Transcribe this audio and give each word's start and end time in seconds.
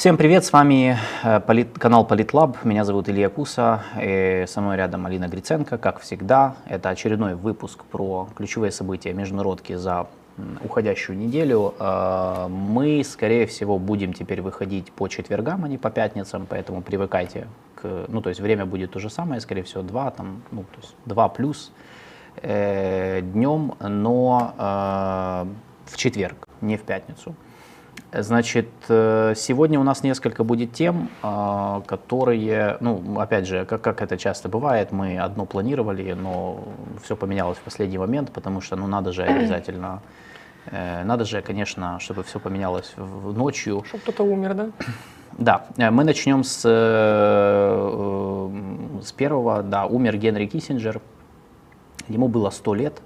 Всем 0.00 0.16
привет, 0.16 0.46
с 0.46 0.52
вами 0.54 0.96
э, 1.22 1.40
полит, 1.40 1.78
канал 1.78 2.06
Политлаб, 2.06 2.64
меня 2.64 2.86
зовут 2.86 3.10
Илья 3.10 3.28
Куса, 3.28 3.82
и 4.00 4.46
со 4.48 4.62
мной 4.62 4.78
рядом 4.78 5.04
Алина 5.04 5.28
Гриценко, 5.28 5.76
как 5.76 6.00
всегда. 6.00 6.56
Это 6.66 6.88
очередной 6.88 7.34
выпуск 7.34 7.84
про 7.84 8.26
ключевые 8.34 8.72
события 8.72 9.12
международки 9.12 9.74
за 9.74 10.06
уходящую 10.64 11.18
неделю. 11.18 11.74
Э, 11.78 12.46
мы, 12.48 13.04
скорее 13.04 13.44
всего, 13.46 13.78
будем 13.78 14.14
теперь 14.14 14.40
выходить 14.40 14.90
по 14.90 15.06
четвергам, 15.06 15.66
а 15.66 15.68
не 15.68 15.76
по 15.76 15.90
пятницам, 15.90 16.46
поэтому 16.48 16.80
привыкайте 16.80 17.46
к... 17.74 18.06
Ну, 18.08 18.22
то 18.22 18.30
есть 18.30 18.40
время 18.40 18.64
будет 18.64 18.92
то 18.92 19.00
же 19.00 19.10
самое, 19.10 19.38
скорее 19.42 19.64
всего, 19.64 19.82
2, 19.82 20.10
там, 20.12 20.40
ну, 20.50 20.62
то 20.62 20.80
есть 20.80 20.94
2 21.04 21.28
плюс 21.28 21.72
э, 22.36 23.20
днем, 23.20 23.74
но 23.78 24.54
э, 24.56 25.90
в 25.92 25.96
четверг, 25.98 26.48
не 26.62 26.78
в 26.78 26.84
пятницу. 26.84 27.34
Значит, 28.12 28.66
э, 28.88 29.34
сегодня 29.36 29.78
у 29.78 29.84
нас 29.84 30.02
несколько 30.02 30.42
будет 30.42 30.72
тем, 30.72 31.08
э, 31.22 31.80
которые, 31.86 32.76
ну, 32.80 33.20
опять 33.20 33.46
же, 33.46 33.64
как, 33.64 33.82
как 33.82 34.02
это 34.02 34.18
часто 34.18 34.48
бывает, 34.48 34.90
мы 34.90 35.16
одно 35.18 35.44
планировали, 35.44 36.12
но 36.14 36.64
все 37.02 37.14
поменялось 37.14 37.58
в 37.58 37.60
последний 37.60 37.98
момент, 37.98 38.32
потому 38.32 38.60
что, 38.60 38.74
ну, 38.74 38.88
надо 38.88 39.12
же 39.12 39.22
обязательно, 39.22 40.02
э, 40.66 41.04
надо 41.04 41.24
же, 41.24 41.40
конечно, 41.40 42.00
чтобы 42.00 42.24
все 42.24 42.40
поменялось 42.40 42.94
в 42.96 43.32
ночью. 43.36 43.84
Чтобы 43.86 44.02
кто-то 44.02 44.24
умер, 44.24 44.54
да? 44.54 44.70
Да, 45.38 45.66
мы 45.76 46.02
начнем 46.04 46.42
с, 46.42 46.60
с 49.02 49.12
первого, 49.12 49.62
да, 49.62 49.86
умер 49.86 50.16
Генри 50.18 50.46
Киссинджер, 50.46 51.00
ему 52.08 52.28
было 52.28 52.50
100 52.50 52.74
лет, 52.74 53.00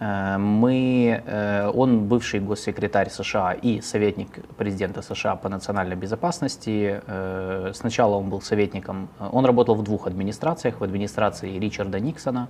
мы, 0.00 1.22
э, 1.24 1.70
он 1.74 2.06
бывший 2.06 2.40
госсекретарь 2.40 3.10
США 3.10 3.52
и 3.52 3.80
советник 3.80 4.28
президента 4.56 5.02
США 5.02 5.36
по 5.36 5.48
национальной 5.48 5.96
безопасности. 5.96 7.00
Э, 7.06 7.72
сначала 7.74 8.16
он 8.16 8.28
был 8.28 8.40
советником, 8.40 9.08
он 9.18 9.46
работал 9.46 9.74
в 9.74 9.82
двух 9.82 10.06
администрациях, 10.06 10.80
в 10.80 10.84
администрации 10.84 11.58
Ричарда 11.58 12.00
Никсона 12.00 12.48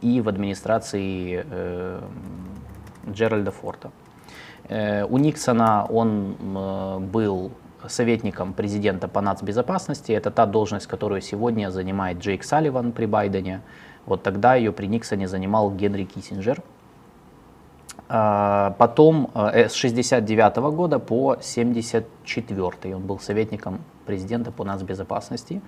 и 0.00 0.20
в 0.20 0.28
администрации 0.28 1.44
Джеральда 3.10 3.50
Форта. 3.50 3.90
У 5.10 5.18
Никсона 5.18 5.84
он 5.84 6.36
был 7.12 7.50
советником 7.88 8.52
президента 8.52 9.08
по 9.08 9.20
нацбезопасности. 9.20 10.12
Это 10.12 10.30
та 10.30 10.46
должность, 10.46 10.86
которую 10.86 11.20
сегодня 11.20 11.70
занимает 11.70 12.18
Джейк 12.18 12.44
Салливан 12.44 12.92
при 12.92 13.06
Байдене. 13.06 13.60
Вот 14.06 14.22
тогда 14.22 14.54
ее 14.54 14.72
при 14.72 14.86
Никсоне 14.86 15.28
занимал 15.28 15.70
Генри 15.70 16.04
Киссинджер. 16.04 16.62
А, 18.12 18.74
потом 18.78 19.30
э, 19.34 19.68
с 19.68 19.74
69 19.74 20.56
года 20.74 20.98
по 20.98 21.36
74 21.40 22.96
он 22.96 23.02
был 23.02 23.20
советником 23.20 23.78
президента 24.04 24.50
по 24.50 24.64
нацбезопасности. 24.64 25.62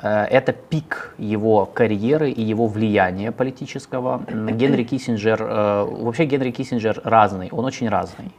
Э, 0.00 0.24
это 0.24 0.54
пик 0.54 1.14
его 1.18 1.66
карьеры 1.66 2.30
и 2.30 2.40
его 2.40 2.68
влияния 2.68 3.32
политического. 3.32 4.22
Генри 4.28 4.84
Киссинджер, 4.84 5.42
э, 5.42 5.84
вообще 5.84 6.24
Генри 6.24 6.52
Киссинджер 6.52 7.02
разный, 7.04 7.50
он 7.52 7.66
очень 7.66 7.90
разный. 7.90 8.32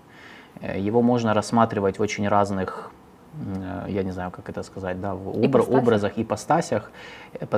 Его 0.76 1.04
можно 1.04 1.34
рассматривать 1.36 2.00
в 2.00 2.02
очень 2.02 2.28
разных 2.28 2.92
я 3.88 4.04
не 4.04 4.12
знаю, 4.12 4.32
как 4.32 4.50
это 4.50 4.64
сказать, 4.64 5.00
да, 5.02 5.14
в 5.16 5.30
обра- 5.30 5.48
ипостасях. 5.48 5.82
образах, 5.82 6.12
ипостасях. 6.18 6.92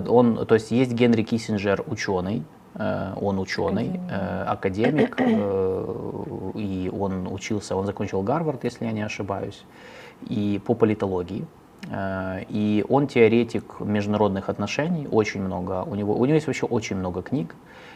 Он, 0.07 0.45
то 0.45 0.55
есть 0.55 0.71
есть 0.71 0.93
Генри 0.93 1.23
Киссинджер 1.23 1.83
ученый, 1.87 2.43
Э, 2.77 3.13
он 3.19 3.39
ученый, 3.39 3.99
академик, 4.45 5.19
э, 5.19 5.25
э, 5.25 6.59
и 6.59 6.89
он 6.89 7.27
учился, 7.27 7.75
он 7.75 7.85
закончил 7.85 8.21
Гарвард, 8.21 8.63
если 8.63 8.85
я 8.85 8.91
не 8.91 9.01
ошибаюсь, 9.01 9.63
и 10.29 10.61
по 10.65 10.75
политологии. 10.75 11.45
И 12.49 12.85
он 12.89 13.07
теоретик 13.07 13.79
международных 13.79 14.49
отношений, 14.49 15.07
очень 15.09 15.41
много, 15.41 15.83
у 15.83 15.95
него, 15.95 16.13
у 16.15 16.25
него 16.25 16.35
есть 16.35 16.47
вообще 16.47 16.65
очень 16.65 16.97
много 16.97 17.21
книг. 17.21 17.55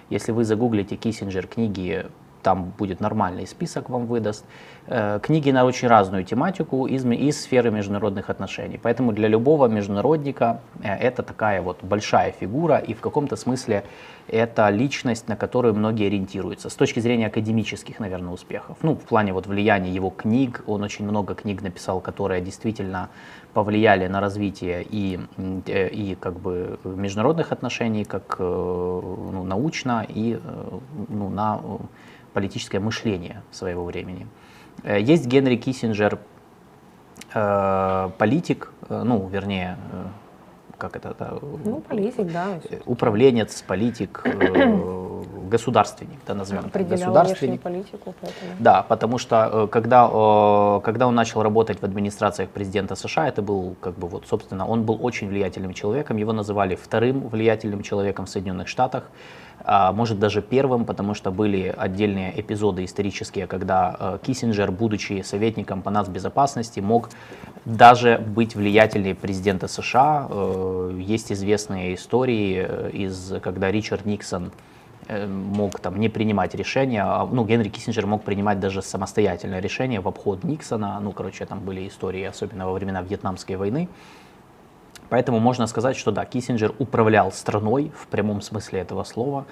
Если 0.09 0.31
вы 0.31 0.45
загуглите 0.45 0.95
Киссинджер 0.95 1.47
книги 1.47 2.05
там 2.41 2.73
будет 2.78 3.00
нормальный 3.00 3.47
список 3.47 3.89
вам 3.89 4.05
выдаст. 4.05 4.45
Э, 4.87 5.19
книги 5.21 5.51
на 5.51 5.65
очень 5.65 5.87
разную 5.87 6.23
тематику 6.23 6.87
из, 6.87 7.05
из 7.05 7.41
сферы 7.41 7.69
международных 7.69 8.31
отношений. 8.31 8.79
Поэтому 8.81 9.11
для 9.11 9.27
любого 9.27 9.67
международника 9.67 10.59
э, 10.81 10.95
это 10.95 11.21
такая 11.21 11.61
вот 11.61 11.83
большая 11.83 12.31
фигура, 12.31 12.77
и 12.77 12.95
в 12.95 12.99
каком-то 12.99 13.35
смысле 13.35 13.83
это 14.27 14.69
личность, 14.69 15.27
на 15.27 15.35
которую 15.35 15.75
многие 15.75 16.07
ориентируются. 16.07 16.69
С 16.69 16.75
точки 16.75 16.99
зрения 16.99 17.27
академических, 17.27 17.99
наверное, 17.99 18.33
успехов. 18.33 18.77
Ну, 18.81 18.95
в 18.95 19.01
плане 19.01 19.33
вот 19.33 19.45
влияния 19.45 19.91
его 19.91 20.09
книг, 20.09 20.63
он 20.65 20.81
очень 20.81 21.05
много 21.05 21.35
книг 21.35 21.61
написал, 21.61 22.01
которые 22.01 22.41
действительно 22.41 23.09
повлияли 23.53 24.07
на 24.07 24.19
развитие 24.19 24.83
и, 24.89 25.19
э, 25.67 25.89
и 25.89 26.15
как 26.15 26.39
бы 26.39 26.79
международных 26.83 27.51
отношений, 27.51 28.03
как 28.03 28.39
ну, 28.39 29.43
научно, 29.43 30.05
и 30.09 30.39
ну, 31.09 31.29
на 31.29 31.61
политическое 32.33 32.79
мышление 32.79 33.43
своего 33.51 33.83
времени. 33.85 34.27
Э, 34.83 34.99
есть 34.99 35.27
Генри 35.27 35.55
Киссинджер, 35.55 36.19
э, 37.33 38.09
политик, 38.17 38.71
э, 38.89 39.03
ну, 39.03 39.27
вернее, 39.27 39.77
как 40.77 40.95
это? 40.95 41.15
Ну, 41.63 41.81
политик, 41.81 42.31
да. 42.31 42.59
Управленец, 42.85 43.61
политик, 43.61 44.23
государственник, 45.49 46.17
да, 46.25 46.33
назовем 46.33 46.69
так, 46.71 46.87
государственник. 46.87 47.61
политику, 47.61 48.15
поэтому. 48.19 48.51
Да, 48.59 48.81
потому 48.81 49.19
что 49.19 49.67
когда, 49.71 50.09
когда 50.83 51.07
он 51.07 51.13
начал 51.13 51.43
работать 51.43 51.81
в 51.81 51.83
администрациях 51.83 52.49
президента 52.49 52.95
США, 52.95 53.27
это 53.27 53.43
был, 53.43 53.75
как 53.79 53.93
бы, 53.93 54.07
вот, 54.07 54.25
собственно, 54.27 54.65
он 54.65 54.83
был 54.83 54.97
очень 55.05 55.27
влиятельным 55.27 55.73
человеком, 55.73 56.17
его 56.17 56.33
называли 56.33 56.73
вторым 56.75 57.27
влиятельным 57.27 57.83
человеком 57.83 58.25
в 58.25 58.29
Соединенных 58.29 58.67
Штатах 58.67 59.03
а 59.63 59.91
может 59.91 60.19
даже 60.19 60.41
первым, 60.41 60.85
потому 60.85 61.13
что 61.13 61.31
были 61.31 61.73
отдельные 61.75 62.39
эпизоды 62.39 62.83
исторические, 62.85 63.47
когда 63.47 63.95
э, 63.99 64.17
Киссинджер, 64.25 64.72
будучи 64.72 65.22
советником 65.22 65.81
по 65.81 65.91
нацбезопасности, 65.91 66.79
мог 66.79 67.09
даже 67.66 68.17
быть 68.17 68.55
влиятельнее 68.55 69.16
президента 69.16 69.67
США. 69.67 70.27
Э, 70.29 70.99
есть 70.99 71.31
известные 71.31 71.95
истории, 71.95 72.66
э, 72.67 72.89
из, 72.94 73.33
когда 73.41 73.72
Ричард 73.72 74.05
Никсон 74.05 74.51
мог 75.27 75.79
там 75.79 75.99
не 75.99 76.07
принимать 76.07 76.55
решения, 76.55 77.03
а, 77.03 77.25
ну, 77.25 77.43
Генри 77.43 77.67
Киссинджер 77.67 78.05
мог 78.05 78.23
принимать 78.23 78.59
даже 78.59 78.81
самостоятельное 78.81 79.59
решение 79.59 79.99
в 79.99 80.07
обход 80.07 80.43
Никсона, 80.43 80.99
ну, 81.01 81.11
короче, 81.11 81.45
там 81.45 81.59
были 81.59 81.85
истории, 81.88 82.23
особенно 82.23 82.66
во 82.67 82.73
времена 82.73 83.01
Вьетнамской 83.01 83.57
войны, 83.57 83.89
Поэтому 85.11 85.39
можно 85.39 85.67
сказать, 85.67 85.97
что 85.97 86.11
да, 86.11 86.23
Киссинджер 86.23 86.73
управлял 86.79 87.33
страной 87.33 87.91
в 87.94 88.07
прямом 88.07 88.39
смысле 88.41 88.79
этого 88.79 89.03
слова, 89.03 89.44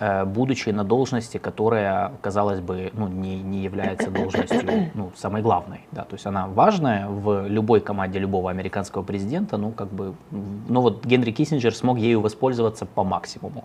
э, 0.00 0.24
будучи 0.24 0.70
на 0.70 0.82
должности, 0.82 1.36
которая, 1.36 2.12
казалось 2.22 2.60
бы, 2.60 2.90
ну, 2.94 3.08
не, 3.08 3.42
не 3.42 3.62
является 3.64 4.10
должностью 4.10 4.62
ну, 4.94 5.12
самой 5.14 5.42
главной. 5.42 5.80
Да, 5.92 6.04
то 6.04 6.14
есть 6.14 6.24
она 6.24 6.46
важная 6.46 7.06
в 7.06 7.46
любой 7.48 7.80
команде 7.80 8.18
любого 8.18 8.50
американского 8.50 9.02
президента, 9.02 9.58
ну, 9.58 9.72
как 9.72 9.88
бы, 9.88 10.14
ну 10.30 10.80
вот 10.80 11.04
Генри 11.04 11.32
Киссинджер 11.32 11.74
смог 11.74 11.98
ею 11.98 12.22
воспользоваться 12.22 12.86
по 12.86 13.04
максимуму. 13.04 13.64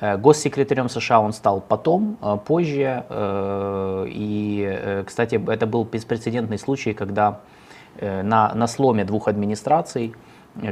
Э, 0.00 0.18
госсекретарем 0.18 0.90
США 0.90 1.20
он 1.20 1.32
стал 1.32 1.62
потом, 1.62 2.18
э, 2.20 2.36
позже. 2.46 3.04
И, 4.06 5.02
кстати, 5.06 5.40
это 5.50 5.66
был 5.66 5.84
беспрецедентный 5.84 6.58
случай, 6.58 6.92
когда 6.92 7.40
на, 8.00 8.52
на 8.54 8.66
сломе 8.66 9.04
двух 9.04 9.28
администраций 9.28 10.14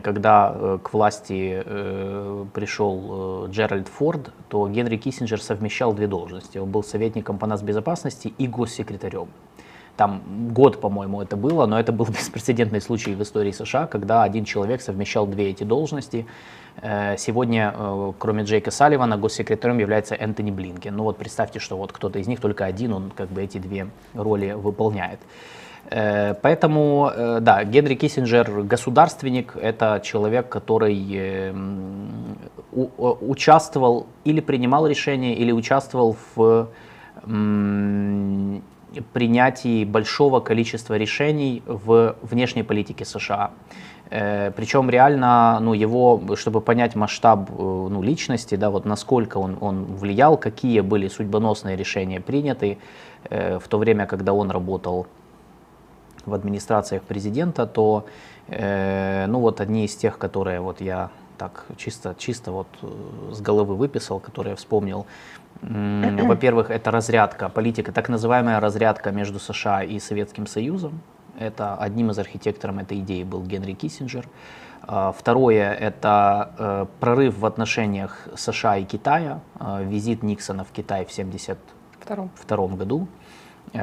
когда 0.02 0.52
э, 0.54 0.78
к 0.82 0.92
власти 0.92 1.62
э, 1.64 2.44
пришел 2.52 3.46
э, 3.46 3.50
Джеральд 3.50 3.88
Форд, 3.88 4.30
то 4.48 4.68
Генри 4.68 4.96
Киссинджер 4.96 5.40
совмещал 5.40 5.94
две 5.94 6.06
должности. 6.06 6.58
Он 6.58 6.70
был 6.70 6.82
советником 6.82 7.38
по 7.38 7.46
нацбезопасности 7.46 8.32
и 8.36 8.46
госсекретарем. 8.46 9.28
Там 9.96 10.22
год, 10.52 10.80
по-моему, 10.80 11.22
это 11.22 11.36
было, 11.36 11.66
но 11.66 11.80
это 11.80 11.92
был 11.92 12.06
беспрецедентный 12.08 12.80
случай 12.80 13.14
в 13.14 13.22
истории 13.22 13.52
США, 13.52 13.86
когда 13.86 14.22
один 14.22 14.44
человек 14.44 14.82
совмещал 14.82 15.26
две 15.26 15.50
эти 15.50 15.64
должности. 15.64 16.26
Сегодня, 17.18 17.74
кроме 18.18 18.44
Джейка 18.44 18.70
Салливана, 18.70 19.18
госсекретарем 19.18 19.78
является 19.78 20.14
Энтони 20.14 20.50
Блинкен. 20.50 20.96
Ну 20.96 21.02
вот 21.02 21.18
представьте, 21.18 21.58
что 21.58 21.76
вот 21.76 21.92
кто-то 21.92 22.18
из 22.18 22.26
них, 22.26 22.40
только 22.40 22.64
один, 22.64 22.92
он 22.92 23.10
как 23.14 23.28
бы 23.28 23.42
эти 23.42 23.58
две 23.58 23.88
роли 24.14 24.52
выполняет. 24.52 25.18
Э, 25.88 26.34
поэтому, 26.34 27.10
э, 27.14 27.38
да, 27.40 27.64
Генри 27.64 27.94
Киссинджер 27.94 28.62
государственник, 28.62 29.56
это 29.56 30.00
человек, 30.04 30.48
который 30.48 30.96
э, 31.12 31.52
участвовал 32.72 34.06
или 34.24 34.40
принимал 34.40 34.86
решения, 34.86 35.34
или 35.34 35.52
участвовал 35.52 36.16
в 36.34 36.68
принятии 39.12 39.84
большого 39.84 40.40
количества 40.40 40.96
решений 40.96 41.62
в 41.66 42.16
внешней 42.22 42.62
политике 42.62 43.04
США. 43.04 43.50
Причем 44.08 44.88
реально, 44.88 45.58
ну, 45.60 45.74
его, 45.74 46.20
чтобы 46.36 46.60
понять 46.60 46.96
масштаб 46.96 47.50
ну, 47.58 48.02
личности, 48.02 48.54
да, 48.54 48.70
вот 48.70 48.86
насколько 48.86 49.38
он, 49.38 49.58
он 49.60 49.84
влиял, 49.84 50.36
какие 50.38 50.80
были 50.80 51.08
судьбоносные 51.08 51.76
решения 51.76 52.20
приняты 52.20 52.78
в 53.28 53.62
то 53.68 53.78
время, 53.78 54.06
когда 54.06 54.32
он 54.32 54.50
работал 54.50 55.06
в 56.26 56.34
администрациях 56.34 57.02
президента, 57.02 57.66
то 57.66 58.06
э, 58.48 59.26
ну 59.26 59.40
вот 59.40 59.60
одни 59.60 59.84
из 59.84 59.96
тех, 59.96 60.18
которые 60.18 60.60
вот 60.60 60.80
я 60.80 61.10
так 61.38 61.64
чисто, 61.76 62.14
чисто 62.18 62.52
вот 62.52 62.66
э, 62.82 63.32
с 63.32 63.40
головы 63.40 63.74
выписал, 63.74 64.20
которые 64.20 64.50
я 64.50 64.56
вспомнил. 64.56 65.06
Во-первых, 65.62 66.70
это 66.70 66.90
разрядка, 66.90 67.48
политика, 67.48 67.92
так 67.92 68.08
называемая 68.08 68.60
разрядка 68.60 69.10
между 69.10 69.38
США 69.38 69.82
и 69.82 69.98
Советским 69.98 70.46
Союзом. 70.46 71.00
Это 71.38 71.74
одним 71.74 72.10
из 72.10 72.18
архитекторов 72.18 72.78
этой 72.78 72.98
идеи 73.00 73.24
был 73.24 73.42
Генри 73.42 73.74
Киссинджер. 73.74 74.26
А, 74.82 75.12
второе– 75.12 75.72
это 75.80 76.50
э, 76.58 76.86
прорыв 77.00 77.38
в 77.38 77.46
отношениях 77.46 78.28
США 78.36 78.78
и 78.78 78.84
Китая, 78.84 79.40
э, 79.58 79.84
визит 79.84 80.22
Никсона 80.22 80.64
в 80.64 80.70
Китай 80.72 81.04
в 81.04 81.10
1972 81.10 82.76
году, 82.76 83.06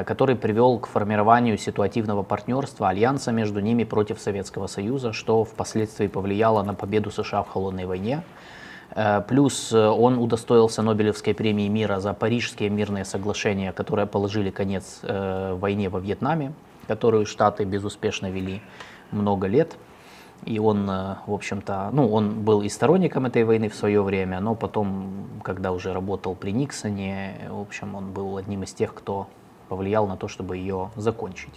который 0.06 0.36
привел 0.36 0.80
к 0.80 0.88
формированию 0.88 1.58
ситуативного 1.58 2.24
партнерства, 2.24 2.90
альянса 2.90 3.32
между 3.32 3.60
ними 3.60 3.84
против 3.84 4.20
Советского 4.20 4.68
Союза, 4.68 5.14
что 5.14 5.44
впоследствии 5.44 6.08
повлияло 6.08 6.64
на 6.64 6.74
победу 6.74 7.12
США 7.12 7.44
в 7.44 7.50
холодной 7.50 7.86
войне. 7.86 8.24
Плюс 9.28 9.74
он 9.74 10.18
удостоился 10.18 10.82
Нобелевской 10.82 11.34
премии 11.34 11.68
мира 11.68 12.00
за 12.00 12.14
Парижские 12.14 12.70
мирные 12.70 13.06
соглашения, 13.06 13.72
которые 13.72 14.08
положили 14.08 14.50
конец 14.50 15.02
войне 15.04 15.90
во 15.90 16.00
Вьетнаме, 16.00 16.54
которую 16.88 17.26
Штаты 17.26 17.64
безуспешно 17.66 18.30
вели 18.32 18.62
много 19.12 19.48
лет. 19.48 19.78
И 20.46 20.60
он, 20.60 20.90
э, 20.90 21.16
в 21.26 21.34
общем-то, 21.34 21.90
ну, 21.92 22.08
он 22.12 22.44
был 22.44 22.62
и 22.62 22.70
сторонником 22.70 23.26
этой 23.26 23.44
войны 23.44 23.70
в 23.70 23.76
свое 23.76 24.02
время, 24.02 24.40
но 24.40 24.56
потом, 24.56 25.42
когда 25.44 25.72
уже 25.72 25.94
работал 25.94 26.36
при 26.36 26.52
Никсоне, 26.52 27.50
в 27.50 27.60
общем, 27.60 27.96
он 27.96 28.12
был 28.12 28.38
одним 28.38 28.64
из 28.64 28.74
тех, 28.74 28.94
кто 28.94 29.28
повлиял 29.68 30.08
на 30.08 30.18
то, 30.18 30.28
чтобы 30.28 30.58
ее 30.58 30.90
закончить. 30.96 31.54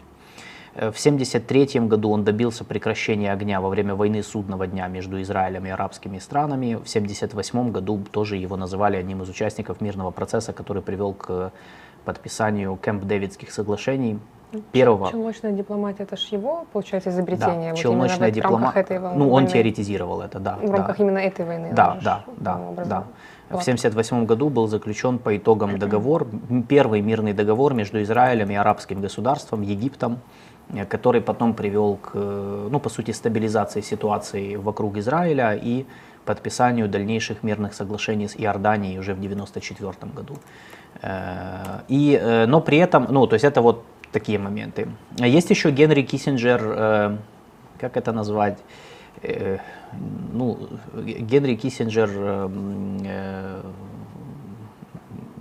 Э, 0.74 0.90
в 0.90 0.98
1973 0.98 1.88
году 1.88 2.10
он 2.10 2.24
добился 2.24 2.64
прекращения 2.64 3.32
огня 3.32 3.60
во 3.60 3.68
время 3.68 3.94
войны 3.94 4.22
Судного 4.22 4.66
дня 4.66 4.88
между 4.88 5.20
Израилем 5.20 5.66
и 5.66 5.70
арабскими 5.70 6.18
странами. 6.18 6.74
В 6.74 6.88
1978 6.88 7.72
году 7.72 8.00
тоже 8.10 8.36
его 8.36 8.56
называли 8.56 8.96
одним 8.96 9.22
из 9.22 9.28
участников 9.28 9.80
мирного 9.80 10.10
процесса, 10.10 10.52
который 10.52 10.82
привел 10.82 11.12
к 11.14 11.52
подписанию 12.04 12.78
Кэмп-Дэвидских 12.80 13.50
соглашений 13.50 14.18
первого... 14.72 15.10
Челночная 15.10 15.52
дипломатия, 15.52 16.04
это 16.04 16.16
же 16.16 16.26
его, 16.32 16.66
получается, 16.72 17.10
изобретение? 17.10 17.70
Да, 17.70 17.76
вот 17.76 17.78
челночная 17.78 18.30
дипломатия. 18.30 18.98
войны. 18.98 19.18
Ну, 19.18 19.30
он 19.30 19.46
теоретизировал 19.46 20.22
это, 20.22 20.38
да. 20.38 20.56
В 20.56 20.70
рамках 20.70 20.98
да. 20.98 21.04
именно 21.04 21.18
этой 21.18 21.44
войны? 21.44 21.72
Да, 21.72 21.98
да, 22.02 22.24
да, 22.38 22.60
да. 22.84 23.04
В 23.50 23.62
1978 23.62 24.26
году 24.26 24.48
был 24.48 24.68
заключен 24.68 25.18
по 25.18 25.36
итогам 25.36 25.76
договор, 25.76 26.28
первый 26.68 27.00
мирный 27.00 27.32
договор 27.32 27.74
между 27.74 28.00
Израилем 28.00 28.50
и 28.50 28.54
арабским 28.54 29.00
государством, 29.00 29.62
Египтом, 29.62 30.20
э, 30.72 30.84
который 30.86 31.20
потом 31.20 31.54
привел 31.54 31.96
к, 31.96 32.14
ну, 32.14 32.78
по 32.78 32.88
сути, 32.88 33.10
стабилизации 33.10 33.80
ситуации 33.80 34.54
вокруг 34.54 34.96
Израиля 34.98 35.58
и 35.60 35.84
подписанию 36.24 36.88
дальнейших 36.88 37.42
мирных 37.42 37.74
соглашений 37.74 38.28
с 38.28 38.36
Иорданией 38.36 38.98
уже 39.00 39.14
в 39.14 39.18
1994 39.18 40.12
году. 40.12 40.36
Э, 41.02 41.80
и, 41.88 42.16
э, 42.22 42.46
но 42.46 42.60
при 42.60 42.78
этом, 42.78 43.06
ну, 43.10 43.26
то 43.26 43.34
есть 43.34 43.44
это 43.44 43.62
вот 43.62 43.84
такие 44.12 44.38
моменты. 44.38 44.88
Есть 45.18 45.50
еще 45.50 45.72
Генри 45.72 46.02
Киссинджер, 46.02 46.60
э, 46.62 47.16
как 47.80 47.96
это 47.96 48.12
назвать? 48.12 48.58
Э, 49.92 49.96
ну, 50.32 50.68
Генри 50.94 51.56
Киссинджер 51.56 52.10
э, 52.12 53.62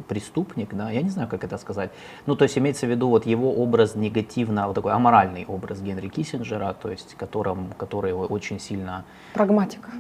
преступник, 0.08 0.74
да, 0.74 0.90
я 0.90 1.02
не 1.02 1.10
знаю, 1.10 1.30
как 1.30 1.44
это 1.44 1.58
сказать. 1.58 1.92
Ну, 2.26 2.36
то 2.36 2.44
есть 2.44 2.58
имеется 2.58 2.88
в 2.88 2.90
виду 2.90 3.10
вот 3.10 3.26
его 3.26 3.54
образ 3.54 3.96
негативно, 3.96 4.68
вот 4.68 4.74
такой 4.74 4.92
аморальный 4.92 5.46
образ 5.46 5.82
Генри 5.82 6.08
Киссинджера, 6.10 6.74
то 6.74 6.90
есть 6.90 7.16
которым, 7.16 7.72
который 7.78 8.14
очень 8.14 8.60
сильно... 8.60 9.06
Прагматика. 9.34 9.92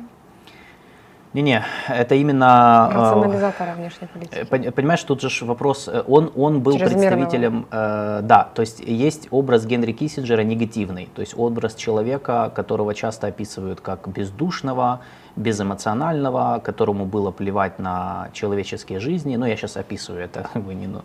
Не-не, 1.33 1.63
это 1.87 2.15
именно... 2.15 2.89
Э, 2.91 2.95
Рационализатора 2.95 3.73
внешней 3.75 4.07
политики. 4.07 4.47
Э, 4.51 4.71
понимаешь, 4.71 5.03
тут 5.03 5.21
же 5.21 5.45
вопрос, 5.45 5.87
э, 5.87 6.03
он, 6.07 6.31
он 6.35 6.61
был 6.61 6.77
представителем... 6.77 7.67
Э, 7.71 8.21
да, 8.23 8.49
то 8.55 8.61
есть 8.61 8.79
есть 8.79 9.27
образ 9.29 9.65
Генри 9.67 9.91
Киссинджера 9.91 10.41
негативный, 10.41 11.07
то 11.13 11.21
есть 11.21 11.35
образ 11.37 11.75
человека, 11.75 12.51
которого 12.55 12.95
часто 12.95 13.27
описывают 13.27 13.79
как 13.79 14.07
бездушного, 14.07 15.01
безэмоционального, 15.35 16.61
которому 16.63 17.05
было 17.05 17.29
плевать 17.29 17.77
на 17.77 18.29
человеческие 18.33 18.99
жизни. 18.99 19.35
Ну, 19.35 19.45
я 19.45 19.55
сейчас 19.55 19.77
описываю 19.77 20.23
это, 20.23 20.49
вы 20.55 20.73
не, 20.73 20.87
ну, 20.87 21.03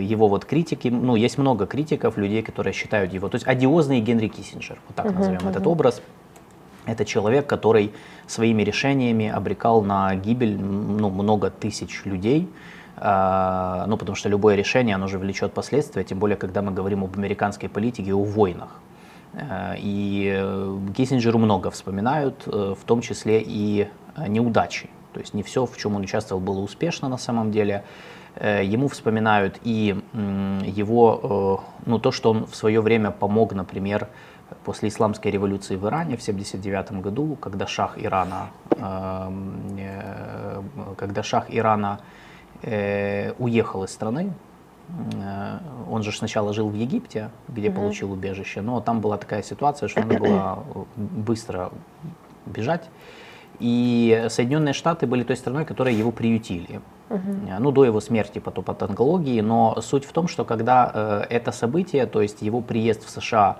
его 0.00 0.26
вот 0.26 0.44
критики, 0.44 0.88
ну, 0.88 1.14
есть 1.14 1.38
много 1.38 1.66
критиков, 1.66 2.16
людей, 2.16 2.42
которые 2.42 2.72
считают 2.72 3.12
его, 3.12 3.28
то 3.28 3.36
есть 3.36 3.46
одиозный 3.46 4.00
Генри 4.00 4.28
Киссинджер, 4.28 4.78
вот 4.88 4.96
так 4.96 5.06
uh-huh, 5.06 5.18
назовем 5.18 5.40
uh-huh. 5.40 5.50
этот 5.50 5.66
образ. 5.66 6.02
Это 6.90 7.04
человек, 7.04 7.46
который 7.46 7.92
своими 8.26 8.62
решениями 8.62 9.28
обрекал 9.28 9.82
на 9.82 10.14
гибель 10.16 10.56
ну, 10.56 11.08
много 11.10 11.50
тысяч 11.50 12.04
людей, 12.04 12.48
а, 12.96 13.86
ну, 13.86 13.96
потому 13.96 14.16
что 14.16 14.28
любое 14.28 14.56
решение, 14.56 14.94
оно 14.96 15.06
же 15.06 15.18
влечет 15.18 15.52
последствия, 15.52 16.04
тем 16.04 16.18
более, 16.18 16.36
когда 16.36 16.62
мы 16.62 16.72
говорим 16.72 17.04
об 17.04 17.16
американской 17.16 17.68
политике, 17.68 18.12
о 18.12 18.24
войнах. 18.24 18.80
А, 19.34 19.74
и 19.78 20.32
э, 20.36 20.78
Киссинджеру 20.96 21.38
много 21.38 21.70
вспоминают, 21.70 22.42
э, 22.46 22.74
в 22.78 22.84
том 22.84 23.00
числе 23.00 23.42
и 23.46 23.88
неудачи. 24.28 24.90
То 25.12 25.20
есть 25.20 25.34
не 25.34 25.42
все, 25.42 25.64
в 25.64 25.76
чем 25.76 25.94
он 25.94 26.02
участвовал, 26.02 26.40
было 26.42 26.58
успешно 26.60 27.08
на 27.08 27.18
самом 27.18 27.52
деле. 27.52 27.84
Э, 28.34 28.64
ему 28.64 28.88
вспоминают 28.88 29.58
и 29.62 29.96
его, 30.64 31.62
ну, 31.86 31.98
то, 31.98 32.12
что 32.12 32.30
он 32.30 32.46
в 32.46 32.54
свое 32.54 32.80
время 32.80 33.10
помог, 33.10 33.54
например, 33.54 34.08
после 34.64 34.88
исламской 34.88 35.30
революции 35.30 35.76
в 35.76 35.86
Иране 35.86 36.16
в 36.16 36.22
1979 36.22 37.02
году, 37.02 37.36
когда 37.40 37.66
шах 37.66 37.94
Ирана, 37.96 38.50
эм, 38.70 39.76
э, 39.78 40.62
когда 40.96 41.22
шах 41.22 41.46
Ирана 41.48 42.00
э, 42.62 43.32
уехал 43.38 43.84
из 43.84 43.90
страны, 43.90 44.32
э, 44.88 45.58
он 45.90 46.02
же 46.02 46.12
сначала 46.12 46.52
жил 46.52 46.68
в 46.68 46.74
Египте, 46.74 47.30
где 47.48 47.68
mm 47.68 47.74
получил 47.74 48.12
убежище, 48.12 48.60
но 48.60 48.80
там 48.80 49.00
была 49.00 49.16
такая 49.16 49.42
ситуация, 49.42 49.88
что 49.88 50.00
надо 50.00 50.18
было 50.18 50.64
быстро 50.96 51.70
бежать. 52.46 52.88
И 53.60 54.26
Соединенные 54.30 54.72
Штаты 54.72 55.06
были 55.06 55.22
той 55.22 55.36
страной, 55.36 55.64
которая 55.64 55.94
его 55.94 56.10
приютили. 56.10 56.80
Uh-huh. 57.10 57.58
Ну, 57.58 57.72
до 57.72 57.84
его 57.84 58.00
смерти 58.00 58.38
потом 58.38 58.64
от 58.68 58.82
онкологии. 58.82 59.40
Но 59.42 59.80
суть 59.82 60.04
в 60.04 60.12
том, 60.12 60.28
что 60.28 60.44
когда 60.44 60.90
э, 60.94 61.26
это 61.28 61.52
событие, 61.52 62.06
то 62.06 62.22
есть 62.22 62.40
его 62.40 62.62
приезд 62.62 63.04
в 63.04 63.10
США 63.10 63.58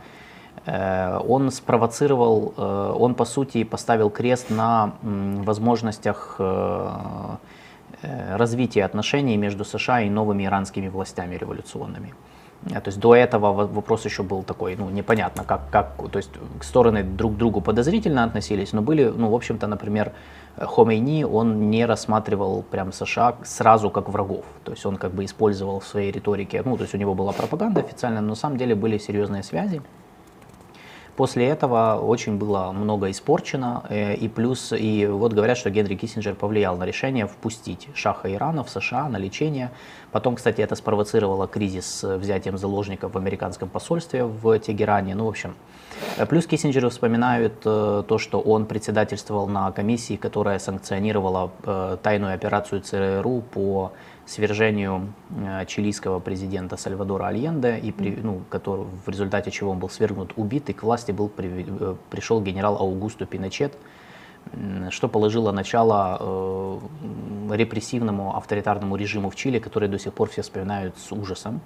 он 0.66 1.50
спровоцировал, 1.50 2.52
э, 2.56 2.94
он 2.98 3.14
по 3.14 3.24
сути 3.24 3.64
поставил 3.64 4.10
крест 4.10 4.50
на 4.50 4.92
возможностях 5.02 6.36
э, 6.38 7.36
развития 8.36 8.84
отношений 8.84 9.36
между 9.36 9.64
США 9.64 10.02
и 10.02 10.10
новыми 10.10 10.44
иранскими 10.44 10.88
властями 10.88 11.36
революционными. 11.36 12.14
То 12.68 12.82
есть 12.86 13.00
до 13.00 13.14
этого 13.14 13.66
вопрос 13.66 14.04
еще 14.04 14.22
был 14.22 14.42
такой, 14.42 14.76
ну, 14.76 14.90
непонятно, 14.90 15.44
как, 15.44 15.70
как, 15.70 15.96
то 16.10 16.18
есть 16.18 16.30
стороны 16.60 17.02
друг 17.02 17.34
к 17.34 17.36
другу 17.38 17.62
подозрительно 17.62 18.22
относились, 18.22 18.74
но 18.74 18.82
были, 18.82 19.04
ну, 19.04 19.30
в 19.30 19.34
общем-то, 19.34 19.66
например, 19.66 20.12
Хомейни, 20.58 21.24
он 21.24 21.70
не 21.70 21.86
рассматривал 21.86 22.62
прям 22.62 22.92
США 22.92 23.36
сразу 23.44 23.88
как 23.88 24.10
врагов, 24.10 24.44
то 24.64 24.72
есть 24.72 24.84
он 24.84 24.96
как 24.96 25.12
бы 25.12 25.24
использовал 25.24 25.80
в 25.80 25.86
своей 25.86 26.12
риторике, 26.12 26.60
ну, 26.62 26.76
то 26.76 26.82
есть 26.82 26.94
у 26.94 26.98
него 26.98 27.14
была 27.14 27.32
пропаганда 27.32 27.80
официальная, 27.80 28.20
но 28.20 28.28
на 28.28 28.34
самом 28.34 28.58
деле 28.58 28.74
были 28.74 28.98
серьезные 28.98 29.42
связи, 29.42 29.80
После 31.20 31.48
этого 31.48 32.00
очень 32.00 32.38
было 32.38 32.72
много 32.72 33.10
испорчено, 33.10 33.82
э, 33.90 34.14
и 34.14 34.26
плюс, 34.26 34.72
и 34.72 35.06
вот 35.06 35.34
говорят, 35.34 35.58
что 35.58 35.68
Генри 35.68 35.94
Киссинджер 35.94 36.34
повлиял 36.34 36.78
на 36.78 36.84
решение 36.86 37.26
впустить 37.26 37.88
Шаха 37.94 38.32
Ирана 38.32 38.64
в 38.64 38.70
США 38.70 39.06
на 39.10 39.18
лечение. 39.18 39.70
Потом, 40.12 40.36
кстати, 40.36 40.62
это 40.62 40.76
спровоцировало 40.76 41.46
кризис 41.46 41.84
с 41.84 42.16
взятием 42.16 42.56
заложников 42.56 43.12
в 43.12 43.18
американском 43.18 43.68
посольстве 43.68 44.24
в 44.24 44.58
Тегеране. 44.60 45.14
Ну, 45.14 45.26
в 45.26 45.28
общем, 45.28 45.56
э, 46.16 46.24
плюс 46.24 46.46
Киссинджеры 46.46 46.88
вспоминают 46.88 47.66
э, 47.66 48.02
то, 48.08 48.18
что 48.18 48.40
он 48.40 48.64
председательствовал 48.64 49.46
на 49.46 49.72
комиссии, 49.72 50.16
которая 50.16 50.58
санкционировала 50.58 51.50
тайную 52.02 52.32
операцию 52.32 52.80
ЦРУ 52.80 53.42
по 53.52 53.92
свержению 54.30 55.12
э, 55.36 55.66
чилийского 55.66 56.20
президента 56.20 56.76
Сальвадора 56.76 57.26
Альенде, 57.26 57.78
и 57.78 57.90
при, 57.90 58.16
ну, 58.22 58.42
который, 58.48 58.86
в 59.04 59.08
результате 59.08 59.50
чего 59.50 59.72
он 59.72 59.78
был 59.78 59.88
свергнут, 59.88 60.32
убит, 60.36 60.70
и 60.70 60.72
к 60.72 60.84
власти 60.84 61.12
был 61.12 61.28
при, 61.28 61.66
э, 61.68 61.94
пришел 62.10 62.40
генерал 62.40 62.76
Аугусто 62.76 63.26
Пиночет, 63.26 63.76
что 64.90 65.08
положило 65.08 65.52
начало 65.52 66.18
э, 66.20 67.56
репрессивному 67.56 68.36
авторитарному 68.36 68.96
режиму 68.96 69.30
в 69.30 69.36
Чили, 69.36 69.58
который 69.58 69.88
до 69.88 69.98
сих 69.98 70.14
пор 70.14 70.28
все 70.30 70.42
вспоминают 70.42 70.96
с 70.96 71.12
ужасом. 71.12 71.60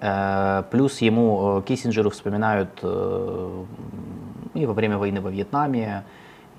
Э, 0.00 0.64
плюс 0.70 1.00
ему, 1.00 1.58
э, 1.58 1.62
Киссинджеру 1.62 2.10
вспоминают 2.10 2.80
э, 2.82 3.64
и 4.54 4.66
во 4.66 4.72
время 4.72 4.98
войны 4.98 5.20
во 5.20 5.30
Вьетнаме, 5.30 6.04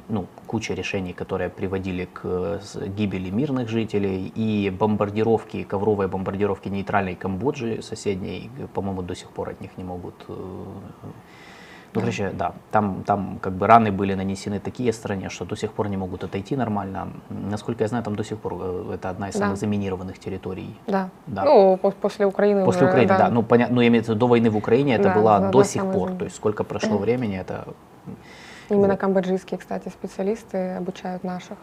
ну, 0.09 0.25
куча 0.47 0.73
решений, 0.73 1.13
которые 1.13 1.49
приводили 1.49 2.05
к 2.05 2.61
гибели 2.97 3.29
мирных 3.29 3.69
жителей, 3.69 4.31
и 4.35 4.69
бомбардировки, 4.69 5.63
ковровые 5.63 6.07
бомбардировки 6.07 6.69
нейтральной 6.69 7.15
Камбоджи 7.15 7.81
соседней, 7.81 8.49
по-моему, 8.73 9.01
до 9.01 9.15
сих 9.15 9.29
пор 9.29 9.49
от 9.49 9.61
них 9.61 9.71
не 9.77 9.83
могут 9.83 10.15
э, 10.27 10.33
ну, 11.95 12.01
короче, 12.01 12.31
да, 12.33 12.53
там, 12.71 13.03
там 13.05 13.37
как 13.39 13.53
бы 13.53 13.67
раны 13.67 13.91
были 13.91 14.15
нанесены 14.15 14.59
такие 14.59 14.91
стране, 14.93 15.29
что 15.29 15.45
до 15.45 15.55
сих 15.55 15.71
пор 15.71 15.89
не 15.89 15.97
могут 15.97 16.23
отойти 16.23 16.55
нормально. 16.55 17.07
Насколько 17.29 17.83
я 17.83 17.87
знаю, 17.87 18.03
там 18.03 18.15
до 18.15 18.23
сих 18.23 18.39
пор 18.39 18.53
э, 18.59 18.95
это 18.95 19.09
одна 19.09 19.29
из 19.29 19.35
самых 19.35 19.53
да. 19.53 19.59
заминированных 19.59 20.17
территорий. 20.17 20.75
Да. 20.87 21.09
да. 21.27 21.43
Ну, 21.45 21.77
после 21.77 22.25
Украины 22.25 22.65
После 22.65 22.83
уже, 22.83 22.89
Украины, 22.89 23.09
да. 23.09 23.17
да. 23.17 23.29
Ну, 23.29 23.43
понятно, 23.43 23.75
ну, 23.75 23.81
я 23.81 23.87
имею 23.87 24.03
в 24.03 24.07
виду, 24.07 24.19
до 24.19 24.27
войны 24.27 24.49
в 24.49 24.57
Украине 24.57 24.95
это 24.95 25.09
да, 25.09 25.15
было 25.15 25.39
да, 25.39 25.49
до 25.49 25.63
сих 25.63 25.91
пор. 25.91 26.11
То 26.11 26.25
есть 26.25 26.35
сколько 26.35 26.63
прошло 26.63 26.97
времени, 27.03 27.37
это... 27.37 27.67
Именно 28.69 28.97
камбоджийские, 28.97 29.59
кстати, 29.59 29.89
специалисты 29.89 30.75
обучают 30.75 31.23
наших 31.23 31.57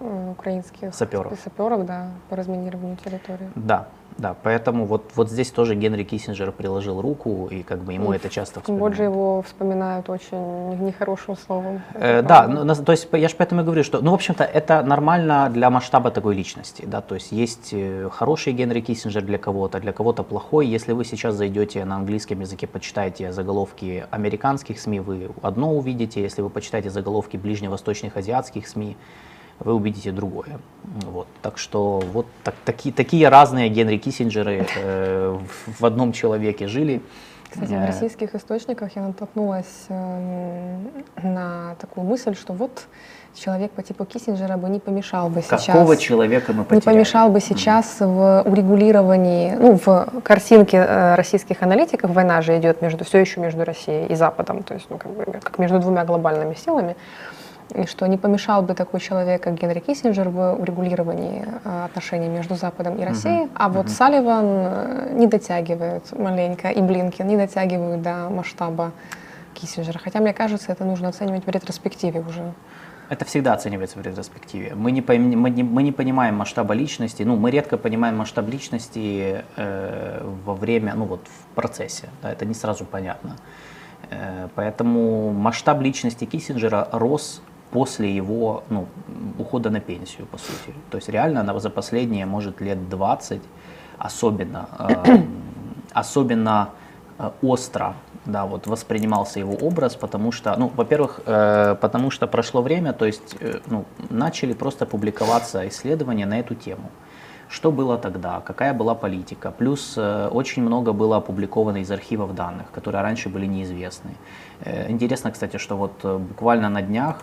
э, 0.00 0.30
украинских 0.30 0.94
саперов. 0.94 1.38
саперов 1.42 1.86
да, 1.86 2.10
по 2.28 2.36
разминированию 2.36 2.96
территории. 2.96 3.50
Да, 3.54 3.88
да, 4.16 4.36
поэтому 4.42 4.86
вот, 4.86 5.10
вот 5.16 5.28
здесь 5.28 5.50
тоже 5.50 5.74
Генри 5.74 6.04
Киссинджер 6.04 6.52
приложил 6.52 7.00
руку, 7.00 7.48
и 7.50 7.62
как 7.62 7.80
бы 7.80 7.92
ему 7.92 8.12
и 8.12 8.16
это 8.16 8.28
часто 8.28 8.60
вспоминают. 8.60 8.96
Камбоджи 8.96 9.02
его 9.02 9.42
вспоминают 9.42 10.08
очень 10.08 10.84
нехорошим 10.86 11.36
словом. 11.36 11.82
Э, 11.94 12.22
да, 12.22 12.46
ну, 12.46 12.74
то 12.74 12.92
есть 12.92 13.08
я 13.12 13.28
же 13.28 13.34
поэтому 13.36 13.62
и 13.62 13.64
говорю, 13.64 13.82
что, 13.82 14.00
ну, 14.00 14.12
в 14.12 14.14
общем-то, 14.14 14.44
это 14.44 14.82
нормально 14.82 15.50
для 15.50 15.68
масштаба 15.68 16.10
такой 16.10 16.36
личности, 16.36 16.84
да, 16.86 17.00
то 17.00 17.16
есть 17.16 17.32
есть 17.32 17.70
э, 17.72 18.08
хороший 18.12 18.52
Генри 18.52 18.80
Киссинджер 18.80 19.22
для 19.22 19.38
кого-то, 19.38 19.80
для 19.80 19.92
кого-то 19.92 20.22
плохой. 20.22 20.68
Если 20.68 20.92
вы 20.92 21.04
сейчас 21.04 21.34
зайдете 21.34 21.84
на 21.84 21.96
английском 21.96 22.40
языке, 22.40 22.68
почитаете 22.68 23.32
заголовки 23.32 24.06
американских 24.10 24.78
СМИ, 24.78 25.00
вы 25.00 25.30
одно 25.42 25.76
увидите, 25.76 26.22
если 26.22 26.40
вы 26.40 26.50
почитаете 26.50 26.88
заголовки 26.90 27.36
ближневосточных 27.36 28.16
азиатских 28.16 28.68
СМИ, 28.68 28.96
вы 29.60 29.74
увидите 29.74 30.12
другое. 30.12 30.58
Вот. 31.02 31.26
Так 31.42 31.58
что 31.58 32.02
вот 32.12 32.26
так, 32.42 32.54
такие, 32.64 32.94
такие 32.94 33.28
разные 33.28 33.68
Генри 33.68 33.96
Киссинджеры 33.96 34.66
э, 34.76 35.38
в, 35.66 35.80
в 35.80 35.84
одном 35.86 36.12
человеке 36.12 36.66
жили. 36.68 37.02
Кстати, 37.50 37.70
в 37.70 37.74
э, 37.74 37.86
российских 37.86 38.34
источниках 38.34 38.96
я 38.96 39.02
натолкнулась 39.02 39.86
э, 39.88 40.78
на 41.22 41.76
такую 41.80 42.04
мысль, 42.04 42.34
что 42.34 42.52
вот 42.52 42.86
человек 43.34 43.72
по 43.72 43.82
типу 43.82 44.04
Киссинджера 44.04 44.56
бы 44.56 44.68
не 44.68 44.80
помешал 44.80 45.28
бы 45.28 45.42
сейчас. 45.42 45.66
Какого 45.66 45.96
человека 45.96 46.52
мы 46.52 46.64
потеряли? 46.64 46.84
Не 46.84 46.92
помешал 46.92 47.30
бы 47.30 47.40
сейчас 47.40 47.96
в 48.00 48.42
урегулировании, 48.42 49.54
ну, 49.54 49.78
в 49.84 50.20
картинке 50.22 50.78
э, 50.78 51.14
российских 51.14 51.62
аналитиков, 51.62 52.10
война 52.10 52.42
же 52.42 52.56
идет 52.58 52.82
между, 52.82 53.04
все 53.04 53.18
еще 53.18 53.40
между 53.40 53.64
Россией 53.64 54.06
и 54.06 54.14
Западом, 54.14 54.62
то 54.62 54.74
есть, 54.74 54.86
ну, 54.90 54.98
как 54.98 55.12
бы, 55.12 55.24
как 55.24 55.58
между 55.58 55.78
двумя 55.78 56.04
глобальными 56.04 56.54
силами 56.54 56.96
и 57.74 57.86
что 57.86 58.06
не 58.06 58.16
помешал 58.16 58.62
бы 58.62 58.74
такой 58.74 59.00
человек, 59.00 59.42
как 59.42 59.54
Генри 59.54 59.80
Киссинджер, 59.80 60.28
в 60.28 60.54
урегулировании 60.54 61.46
э, 61.64 61.84
отношений 61.84 62.28
между 62.28 62.54
Западом 62.54 62.96
и 62.96 63.04
Россией, 63.04 63.44
uh-huh. 63.44 63.50
а 63.54 63.68
вот 63.68 63.86
uh-huh. 63.86 63.96
Салливан 63.96 64.44
э, 64.46 65.12
не 65.14 65.26
дотягивает 65.26 66.12
маленько, 66.18 66.68
и 66.68 66.80
Блинкин 66.80 67.26
не 67.26 67.36
дотягивают 67.36 68.02
до 68.02 68.28
масштаба 68.30 68.92
Киссинджера. 69.54 69.98
Хотя, 69.98 70.20
мне 70.20 70.32
кажется, 70.32 70.72
это 70.72 70.84
нужно 70.84 71.08
оценивать 71.08 71.46
в 71.46 71.48
ретроспективе 71.48 72.20
уже. 72.20 72.52
Это 73.10 73.24
всегда 73.24 73.52
оценивается 73.52 73.98
в 73.98 74.02
ретроспективе. 74.02 74.74
Мы 74.74 74.90
не, 74.90 75.02
пойм, 75.02 75.38
мы 75.38 75.50
не, 75.50 75.62
мы 75.62 75.82
не 75.82 75.92
понимаем 75.92 76.36
масштаба 76.36 76.74
личности, 76.74 77.22
ну, 77.22 77.36
мы 77.36 77.50
редко 77.50 77.76
понимаем 77.76 78.16
масштаб 78.16 78.48
личности 78.48 79.44
э, 79.56 80.22
во 80.44 80.54
время, 80.54 80.94
ну, 80.94 81.04
вот 81.04 81.20
в 81.26 81.54
процессе, 81.54 82.08
да, 82.22 82.32
это 82.32 82.46
не 82.46 82.54
сразу 82.54 82.84
понятно. 82.84 83.36
Э, 84.10 84.48
поэтому 84.54 85.32
масштаб 85.32 85.82
личности 85.82 86.24
Киссинджера 86.24 86.88
рос 86.92 87.42
после 87.74 88.16
его 88.16 88.62
ну, 88.70 88.86
ухода 89.38 89.70
на 89.70 89.80
пенсию, 89.80 90.26
по 90.26 90.38
сути. 90.38 90.72
То 90.90 90.98
есть 90.98 91.08
реально 91.08 91.40
она 91.40 91.58
за 91.58 91.70
последние, 91.70 92.24
может, 92.26 92.60
лет 92.60 92.88
20 92.88 93.40
особенно, 93.98 94.68
э, 94.78 95.22
особенно 95.92 96.68
э, 97.18 97.30
остро 97.42 97.94
да, 98.26 98.44
вот 98.44 98.66
воспринимался 98.66 99.40
его 99.40 99.54
образ, 99.54 99.96
потому 99.96 100.32
что, 100.32 100.54
ну, 100.58 100.70
во-первых, 100.76 101.20
э, 101.26 101.76
потому 101.80 102.10
что 102.10 102.26
прошло 102.28 102.62
время, 102.62 102.92
то 102.92 103.06
есть 103.06 103.36
э, 103.40 103.60
ну, 103.66 103.84
начали 104.10 104.54
просто 104.54 104.86
публиковаться 104.86 105.66
исследования 105.66 106.26
на 106.26 106.38
эту 106.38 106.54
тему. 106.54 106.90
Что 107.48 107.70
было 107.72 107.98
тогда, 107.98 108.40
какая 108.40 108.72
была 108.72 108.94
политика, 108.94 109.50
плюс 109.50 109.94
э, 109.96 110.28
очень 110.32 110.62
много 110.62 110.92
было 110.92 111.16
опубликовано 111.16 111.78
из 111.78 111.90
архивов 111.90 112.34
данных, 112.34 112.70
которые 112.72 113.02
раньше 113.02 113.28
были 113.28 113.46
неизвестны. 113.46 114.10
Э, 114.60 114.90
интересно, 114.90 115.30
кстати, 115.32 115.58
что 115.58 115.76
вот 115.76 115.92
э, 116.04 116.18
буквально 116.18 116.68
на 116.68 116.82
днях 116.82 117.16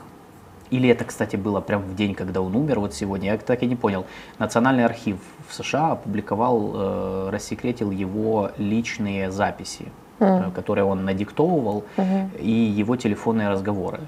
или 0.72 0.90
это, 0.90 1.04
кстати, 1.04 1.36
было 1.36 1.60
прямо 1.62 1.84
в 1.84 1.96
день, 1.96 2.16
когда 2.16 2.42
он 2.42 2.56
умер, 2.56 2.80
вот 2.80 2.94
сегодня, 2.94 3.32
я 3.32 3.38
так 3.38 3.62
и 3.62 3.68
не 3.68 3.75
понял. 3.75 4.06
Национальный 4.40 4.86
архив 4.86 5.18
в 5.48 5.54
США 5.54 5.92
опубликовал, 5.92 6.72
э, 6.74 7.30
рассекретил 7.32 7.92
его 7.92 8.51
личные 8.58 9.32
записи, 9.32 9.86
mm. 10.20 10.51
которые 10.54 10.86
он 10.86 11.04
надиктовывал, 11.04 11.84
mm-hmm. 11.98 12.40
и 12.40 12.51
его 12.51 12.96
телефонные 12.96 13.50
разговоры 13.50 14.00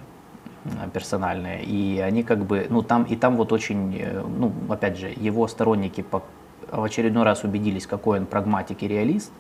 э, 0.65 0.70
персональные. 0.93 1.63
И 1.65 2.00
они 2.00 2.24
как 2.24 2.46
бы, 2.46 2.65
ну 2.70 2.82
там, 2.82 3.03
и 3.03 3.17
там 3.17 3.36
вот 3.36 3.51
очень, 3.51 3.98
э, 4.00 4.24
ну 4.25 4.53
опять 4.70 4.98
же, 4.98 5.13
его 5.15 5.48
сторонники 5.50 6.01
по, 6.01 6.24
в 6.72 6.84
очередной 6.84 7.24
раз 7.24 7.43
убедились, 7.43 7.86
какой 7.86 8.20
он 8.20 8.25
прагматик 8.25 8.84
и 8.84 8.88
реалист, 8.88 9.34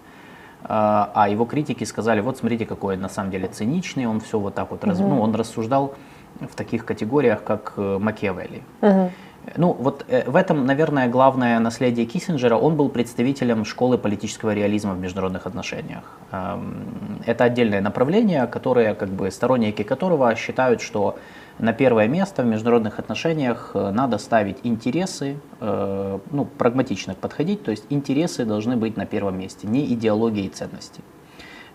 а, 0.65 1.11
а 1.13 1.29
его 1.29 1.45
критики 1.45 1.85
сказали, 1.85 2.21
вот 2.21 2.37
смотрите, 2.37 2.65
какой 2.65 2.95
он 2.95 3.01
на 3.01 3.09
самом 3.09 3.31
деле 3.31 3.47
циничный, 3.47 4.05
он 4.05 4.19
все 4.19 4.39
вот 4.39 4.55
так 4.55 4.71
вот, 4.71 4.83
mm-hmm. 4.83 4.89
раз, 4.89 4.99
ну 4.99 5.21
он 5.21 5.35
рассуждал 5.35 5.93
в 6.39 6.55
таких 6.55 6.85
категориях, 6.85 7.43
как 7.43 7.73
э, 7.77 7.97
Макиавелли. 7.99 8.63
Угу. 8.81 9.11
Ну, 9.57 9.73
вот 9.73 10.05
э, 10.07 10.29
в 10.29 10.35
этом, 10.35 10.65
наверное, 10.65 11.09
главное 11.09 11.59
наследие 11.59 12.05
Киссинджера. 12.05 12.55
Он 12.55 12.75
был 12.75 12.89
представителем 12.89 13.65
школы 13.65 13.97
политического 13.97 14.53
реализма 14.53 14.93
в 14.93 14.99
международных 14.99 15.45
отношениях. 15.45 16.17
Эм, 16.31 17.21
это 17.25 17.43
отдельное 17.43 17.81
направление, 17.81 18.47
которое, 18.47 18.95
как 18.95 19.09
бы, 19.09 19.31
сторонники 19.31 19.83
которого 19.83 20.35
считают, 20.35 20.81
что 20.81 21.17
на 21.59 21.73
первое 21.73 22.07
место 22.07 22.43
в 22.43 22.45
международных 22.45 22.99
отношениях 22.99 23.71
э, 23.73 23.91
надо 23.91 24.17
ставить 24.17 24.57
интересы, 24.63 25.37
ну, 25.59 26.45
прагматично 26.57 27.13
подходить, 27.15 27.63
то 27.63 27.71
есть 27.71 27.85
интересы 27.89 28.43
должны 28.43 28.75
быть 28.75 28.97
на 28.97 29.05
первом 29.05 29.39
месте, 29.39 29.65
не 29.65 29.85
идеология 29.93 30.43
и 30.43 30.49
ценности. 30.49 31.01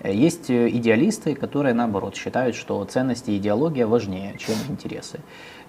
Э, 0.01 0.13
есть 0.13 0.51
э, 0.51 0.69
идеалисты, 0.69 1.35
которые, 1.35 1.75
наоборот, 1.75 2.17
считают, 2.17 2.57
что 2.57 2.85
ценности 2.85 3.31
и 3.31 3.39
идеология 3.39 3.87
важнее, 3.87 4.37
чем 4.39 4.55
интересы. 4.69 5.21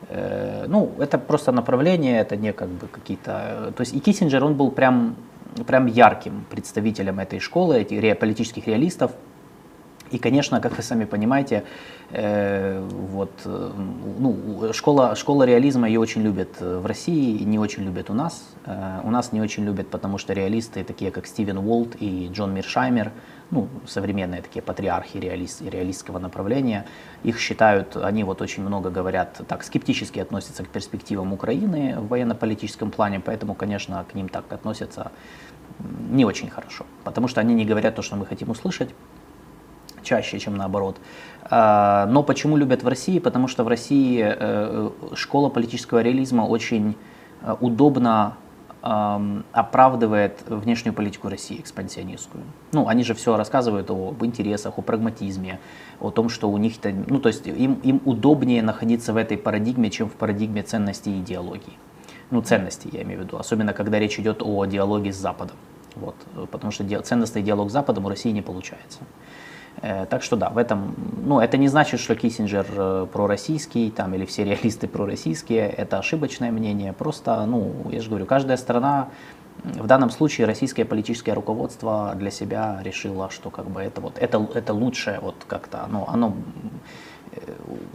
Э, 0.10 0.66
ну, 0.68 0.92
это 1.00 1.18
просто 1.18 1.52
направление, 1.52 2.20
это 2.20 2.36
не 2.36 2.54
как 2.54 2.70
бы 2.70 2.88
какие-то... 2.88 3.74
То 3.76 3.82
есть 3.82 3.94
и 3.94 4.00
Киссинджер, 4.00 4.44
он 4.44 4.56
был 4.56 4.72
прям, 4.72 5.16
прям 5.68 5.88
ярким 5.88 6.46
представителем 6.50 7.20
этой 7.20 7.40
школы, 7.40 7.80
этих 7.80 8.20
политических 8.20 8.68
реалистов, 8.68 9.12
и, 10.12 10.18
конечно, 10.18 10.60
как 10.60 10.76
вы 10.76 10.82
сами 10.82 11.06
понимаете, 11.06 11.64
э, 12.10 12.84
вот, 13.12 13.32
ну, 13.46 14.74
школа, 14.74 15.16
школа 15.16 15.44
реализма 15.44 15.88
ее 15.88 16.00
очень 16.00 16.24
любят 16.24 16.60
в 16.60 16.84
России, 16.86 17.44
не 17.44 17.60
очень 17.60 17.84
любят 17.84 18.10
у 18.10 18.14
нас. 18.14 18.44
Э, 18.66 19.02
у 19.04 19.12
нас 19.12 19.32
не 19.34 19.42
очень 19.42 19.66
любят, 19.66 19.90
потому 19.90 20.18
что 20.18 20.34
реалисты, 20.34 20.84
такие 20.84 21.12
как 21.12 21.28
Стивен 21.28 21.60
Уолт 21.60 21.96
и 22.00 22.28
Джон 22.34 22.56
Миршаймер, 22.56 23.12
ну, 23.52 23.68
современные 23.88 24.42
такие 24.42 24.62
патриархи 24.62 25.18
реалист, 25.18 25.62
реалистского 25.62 26.20
направления, 26.20 26.86
их 27.24 27.40
считают, 27.40 27.96
они 27.98 28.24
вот 28.24 28.42
очень 28.42 28.64
много 28.64 28.90
говорят, 28.90 29.42
так 29.48 29.64
скептически 29.64 30.20
относятся 30.20 30.64
к 30.64 30.68
перспективам 30.70 31.34
Украины 31.34 31.96
в 32.00 32.08
военно-политическом 32.08 32.92
плане, 32.92 33.20
поэтому, 33.20 33.56
конечно, 33.56 34.06
к 34.12 34.14
ним 34.14 34.30
так 34.30 34.52
относятся 34.52 35.12
не 36.10 36.26
очень 36.26 36.50
хорошо, 36.50 36.86
потому 37.04 37.28
что 37.28 37.42
они 37.42 37.54
не 37.54 37.66
говорят 37.66 37.96
то, 37.96 38.02
что 38.02 38.16
мы 38.16 38.26
хотим 38.26 38.50
услышать, 38.50 38.90
чаще, 40.04 40.40
чем 40.40 40.56
наоборот. 40.58 40.98
А, 41.44 42.06
но 42.08 42.24
почему 42.24 42.58
любят 42.58 42.84
в 42.84 42.88
России? 42.88 43.20
Потому 43.20 43.48
что 43.48 43.64
в 43.64 43.68
России 43.68 44.24
э, 44.26 44.90
школа 45.14 45.50
политического 45.50 46.02
реализма 46.02 46.44
очень 46.44 46.96
э, 47.42 47.56
удобно 47.60 48.38
оправдывает 48.82 50.42
внешнюю 50.48 50.94
политику 50.94 51.28
России, 51.28 51.60
экспансионистскую. 51.60 52.44
Ну, 52.72 52.88
они 52.88 53.04
же 53.04 53.14
все 53.14 53.36
рассказывают 53.36 53.90
об 53.90 54.24
интересах, 54.24 54.78
о 54.78 54.82
прагматизме, 54.82 55.60
о 56.00 56.12
том, 56.12 56.30
что 56.30 56.50
у 56.50 56.58
них, 56.58 56.76
ну, 57.08 57.20
то 57.20 57.28
есть 57.28 57.46
им, 57.46 57.74
им 57.84 58.02
удобнее 58.06 58.62
находиться 58.62 59.12
в 59.12 59.18
этой 59.18 59.38
парадигме, 59.38 59.90
чем 59.90 60.10
в 60.10 60.14
парадигме 60.14 60.64
ценностей 60.64 61.18
и 61.18 61.20
идеологии. 61.20 61.74
Ну, 62.32 62.42
ценностей 62.42 62.90
я 62.94 63.02
имею 63.04 63.22
в 63.22 63.24
виду, 63.24 63.38
особенно 63.38 63.74
когда 63.74 64.00
речь 64.00 64.18
идет 64.20 64.42
о 64.42 64.64
диалоге 64.66 65.12
с 65.12 65.18
Западом. 65.18 65.58
Вот, 65.96 66.16
потому 66.52 66.72
что 66.72 66.86
ценностный 67.02 67.42
диалог 67.42 67.70
с 67.70 67.74
Западом 67.74 68.06
у 68.06 68.10
России 68.10 68.32
не 68.32 68.42
получается. 68.42 69.00
Э, 69.82 70.06
так 70.06 70.24
что 70.24 70.36
да, 70.36 70.50
в 70.50 70.58
этом, 70.58 70.96
ну, 71.26 71.40
это 71.40 71.58
не 71.58 71.68
значит, 71.68 72.00
что 72.00 72.16
Киссинджер 72.16 72.66
э, 72.70 73.08
пророссийский, 73.12 73.92
там, 73.92 74.14
или 74.14 74.26
все 74.26 74.44
реалисты 74.44 74.88
пророссийские, 74.88 75.70
это 75.70 76.00
ошибочное 76.00 76.52
мнение, 76.52 76.94
просто, 76.94 77.46
ну, 77.46 77.74
я 77.92 78.02
же 78.02 78.10
говорю, 78.10 78.26
каждая 78.26 78.58
страна, 78.58 79.10
в 79.64 79.88
данном 79.88 80.10
случае 80.10 80.48
российское 80.48 80.86
политическое 80.86 81.34
руководство 81.34 82.14
для 82.16 82.32
себя 82.32 82.80
решило, 82.82 83.30
что 83.30 83.50
как 83.50 83.70
бы 83.70 83.82
это 83.82 84.00
вот, 84.00 84.18
это, 84.18 84.48
это 84.54 84.74
лучшее 84.74 85.20
вот 85.20 85.36
как-то, 85.48 85.86
ну, 85.90 86.06
оно 86.08 86.34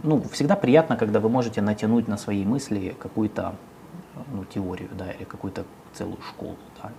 ну, 0.03 0.23
всегда 0.31 0.55
приятно, 0.55 0.95
когда 0.95 1.19
вы 1.19 1.29
можете 1.29 1.61
натянуть 1.61 2.07
на 2.07 2.17
свои 2.17 2.45
мысли 2.45 2.95
какую-то 2.99 3.55
ну, 4.31 4.45
теорию, 4.45 4.89
да, 4.97 5.11
или 5.11 5.23
какую-то 5.23 5.65
целую 5.93 6.21
школу, 6.21 6.55
да. 6.81 6.91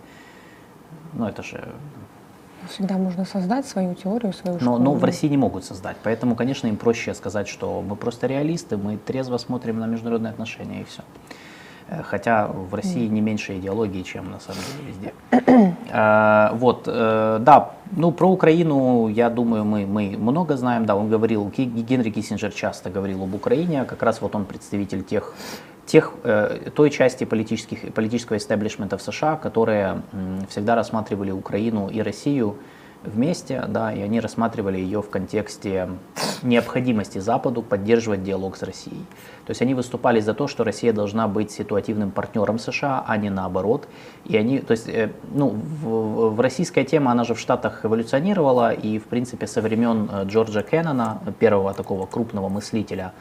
Ну, 1.13 1.27
это 1.27 1.43
же 1.43 1.69
Всегда 2.69 2.99
можно 2.99 3.25
создать 3.25 3.67
свою 3.67 3.95
теорию, 3.95 4.33
свою 4.33 4.59
школу. 4.59 4.79
но, 4.79 4.85
но 4.85 4.95
в 4.95 5.05
России 5.05 5.29
не 5.29 5.37
могут 5.37 5.65
создать. 5.65 5.97
Поэтому, 6.03 6.35
конечно, 6.35 6.67
им 6.67 6.77
проще 6.77 7.15
сказать, 7.15 7.49
что 7.49 7.83
мы 7.83 7.97
просто 7.97 8.27
реалисты, 8.27 8.77
мы 8.77 8.97
трезво 8.97 9.39
смотрим 9.39 9.79
на 9.79 9.87
международные 9.87 10.31
отношения 10.31 10.81
и 10.81 10.85
все. 10.85 11.03
Хотя 12.03 12.49
в 12.49 12.75
России 12.75 13.07
не 13.07 13.21
меньше 13.21 13.57
идеологии, 13.59 14.03
чем 14.03 14.31
на 14.31 14.41
самом 14.41 14.61
деле 14.73 14.89
везде. 14.91 15.13
Э, 15.93 16.51
Вот, 16.55 16.83
э, 16.87 17.39
да, 17.41 17.71
ну 17.93 18.11
про 18.13 18.29
Украину, 18.29 19.09
я 19.09 19.31
думаю, 19.31 19.65
мы, 19.65 19.87
мы 19.87 20.17
много 20.19 20.57
знаем. 20.57 20.85
Да, 20.85 20.97
он 20.97 21.09
говорил, 21.09 21.51
Генри 21.57 22.11
Киссинджер 22.11 22.53
часто 22.53 22.91
говорил 22.91 23.23
об 23.23 23.35
Украине, 23.35 23.85
как 23.85 24.03
раз 24.03 24.21
вот 24.21 24.35
он 24.35 24.45
представитель 24.45 25.05
тех, 25.05 25.33
тех, 25.87 26.13
э, 26.25 26.71
той 26.75 26.91
части 26.91 27.25
политических, 27.25 27.95
политического 27.95 28.37
истеблишмента 28.37 28.99
в 28.99 29.03
США, 29.03 29.37
которые 29.37 30.03
всегда 30.49 30.75
рассматривали 30.75 31.31
Украину 31.31 31.89
и 31.89 32.01
Россию 32.03 32.57
вместе, 33.05 33.65
да, 33.69 33.93
и 33.93 34.01
они 34.01 34.21
рассматривали 34.21 34.79
ее 34.79 35.01
в 35.01 35.11
контексте 35.11 35.89
необходимости 36.43 37.19
Западу 37.19 37.63
поддерживать 37.63 38.25
диалог 38.25 38.57
с 38.57 38.63
Россией. 38.63 39.05
То 39.47 39.51
есть 39.51 39.63
они 39.63 39.75
выступали 39.75 40.21
за 40.21 40.35
то, 40.35 40.49
что 40.49 40.65
Россия 40.65 40.93
должна 40.93 41.29
быть 41.29 41.51
ситуативным 41.51 42.11
партнером 42.11 42.59
США, 42.59 43.05
а 43.07 43.17
не 43.17 43.31
наоборот. 43.31 43.89
И 44.25 44.37
они, 44.37 44.59
то 44.59 44.73
есть, 44.73 44.89
э, 44.89 45.11
ну, 45.33 45.51
в, 45.51 46.35
в- 46.35 46.41
российская 46.41 46.85
тема, 46.85 47.13
она 47.13 47.25
же 47.25 47.35
в 47.35 47.39
Штатах 47.39 47.85
эволюционировала, 47.85 48.73
и, 48.73 48.99
в 48.99 49.05
принципе, 49.05 49.47
со 49.47 49.61
времен 49.61 50.09
э, 50.13 50.25
Джорджа 50.25 50.63
Кеннона, 50.63 51.21
первого 51.39 51.75
такого 51.75 52.07
крупного 52.07 52.49
мыслителя, 52.49 53.13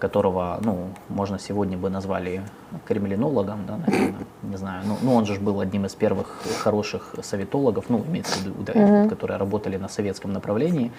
которого, 0.00 0.58
ну, 0.64 0.88
можно 1.08 1.38
сегодня 1.38 1.76
бы 1.76 1.90
назвали 1.90 2.42
кремлинологом, 2.86 3.66
да, 3.66 3.76
наверное, 3.76 4.14
не 4.42 4.56
знаю, 4.56 4.82
ну, 4.86 4.96
ну, 5.02 5.14
он 5.14 5.26
же 5.26 5.40
был 5.40 5.60
одним 5.60 5.86
из 5.86 5.94
первых 5.94 6.42
хороших 6.62 7.14
советологов, 7.22 7.84
ну, 7.88 8.04
имеется 8.08 8.38
в 8.38 8.42
виду, 8.42 8.54
да, 8.66 9.08
которые 9.08 9.38
работали 9.38 9.76
на 9.76 9.88
советском 9.88 10.32
направлении, 10.32 10.90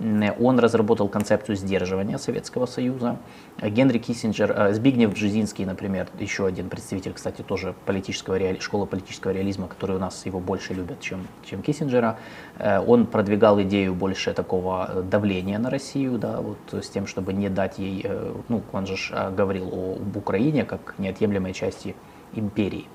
он 0.00 0.58
разработал 0.58 1.08
концепцию 1.08 1.56
сдерживания 1.56 2.18
Советского 2.18 2.66
Союза. 2.66 3.16
Э, 3.60 3.68
Генри 3.68 3.98
Киссинджер, 3.98 4.50
э, 4.50 4.74
Збигнев 4.74 5.12
Бжезинский, 5.12 5.64
например, 5.64 6.08
еще 6.18 6.46
один 6.46 6.68
представитель, 6.68 7.12
кстати, 7.12 7.42
тоже 7.42 7.74
политического 7.86 8.36
реали- 8.36 8.58
школы 8.58 8.86
политического 8.86 9.32
реализма, 9.32 9.68
который 9.68 9.96
у 9.96 9.98
нас 10.00 10.26
его 10.26 10.40
больше 10.40 10.74
любят, 10.74 11.00
чем, 11.00 11.26
чем 11.48 11.62
Киссинджера, 11.62 12.18
э, 12.58 12.80
он 12.80 13.06
продвигал 13.06 13.60
идею 13.62 13.94
больше 13.94 14.32
такого 14.34 14.88
э, 14.88 15.02
давления 15.02 15.58
на 15.58 15.70
Россию, 15.70 16.18
да, 16.18 16.40
вот 16.40 16.58
с 16.72 16.88
тем, 16.88 17.06
чтобы 17.06 17.32
не 17.32 17.48
дать 17.48 17.78
ей, 17.78 18.00
э, 18.04 18.32
ну, 18.48 18.62
он 18.72 18.86
же 18.86 18.96
э, 19.12 19.30
говорил 19.30 19.68
об 19.68 20.16
Украине 20.16 20.64
как 20.64 20.94
неотъемлемой 20.98 21.52
части 21.52 21.94
империи. 22.34 22.86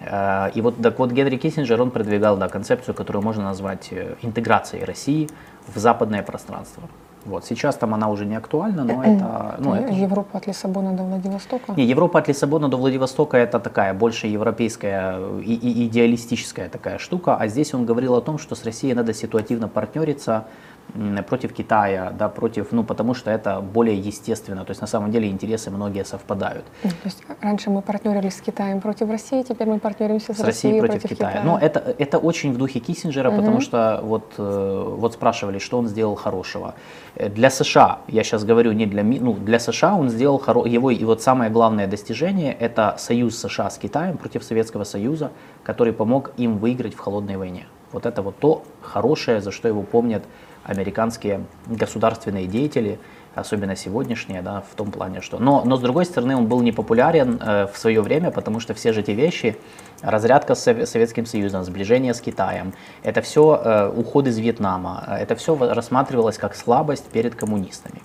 Э, 0.00 0.50
И 0.54 0.60
вот, 0.60 0.82
так 0.82 0.98
вот 0.98 1.12
Генри 1.12 1.36
Киссинджер, 1.36 1.80
он 1.80 1.90
продвигал 1.90 2.36
да, 2.36 2.48
концепцию, 2.48 2.94
которую 2.94 3.22
можно 3.22 3.44
назвать 3.44 3.88
э, 3.92 4.16
интеграцией 4.22 4.84
России 4.84 5.28
в 5.66 5.78
западное 5.78 6.22
пространство. 6.22 6.82
Вот. 7.26 7.44
Сейчас 7.46 7.76
там 7.76 7.94
она 7.94 8.08
уже 8.08 8.26
не 8.26 8.36
актуальна, 8.36 8.84
но 8.84 9.02
это... 9.02 9.54
Ну, 9.58 9.74
это 9.74 9.92
Европа 9.92 10.38
от 10.38 10.46
Лиссабона 10.46 10.92
до 10.92 11.04
Владивостока. 11.04 11.72
не, 11.76 11.84
Европа 11.84 12.18
от 12.18 12.28
Лиссабона 12.28 12.68
до 12.68 12.76
Владивостока 12.76 13.38
это 13.38 13.58
такая 13.60 13.94
больше 13.94 14.26
европейская 14.26 15.18
и, 15.40 15.54
и 15.54 15.86
идеалистическая 15.86 16.68
такая 16.68 16.98
штука, 16.98 17.36
а 17.36 17.48
здесь 17.48 17.74
он 17.74 17.86
говорил 17.86 18.14
о 18.14 18.20
том, 18.20 18.38
что 18.38 18.54
с 18.54 18.64
Россией 18.64 18.94
надо 18.94 19.14
ситуативно 19.14 19.68
партнериться 19.68 20.44
против 21.28 21.52
Китая, 21.52 22.12
да, 22.16 22.28
против, 22.28 22.72
ну, 22.72 22.84
потому 22.84 23.14
что 23.14 23.30
это 23.30 23.60
более 23.60 23.98
естественно, 23.98 24.64
то 24.64 24.70
есть 24.70 24.80
на 24.80 24.86
самом 24.86 25.10
деле 25.10 25.28
интересы 25.28 25.70
многие 25.70 26.04
совпадают. 26.04 26.64
Ну, 26.84 26.90
То 26.90 26.96
есть 27.04 27.22
раньше 27.40 27.70
мы 27.70 27.82
партнерились 27.82 28.36
с 28.36 28.40
Китаем 28.40 28.80
против 28.80 29.10
России, 29.10 29.42
теперь 29.42 29.68
мы 29.68 29.78
партнеримся 29.78 30.32
с, 30.34 30.38
с 30.38 30.40
Россией 30.40 30.80
против, 30.80 31.00
против 31.00 31.10
Китая. 31.10 31.42
Но 31.44 31.58
это, 31.58 31.94
это 31.98 32.18
очень 32.18 32.52
в 32.52 32.58
духе 32.58 32.78
Киссинджера, 32.78 33.30
потому 33.30 33.60
что 33.60 34.00
вот, 34.02 34.34
э, 34.38 34.94
вот 34.96 35.14
спрашивали, 35.14 35.58
что 35.58 35.78
он 35.78 35.88
сделал 35.88 36.14
хорошего. 36.14 36.74
Э, 37.16 37.28
Для 37.28 37.50
США, 37.50 37.98
я 38.08 38.22
сейчас 38.22 38.44
говорю 38.44 38.72
не 38.72 38.86
для 38.86 39.02
ну, 39.02 39.34
для 39.34 39.58
США 39.58 39.96
он 39.96 40.10
сделал 40.10 40.38
хоро- 40.38 40.68
его 40.68 40.90
и 40.90 41.04
вот 41.04 41.22
самое 41.22 41.50
главное 41.50 41.86
достижение 41.86 42.52
это 42.52 42.94
союз 42.98 43.36
США 43.38 43.70
с 43.70 43.78
Китаем 43.78 44.16
против 44.16 44.44
Советского 44.44 44.84
Союза, 44.84 45.30
который 45.64 45.92
помог 45.92 46.30
им 46.36 46.58
выиграть 46.58 46.94
в 46.94 46.98
холодной 46.98 47.36
войне. 47.36 47.66
Вот 47.92 48.06
это 48.06 48.22
вот 48.22 48.38
то 48.38 48.62
хорошее, 48.82 49.40
за 49.40 49.50
что 49.50 49.68
его 49.68 49.82
помнят 49.82 50.22
американские 50.64 51.44
государственные 51.66 52.46
деятели, 52.46 52.98
особенно 53.34 53.76
сегодняшние, 53.76 54.42
да, 54.42 54.62
в 54.70 54.74
том 54.74 54.90
плане, 54.90 55.20
что... 55.20 55.38
Но, 55.38 55.62
но 55.64 55.76
с 55.76 55.80
другой 55.80 56.04
стороны, 56.04 56.36
он 56.36 56.46
был 56.46 56.62
непопулярен 56.62 57.40
э, 57.40 57.66
в 57.72 57.76
свое 57.76 58.00
время, 58.00 58.30
потому 58.30 58.60
что 58.60 58.74
все 58.74 58.92
же 58.92 59.00
эти 59.00 59.10
вещи, 59.10 59.56
разрядка 60.02 60.54
с 60.54 60.66
Сове- 60.66 60.86
Советским 60.86 61.26
Союзом, 61.26 61.64
сближение 61.64 62.14
с 62.14 62.20
Китаем, 62.20 62.74
это 63.02 63.22
все 63.22 63.60
э, 63.62 63.92
уход 63.94 64.26
из 64.26 64.38
Вьетнама, 64.38 65.04
это 65.08 65.34
все 65.36 65.56
рассматривалось 65.56 66.38
как 66.38 66.54
слабость 66.54 67.06
перед 67.06 67.34
коммунистами. 67.34 68.00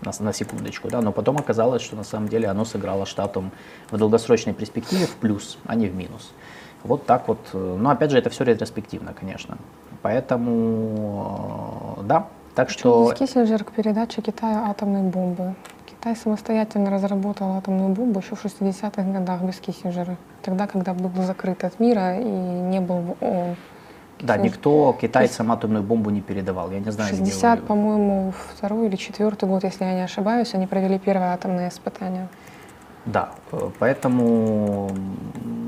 На, 0.00 0.12
на 0.20 0.32
секундочку, 0.32 0.88
да, 0.88 1.02
но 1.02 1.12
потом 1.12 1.38
оказалось, 1.38 1.82
что 1.82 1.96
на 1.96 2.04
самом 2.04 2.28
деле 2.28 2.48
оно 2.48 2.64
сыграло 2.64 3.04
штатом 3.04 3.50
в 3.90 3.98
долгосрочной 3.98 4.54
перспективе 4.54 5.06
в 5.06 5.16
плюс, 5.16 5.58
а 5.66 5.74
не 5.74 5.88
в 5.88 5.94
минус. 5.94 6.32
Вот 6.84 7.06
так 7.06 7.28
вот. 7.28 7.38
Но 7.52 7.90
опять 7.90 8.10
же, 8.10 8.18
это 8.18 8.30
все 8.30 8.44
ретроспективно, 8.44 9.12
конечно. 9.12 9.56
Поэтому, 10.02 11.96
э, 11.98 12.02
да. 12.04 12.26
Так 12.54 12.70
что. 12.70 13.12
Киссинджер 13.14 13.64
к 13.64 13.72
передаче 13.72 14.22
Китаю 14.22 14.64
атомной 14.70 15.02
бомбы. 15.02 15.54
Китай 15.86 16.16
самостоятельно 16.16 16.90
разработал 16.90 17.52
атомную 17.56 17.88
бомбу 17.90 18.20
еще 18.20 18.34
в 18.36 18.44
60-х 18.44 19.02
годах 19.02 19.42
без 19.42 19.56
Киссинджера. 19.60 20.16
Тогда, 20.42 20.66
когда 20.66 20.94
был 20.94 21.10
закрыт 21.22 21.64
от 21.64 21.80
мира 21.80 22.18
и 22.20 22.24
не 22.24 22.80
был 22.80 22.96
в 23.00 23.16
ООН. 23.24 23.56
Да, 24.20 24.36
никто 24.36 24.92
китайцам 25.00 25.52
атомную 25.52 25.82
бомбу 25.84 26.10
не 26.10 26.20
передавал. 26.20 26.70
Я 26.72 26.80
не 26.80 26.90
знаю, 26.90 27.14
где 27.14 27.24
60, 27.24 27.60
вы- 27.60 27.66
по-моему, 27.66 28.32
второй 28.56 28.86
или 28.88 28.96
четвертый 28.96 29.48
год, 29.48 29.62
если 29.64 29.84
я 29.84 29.94
не 29.94 30.02
ошибаюсь, 30.02 30.54
они 30.54 30.66
провели 30.66 30.98
первое 30.98 31.32
атомное 31.34 31.68
испытание. 31.68 32.28
Да, 33.12 33.30
э, 33.52 33.70
поэтому, 33.78 34.90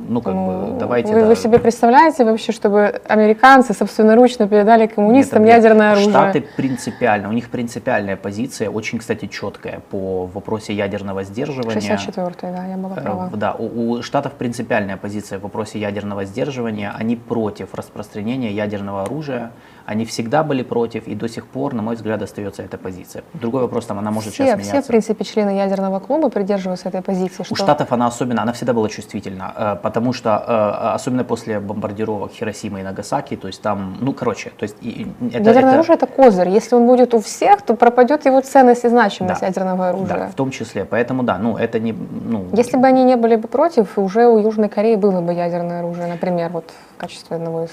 ну 0.08 0.20
как 0.20 0.34
Ну, 0.34 0.72
бы, 0.72 0.78
давайте... 0.78 1.14
вы, 1.14 1.20
да. 1.20 1.26
вы 1.26 1.36
себе 1.36 1.58
представляете 1.58 2.24
вообще, 2.24 2.52
чтобы 2.52 3.00
американцы 3.08 3.72
собственноручно 3.72 4.46
передали 4.46 4.86
коммунистам 4.86 5.42
Нет, 5.42 5.54
нет, 5.54 5.64
ядерное 5.64 5.92
оружие? 5.92 6.10
Штаты 6.10 6.44
принципиально, 6.56 7.28
у 7.28 7.32
них 7.32 7.48
принципиальная 7.48 8.16
позиция, 8.16 8.68
очень, 8.68 8.98
кстати, 8.98 9.26
четкая 9.26 9.80
по 9.90 10.26
вопросе 10.26 10.74
ядерного 10.74 11.24
сдерживания. 11.24 11.80
64-й, 11.80 12.52
да, 12.52 12.66
я 12.66 12.76
была 12.76 12.96
Э, 12.96 13.00
права. 13.02 13.30
Да, 13.34 13.52
у, 13.58 13.92
у 13.92 14.02
штатов 14.02 14.32
принципиальная 14.32 14.96
позиция 14.98 15.38
в 15.38 15.42
вопросе 15.42 15.78
ядерного 15.78 16.24
сдерживания. 16.26 16.92
Они 16.94 17.16
против 17.16 17.74
распространения 17.74 18.52
ядерного 18.52 19.02
оружия. 19.04 19.50
Они 19.90 20.04
всегда 20.04 20.44
были 20.44 20.62
против, 20.62 21.08
и 21.08 21.16
до 21.16 21.28
сих 21.28 21.46
пор, 21.46 21.74
на 21.74 21.82
мой 21.82 21.96
взгляд, 21.96 22.22
остается 22.22 22.62
эта 22.62 22.78
позиция. 22.78 23.24
Другой 23.34 23.62
вопрос, 23.62 23.86
там 23.86 23.98
она 23.98 24.12
может 24.12 24.32
все, 24.32 24.44
сейчас 24.44 24.60
все, 24.60 24.68
в 24.68 24.72
меняться. 24.72 24.88
принципе, 24.88 25.24
члены 25.24 25.50
ядерного 25.56 25.98
клуба 25.98 26.28
придерживаются 26.28 26.88
этой 26.90 27.02
позиции, 27.02 27.42
что 27.42 27.52
У 27.54 27.56
Штатов 27.56 27.90
она 27.92 28.06
особенно, 28.06 28.42
она 28.42 28.52
всегда 28.52 28.72
была 28.72 28.88
чувствительна, 28.88 29.52
э, 29.56 29.76
потому 29.82 30.12
что, 30.12 30.30
э, 30.46 30.94
особенно 30.94 31.24
после 31.24 31.58
бомбардировок 31.58 32.30
Хиросимы 32.30 32.78
и 32.80 32.82
Нагасаки, 32.84 33.34
то 33.36 33.48
есть 33.48 33.62
там, 33.62 33.96
ну, 34.00 34.12
короче, 34.12 34.52
то 34.56 34.62
есть... 34.62 34.76
это- 34.76 35.38
ядерное 35.38 35.58
это- 35.58 35.72
оружие 35.74 35.96
это 35.96 36.06
козырь. 36.06 36.48
Если 36.50 36.76
он 36.76 36.86
будет 36.86 37.12
у 37.12 37.18
всех, 37.18 37.62
то 37.62 37.74
пропадет 37.74 38.26
его 38.26 38.40
ценность 38.42 38.84
и 38.84 38.88
значимость 38.88 39.40
Да. 39.40 39.46
ядерного 39.48 39.88
оружия. 39.88 40.18
Да, 40.18 40.26
в 40.28 40.34
том 40.34 40.52
числе. 40.52 40.84
Поэтому 40.84 41.24
да, 41.24 41.36
ну 41.38 41.56
это 41.56 41.80
не, 41.80 41.92
ну. 41.92 42.46
Если 42.52 42.76
бы 42.76 42.86
они 42.86 43.02
не 43.02 43.16
были 43.16 43.34
бы 43.34 43.48
против, 43.48 43.98
уже 43.98 44.28
у 44.28 44.38
Южной 44.38 44.68
Кореи 44.68 44.94
было 44.94 45.20
бы 45.20 45.32
ядерное 45.32 45.80
оружие, 45.80 46.06
например, 46.06 46.50
вот 46.52 46.70
в 46.94 47.00
качестве 47.00 47.36
одного 47.38 47.64
из 47.64 47.70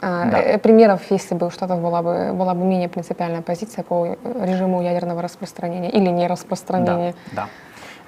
Да. 0.00 0.30
э, 0.32 0.58
примеров, 0.58 1.00
если 1.10 1.34
бы 1.38 1.46
у 1.46 1.50
Штатов 1.50 1.80
была 1.80 2.00
бы, 2.02 2.32
была 2.32 2.54
бы 2.54 2.64
менее 2.64 2.88
принципиальная 2.88 3.42
позиция 3.42 3.82
по 3.84 4.16
режиму 4.46 4.82
ядерного 4.82 5.20
распространения 5.22 5.90
или 5.90 6.10
не 6.10 6.22
да, 6.22 6.28
распространения. 6.28 7.14
да. 7.32 7.46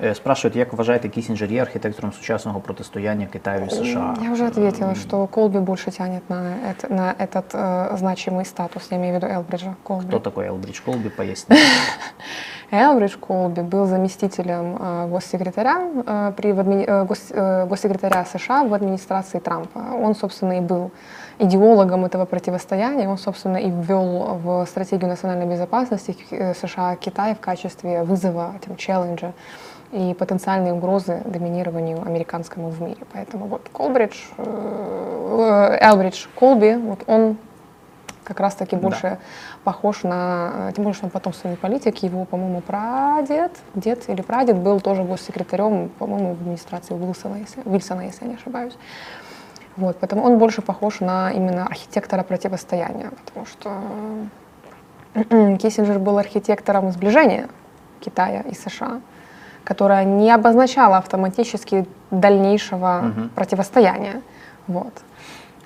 Е, 0.03 0.15
Спрашивают, 0.15 0.57
як 0.57 0.73
вважаєте 0.73 1.09
Кісінджер 1.09 1.53
є 1.53 1.63
архітектором 1.63 2.13
сучасного 2.13 2.61
протистояння 2.61 3.27
Китаю 3.27 3.65
і 3.67 3.71
США? 3.71 4.15
Я 4.23 4.33
уже 4.33 4.47
ответила, 4.47 4.95
что 4.95 5.27
Колби 5.27 5.61
больше 5.61 5.91
тянет 5.91 6.31
на, 6.31 6.37
это- 6.71 6.93
на 6.93 7.15
этот 7.19 7.55
э, 7.55 7.97
значимый 7.97 8.45
статус, 8.45 8.89
я 8.91 8.97
имею 8.99 9.13
в 9.13 9.17
виду 9.17 9.27
Элбриджа 9.35 9.75
Колби. 9.83 10.05
Хто 10.09 10.19
такий 10.19 10.45
Елбридж 10.45 10.81
Колбі? 10.81 11.09
Поясніть. 11.09 11.59
Элбридж 12.73 13.17
Колби 13.21 13.63
был 13.63 13.87
заместителем 13.87 14.77
э, 14.77 15.09
госсекретаря, 15.11 15.77
э, 16.07 16.33
при, 16.33 16.53
в 16.53 16.59
админи- 16.61 16.87
э, 16.87 17.07
гос- 17.07 17.35
э, 17.35 17.67
госсекретаря 17.69 18.25
США 18.25 18.63
в 18.63 18.73
администрации 18.75 19.41
Трампа. 19.41 19.81
Он, 20.03 20.15
собственно, 20.15 20.57
и 20.57 20.61
был 20.61 20.91
идеологом 21.40 22.06
этого 22.06 22.26
противостояния. 22.26 23.08
Он, 23.08 23.18
собственно, 23.18 23.58
и 23.58 23.70
ввел 23.70 24.40
в 24.44 24.66
стратегию 24.66 25.10
национальной 25.10 25.46
безопасности 25.46 26.18
э, 26.32 26.54
США 26.54 26.96
Китай 26.96 27.36
в 27.36 27.40
качестве 27.40 28.04
вызова, 28.04 28.56
тем, 28.66 28.76
челленджа 28.76 29.34
и 29.92 30.14
потенциальной 30.18 30.72
угрозы 30.72 31.22
доминированию 31.26 32.02
американскому 32.06 32.70
в 32.70 32.82
мире. 32.82 33.02
Поэтому 33.14 33.46
вот 33.46 33.70
Колбридж, 33.72 34.18
э, 34.38 35.78
э, 35.80 35.90
Элбридж 35.90 36.28
Колби, 36.36 36.76
вот 36.76 37.04
он 37.08 37.38
как 38.28 38.42
раз-таки 38.42 38.76
больше 38.76 39.02
да. 39.02 39.18
похож 39.64 40.04
на, 40.04 40.74
тем 40.76 40.84
более, 40.84 40.96
что 40.96 41.06
он 41.06 41.12
потомственный 41.12 41.56
политик, 41.56 42.04
его, 42.04 42.26
по-моему, 42.26 42.60
прадед, 42.60 43.54
дед 43.74 44.10
или 44.10 44.22
прадед 44.22 44.58
был 44.58 44.82
тоже 44.82 45.04
госсекретарем, 45.04 45.90
по-моему, 45.98 46.34
в 46.34 46.42
администрации 46.42 46.94
Уилсона, 46.94 47.36
если, 47.36 47.62
Уилсона, 47.64 48.02
если 48.02 48.26
я 48.26 48.32
не 48.32 48.36
ошибаюсь. 48.36 48.74
Вот, 49.78 49.98
поэтому 50.00 50.24
он 50.24 50.40
больше 50.40 50.62
похож 50.62 51.00
на 51.00 51.32
именно 51.32 51.66
архитектора 51.68 52.24
противостояния, 52.24 53.12
потому 53.26 53.46
что 53.46 53.72
Киссинджер 55.58 56.00
был 56.00 56.18
архитектором 56.18 56.92
сближения 56.92 57.48
Китая 58.00 58.42
и 58.42 58.56
США, 58.56 59.02
которое 59.64 60.04
не 60.04 60.32
обозначало 60.32 60.98
автоматически 60.98 61.86
дальнейшего 62.10 63.14
угу. 63.16 63.30
противостояния. 63.36 64.22
Вот. 64.68 64.94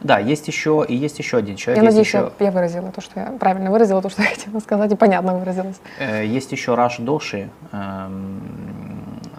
Да, 0.01 0.17
есть 0.17 0.47
еще 0.47 0.83
и 0.87 0.95
есть 0.95 1.19
еще 1.19 1.37
один 1.37 1.55
человек. 1.55 1.83
Я 1.83 1.87
надеюсь, 1.87 2.07
еще... 2.07 2.31
я 2.39 2.51
выразила 2.51 2.91
то, 2.91 3.01
что 3.01 3.19
я 3.19 3.25
правильно 3.39 3.71
выразила 3.71 4.01
то, 4.01 4.09
что 4.09 4.23
я 4.23 4.29
хотела 4.35 4.59
сказать, 4.59 4.91
и 4.91 4.95
понятно 4.95 5.37
выразилась. 5.37 5.79
Э, 5.99 6.25
есть 6.25 6.51
еще 6.51 6.75
Раш 6.75 6.97
Доши. 6.97 7.49
Эм, 7.71 8.90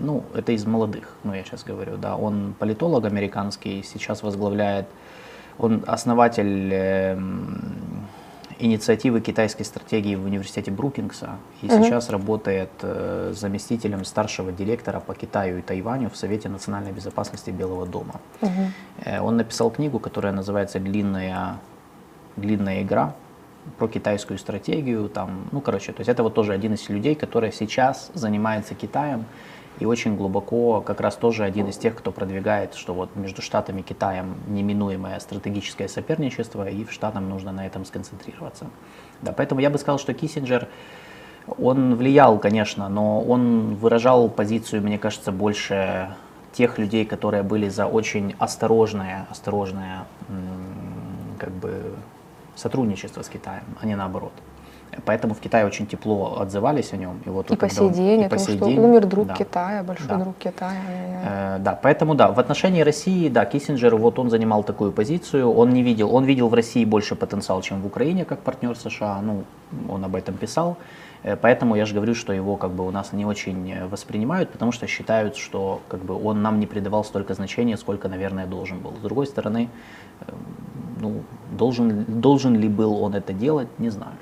ну, 0.02 0.24
это 0.34 0.52
из 0.52 0.66
молодых, 0.66 1.08
ну, 1.24 1.34
я 1.34 1.44
сейчас 1.44 1.64
говорю, 1.64 1.96
да. 1.96 2.16
Он 2.16 2.54
политолог 2.58 3.04
американский, 3.04 3.82
сейчас 3.82 4.22
возглавляет, 4.22 4.86
он 5.58 5.84
основатель 5.86 6.72
эм, 6.72 8.06
инициативы 8.58 9.20
китайской 9.20 9.64
стратегии 9.64 10.14
в 10.14 10.24
университете 10.24 10.70
Брукингса 10.70 11.30
и 11.62 11.66
угу. 11.66 11.84
сейчас 11.84 12.10
работает 12.10 12.70
э, 12.82 13.32
заместителем 13.34 14.04
старшего 14.04 14.52
директора 14.52 15.00
по 15.00 15.14
Китаю 15.14 15.58
и 15.58 15.62
Тайваню 15.62 16.10
в 16.10 16.16
Совете 16.16 16.48
национальной 16.48 16.92
безопасности 16.92 17.50
Белого 17.50 17.86
дома. 17.86 18.20
Угу. 18.40 18.50
Э, 19.04 19.20
он 19.20 19.36
написал 19.36 19.70
книгу, 19.70 19.98
которая 19.98 20.32
называется 20.32 20.78
«Длинная, 20.78 21.58
длинная 22.36 22.82
игра» 22.82 23.14
про 23.78 23.88
китайскую 23.88 24.38
стратегию. 24.38 25.08
Там, 25.08 25.44
ну, 25.52 25.60
короче, 25.60 25.92
то 25.92 26.00
есть 26.00 26.08
это 26.08 26.22
вот 26.22 26.34
тоже 26.34 26.52
один 26.52 26.74
из 26.74 26.88
людей, 26.88 27.14
который 27.14 27.52
сейчас 27.52 28.10
занимается 28.14 28.74
Китаем 28.74 29.24
и 29.80 29.86
очень 29.86 30.16
глубоко 30.16 30.80
как 30.80 31.00
раз 31.00 31.16
тоже 31.16 31.44
один 31.44 31.68
из 31.68 31.76
тех, 31.76 31.94
кто 31.94 32.12
продвигает, 32.12 32.74
что 32.74 32.94
вот 32.94 33.16
между 33.16 33.42
Штатами 33.42 33.80
и 33.80 33.82
Китаем 33.82 34.36
неминуемое 34.48 35.18
стратегическое 35.20 35.88
соперничество, 35.88 36.68
и 36.68 36.84
в 36.84 36.92
Штатам 36.92 37.28
нужно 37.28 37.52
на 37.52 37.66
этом 37.66 37.84
сконцентрироваться. 37.84 38.66
Да, 39.22 39.32
поэтому 39.32 39.60
я 39.60 39.70
бы 39.70 39.78
сказал, 39.78 39.98
что 39.98 40.14
Киссинджер, 40.14 40.68
он 41.58 41.94
влиял, 41.96 42.38
конечно, 42.38 42.88
но 42.88 43.20
он 43.20 43.74
выражал 43.74 44.28
позицию, 44.28 44.82
мне 44.82 44.98
кажется, 44.98 45.32
больше 45.32 46.14
тех 46.52 46.78
людей, 46.78 47.04
которые 47.04 47.42
были 47.42 47.68
за 47.68 47.86
очень 47.86 48.34
осторожное, 48.38 49.26
осторожное 49.30 50.04
как 51.38 51.50
бы 51.50 51.94
сотрудничество 52.54 53.22
с 53.22 53.28
Китаем, 53.28 53.64
а 53.80 53.86
не 53.86 53.96
наоборот. 53.96 54.32
Поэтому 55.04 55.34
в 55.34 55.40
Китае 55.40 55.66
очень 55.66 55.86
тепло 55.86 56.38
отзывались 56.40 56.92
о 56.92 56.96
нем. 56.96 57.20
И, 57.24 57.30
вот, 57.30 57.50
и 57.50 57.56
по 57.56 57.68
сей 57.68 57.88
день, 57.88 58.22
и 58.22 58.28
по 58.28 58.38
сей 58.38 58.56
что 58.56 58.66
день, 58.66 58.78
умер 58.78 59.06
друг 59.06 59.28
да. 59.28 59.34
Китая, 59.34 59.82
большой 59.82 60.08
да. 60.08 60.16
друг 60.16 60.36
Китая. 60.36 60.82
Э, 61.24 61.58
да, 61.60 61.78
поэтому 61.82 62.14
да, 62.14 62.30
в 62.30 62.38
отношении 62.38 62.82
России, 62.82 63.28
да, 63.28 63.46
Киссинджер, 63.46 63.96
вот 63.96 64.18
он 64.18 64.28
занимал 64.28 64.64
такую 64.64 64.92
позицию, 64.92 65.50
он 65.50 65.70
не 65.70 65.82
видел, 65.82 66.14
он 66.14 66.24
видел 66.24 66.48
в 66.48 66.54
России 66.54 66.84
больше 66.84 67.16
потенциал, 67.16 67.62
чем 67.62 67.80
в 67.80 67.86
Украине, 67.86 68.24
как 68.24 68.40
партнер 68.40 68.76
США, 68.76 69.20
ну, 69.22 69.44
он 69.88 70.04
об 70.04 70.14
этом 70.14 70.34
писал. 70.34 70.76
Э, 71.22 71.36
поэтому 71.36 71.74
я 71.74 71.86
же 71.86 71.94
говорю, 71.94 72.14
что 72.14 72.34
его 72.34 72.56
как 72.56 72.72
бы 72.72 72.86
у 72.86 72.90
нас 72.90 73.12
не 73.14 73.24
очень 73.24 73.88
воспринимают, 73.88 74.50
потому 74.50 74.72
что 74.72 74.86
считают, 74.86 75.36
что 75.36 75.80
как 75.88 76.00
бы 76.00 76.22
он 76.22 76.42
нам 76.42 76.60
не 76.60 76.66
придавал 76.66 77.02
столько 77.02 77.32
значения, 77.32 77.78
сколько, 77.78 78.08
наверное, 78.08 78.46
должен 78.46 78.78
был. 78.80 78.92
С 78.98 79.02
другой 79.02 79.26
стороны, 79.26 79.70
э, 80.20 80.32
ну, 81.00 81.22
должен, 81.58 82.04
должен 82.20 82.54
ли 82.56 82.68
был 82.68 83.02
он 83.02 83.14
это 83.14 83.32
делать, 83.32 83.68
не 83.78 83.90
знаю. 83.90 84.12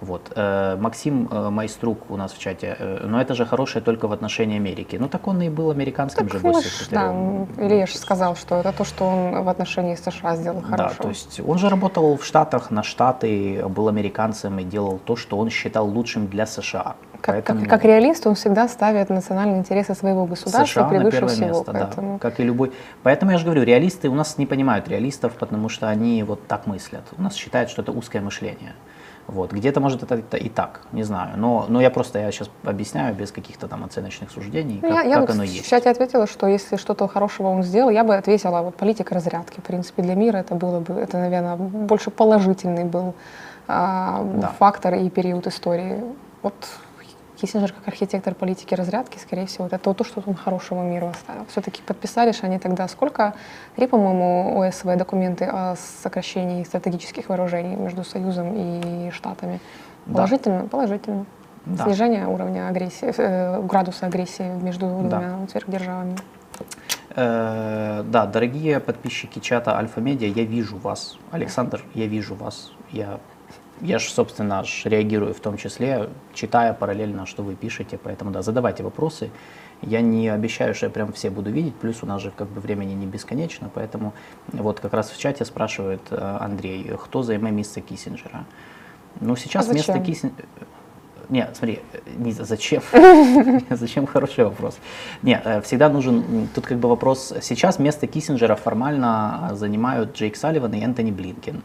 Вот. 0.00 0.32
Э, 0.36 0.76
Максим 0.76 1.28
э, 1.30 1.50
Майструк 1.50 2.10
у 2.10 2.16
нас 2.16 2.32
в 2.32 2.38
чате, 2.38 2.76
э, 2.78 3.06
но 3.06 3.20
это 3.20 3.34
же 3.34 3.46
хорошее 3.46 3.82
только 3.82 4.08
в 4.08 4.12
отношении 4.12 4.56
Америки. 4.56 4.96
Ну 5.00 5.08
так 5.08 5.26
он 5.26 5.40
и 5.40 5.48
был 5.48 5.70
американским 5.70 6.28
так, 6.28 6.38
же 6.38 6.38
госсекретарем. 6.40 7.48
Да, 7.56 7.66
Илья 7.66 7.86
же 7.86 7.96
сказал, 7.96 8.36
что 8.36 8.56
это 8.56 8.72
то, 8.72 8.84
что 8.84 9.04
он 9.04 9.42
в 9.42 9.48
отношении 9.48 9.94
США 9.94 10.36
сделал 10.36 10.60
хорошо. 10.60 10.94
Да, 10.98 11.02
то 11.02 11.08
есть 11.08 11.40
он 11.40 11.58
же 11.58 11.68
работал 11.70 12.16
в 12.16 12.24
Штатах, 12.24 12.70
на 12.70 12.82
Штаты, 12.82 13.64
был 13.68 13.88
американцем 13.88 14.58
и 14.58 14.64
делал 14.64 14.98
то, 14.98 15.16
что 15.16 15.38
он 15.38 15.48
считал 15.48 15.88
лучшим 15.88 16.26
для 16.26 16.46
США. 16.46 16.96
Как, 17.22 17.34
поэтому... 17.34 17.60
как, 17.60 17.70
как 17.70 17.84
реалист 17.84 18.26
он 18.26 18.34
всегда 18.34 18.68
ставит 18.68 19.08
национальные 19.08 19.60
интересы 19.60 19.94
своего 19.94 20.26
государства 20.26 20.66
США 20.66 20.88
превыше 20.88 21.04
на 21.04 21.10
первое 21.10 21.34
всего. 21.34 21.48
Место, 21.48 21.72
поэтому... 21.72 22.12
да, 22.12 22.18
как 22.18 22.40
и 22.40 22.42
любой. 22.42 22.72
Поэтому 23.02 23.32
я 23.32 23.38
же 23.38 23.44
говорю, 23.44 23.62
реалисты 23.62 24.10
у 24.10 24.14
нас 24.14 24.36
не 24.36 24.44
понимают 24.44 24.88
реалистов, 24.88 25.32
потому 25.34 25.70
что 25.70 25.88
они 25.88 26.22
вот 26.22 26.46
так 26.46 26.66
мыслят. 26.66 27.04
У 27.16 27.22
нас 27.22 27.34
считают, 27.34 27.70
что 27.70 27.80
это 27.80 27.92
узкое 27.92 28.20
мышление. 28.20 28.74
Вот. 29.26 29.52
Где-то, 29.52 29.80
может, 29.80 30.02
это, 30.02 30.16
это 30.16 30.36
и 30.36 30.48
так, 30.48 30.82
не 30.92 31.02
знаю. 31.02 31.36
Но, 31.36 31.66
но 31.68 31.80
я 31.80 31.90
просто 31.90 32.18
я 32.18 32.30
сейчас 32.30 32.48
объясняю 32.62 33.14
без 33.14 33.32
каких-то 33.32 33.66
там 33.66 33.84
оценочных 33.84 34.30
суждений, 34.30 34.78
ну, 34.82 34.88
как, 34.88 35.04
я, 35.04 35.20
как 35.20 35.28
я 35.28 35.34
оно 35.34 35.42
есть. 35.42 35.66
В 35.66 35.68
чате 35.68 35.90
ответила, 35.90 36.26
что 36.26 36.46
если 36.46 36.76
что-то 36.76 37.08
хорошего 37.08 37.48
он 37.48 37.62
сделал, 37.62 37.90
я 37.90 38.04
бы 38.04 38.14
ответила, 38.14 38.62
вот 38.62 38.76
политика 38.76 39.14
разрядки. 39.14 39.60
В 39.60 39.64
принципе, 39.64 40.02
для 40.02 40.14
мира 40.14 40.38
это 40.38 40.54
было 40.54 40.80
бы, 40.80 40.94
это, 40.94 41.18
наверное, 41.18 41.56
больше 41.56 42.10
положительный 42.10 42.84
был 42.84 43.14
а, 43.66 44.22
да. 44.36 44.52
фактор 44.58 44.94
и 44.94 45.10
период 45.10 45.46
истории. 45.46 46.04
Вот 46.42 46.54
Киссинджер 47.36 47.72
как 47.72 47.88
архитектор 47.88 48.34
политики 48.34 48.74
разрядки, 48.74 49.18
скорее 49.18 49.46
всего, 49.46 49.66
это 49.66 49.78
то, 49.78 50.04
что 50.04 50.22
он 50.26 50.34
хорошего 50.34 50.82
миру 50.82 51.08
оставил. 51.08 51.44
Все-таки 51.50 51.82
подписали 51.82 52.32
же 52.32 52.40
они 52.42 52.58
тогда 52.58 52.88
сколько? 52.88 53.34
Три, 53.76 53.86
по-моему, 53.86 54.60
ОСВ 54.60 54.84
документы 54.96 55.44
о 55.44 55.76
сокращении 56.02 56.64
стратегических 56.64 57.28
вооружений 57.28 57.76
между 57.76 58.04
Союзом 58.04 58.54
и 58.54 59.10
Штатами. 59.10 59.60
Положительно? 60.06 60.62
Да. 60.62 60.68
Положительно. 60.68 61.26
Да. 61.66 61.84
Снижение 61.84 62.26
уровня 62.26 62.68
агрессии, 62.68 63.12
э, 63.16 63.60
градуса 63.62 64.06
агрессии 64.06 64.48
между 64.62 64.86
двумя 64.86 65.38
да. 65.40 65.48
сверхдержавами. 65.50 66.16
Э, 67.16 68.04
да, 68.06 68.26
дорогие 68.26 68.78
подписчики 68.78 69.40
чата 69.40 69.76
Альфа-Медиа, 69.76 70.28
я 70.28 70.44
вижу 70.44 70.76
вас. 70.76 71.18
Александр, 71.32 71.82
я 71.94 72.06
вижу 72.06 72.34
вас. 72.34 72.72
Я 72.92 73.18
я 73.80 73.98
же, 73.98 74.08
собственно, 74.10 74.60
аж 74.60 74.86
реагирую 74.86 75.34
в 75.34 75.40
том 75.40 75.56
числе, 75.56 76.08
читая 76.34 76.72
параллельно, 76.72 77.26
что 77.26 77.42
вы 77.42 77.54
пишете, 77.54 77.98
поэтому 78.02 78.30
да, 78.30 78.42
задавайте 78.42 78.82
вопросы. 78.82 79.30
Я 79.82 80.00
не 80.00 80.28
обещаю, 80.28 80.74
что 80.74 80.86
я 80.86 80.90
прям 80.90 81.12
все 81.12 81.28
буду 81.28 81.50
видеть, 81.50 81.74
плюс 81.74 82.02
у 82.02 82.06
нас 82.06 82.22
же 82.22 82.30
как 82.30 82.48
бы 82.48 82.60
времени 82.60 82.94
не 82.94 83.06
бесконечно, 83.06 83.70
поэтому 83.72 84.14
вот 84.52 84.80
как 84.80 84.94
раз 84.94 85.10
в 85.10 85.18
чате 85.18 85.44
спрашивает 85.44 86.00
э, 86.10 86.38
Андрей, 86.40 86.90
кто 86.98 87.22
займет 87.22 87.52
место 87.52 87.82
Киссинджера. 87.82 88.46
Ну, 89.20 89.36
сейчас 89.36 89.68
а 89.68 89.74
место 89.74 89.98
Киссинджера... 89.98 90.46
Нет, 91.28 91.56
смотри, 91.56 91.80
не, 92.16 92.32
зачем? 92.32 92.82
зачем 93.70 94.06
хороший 94.06 94.44
вопрос. 94.44 94.78
Нет, 95.22 95.42
э, 95.44 95.60
всегда 95.60 95.90
нужен, 95.90 96.48
тут 96.54 96.66
как 96.66 96.78
бы 96.78 96.88
вопрос, 96.88 97.34
сейчас 97.42 97.78
место 97.78 98.06
Киссинджера 98.06 98.56
формально 98.56 99.50
занимают 99.52 100.16
Джейк 100.16 100.36
Салливан 100.36 100.72
и 100.72 100.80
Энтони 100.80 101.10
Блинкен. 101.10 101.62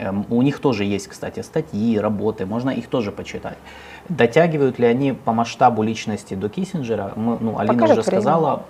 Эм, 0.00 0.24
у 0.30 0.40
них 0.40 0.60
тоже 0.60 0.84
есть, 0.84 1.08
кстати, 1.08 1.40
статьи, 1.40 1.98
работы, 1.98 2.46
можно 2.46 2.70
их 2.70 2.86
тоже 2.86 3.12
почитать. 3.12 3.58
Дотягивают 4.08 4.78
ли 4.78 4.86
они 4.86 5.12
по 5.12 5.32
масштабу 5.32 5.82
личности 5.82 6.32
до 6.32 6.48
Киссинджера? 6.48 7.12
Мы, 7.16 7.36
ну, 7.38 7.58
Алина 7.58 7.74
покажет 7.74 7.98
уже 7.98 8.06
время. 8.06 8.22
сказала, 8.22 8.62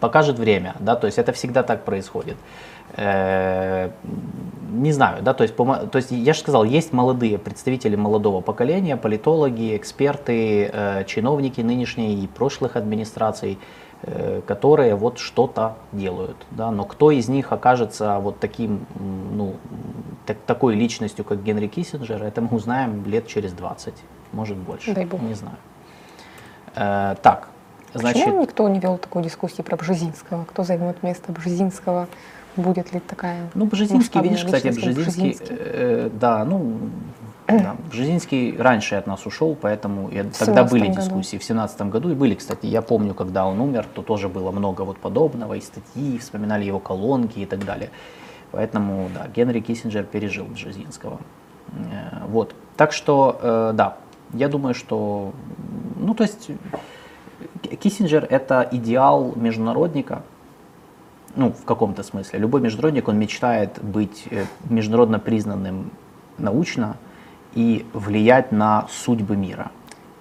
покажет 0.00 0.38
время, 0.38 0.74
да, 0.80 0.96
то 0.96 1.06
есть 1.06 1.18
это 1.18 1.32
всегда 1.32 1.62
так 1.62 1.84
происходит. 1.84 2.36
Э, 2.96 3.90
не 4.72 4.92
знаю, 4.92 5.22
да, 5.22 5.34
то 5.34 5.42
есть, 5.42 5.54
по, 5.54 5.74
то 5.74 5.98
есть 5.98 6.10
я 6.10 6.32
же 6.32 6.40
сказал, 6.40 6.64
есть 6.64 6.94
молодые 6.94 7.36
представители 7.36 7.96
молодого 7.96 8.40
поколения, 8.40 8.96
политологи, 8.96 9.76
эксперты, 9.76 10.70
э, 10.72 11.04
чиновники 11.04 11.60
нынешней 11.60 12.24
и 12.24 12.26
прошлых 12.26 12.76
администраций, 12.76 13.58
которые 14.46 14.94
вот 14.96 15.18
что-то 15.18 15.76
делают. 15.92 16.36
Да? 16.50 16.70
Но 16.70 16.84
кто 16.84 17.10
из 17.10 17.28
них 17.28 17.52
окажется 17.52 18.18
вот 18.18 18.40
таким, 18.40 18.86
ну, 18.98 19.54
так, 20.26 20.38
такой 20.46 20.74
личностью, 20.74 21.24
как 21.24 21.42
Генри 21.42 21.66
Киссинджер, 21.66 22.22
это 22.22 22.40
мы 22.40 22.56
узнаем 22.56 23.04
лет 23.06 23.26
через 23.26 23.52
20, 23.52 23.94
может 24.32 24.56
больше. 24.56 24.94
Дай 24.94 25.04
бог. 25.04 25.20
Не 25.22 25.34
знаю. 25.34 25.56
Э, 26.74 27.16
так, 27.22 27.48
значит... 27.94 28.24
Почему 28.24 28.42
никто 28.42 28.68
не 28.68 28.80
вел 28.80 28.98
такой 28.98 29.22
дискуссии 29.22 29.62
про 29.62 29.76
Бжезинского? 29.76 30.44
Кто 30.44 30.64
займет 30.64 31.02
место 31.02 31.32
Бжезинского? 31.32 32.08
Будет 32.54 32.92
ли 32.92 33.00
такая 33.00 33.48
Ну, 33.54 33.64
Бжезинский, 33.64 34.20
видишь, 34.20 34.44
кстати, 34.44 34.68
Бжезинский, 34.68 35.02
Бжезинский. 35.02 35.56
Э, 35.58 36.10
да, 36.12 36.44
ну, 36.44 36.76
да. 37.58 37.76
Бжезинский 37.90 38.56
раньше 38.56 38.94
от 38.94 39.06
нас 39.06 39.26
ушел, 39.26 39.56
поэтому 39.60 40.08
и 40.08 40.22
тогда 40.22 40.64
были 40.64 40.88
году. 40.88 41.00
дискуссии 41.00 41.36
в 41.36 41.44
семнадцатом 41.44 41.90
году. 41.90 42.10
И 42.10 42.14
были, 42.14 42.34
кстати, 42.34 42.66
я 42.66 42.82
помню, 42.82 43.14
когда 43.14 43.46
он 43.46 43.60
умер, 43.60 43.86
то 43.94 44.02
тоже 44.02 44.28
было 44.28 44.50
много 44.50 44.82
вот 44.82 44.98
подобного, 44.98 45.54
и 45.54 45.60
статьи, 45.60 46.18
вспоминали 46.18 46.64
его 46.64 46.78
колонки 46.78 47.40
и 47.40 47.46
так 47.46 47.64
далее. 47.64 47.90
Поэтому, 48.50 49.08
да, 49.14 49.28
Генри 49.34 49.60
Киссинджер 49.60 50.04
пережил 50.04 50.44
Бжезинского. 50.44 51.20
Э, 51.68 52.26
вот. 52.28 52.54
Так 52.76 52.92
что, 52.92 53.38
э, 53.40 53.72
да, 53.74 53.96
я 54.34 54.48
думаю, 54.48 54.74
что, 54.74 55.32
ну, 55.96 56.14
то 56.14 56.24
есть, 56.24 56.50
Киссинджер 57.80 58.26
это 58.28 58.68
идеал 58.70 59.32
международника, 59.36 60.22
ну, 61.34 61.52
в 61.52 61.64
каком-то 61.64 62.02
смысле. 62.02 62.38
Любой 62.38 62.60
международник, 62.60 63.08
он 63.08 63.18
мечтает 63.18 63.82
быть 63.82 64.26
э, 64.30 64.44
международно 64.68 65.18
признанным 65.18 65.90
научно 66.38 66.96
и 67.54 67.86
влиять 67.92 68.52
на 68.52 68.86
судьбы 68.90 69.36
мира. 69.36 69.70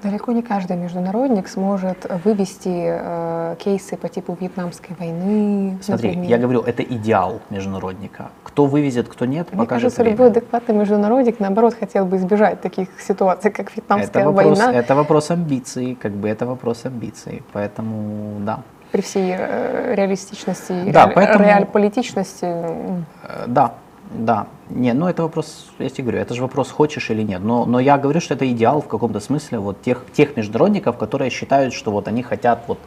Далеко 0.04 0.32
не 0.32 0.42
каждый 0.42 0.78
международник 0.78 1.48
сможет 1.48 2.08
вывести 2.26 2.70
э, 2.74 3.56
кейсы 3.60 3.96
по 3.98 4.10
типу 4.10 4.36
Вьетнамской 4.40 4.96
войны. 4.98 5.78
Смотри, 5.84 6.08
например. 6.10 6.30
я 6.32 6.38
говорю, 6.40 6.62
это 6.62 6.82
идеал 6.82 7.40
международника. 7.52 8.30
Кто 8.44 8.66
вывезет, 8.66 9.08
кто 9.08 9.26
нет, 9.26 9.50
Мне 9.52 9.60
покажет 9.60 9.84
кажется, 9.84 10.02
время. 10.02 10.16
любой 10.16 10.28
адекватный 10.32 10.74
международник, 10.76 11.40
наоборот, 11.40 11.76
хотел 11.80 12.06
бы 12.06 12.18
избежать 12.18 12.62
таких 12.62 12.88
ситуаций, 13.00 13.52
как 13.52 13.76
Вьетнамская 13.76 14.24
это 14.24 14.32
вопрос, 14.32 14.58
война, 14.60 14.74
это 14.80 14.96
вопрос 14.96 15.30
амбиций, 15.30 15.96
как 16.02 16.14
бы 16.14 16.28
это 16.30 16.48
вопрос 16.48 16.84
амбиций. 16.86 17.44
Поэтому, 17.54 18.40
да. 18.40 18.62
при 18.92 19.02
всей 19.02 19.36
э, 19.38 19.94
реалистичности 19.96 20.74
Да, 20.92 21.06
ре- 21.06 21.14
поэтому- 21.14 21.46
реаль-политичности. 21.46 22.46
Э, 22.46 23.02
Да, 23.46 23.74
да. 24.14 24.48
Не, 24.70 24.94
ну 24.94 25.08
это 25.08 25.24
вопрос, 25.24 25.68
я 25.80 25.90
тебе 25.90 26.04
говорю, 26.06 26.20
это 26.20 26.34
же 26.34 26.42
вопрос, 26.42 26.72
хочешь 26.72 27.10
или 27.10 27.24
нет. 27.24 27.42
Но, 27.44 27.66
но 27.66 27.80
я 27.80 27.98
говорю, 27.98 28.20
что 28.22 28.34
это 28.34 28.50
идеал 28.52 28.82
в 28.82 28.88
каком-то 28.88 29.20
смысле 29.20 29.60
вот 29.60 29.82
тех, 29.82 30.06
тех 30.14 30.38
международников, 30.38 30.98
которые 30.98 31.30
считают, 31.30 31.74
что 31.74 31.92
вот 31.92 32.08
они 32.08 32.24
хотят 32.24 32.64
вот 32.68 32.80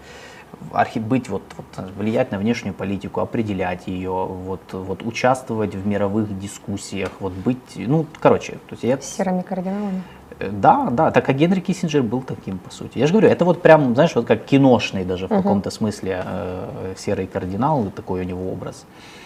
архи- 0.72 1.00
быть, 1.00 1.28
вот, 1.28 1.42
вот, 1.56 1.66
влиять 1.96 2.32
на 2.32 2.38
внешнюю 2.38 2.74
политику, 2.74 3.20
определять 3.20 3.87
ее, 3.87 4.10
вот, 4.10 4.60
вот, 4.72 5.02
участвовать 5.02 5.74
в 5.74 5.87
мировых 5.87 6.38
дискуссиях, 6.38 7.10
вот 7.20 7.32
быть, 7.32 7.58
ну, 7.76 8.06
короче, 8.20 8.52
то 8.52 8.72
есть 8.72 8.84
я, 8.84 8.98
Серыми 9.00 9.42
кардиналами. 9.42 10.02
Э, 10.38 10.50
Да, 10.50 10.88
да, 10.90 11.10
так 11.10 11.24
как 11.26 11.37
Генри 11.37 11.60
Киссинджер 11.60 12.02
был 12.02 12.22
таким, 12.22 12.58
по 12.58 12.70
сути. 12.70 12.98
Я 12.98 13.06
же 13.06 13.12
говорю, 13.12 13.28
это 13.28 13.44
вот 13.44 13.62
прям, 13.62 13.94
знаешь, 13.94 14.14
вот 14.14 14.26
как 14.26 14.44
киношный 14.44 15.04
даже 15.04 15.26
в 15.26 15.30
каком-то 15.30 15.70
смысле 15.70 16.22
э, 16.24 16.94
серый 16.96 17.26
кардинал, 17.26 17.84
такой 17.94 18.20
у 18.20 18.24
него 18.24 18.50
образ. 18.52 18.84
Э, 18.84 19.23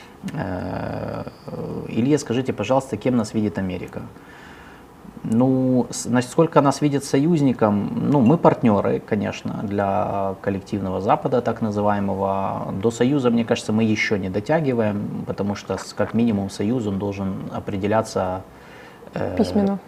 Илья, 1.88 2.18
скажите, 2.18 2.52
пожалуйста, 2.52 2.96
кем 2.96 3.16
нас 3.16 3.34
видит 3.34 3.58
Америка? 3.58 4.02
Ну, 5.24 5.86
насколько 6.06 6.60
нас 6.60 6.80
видят 6.80 7.04
союзником, 7.04 7.90
ну, 8.10 8.20
мы 8.20 8.38
партнеры, 8.38 9.00
конечно, 9.00 9.60
для 9.64 10.34
коллективного 10.42 11.00
Запада, 11.00 11.40
так 11.42 11.60
называемого. 11.60 12.72
До 12.82 12.90
Союза, 12.90 13.30
мне 13.30 13.44
кажется, 13.44 13.72
мы 13.72 13.82
еще 13.84 14.18
не 14.18 14.30
дотягиваем, 14.30 15.24
потому 15.26 15.54
что, 15.54 15.76
как 15.96 16.14
минимум, 16.14 16.50
Союз, 16.50 16.86
он 16.86 16.98
должен 16.98 17.34
определяться... 17.52 18.42
э, 19.14 19.36
Письменно. 19.36 19.78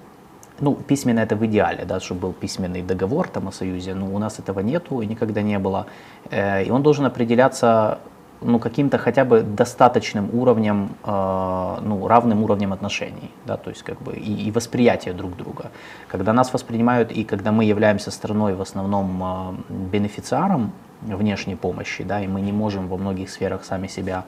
ну, 0.60 0.74
письменно 0.74 1.20
это 1.20 1.36
в 1.36 1.46
идеале, 1.46 1.84
да, 1.84 2.00
чтобы 2.00 2.20
был 2.20 2.32
письменный 2.32 2.82
договор 2.82 3.28
там 3.28 3.48
о 3.48 3.52
союзе, 3.52 3.94
но 3.94 4.06
у 4.06 4.18
нас 4.18 4.38
этого 4.38 4.60
нету 4.60 5.00
и 5.00 5.06
никогда 5.06 5.42
не 5.42 5.58
было. 5.58 5.86
Э, 6.30 6.64
и 6.64 6.70
он 6.70 6.82
должен 6.82 7.06
определяться 7.06 7.98
ну, 8.42 8.58
каким-то 8.58 8.98
хотя 8.98 9.24
бы 9.24 9.42
достаточным 9.42 10.30
уровнем, 10.32 10.90
э, 11.04 11.78
ну, 11.82 12.06
равным 12.08 12.42
уровнем 12.42 12.72
отношений, 12.72 13.30
да, 13.46 13.56
то 13.56 13.70
есть 13.70 13.82
как 13.82 14.00
бы 14.00 14.14
и, 14.14 14.48
и 14.48 14.50
восприятия 14.50 15.12
друг 15.12 15.36
друга. 15.36 15.70
Когда 16.08 16.32
нас 16.32 16.52
воспринимают 16.52 17.12
и 17.12 17.24
когда 17.24 17.52
мы 17.52 17.64
являемся 17.64 18.10
страной 18.10 18.54
в 18.54 18.62
основном 18.62 19.22
э, 19.22 19.74
бенефициаром 19.92 20.72
внешней 21.02 21.56
помощи, 21.56 22.04
да, 22.04 22.20
и 22.20 22.26
мы 22.26 22.40
не 22.40 22.52
можем 22.52 22.88
во 22.88 22.96
многих 22.96 23.30
сферах 23.30 23.64
сами 23.64 23.88
себя 23.88 24.24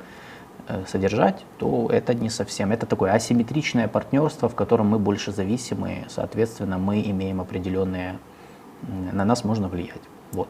э, 0.68 0.84
содержать, 0.86 1.44
то 1.58 1.88
это 1.90 2.14
не 2.14 2.30
совсем. 2.30 2.72
Это 2.72 2.86
такое 2.86 3.12
асимметричное 3.12 3.88
партнерство, 3.88 4.48
в 4.48 4.54
котором 4.54 4.88
мы 4.88 4.98
больше 4.98 5.32
зависимы, 5.32 6.04
соответственно, 6.08 6.78
мы 6.78 7.00
имеем 7.00 7.40
определенные, 7.40 8.18
на 9.12 9.24
нас 9.24 9.44
можно 9.44 9.68
влиять. 9.68 10.02
Вот. 10.32 10.48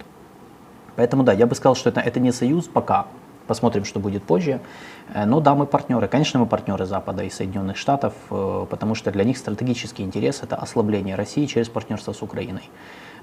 Поэтому 0.97 1.23
да, 1.23 1.33
я 1.33 1.47
бы 1.47 1.55
сказал, 1.55 1.75
что 1.75 1.91
это, 1.91 2.01
это 2.01 2.21
не 2.21 2.33
союз 2.33 2.67
пока. 2.67 3.07
Посмотрим, 3.47 3.85
что 3.85 4.01
будет 4.01 4.23
позже. 4.23 4.61
Э, 5.15 5.25
Но 5.25 5.41
да, 5.41 5.55
мы 5.55 5.67
партнеры. 5.67 6.09
Конечно, 6.09 6.41
мы 6.41 6.47
партнеры 6.47 6.87
Запада 6.87 7.23
и 7.25 7.31
Соединенных 7.31 7.77
Штатов, 7.77 8.13
э, 8.31 8.67
потому 8.71 8.95
что 8.95 9.11
для 9.11 9.25
них 9.25 9.39
стратегический 9.39 10.03
интерес– 10.03 10.43
это 10.43 10.57
ослабление 10.57 11.17
России 11.17 11.47
через 11.47 11.69
партнерство 11.69 12.13
с 12.13 12.23
Украиной. 12.23 12.71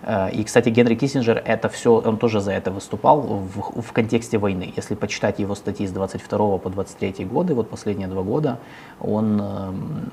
Э, 0.03 0.29
И, 0.31 0.43
кстати, 0.43 0.69
Генри 0.69 0.95
Киссинджер 0.95 1.41
это 1.45 1.69
все, 1.69 1.89
он 2.05 2.17
тоже 2.17 2.41
за 2.41 2.51
это 2.51 2.71
выступал 2.71 3.21
в, 3.21 3.81
в 3.81 3.91
контексте 3.91 4.37
войны. 4.37 4.73
Если 4.77 4.95
почитать 4.95 5.39
его 5.39 5.55
статьи 5.55 5.87
с 5.87 5.91
22 5.91 6.57
по 6.57 6.69
23 6.69 7.25
годы, 7.25 7.53
вот 7.53 7.69
последние 7.69 8.07
два 8.07 8.23
года, 8.23 8.57
он, 8.99 9.41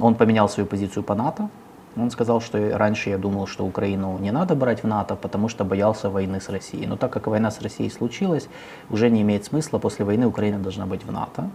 он 0.01 0.15
поменял 0.15 0.49
свою 0.49 0.67
позицию 0.67 1.03
по 1.03 1.15
НАТО. 1.15 1.49
Он 1.97 2.11
сказал, 2.11 2.41
что 2.41 2.77
раньше 2.79 3.11
я 3.11 3.19
думал, 3.19 3.47
что 3.47 3.65
Украину 3.65 4.19
не 4.19 4.33
надо 4.33 4.55
брать 4.55 4.83
в 4.83 4.87
НАТО, 4.87 5.17
потому 5.17 5.49
что 5.49 5.65
боялся 5.65 6.11
войны 6.11 6.41
с 6.41 6.49
Россией. 6.49 6.87
Но 6.87 6.97
так 6.97 7.11
как 7.13 7.27
война 7.27 7.51
с 7.51 7.63
Россией 7.63 7.91
случилась, 7.91 8.49
уже 8.91 9.11
не 9.11 9.23
имеет 9.23 9.45
смысла. 9.45 9.79
После 9.79 10.05
войны 10.05 10.27
Украина 10.27 10.59
должна 10.59 10.87
быть 10.87 11.05
в 11.07 11.13
НАТО. 11.13 11.49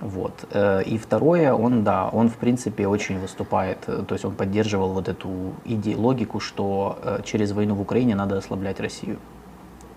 Вот. 0.00 0.32
Э, 0.52 0.82
И 0.82 0.98
второе, 0.98 1.54
он, 1.54 1.82
да, 1.84 2.08
он 2.12 2.28
в 2.28 2.36
принципе 2.36 2.86
очень 2.86 3.18
выступает, 3.18 3.78
э, 3.88 4.04
то 4.06 4.14
есть 4.14 4.24
он 4.26 4.34
поддерживал 4.34 4.92
вот 4.92 5.08
эту 5.08 5.28
иде- 5.64 5.96
логику, 5.96 6.38
что 6.38 6.98
э, 7.02 7.20
через 7.24 7.52
войну 7.52 7.74
в 7.74 7.80
Украине 7.80 8.14
надо 8.14 8.36
ослаблять 8.36 8.80
Россию 8.80 9.16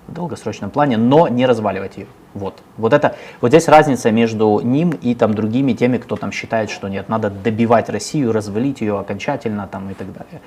в 0.09 0.13
долгосрочном 0.13 0.69
плане, 0.69 0.97
но 0.97 1.27
не 1.27 1.45
разваливать 1.45 1.97
ее. 1.97 2.07
Вот. 2.33 2.61
Вот 2.77 2.93
это, 2.93 3.15
вот 3.41 3.49
здесь 3.49 3.67
разница 3.67 4.11
между 4.11 4.59
ним 4.59 4.91
и 4.91 5.15
там 5.15 5.33
другими 5.33 5.73
теми, 5.73 5.97
кто 5.97 6.15
там 6.15 6.31
считает, 6.31 6.69
что 6.69 6.87
нет, 6.87 7.09
надо 7.09 7.29
добивать 7.29 7.89
Россию, 7.89 8.31
развалить 8.31 8.81
ее 8.81 8.99
окончательно 8.99 9.67
там 9.67 9.89
и 9.89 9.93
так 9.93 10.07
далее. 10.13 10.41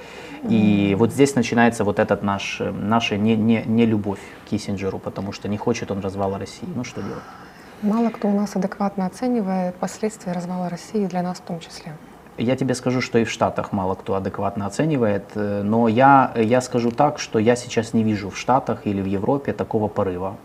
И 0.49 0.95
вот 0.99 1.13
здесь 1.13 1.35
начинается 1.35 1.85
вот 1.85 1.99
этот 1.99 2.23
наш, 2.23 2.61
наша 2.61 3.17
не, 3.17 3.37
не, 3.37 3.63
не 3.67 3.87
любовь 3.87 4.21
к 4.45 4.51
Киссинджеру, 4.51 4.99
потому 4.99 5.33
что 5.33 5.49
не 5.49 5.57
хочет 5.57 5.91
он 5.91 6.01
развала 6.01 6.39
России. 6.39 6.69
Ну 6.75 6.85
что 6.85 7.01
делать? 7.03 7.23
Мало 7.83 8.11
кто 8.11 8.29
у 8.29 8.33
нас 8.33 8.55
адекватно 8.55 9.07
оценивает 9.07 9.75
последствия 9.75 10.33
развала 10.33 10.69
России 10.69 11.07
для 11.07 11.23
нас 11.23 11.39
в 11.39 11.43
том 11.43 11.59
числе. 11.59 11.93
Я 12.39 12.57
тебе 12.57 12.75
скажу, 12.75 13.01
что 13.01 13.19
и 13.19 13.25
в 13.25 13.31
Штатах 13.31 13.73
мало 13.73 13.95
кто 13.95 14.15
адекватно 14.15 14.67
оценивает, 14.67 15.25
э, 15.35 15.63
но 15.63 15.89
я, 15.89 16.33
я 16.37 16.61
скажу 16.61 16.91
так, 16.91 17.19
что 17.19 17.39
я 17.39 17.57
сейчас 17.57 17.93
не 17.93 18.03
вижу 18.03 18.31
в 18.31 18.39
Штатах 18.39 18.87
или 18.87 19.03
в 19.03 19.07
Европе 19.07 19.53
такого 19.53 19.89
порыва. 19.89 20.37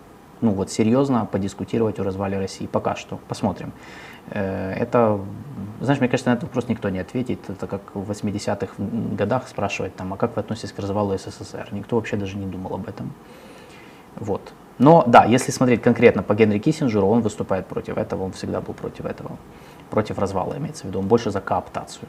Ну 0.42 0.52
вот 0.52 0.70
серьезно 0.70 1.26
подискутировать 1.26 2.00
о 2.00 2.04
развале 2.04 2.38
России. 2.38 2.68
Пока 2.68 2.96
что. 2.96 3.20
Посмотрим. 3.28 3.72
Э, 4.32 4.74
Это, 4.74 5.20
знаешь, 5.80 6.00
мне 6.00 6.10
кажется, 6.10 6.30
на 6.30 6.36
этот 6.36 6.50
вопрос 6.50 6.68
никто 6.68 6.90
не 6.90 7.00
ответит. 7.00 7.50
Это 7.50 7.68
как 7.68 7.82
в 7.94 8.12
80-х 8.12 8.74
годах 9.18 9.48
спрашивать, 9.48 9.96
там, 9.96 10.14
а 10.14 10.18
как 10.18 10.36
вы 10.36 10.42
относитесь 10.42 10.74
к 10.74 10.80
развалу 10.80 11.18
СССР? 11.18 11.70
Никто 11.72 11.96
вообще 11.96 12.18
даже 12.18 12.38
не 12.38 12.46
думал 12.46 12.76
об 12.76 12.88
этом. 12.90 13.14
Вот. 14.16 14.42
Но 14.80 15.04
да, 15.08 15.26
если 15.26 15.52
смотреть 15.52 15.82
конкретно 15.82 16.22
по 16.22 16.36
Генри 16.36 16.60
Киссинджеру, 16.60 17.08
он 17.08 17.22
выступает 17.22 17.66
против 17.68 17.98
этого, 17.98 18.24
он 18.24 18.32
всегда 18.32 18.62
был 18.62 18.74
против 18.74 19.06
этого. 19.06 19.38
Против 19.90 20.20
развала 20.20 20.58
имеется 20.58 20.84
в 20.84 20.86
виду, 20.86 21.00
он 21.00 21.08
больше 21.08 21.32
за 21.32 21.42
кооптацию. 21.42 22.08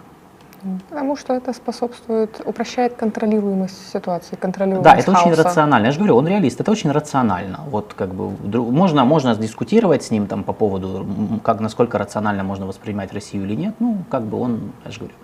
Потому 0.88 1.16
что 1.16 1.34
это 1.34 1.52
способствует, 1.52 2.40
упрощает 2.44 2.94
контролируемость 2.94 3.92
ситуации, 3.92 4.34
контролируемость 4.34 4.84
Да, 4.84 4.96
это 4.96 5.12
очень 5.12 5.30
хаоса. 5.30 5.44
рационально. 5.44 5.86
Я 5.86 5.92
же 5.92 5.98
говорю, 5.98 6.16
он 6.16 6.26
реалист, 6.26 6.60
это 6.60 6.72
очень 6.72 6.90
рационально. 6.90 7.60
Вот 7.70 7.94
как 7.94 8.12
бы 8.12 8.30
можно, 8.72 9.04
можно 9.04 9.36
дискутировать 9.36 10.02
с 10.02 10.10
ним 10.10 10.26
там 10.26 10.42
по 10.42 10.52
поводу, 10.52 11.06
как 11.44 11.60
насколько 11.60 11.96
рационально 11.96 12.42
можно 12.42 12.66
воспринимать 12.66 13.12
Россию 13.12 13.44
или 13.44 13.54
нет. 13.54 13.74
Ну, 13.78 13.98
как 14.10 14.22
бы 14.22 14.40
он, 14.40 14.72
я 14.84 14.90
же 14.90 14.98
говорю, 14.98 15.14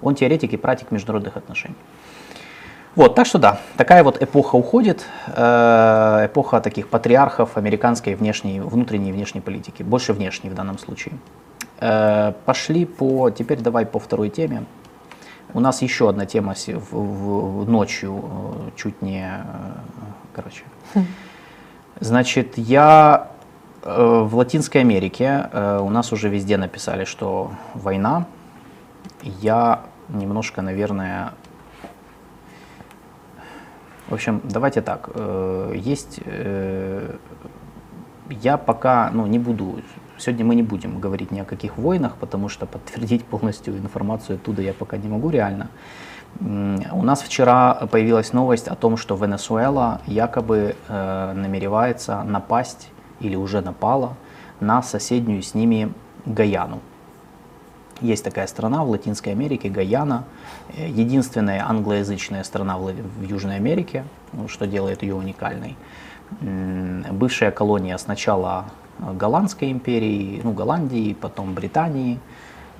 он 0.00 0.14
теоретик 0.14 0.54
и 0.54 0.56
практик 0.56 0.90
международных 0.90 1.36
отношений. 1.36 1.76
Вот, 2.96 3.14
так 3.14 3.26
что 3.26 3.38
да, 3.38 3.60
такая 3.76 4.02
вот 4.02 4.22
эпоха 4.22 4.56
уходит, 4.56 5.06
э, 5.28 6.26
эпоха 6.26 6.60
таких 6.60 6.88
патриархов 6.88 7.56
американской 7.56 8.14
внешней, 8.14 8.60
внутренней 8.60 9.10
и 9.10 9.12
внешней 9.12 9.40
политики, 9.42 9.82
больше 9.82 10.14
внешней 10.14 10.48
в 10.50 10.54
данном 10.54 10.78
случае. 10.78 11.14
Э, 11.80 12.32
пошли 12.44 12.84
по, 12.86 13.30
теперь 13.30 13.60
давай 13.60 13.86
по 13.86 13.98
второй 13.98 14.30
теме. 14.30 14.64
У 15.54 15.60
нас 15.60 15.80
еще 15.80 16.08
одна 16.08 16.26
тема 16.26 16.54
в, 16.54 16.92
в- 16.92 17.68
ночью, 17.70 18.24
э, 18.24 18.70
чуть 18.76 19.00
не, 19.00 19.28
э, 19.28 19.42
короче. 20.34 20.64
Значит, 22.00 22.58
я 22.58 23.28
в 23.82 24.36
Латинской 24.36 24.80
Америке, 24.82 25.48
у 25.54 25.88
нас 25.90 26.12
уже 26.12 26.28
везде 26.28 26.56
написали, 26.56 27.04
что 27.04 27.52
война. 27.74 28.26
Я 29.22 29.80
немножко, 30.08 30.62
наверное, 30.62 31.32
в 34.08 34.14
общем, 34.14 34.40
давайте 34.44 34.80
так. 34.80 35.10
Есть, 35.74 36.20
я 38.30 38.56
пока, 38.58 39.10
ну, 39.12 39.26
не 39.26 39.38
буду, 39.38 39.80
сегодня 40.18 40.44
мы 40.44 40.54
не 40.54 40.62
будем 40.62 41.00
говорить 41.00 41.30
ни 41.30 41.40
о 41.40 41.44
каких 41.44 41.78
войнах, 41.78 42.16
потому 42.16 42.48
что 42.48 42.66
подтвердить 42.66 43.24
полностью 43.24 43.76
информацию 43.76 44.36
оттуда 44.36 44.62
я 44.62 44.72
пока 44.72 44.96
не 44.96 45.08
могу 45.08 45.30
реально. 45.30 45.68
У 46.40 47.02
нас 47.02 47.22
вчера 47.22 47.74
появилась 47.90 48.32
новость 48.32 48.68
о 48.68 48.74
том, 48.74 48.96
что 48.96 49.16
Венесуэла 49.16 50.00
якобы 50.06 50.76
э, 50.88 51.32
намеревается 51.34 52.22
напасть 52.22 52.90
или 53.20 53.34
уже 53.34 53.60
напала 53.60 54.14
на 54.60 54.82
соседнюю 54.82 55.42
с 55.42 55.54
ними 55.54 55.92
Гаяну. 56.26 56.80
Есть 58.00 58.24
такая 58.24 58.46
страна 58.46 58.84
в 58.84 58.90
Латинской 58.90 59.32
Америке, 59.32 59.68
Гаяна, 59.68 60.24
э, 60.76 60.88
единственная 60.88 61.66
англоязычная 61.68 62.44
страна 62.44 62.78
в, 62.78 62.92
в 62.92 63.22
Южной 63.22 63.56
Америке, 63.56 64.04
что 64.48 64.66
делает 64.66 65.02
ее 65.02 65.14
уникальной. 65.14 65.76
Бывшая 67.10 67.50
колония 67.50 67.96
сначала 67.96 68.66
Голландской 68.98 69.70
империи, 69.70 70.40
ну, 70.42 70.52
Голландии, 70.52 71.14
потом 71.14 71.54
Британии, 71.54 72.18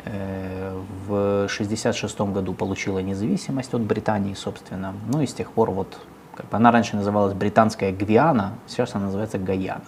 В 0.05 1.45
1966 1.45 2.21
году 2.33 2.55
получила 2.55 3.01
независимость 3.01 3.75
от 3.75 3.83
Британии, 3.83 4.35
собственно. 4.35 4.95
Ну 5.07 5.21
и 5.21 5.27
с 5.27 5.35
тех 5.35 5.51
пор 5.51 5.71
вот, 5.71 5.99
как 6.35 6.49
бы 6.49 6.57
она 6.57 6.71
раньше 6.71 6.97
называлась 6.97 7.35
Британская 7.35 7.93
Гвиана, 7.93 8.55
сейчас 8.67 8.95
она 8.95 9.07
называется 9.07 9.39
Гаяна. 9.39 9.83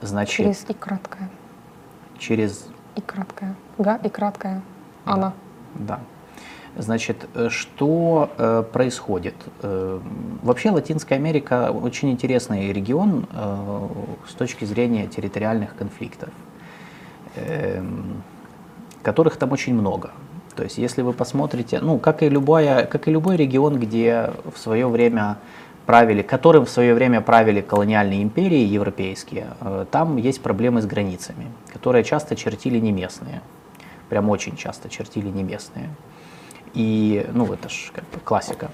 Значит, 0.00 0.36
через 0.36 0.64
и 0.68 0.74
краткое. 0.74 1.30
Через... 2.18 2.68
И 2.96 3.00
краткое. 3.00 3.54
Га 3.78 3.96
и 3.96 4.08
краткое. 4.08 4.62
Она. 5.04 5.32
Да. 5.74 6.00
Значит, 6.76 7.28
э, 7.34 7.48
что 7.50 8.30
э, 8.36 8.62
происходит? 8.72 9.34
Э, 9.62 10.00
вообще 10.42 10.70
Латинская 10.70 11.16
Америка 11.16 11.70
очень 11.70 12.10
интересный 12.10 12.72
регион 12.72 13.26
э, 13.32 13.88
с 14.28 14.34
точки 14.34 14.64
зрения 14.64 15.06
территориальных 15.06 15.74
конфликтов, 15.76 16.30
э, 17.36 17.82
которых 19.02 19.36
там 19.36 19.52
очень 19.52 19.74
много. 19.74 20.10
То 20.54 20.64
есть, 20.64 20.78
если 20.78 21.02
вы 21.02 21.12
посмотрите, 21.12 21.80
ну, 21.80 21.98
как 21.98 22.22
и, 22.22 22.28
любая, 22.28 22.84
как 22.84 23.08
и 23.08 23.12
любой 23.12 23.36
регион, 23.36 23.78
где 23.78 24.32
в 24.54 24.58
свое 24.58 24.88
время 24.88 25.38
правили, 25.86 26.22
которым 26.22 26.66
в 26.66 26.70
свое 26.70 26.94
время 26.94 27.20
правили 27.20 27.60
колониальные 27.60 28.22
империи 28.22 28.64
европейские, 28.64 29.48
э, 29.60 29.86
там 29.90 30.16
есть 30.16 30.42
проблемы 30.42 30.82
с 30.82 30.86
границами, 30.86 31.46
которые 31.72 32.04
часто 32.04 32.36
чертили 32.36 32.78
не 32.78 32.92
местные. 32.92 33.40
Прям 34.08 34.28
очень 34.30 34.56
часто 34.56 34.88
чертили 34.88 35.28
не 35.28 35.42
местные 35.42 35.90
и, 36.74 37.26
ну, 37.32 37.52
это 37.52 37.68
же 37.68 37.92
как 37.92 38.04
бы 38.04 38.20
классика, 38.24 38.70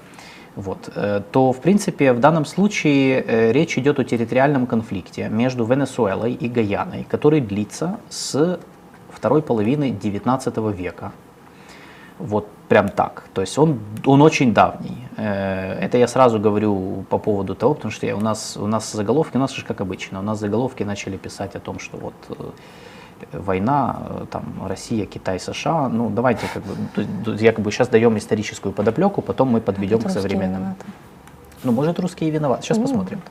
вот, 0.55 0.89
э, 0.95 1.21
то, 1.31 1.51
в 1.51 1.59
принципе, 1.59 2.13
в 2.13 2.19
данном 2.19 2.45
случае 2.45 3.21
э, 3.21 3.51
речь 3.51 3.77
идет 3.77 3.99
о 3.99 4.03
территориальном 4.03 4.67
конфликте 4.67 5.27
между 5.27 5.65
Венесуэлой 5.65 6.33
и 6.33 6.47
Гаяной, 6.47 7.05
который 7.09 7.41
длится 7.41 7.99
с 8.09 8.59
второй 9.09 9.41
половины 9.41 9.91
XIX 9.91 10.73
века. 10.73 11.11
Вот 12.19 12.47
прям 12.69 12.87
так. 12.87 13.25
То 13.33 13.41
есть 13.41 13.57
он, 13.57 13.79
он 14.05 14.21
очень 14.21 14.53
давний. 14.53 14.97
Э, 15.17 15.73
это 15.73 15.97
я 15.97 16.07
сразу 16.07 16.39
говорю 16.39 17.05
по 17.09 17.17
поводу 17.17 17.53
того, 17.53 17.73
потому 17.73 17.91
что 17.91 18.15
у 18.15 18.21
нас, 18.21 18.55
у 18.55 18.67
нас 18.67 18.93
заголовки, 18.93 19.35
у 19.35 19.39
нас 19.39 19.51
же 19.51 19.65
как 19.65 19.81
обычно, 19.81 20.19
у 20.19 20.23
нас 20.23 20.39
заголовки 20.39 20.83
начали 20.83 21.17
писать 21.17 21.55
о 21.55 21.59
том, 21.59 21.79
что 21.79 21.97
вот 21.97 22.13
война, 23.31 23.97
э, 24.09 24.25
там, 24.31 24.43
Россия, 24.67 25.05
Китай, 25.05 25.39
США, 25.39 25.89
ну, 25.89 26.09
давайте, 26.09 26.47
как 26.53 26.63
бы, 26.63 27.35
я 27.39 27.51
как 27.51 27.63
бы 27.63 27.71
сейчас 27.71 27.87
даем 27.87 28.17
историческую 28.17 28.73
подоплеку, 28.73 29.21
потом 29.21 29.49
мы 29.49 29.61
подведем 29.61 30.01
к 30.01 30.09
современным. 30.09 30.61
Виноваты. 30.61 30.85
Ну, 31.63 31.71
может, 31.71 31.99
русские 31.99 32.29
виноваты, 32.29 32.63
сейчас 32.63 32.77
ну, 32.77 32.83
посмотрим. 32.83 33.21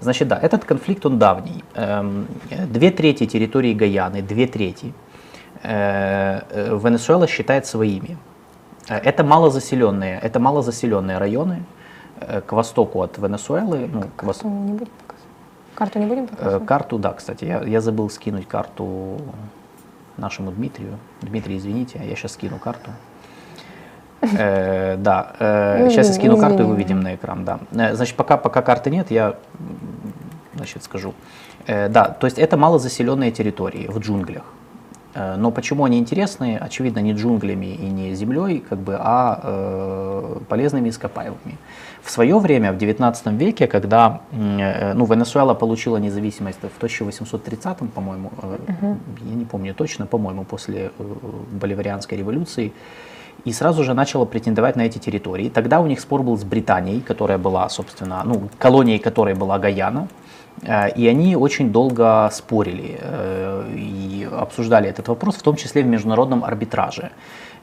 Значит, 0.00 0.28
да, 0.28 0.38
этот 0.38 0.64
конфликт, 0.64 1.06
он 1.06 1.18
давний. 1.18 1.64
Эм, 1.74 2.26
две 2.68 2.90
трети 2.90 3.26
территории 3.26 3.74
Гаяны, 3.74 4.22
две 4.22 4.46
трети 4.46 4.92
э, 5.62 6.40
э, 6.50 6.78
Венесуэла 6.82 7.26
считает 7.26 7.66
своими. 7.66 8.16
Это 8.88 9.24
малозаселенные, 9.24 10.20
это 10.22 10.38
малозаселенные 10.38 11.18
районы 11.18 11.64
к 12.46 12.52
востоку 12.52 13.02
от 13.02 13.18
Венесуэлы. 13.18 13.88
Ну, 13.92 14.04
к 14.16 14.22
вос... 14.22 14.42
будет 14.42 14.88
Карту 15.76 15.98
не 15.98 16.06
будем 16.06 16.24
э, 16.24 16.26
показывать? 16.28 16.66
Карту, 16.66 16.98
да, 16.98 17.12
кстати. 17.12 17.44
Я, 17.44 17.62
я 17.62 17.80
забыл 17.80 18.10
скинуть 18.10 18.48
карту 18.48 19.20
нашему 20.16 20.50
Дмитрию. 20.50 20.98
Дмитрий, 21.20 21.58
извините, 21.58 22.00
я 22.02 22.16
сейчас 22.16 22.32
скину 22.32 22.58
карту. 22.58 22.90
Э, 24.38 24.96
да, 24.96 25.36
э, 25.38 25.88
сейчас 25.90 26.08
я 26.08 26.14
скину 26.14 26.38
карту 26.38 26.62
и 26.62 26.66
выведем 26.66 27.00
на 27.00 27.14
экран, 27.14 27.44
да. 27.44 27.60
Э, 27.72 27.94
значит, 27.94 28.16
пока, 28.16 28.36
пока 28.38 28.62
карты 28.62 28.90
нет, 28.90 29.10
я 29.10 29.36
значит, 30.54 30.82
скажу. 30.82 31.12
Э, 31.66 31.88
да, 31.88 32.04
то 32.04 32.26
есть 32.26 32.38
это 32.38 32.56
малозаселенные 32.56 33.30
территории 33.30 33.86
в 33.88 33.98
джунглях. 33.98 34.44
Э, 35.14 35.36
но 35.36 35.50
почему 35.50 35.84
они 35.84 35.98
интересны? 35.98 36.58
Очевидно, 36.58 37.00
не 37.00 37.12
джунглями 37.12 37.66
и 37.66 37.90
не 37.90 38.14
землей, 38.14 38.64
как 38.68 38.78
бы, 38.78 38.96
а 38.98 39.40
э, 39.42 40.38
полезными 40.48 40.88
ископаемыми. 40.88 41.58
В 42.06 42.10
свое 42.10 42.38
время, 42.38 42.72
в 42.72 42.78
19 42.78 43.26
веке, 43.32 43.66
когда 43.66 44.20
э, 44.30 44.92
ну, 44.94 45.06
Венесуэла 45.06 45.54
получила 45.54 45.96
независимость 45.96 46.60
в 46.60 46.76
1830, 46.76 47.78
по-моему, 47.92 48.30
угу. 48.38 48.96
я 49.28 49.34
не 49.34 49.44
помню 49.44 49.74
точно, 49.74 50.06
по-моему, 50.06 50.44
после 50.44 50.92
Боливарианской 51.60 52.16
революции, 52.16 52.72
и 53.44 53.52
сразу 53.52 53.82
же 53.82 53.92
начала 53.92 54.24
претендовать 54.24 54.76
на 54.76 54.82
эти 54.82 54.98
территории. 54.98 55.48
Тогда 55.48 55.80
у 55.80 55.86
них 55.86 55.98
спор 55.98 56.22
был 56.22 56.38
с 56.38 56.44
Британией, 56.44 57.00
которая 57.00 57.38
была, 57.38 57.68
собственно, 57.68 58.22
ну, 58.24 58.50
колонией 58.56 59.00
которой 59.00 59.34
была 59.34 59.58
Гаяна. 59.58 60.06
И 60.96 61.08
они 61.08 61.36
очень 61.36 61.72
долго 61.72 62.30
спорили 62.32 62.98
и 63.74 64.28
обсуждали 64.32 64.88
этот 64.88 65.08
вопрос, 65.08 65.36
в 65.36 65.42
том 65.42 65.56
числе 65.56 65.82
в 65.82 65.86
международном 65.86 66.44
арбитраже. 66.44 67.10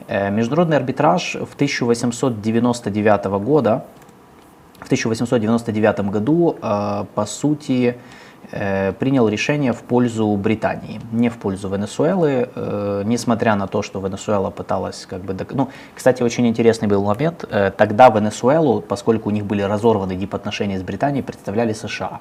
Международный 0.09 0.77
арбитраж 0.77 1.35
в 1.35 1.55
1899 1.55 3.25
года 3.43 3.85
в 4.83 4.85
1899 4.85 6.11
году, 6.11 6.55
э, 6.61 7.05
по 7.15 7.25
сути, 7.25 7.95
э, 8.51 8.91
принял 8.93 9.29
решение 9.29 9.71
в 9.71 9.81
пользу 9.81 10.35
Британии, 10.35 10.99
не 11.11 11.29
в 11.29 11.37
пользу 11.37 11.69
Венесуэлы, 11.69 12.49
э, 12.55 13.03
несмотря 13.05 13.55
на 13.55 13.67
то, 13.67 13.81
что 13.81 13.99
Венесуэла 13.99 14.49
пыталась 14.49 15.05
как 15.05 15.21
бы... 15.21 15.35
Ну, 15.53 15.69
кстати, 15.95 16.23
очень 16.23 16.45
интересный 16.47 16.87
был 16.87 17.03
момент. 17.03 17.45
Тогда 17.77 18.09
Венесуэлу, 18.09 18.81
поскольку 18.81 19.29
у 19.29 19.31
них 19.31 19.45
были 19.45 19.61
разорваны 19.61 20.15
дипотношения 20.15 20.77
с 20.77 20.83
Британией, 20.83 21.23
представляли 21.23 21.73
США. 21.73 22.19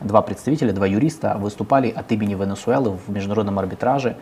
Два 0.00 0.20
представителя, 0.20 0.72
два 0.72 0.86
юриста 0.86 1.36
выступали 1.38 1.88
от 1.88 2.12
имени 2.12 2.34
Венесуэлы 2.34 2.90
в 2.90 3.10
международном 3.10 3.58
арбитраже 3.58 4.16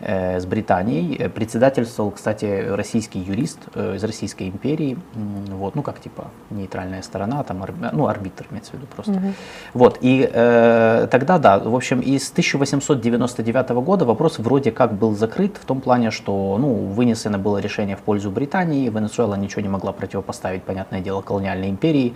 с 0.00 0.46
Британией. 0.46 1.16
Э, 1.18 1.28
председательствовал, 1.28 2.10
кстати, 2.10 2.66
российский 2.68 3.18
юрист 3.18 3.58
э, 3.74 3.96
из 3.96 4.04
Российской 4.04 4.48
империи. 4.48 4.98
Вот, 5.14 5.74
ну, 5.74 5.82
как 5.82 6.00
типа 6.00 6.30
нейтральная 6.50 7.02
сторона, 7.02 7.42
там, 7.42 7.64
ну, 7.92 8.06
арбитр 8.06 8.46
имеется 8.50 8.72
в 8.72 8.74
виду 8.74 8.86
просто. 8.86 9.12
Угу. 9.12 9.32
Вот, 9.74 9.98
и 10.00 10.28
э, 10.30 11.08
тогда, 11.10 11.38
да, 11.38 11.58
в 11.58 11.74
общем, 11.74 12.00
из 12.00 12.30
1899 12.30 13.70
года 13.70 14.04
вопрос 14.04 14.38
вроде 14.38 14.70
как 14.72 14.92
был 14.94 15.14
закрыт 15.14 15.56
в 15.60 15.64
том 15.64 15.80
плане, 15.80 16.10
что, 16.10 16.56
ну, 16.58 16.74
вынесено 16.74 17.38
было 17.38 17.58
решение 17.58 17.96
в 17.96 18.00
пользу 18.00 18.30
Британии, 18.30 18.88
Венесуэла 18.88 19.34
ничего 19.36 19.62
не 19.62 19.68
могла 19.68 19.92
противопоставить, 19.92 20.62
понятное 20.62 21.00
дело, 21.00 21.22
колониальной 21.22 21.70
империи. 21.70 22.14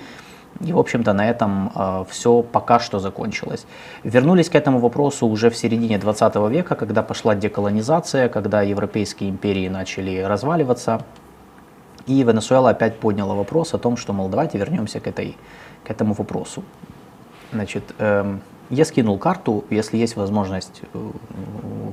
И, 0.60 0.72
в 0.72 0.78
общем-то, 0.78 1.12
на 1.12 1.30
этом 1.30 1.70
э, 1.74 2.04
все 2.08 2.42
пока 2.42 2.80
что 2.80 2.98
закончилось. 2.98 3.64
Вернулись 4.02 4.48
к 4.48 4.56
этому 4.56 4.80
вопросу 4.80 5.26
уже 5.26 5.50
в 5.50 5.56
середине 5.56 5.98
20 5.98 6.34
века, 6.50 6.74
когда 6.74 7.02
пошла 7.02 7.34
деколонизация, 7.36 8.28
когда 8.28 8.62
европейские 8.62 9.30
империи 9.30 9.68
начали 9.68 10.18
разваливаться. 10.20 11.00
И 12.06 12.22
Венесуэла 12.24 12.70
опять 12.70 12.98
подняла 12.98 13.34
вопрос 13.34 13.74
о 13.74 13.78
том, 13.78 13.96
что, 13.96 14.12
мол, 14.12 14.28
давайте 14.28 14.58
вернемся 14.58 14.98
к, 14.98 15.06
этой, 15.06 15.36
к 15.84 15.90
этому 15.90 16.14
вопросу. 16.14 16.64
Значит, 17.52 17.94
э, 17.98 18.38
я 18.70 18.84
скинул 18.84 19.18
карту, 19.18 19.64
если 19.70 19.96
есть 19.96 20.16
возможность, 20.16 20.82
э, 20.92 21.10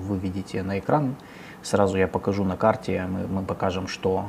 вы 0.08 0.18
видите 0.18 0.64
на 0.64 0.80
экран. 0.80 1.16
Сразу 1.62 1.98
я 1.98 2.08
покажу 2.08 2.44
на 2.44 2.58
карте, 2.58 3.06
мы, 3.08 3.28
мы 3.28 3.44
покажем, 3.44 3.88
что 3.88 4.26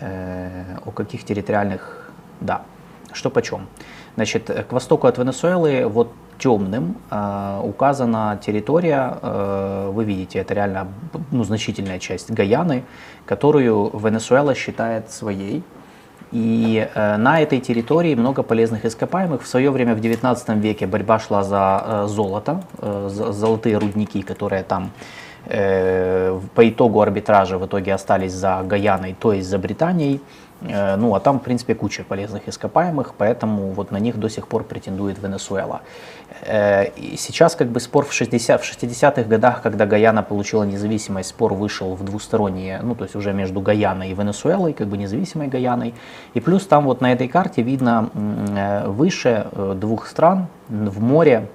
э, 0.00 0.76
о 0.84 0.90
каких 0.90 1.24
территориальных, 1.24 2.10
да, 2.40 2.62
что 3.12 3.30
почем? 3.30 3.68
Значит, 4.16 4.50
к 4.68 4.72
востоку 4.72 5.06
от 5.06 5.18
Венесуэлы, 5.18 5.86
вот 5.86 6.12
темным 6.38 6.96
э, 7.10 7.60
указана 7.62 8.38
территория, 8.44 9.18
э, 9.22 9.90
вы 9.92 10.04
видите, 10.04 10.40
это 10.40 10.54
реально 10.54 10.88
ну, 11.30 11.44
значительная 11.44 11.98
часть 11.98 12.30
Гаяны, 12.30 12.82
которую 13.26 13.90
Венесуэла 13.94 14.54
считает 14.54 15.10
своей. 15.10 15.62
И 16.32 16.88
э, 16.94 17.16
на 17.16 17.40
этой 17.40 17.60
территории 17.60 18.14
много 18.14 18.42
полезных 18.42 18.84
ископаемых. 18.84 19.42
В 19.42 19.46
свое 19.46 19.70
время, 19.70 19.94
в 19.94 20.00
19 20.00 20.48
веке, 20.56 20.86
борьба 20.86 21.18
шла 21.18 21.44
за 21.44 21.84
э, 21.86 22.06
золото, 22.08 22.62
э, 22.78 23.08
за 23.10 23.32
золотые 23.32 23.76
рудники, 23.76 24.22
которые 24.22 24.62
там 24.62 24.90
э, 25.44 26.40
по 26.54 26.68
итогу 26.68 27.02
арбитража 27.02 27.58
в 27.58 27.66
итоге 27.66 27.92
остались 27.92 28.32
за 28.32 28.62
Гаяной, 28.64 29.14
то 29.18 29.32
есть 29.32 29.48
за 29.48 29.58
Британией. 29.58 30.20
Э, 30.68 30.96
ну, 30.96 31.14
а 31.14 31.20
там, 31.20 31.38
в 31.38 31.42
принципе, 31.42 31.74
куча 31.74 32.04
полезных 32.04 32.48
ископаемых, 32.48 33.14
поэтому 33.18 33.72
вот 33.72 33.90
на 33.90 33.98
них 33.98 34.18
до 34.18 34.28
сих 34.28 34.46
пор 34.46 34.64
претендует 34.64 35.22
Венесуэла. 35.22 35.80
Э, 36.42 36.88
и 36.96 37.16
сейчас 37.16 37.56
как 37.56 37.68
бы 37.68 37.80
спор 37.80 38.04
в, 38.04 38.12
60, 38.12 38.62
в 38.62 38.64
60-х 38.64 39.22
годах, 39.24 39.62
когда 39.62 39.86
Гаяна 39.86 40.22
получила 40.22 40.62
независимость, 40.64 41.30
спор 41.30 41.54
вышел 41.54 41.94
в 41.94 42.04
двусторонние, 42.04 42.80
ну, 42.82 42.94
то 42.94 43.04
есть 43.04 43.16
уже 43.16 43.32
между 43.32 43.60
Гаяной 43.60 44.10
и 44.10 44.14
Венесуэлой, 44.14 44.72
как 44.72 44.86
бы 44.86 44.96
независимой 44.96 45.48
Гаяной. 45.48 45.94
И 46.34 46.40
плюс 46.40 46.66
там 46.66 46.84
вот 46.84 47.00
на 47.00 47.12
этой 47.12 47.28
карте 47.28 47.62
видно 47.62 48.10
э, 48.14 48.88
выше 48.88 49.46
двух 49.76 50.06
стран 50.06 50.46
в 50.68 51.00
море 51.00 51.48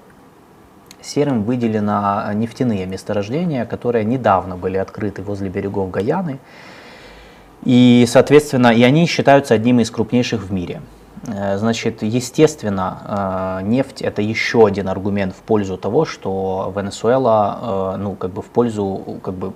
серым 1.01 1.43
выделено 1.43 2.32
нефтяные 2.34 2.86
месторождения, 2.86 3.66
которые 3.66 4.03
недавно 4.03 4.58
были 4.58 4.78
открыты 4.78 5.22
возле 5.22 5.49
берегов 5.49 5.91
Гаяны. 5.91 6.39
И, 7.64 8.05
соответственно, 8.08 8.68
и 8.68 8.84
они 8.84 9.05
считаются 9.08 9.53
одними 9.53 9.82
из 9.82 9.91
крупнейших 9.91 10.43
в 10.43 10.51
мире. 10.53 10.82
Э, 11.28 11.58
значит, 11.58 12.03
естественно, 12.03 13.60
э, 13.62 13.66
нефть 13.68 14.01
это 14.01 14.22
еще 14.22 14.66
один 14.66 14.88
аргумент 14.88 15.34
в 15.34 15.41
пользу 15.41 15.78
того, 15.78 16.05
что 16.05 16.72
Венесуэла, 16.76 17.93
э, 17.95 17.97
ну, 17.97 18.16
как 18.16 18.32
бы 18.32 18.41
в 18.41 18.45
пользу, 18.45 19.20
как 19.22 19.34
бы 19.34 19.53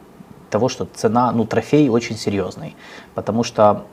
того, 0.50 0.68
что 0.70 0.86
цена, 0.94 1.32
ну, 1.32 1.46
трофей 1.46 1.90
очень 1.90 2.18
серьезный, 2.18 2.76
потому 3.16 3.44
что 3.44 3.86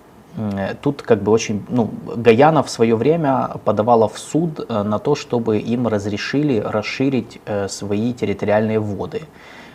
Тут 0.82 1.02
как 1.02 1.22
бы 1.22 1.32
очень, 1.32 1.64
ну, 1.68 1.90
Гаяна 2.14 2.62
в 2.62 2.70
свое 2.70 2.94
время 2.94 3.50
подавала 3.64 4.08
в 4.08 4.18
суд 4.18 4.68
на 4.68 4.98
то, 4.98 5.16
чтобы 5.16 5.58
им 5.58 5.88
разрешили 5.88 6.60
расширить 6.60 7.40
свои 7.66 8.12
территориальные 8.12 8.78
воды. 8.78 9.22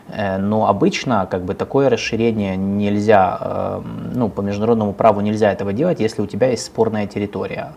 Э, 0.10 0.38
но 0.38 0.68
обычно 0.68 1.28
как 1.30 1.44
бы 1.44 1.54
такое 1.54 1.90
расширение 1.90 2.58
нельзя, 2.58 3.82
ну, 4.14 4.30
по 4.30 4.42
международному 4.42 4.94
праву 4.94 5.22
нельзя 5.22 5.52
этого 5.52 5.74
делать, 5.74 6.00
если 6.00 6.22
у 6.22 6.28
тебя 6.28 6.48
есть 6.48 6.66
спорная 6.66 7.08
территория. 7.08 7.74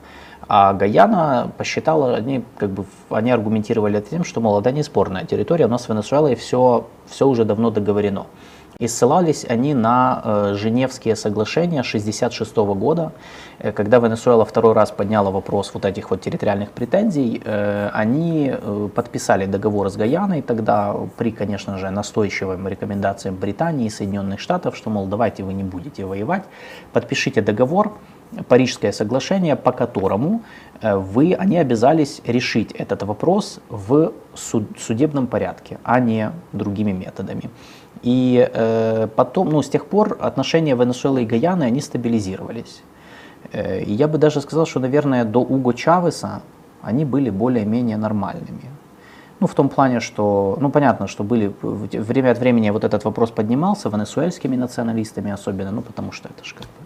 А 0.48 0.74
Гаяна 0.74 1.50
посчитала, 1.56 2.14
они, 2.14 2.44
как 2.56 2.70
бы, 2.70 2.84
они 3.10 3.32
аргументировали 3.32 4.00
тем, 4.00 4.22
что, 4.22 4.40
мол, 4.40 4.60
это 4.60 4.70
не 4.70 4.84
спорная 4.84 5.24
территория, 5.24 5.66
у 5.66 5.68
нас 5.68 5.86
в 5.86 5.88
Венесуэле 5.88 6.36
все, 6.36 6.86
все 7.06 7.26
уже 7.26 7.44
давно 7.44 7.70
договорено. 7.70 8.26
И 8.78 8.88
ссылались 8.88 9.46
они 9.48 9.72
на 9.72 10.20
э, 10.22 10.54
Женевские 10.54 11.16
соглашения 11.16 11.80
1966 11.80 12.56
года, 12.78 13.12
э, 13.58 13.72
когда 13.72 14.00
Венесуэла 14.00 14.44
второй 14.44 14.74
раз 14.74 14.90
подняла 14.90 15.30
вопрос 15.30 15.70
вот 15.72 15.86
этих 15.86 16.10
вот 16.10 16.20
территориальных 16.20 16.72
претензий, 16.72 17.40
э, 17.42 17.88
они 17.94 18.52
подписали 18.94 19.46
договор 19.46 19.88
с 19.88 19.96
Гаяной 19.96 20.42
тогда 20.42 20.94
при, 21.16 21.30
конечно 21.30 21.78
же, 21.78 21.88
настойчивым 21.88 22.68
рекомендациям 22.68 23.36
Британии 23.36 23.86
и 23.86 23.90
Соединенных 23.90 24.40
Штатов, 24.40 24.76
что, 24.76 24.90
мол, 24.90 25.06
давайте 25.06 25.42
вы 25.42 25.54
не 25.54 25.64
будете 25.64 26.04
воевать, 26.04 26.44
подпишите 26.92 27.40
договор, 27.40 27.92
Парижское 28.48 28.90
соглашение, 28.90 29.54
по 29.54 29.70
которому 29.70 30.42
вы, 30.82 31.32
они 31.32 31.58
обязались 31.58 32.20
решить 32.26 32.72
этот 32.72 33.04
вопрос 33.04 33.60
в 33.68 34.12
суд, 34.34 34.64
судебном 34.80 35.28
порядке, 35.28 35.78
а 35.84 36.00
не 36.00 36.32
другими 36.52 36.90
методами. 36.90 37.50
И 38.02 38.48
э, 38.52 39.08
потом, 39.16 39.50
ну, 39.50 39.62
с 39.62 39.68
тех 39.68 39.86
пор 39.86 40.18
отношения 40.20 40.74
Венесуэлы 40.74 41.22
и 41.22 41.26
Гаяны, 41.26 41.64
они 41.64 41.80
стабилизировались. 41.80 42.82
Э, 43.52 43.82
я 43.84 44.08
бы 44.08 44.18
даже 44.18 44.40
сказал, 44.40 44.66
что, 44.66 44.80
наверное, 44.80 45.24
до 45.24 45.40
Уго 45.40 45.72
Чавеса 45.72 46.42
они 46.82 47.04
были 47.04 47.30
более-менее 47.30 47.96
нормальными. 47.96 48.70
Ну, 49.40 49.46
в 49.46 49.54
том 49.54 49.68
плане, 49.68 50.00
что, 50.00 50.56
ну, 50.60 50.70
понятно, 50.70 51.06
что 51.08 51.24
были, 51.24 51.52
время 51.62 52.30
от 52.30 52.38
времени 52.38 52.70
вот 52.70 52.84
этот 52.84 53.04
вопрос 53.04 53.30
поднимался 53.30 53.88
венесуэльскими 53.88 54.56
националистами 54.56 55.30
особенно, 55.30 55.70
ну, 55.70 55.82
потому 55.82 56.12
что 56.12 56.28
это 56.28 56.44
же 56.44 56.54
как 56.54 56.64
бы 56.64 56.85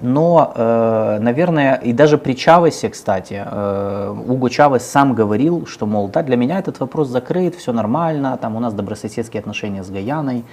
но, 0.00 0.52
э, 0.54 1.18
наверное, 1.20 1.74
и 1.76 1.92
даже 1.92 2.18
при 2.18 2.34
Чавесе, 2.34 2.88
кстати, 2.88 3.42
э, 3.44 4.14
Уго 4.26 4.48
Чавес 4.48 4.84
сам 4.84 5.14
говорил, 5.14 5.66
что, 5.66 5.86
мол, 5.86 6.08
да, 6.08 6.22
для 6.22 6.36
меня 6.36 6.58
этот 6.58 6.80
вопрос 6.80 7.08
закрыт, 7.08 7.54
все 7.54 7.72
нормально, 7.72 8.38
там 8.40 8.56
у 8.56 8.60
нас 8.60 8.74
добрососедские 8.74 9.40
отношения 9.40 9.82
с 9.82 9.90
Гаяной. 9.90 10.44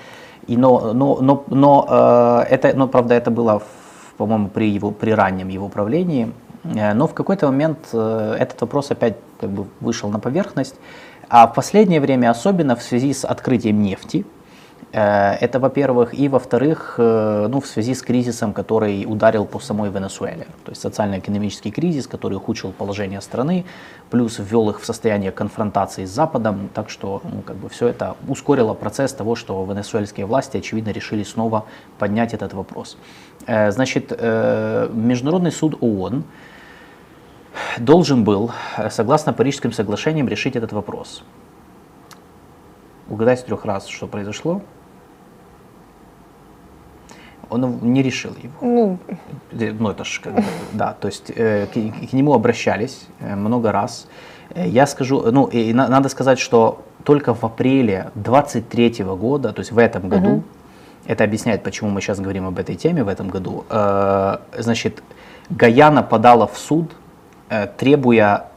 И 0.47 0.57
но, 0.57 0.93
но, 0.93 1.17
но, 1.21 1.43
но, 1.47 2.43
это, 2.47 2.73
но, 2.75 2.87
правда, 2.87 3.15
это 3.15 3.31
было, 3.31 3.61
по-моему, 4.17 4.47
при, 4.47 4.69
его, 4.69 4.91
при 4.91 5.11
раннем 5.11 5.49
его 5.49 5.69
правлении. 5.69 6.31
Но 6.63 7.07
в 7.07 7.13
какой-то 7.13 7.47
момент 7.47 7.93
этот 7.93 8.61
вопрос 8.61 8.91
опять 8.91 9.15
как 9.39 9.49
бы 9.49 9.65
вышел 9.79 10.09
на 10.09 10.19
поверхность. 10.19 10.75
А 11.29 11.47
в 11.47 11.55
последнее 11.55 11.99
время, 11.99 12.29
особенно 12.29 12.75
в 12.75 12.83
связи 12.83 13.13
с 13.13 13.25
открытием 13.25 13.81
нефти, 13.81 14.23
Э, 14.23 14.44
это, 14.97 15.59
во-первых, 15.59 16.13
и, 16.13 16.29
во-вторых, 16.29 16.95
э, 16.97 17.47
ну, 17.49 17.59
в 17.59 17.67
связи 17.67 17.93
с 17.93 18.01
кризисом, 18.01 18.53
который 18.53 19.03
ударил 19.05 19.45
по 19.45 19.59
самой 19.59 19.89
Венесуэле. 19.89 20.47
То 20.63 20.71
есть 20.71 20.81
социально-экономический 20.81 21.69
кризис, 21.71 22.07
который 22.07 22.35
ухудшил 22.35 22.71
положение 22.71 23.19
страны, 23.19 23.65
плюс 24.09 24.39
ввел 24.39 24.69
их 24.69 24.79
в 24.79 24.85
состояние 24.85 25.33
конфронтации 25.33 26.05
с 26.05 26.11
Западом. 26.11 26.69
Так 26.73 26.89
что 26.89 27.21
ну, 27.25 27.41
как 27.41 27.57
бы 27.57 27.67
все 27.67 27.89
это 27.89 28.15
ускорило 28.29 28.73
процесс 28.73 29.11
того, 29.11 29.35
что 29.35 29.65
венесуэльские 29.65 30.25
власти, 30.25 30.57
очевидно, 30.57 30.91
решили 30.91 31.23
снова 31.23 31.65
поднять 31.99 32.33
этот 32.33 32.53
вопрос. 32.53 32.97
Э, 33.47 33.71
значит, 33.71 34.11
Международный 34.11 35.51
суд 35.51 35.75
ООН 35.81 36.23
должен 37.79 38.23
был, 38.23 38.51
согласно 38.89 39.33
Парижским 39.33 39.73
соглашениям, 39.73 40.29
решить 40.29 40.55
этот 40.55 40.71
вопрос. 40.71 41.23
Угадать 43.09 43.41
с 43.41 43.43
трех 43.43 43.65
раз, 43.65 43.87
что 43.87 44.07
произошло 44.07 44.61
он 47.49 47.79
не 47.81 48.03
решил 48.03 48.31
его. 48.41 48.53
Ну, 48.61 48.99
ну 49.51 49.89
это 49.89 50.03
ж 50.03 50.21
да, 50.73 50.95
то 50.99 51.07
есть 51.07 51.31
э, 51.35 51.67
к, 51.67 52.09
к 52.09 52.13
нему 52.13 52.33
обращались 52.33 53.07
э, 53.19 53.35
много 53.35 53.71
раз. 53.71 54.07
Э, 54.55 54.67
я 54.67 54.87
скажу, 54.87 55.31
ну, 55.31 55.45
и 55.45 55.73
на, 55.73 55.87
надо 55.87 56.09
сказать, 56.09 56.39
что 56.39 56.83
только 57.03 57.33
в 57.33 57.43
апреле 57.43 58.11
23 58.15 59.03
года, 59.03 59.53
то 59.53 59.61
есть 59.61 59.71
в 59.71 59.77
этом 59.77 60.09
году, 60.09 60.29
угу. 60.29 60.43
это 61.05 61.23
объясняет, 61.23 61.63
почему 61.63 61.89
мы 61.89 62.01
сейчас 62.01 62.19
говорим 62.19 62.47
об 62.47 62.59
этой 62.59 62.75
теме 62.75 63.03
в 63.03 63.07
этом 63.07 63.29
году, 63.29 63.65
э, 63.69 64.37
значит, 64.57 65.03
Гаяна 65.49 66.03
подала 66.03 66.47
в 66.47 66.57
суд, 66.57 66.91
э, 67.49 67.67
требуя 67.77 68.47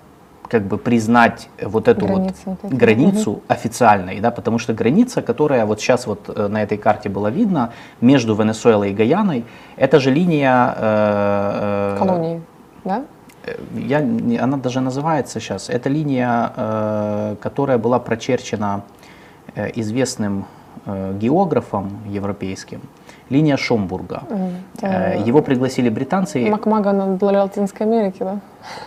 как 0.48 0.62
бы 0.62 0.78
признать 0.78 1.48
вот 1.62 1.88
эту 1.88 2.06
границу, 2.06 2.36
вот, 2.44 2.58
вот 2.62 2.72
границу 2.72 3.30
угу. 3.32 3.42
официальной, 3.48 4.20
да, 4.20 4.30
потому 4.30 4.58
что 4.58 4.72
граница, 4.72 5.22
которая 5.22 5.66
вот 5.66 5.80
сейчас 5.80 6.06
вот 6.06 6.28
э, 6.28 6.48
на 6.48 6.62
этой 6.62 6.78
карте 6.78 7.08
была 7.08 7.30
видна 7.30 7.70
между 8.00 8.34
Венесуэлой 8.34 8.90
и 8.90 8.94
Гаяной, 8.94 9.44
это 9.76 10.00
же 10.00 10.10
линия 10.10 10.74
э, 10.76 11.94
э, 11.94 11.98
колонии, 11.98 12.42
да? 12.84 13.04
Э, 13.44 13.56
я, 13.74 13.98
она 14.44 14.56
даже 14.56 14.80
называется 14.80 15.40
сейчас. 15.40 15.68
Это 15.70 15.88
линия, 15.88 16.52
э, 16.56 17.36
которая 17.40 17.78
была 17.78 17.98
прочерчена 17.98 18.82
э, 19.54 19.70
известным 19.74 20.46
географом 21.20 21.98
европейским 22.06 22.80
линия 23.30 23.56
Шомбурга. 23.56 24.22
Mm, 24.28 25.28
Его 25.28 25.42
пригласили 25.42 25.88
британцы. 25.88 26.48
Макмаган 26.50 27.16
для 27.16 27.42
Латинской 27.42 27.86
Америки, 27.86 28.18
да? 28.20 28.40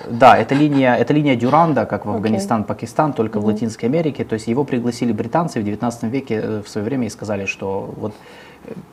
Да, 0.10 0.38
это 0.38 0.56
линия, 0.56 0.96
это 0.96 1.14
линия 1.14 1.36
Дюранда, 1.36 1.86
как 1.86 2.06
в 2.06 2.10
Афганистан, 2.10 2.62
okay. 2.62 2.66
Пакистан, 2.66 3.14
только 3.14 3.40
mm-hmm. 3.40 3.42
в 3.42 3.46
Латинской 3.46 3.90
Америке. 3.90 4.24
То 4.24 4.34
есть 4.34 4.48
его 4.48 4.64
пригласили 4.64 5.12
британцы 5.12 5.60
в 5.60 5.64
19 5.64 6.04
веке 6.04 6.42
э, 6.44 6.62
в 6.62 6.70
свое 6.70 6.86
время 6.86 7.08
и 7.08 7.10
сказали, 7.10 7.46
что 7.46 7.94
вот 7.98 8.14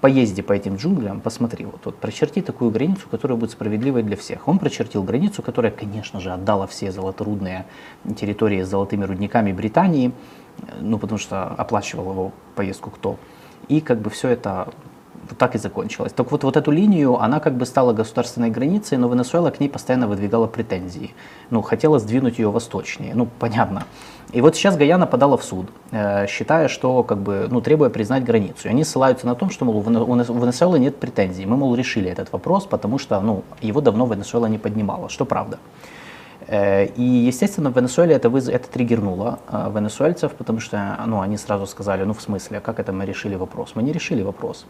поезди 0.01 0.43
по 0.43 0.53
этим 0.53 0.77
джунглям, 0.77 1.21
посмотри, 1.21 1.67
вот, 1.67 1.81
вот 1.85 1.97
прочерти 1.99 2.41
такую 2.41 2.71
границу, 2.71 3.09
которая 3.11 3.37
будет 3.39 3.51
справедливой 3.51 4.03
для 4.03 4.17
всех. 4.17 4.49
Он 4.49 4.59
прочертил 4.59 5.03
границу, 5.03 5.43
которая, 5.43 5.73
конечно 5.73 6.21
же, 6.21 6.33
отдала 6.33 6.67
все 6.67 6.91
золоторудные 6.91 7.67
территории 8.17 8.63
с 8.63 8.69
золотыми 8.69 9.05
рудниками 9.05 9.53
Британии, 9.53 10.13
ну, 10.81 10.99
потому 10.99 11.19
что 11.19 11.45
оплачивал 11.45 12.11
его 12.13 12.33
поездку 12.55 12.91
кто. 12.91 13.17
И 13.69 13.81
как 13.81 14.01
бы 14.01 14.11
все 14.11 14.29
это 14.29 14.69
так 15.35 15.55
и 15.55 15.59
закончилось. 15.59 16.13
Так 16.13 16.31
вот, 16.31 16.45
вот 16.45 16.57
эту 16.57 16.71
линию, 16.71 17.21
она 17.21 17.41
как 17.41 17.55
бы 17.57 17.67
стала 17.67 17.93
государственной 17.93 18.51
границей, 18.51 18.99
но 18.99 19.09
Венесуэла 19.09 19.51
к 19.51 19.61
ней 19.61 19.69
постоянно 19.69 20.07
выдвигала 20.07 20.47
претензии. 20.47 21.15
Ну, 21.51 21.63
хотела 21.63 21.99
сдвинуть 21.99 22.39
ее 22.39 22.51
восточнее, 22.51 23.15
ну, 23.15 23.29
понятно. 23.39 23.85
И 24.33 24.41
вот 24.41 24.57
сейчас 24.57 24.77
Гаяна 24.77 25.07
подала 25.07 25.37
в 25.37 25.45
суд, 25.45 25.67
э, 25.91 26.27
считая, 26.27 26.69
что, 26.69 27.03
как 27.03 27.19
бы, 27.19 27.49
ну, 27.51 27.61
требуя 27.61 27.89
признать 27.89 28.25
границу. 28.25 28.69
И 28.69 28.71
они 28.71 28.85
ссылаются 28.85 29.27
на 29.27 29.35
том, 29.35 29.51
что, 29.51 29.65
мол, 29.65 29.79
у 29.79 29.83
Венесуэлы 29.83 30.79
нет 30.79 30.97
претензий. 30.97 31.47
Мы, 31.47 31.57
мол, 31.57 31.75
решили 31.75 32.11
этот 32.11 32.33
вопрос, 32.33 32.67
потому 32.67 32.99
что, 32.99 33.21
ну, 33.21 33.43
его 33.63 33.81
давно 33.81 34.07
Венесуэла 34.07 34.47
не 34.47 34.59
поднимала, 34.59 35.09
что 35.09 35.25
правда. 35.25 35.59
Э, 36.49 36.87
и, 36.87 37.03
естественно, 37.03 37.71
в 37.71 37.77
Венесуэле 37.77 38.15
это, 38.15 38.31
выз... 38.31 38.49
это 38.49 38.69
триггернуло 38.69 39.39
э, 39.49 39.71
венесуэльцев, 39.75 40.33
потому 40.33 40.61
что 40.61 40.99
ну, 41.07 41.21
они 41.21 41.37
сразу 41.37 41.67
сказали, 41.67 42.05
ну 42.05 42.15
в 42.15 42.23
смысле, 42.23 42.61
как 42.61 42.81
это 42.81 42.93
мы 42.93 43.05
решили 43.05 43.35
вопрос? 43.35 43.73
Мы 43.75 43.83
не 43.83 43.93
решили 43.93 44.23
вопрос. 44.23 44.65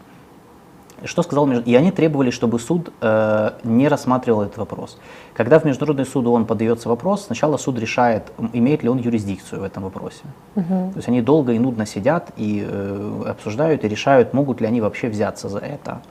Что 1.05 1.23
сказал 1.23 1.49
И 1.49 1.75
они 1.75 1.91
требовали, 1.91 2.29
чтобы 2.29 2.59
суд 2.59 2.91
э, 3.01 3.51
не 3.63 3.87
рассматривал 3.87 4.41
этот 4.41 4.57
вопрос. 4.57 4.97
Когда 5.33 5.59
в 5.59 5.65
Международный 5.65 6.05
суд 6.05 6.27
он 6.27 6.45
подается 6.45 6.89
вопрос, 6.89 7.25
сначала 7.25 7.57
суд 7.57 7.79
решает, 7.79 8.31
имеет 8.53 8.83
ли 8.83 8.89
он 8.89 8.97
юрисдикцию 8.97 9.61
в 9.61 9.63
этом 9.63 9.83
вопросе. 9.83 10.23
Угу. 10.55 10.91
То 10.93 10.97
есть 10.97 11.07
они 11.07 11.21
долго 11.21 11.53
и 11.53 11.59
нудно 11.59 11.85
сидят 11.85 12.31
и 12.37 12.65
э, 12.67 13.23
обсуждают 13.27 13.83
и 13.85 13.87
решают, 13.87 14.33
могут 14.33 14.61
ли 14.61 14.67
они 14.67 14.81
вообще 14.81 15.09
взяться 15.09 15.49
за 15.49 15.59
это. 15.59 16.01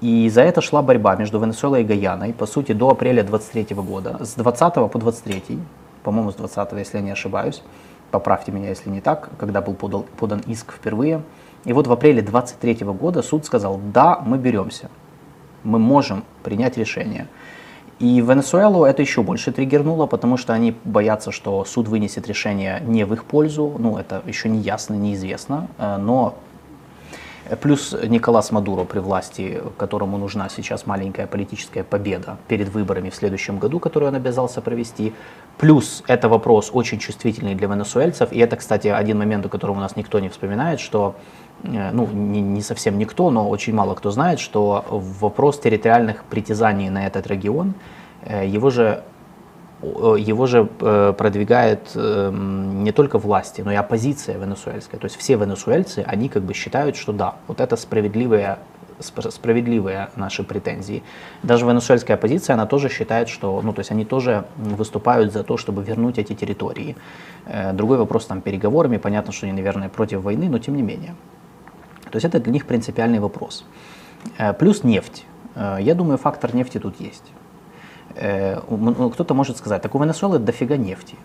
И 0.00 0.30
за 0.30 0.42
это 0.42 0.60
шла 0.60 0.82
борьба 0.82 1.16
между 1.16 1.38
Венесуэлой 1.38 1.82
и 1.82 1.84
Гаяной, 1.84 2.32
по 2.32 2.46
сути, 2.46 2.72
до 2.72 2.88
апреля 2.88 3.22
23 3.22 3.76
года. 3.76 4.16
С 4.24 4.34
20 4.34 4.74
по 4.90 4.98
23, 4.98 5.58
по-моему, 6.02 6.32
с 6.32 6.34
20, 6.34 6.72
если 6.72 6.98
я 6.98 7.04
не 7.04 7.10
ошибаюсь, 7.10 7.62
поправьте 8.10 8.50
меня, 8.50 8.70
если 8.70 8.90
не 8.90 9.00
так, 9.00 9.28
когда 9.38 9.60
был 9.60 9.74
подан, 9.74 10.04
подан 10.18 10.40
иск 10.46 10.72
впервые– 10.72 11.22
и 11.64 11.72
вот 11.72 11.86
в 11.86 11.92
апреле 11.92 12.22
23 12.22 12.74
года 12.86 13.22
суд 13.22 13.44
сказал, 13.44 13.80
да, 13.92 14.20
мы 14.24 14.38
беремся, 14.38 14.90
мы 15.62 15.78
можем 15.78 16.24
принять 16.42 16.76
решение. 16.78 17.26
И 17.98 18.22
Венесуэлу 18.22 18.84
это 18.84 19.02
еще 19.02 19.22
больше 19.22 19.52
триггернуло, 19.52 20.06
потому 20.06 20.38
что 20.38 20.54
они 20.54 20.74
боятся, 20.84 21.32
что 21.32 21.64
суд 21.66 21.86
вынесет 21.86 22.26
решение 22.28 22.80
не 22.86 23.04
в 23.04 23.12
их 23.12 23.24
пользу, 23.24 23.74
ну 23.78 23.98
это 23.98 24.22
еще 24.26 24.48
не 24.48 24.60
ясно, 24.60 24.94
неизвестно, 24.94 25.68
э, 25.76 25.98
но 25.98 26.38
Плюс 27.56 27.96
Николас 28.06 28.52
Мадуро 28.52 28.84
при 28.84 29.00
власти, 29.00 29.60
которому 29.76 30.18
нужна 30.18 30.48
сейчас 30.48 30.86
маленькая 30.86 31.26
политическая 31.26 31.82
победа 31.82 32.36
перед 32.46 32.68
выборами 32.68 33.10
в 33.10 33.14
следующем 33.14 33.58
году, 33.58 33.80
которую 33.80 34.10
он 34.10 34.14
обязался 34.14 34.60
провести. 34.60 35.14
Плюс 35.58 36.04
это 36.06 36.28
вопрос 36.28 36.70
очень 36.72 36.98
чувствительный 36.98 37.56
для 37.56 37.66
венесуэльцев. 37.66 38.32
И 38.32 38.38
это, 38.38 38.56
кстати, 38.56 38.86
один 38.86 39.18
момент, 39.18 39.46
о 39.46 39.48
котором 39.48 39.78
у 39.78 39.80
нас 39.80 39.96
никто 39.96 40.20
не 40.20 40.28
вспоминает, 40.28 40.78
что 40.78 41.16
ну, 41.62 42.06
не, 42.06 42.40
не 42.40 42.62
совсем 42.62 42.98
никто, 42.98 43.30
но 43.30 43.48
очень 43.48 43.74
мало 43.74 43.94
кто 43.94 44.10
знает, 44.10 44.40
что 44.40 44.84
вопрос 44.90 45.60
территориальных 45.60 46.24
притязаний 46.24 46.88
на 46.90 47.06
этот 47.06 47.26
регион, 47.26 47.74
э, 48.22 48.46
его 48.46 48.70
же 48.70 49.02
его 49.82 50.46
же 50.46 50.68
э, 50.80 51.14
продвигает 51.16 51.92
эм, 51.94 52.84
не 52.84 52.92
только 52.92 53.18
власти, 53.18 53.62
но 53.62 53.72
и 53.72 53.76
оппозиция 53.76 54.36
венесуэльская. 54.36 55.00
То 55.00 55.06
есть 55.06 55.16
все 55.16 55.36
венесуэльцы, 55.36 56.04
они 56.06 56.28
как 56.28 56.42
бы 56.42 56.52
считают, 56.52 56.96
что 56.96 57.12
да, 57.12 57.36
вот 57.48 57.60
это 57.60 57.76
справедливые, 57.76 58.58
справедливые 59.00 60.10
наши 60.16 60.44
претензии. 60.44 61.02
Даже 61.42 61.64
венесуэльская 61.64 62.18
оппозиция, 62.18 62.54
она 62.54 62.66
тоже 62.66 62.90
считает, 62.90 63.30
что, 63.30 63.58
ну 63.62 63.72
то 63.72 63.80
есть 63.80 63.90
они 63.90 64.04
тоже 64.04 64.44
выступают 64.58 65.32
за 65.32 65.44
то, 65.44 65.56
чтобы 65.56 65.82
вернуть 65.82 66.18
эти 66.18 66.34
территории. 66.34 66.96
Э, 67.46 67.72
другой 67.72 67.96
вопрос 67.96 68.26
там 68.26 68.42
переговорами, 68.42 68.98
понятно, 68.98 69.32
что 69.32 69.46
они, 69.46 69.54
наверное, 69.54 69.88
против 69.88 70.20
войны, 70.20 70.50
но 70.50 70.58
тем 70.58 70.76
не 70.76 70.82
менее. 70.82 71.14
То 72.10 72.16
есть 72.16 72.24
это 72.24 72.40
для 72.40 72.52
них 72.52 72.66
принципиальный 72.66 73.18
вопрос. 73.18 73.64
Э, 74.38 74.52
плюс 74.52 74.84
нефть. 74.84 75.24
Я 75.56 75.94
думаю, 75.94 76.16
фактор 76.16 76.54
нефти 76.54 76.78
тут 76.78 77.00
есть. 77.00 77.24
Э, 78.14 78.60
ну, 78.68 79.10
кто-то 79.10 79.34
может 79.34 79.56
сказать, 79.56 79.82
так 79.82 79.94
у 79.94 79.98
Венесуэлы 79.98 80.38
дофига 80.38 80.76
нефти. 80.76 81.16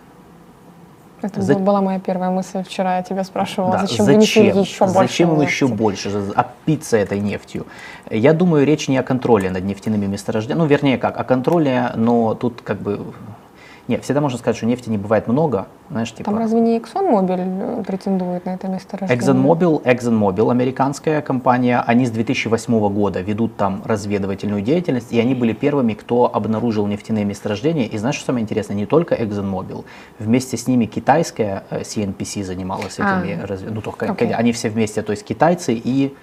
Это 1.22 1.40
За... 1.40 1.54
была 1.54 1.80
моя 1.80 1.98
первая 1.98 2.30
мысль 2.30 2.62
вчера, 2.62 2.98
я 2.98 3.02
тебя 3.02 3.24
спрашивала, 3.24 3.72
да, 3.72 3.80
зачем, 3.86 4.04
зачем 4.04 4.44
еще 4.44 4.52
больше 4.52 4.86
Зачем 4.86 5.38
нефти? 5.38 5.50
еще 5.50 5.66
больше, 5.66 6.32
опиться 6.34 6.96
этой 6.98 7.20
нефтью? 7.20 7.66
Я 8.10 8.32
думаю, 8.34 8.66
речь 8.66 8.86
не 8.88 8.98
о 8.98 9.02
контроле 9.02 9.50
над 9.50 9.64
нефтяными 9.64 10.06
месторождениями, 10.06 10.60
ну, 10.60 10.66
вернее 10.66 10.98
как, 10.98 11.18
о 11.18 11.24
контроле, 11.24 11.90
но 11.96 12.34
тут 12.34 12.60
как 12.62 12.80
бы 12.80 13.00
нет, 13.88 14.02
всегда 14.02 14.20
можно 14.20 14.38
сказать, 14.38 14.56
что 14.56 14.66
нефти 14.66 14.88
не 14.88 14.98
бывает 14.98 15.28
много. 15.28 15.68
Знаешь, 15.90 16.12
типа... 16.12 16.24
Там 16.24 16.38
разве 16.38 16.60
не 16.60 16.76
ExxonMobil 16.78 17.80
э, 17.80 17.84
претендует 17.84 18.44
на 18.44 18.54
это 18.54 18.66
место 18.66 18.96
рождения? 18.96 19.20
ExxonMobil, 19.20 19.82
ExxonMobil, 19.84 20.50
американская 20.50 21.22
компания, 21.22 21.80
они 21.86 22.06
с 22.06 22.10
2008 22.10 22.88
года 22.92 23.20
ведут 23.20 23.56
там 23.56 23.82
разведывательную 23.84 24.62
деятельность, 24.62 25.12
и 25.12 25.20
они 25.20 25.34
были 25.34 25.52
первыми, 25.52 25.94
кто 25.94 26.34
обнаружил 26.34 26.86
нефтяные 26.88 27.24
месторождения. 27.24 27.86
И 27.86 27.96
знаешь, 27.98 28.16
что 28.16 28.26
самое 28.26 28.42
интересное? 28.42 28.76
Не 28.76 28.86
только 28.86 29.14
ExxonMobil, 29.14 29.84
вместе 30.18 30.56
с 30.56 30.66
ними 30.66 30.86
китайская 30.86 31.62
CNPC 31.70 32.40
э, 32.40 32.44
занималась 32.44 32.94
этими, 32.94 33.40
а, 33.40 33.46
разв... 33.46 33.66
ну, 33.70 33.80
только 33.80 34.06
okay. 34.06 34.32
они 34.32 34.50
все 34.50 34.68
вместе, 34.68 35.02
то 35.02 35.12
есть 35.12 35.24
китайцы 35.24 35.74
и 35.74 36.14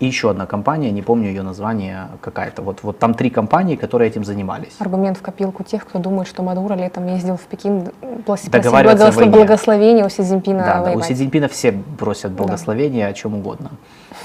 и 0.00 0.06
еще 0.06 0.30
одна 0.30 0.46
компания, 0.46 0.90
не 0.92 1.02
помню 1.02 1.28
ее 1.28 1.42
название 1.42 2.08
какая-то. 2.20 2.62
Вот, 2.62 2.82
вот 2.82 2.98
там 2.98 3.14
три 3.14 3.30
компании, 3.30 3.76
которые 3.76 4.08
этим 4.08 4.24
занимались. 4.24 4.76
Аргумент 4.78 5.18
в 5.18 5.22
копилку 5.22 5.64
тех, 5.64 5.86
кто 5.86 5.98
думает, 5.98 6.28
что 6.28 6.42
Мадуро 6.42 6.74
летом 6.74 7.06
ездил 7.06 7.36
в 7.36 7.42
Пекин 7.42 7.88
просить 8.24 8.50
благослов... 8.50 9.28
благословения 9.28 10.04
у 10.04 10.08
Си 10.08 10.22
Цзиньпина 10.22 10.64
Да, 10.64 10.84
да, 10.84 10.92
у 10.92 11.02
Си 11.02 11.14
Цзиньпина 11.14 11.48
все 11.48 11.72
просят 11.72 12.32
благословения 12.32 13.06
да. 13.06 13.10
о 13.10 13.12
чем 13.12 13.34
угодно. 13.34 13.72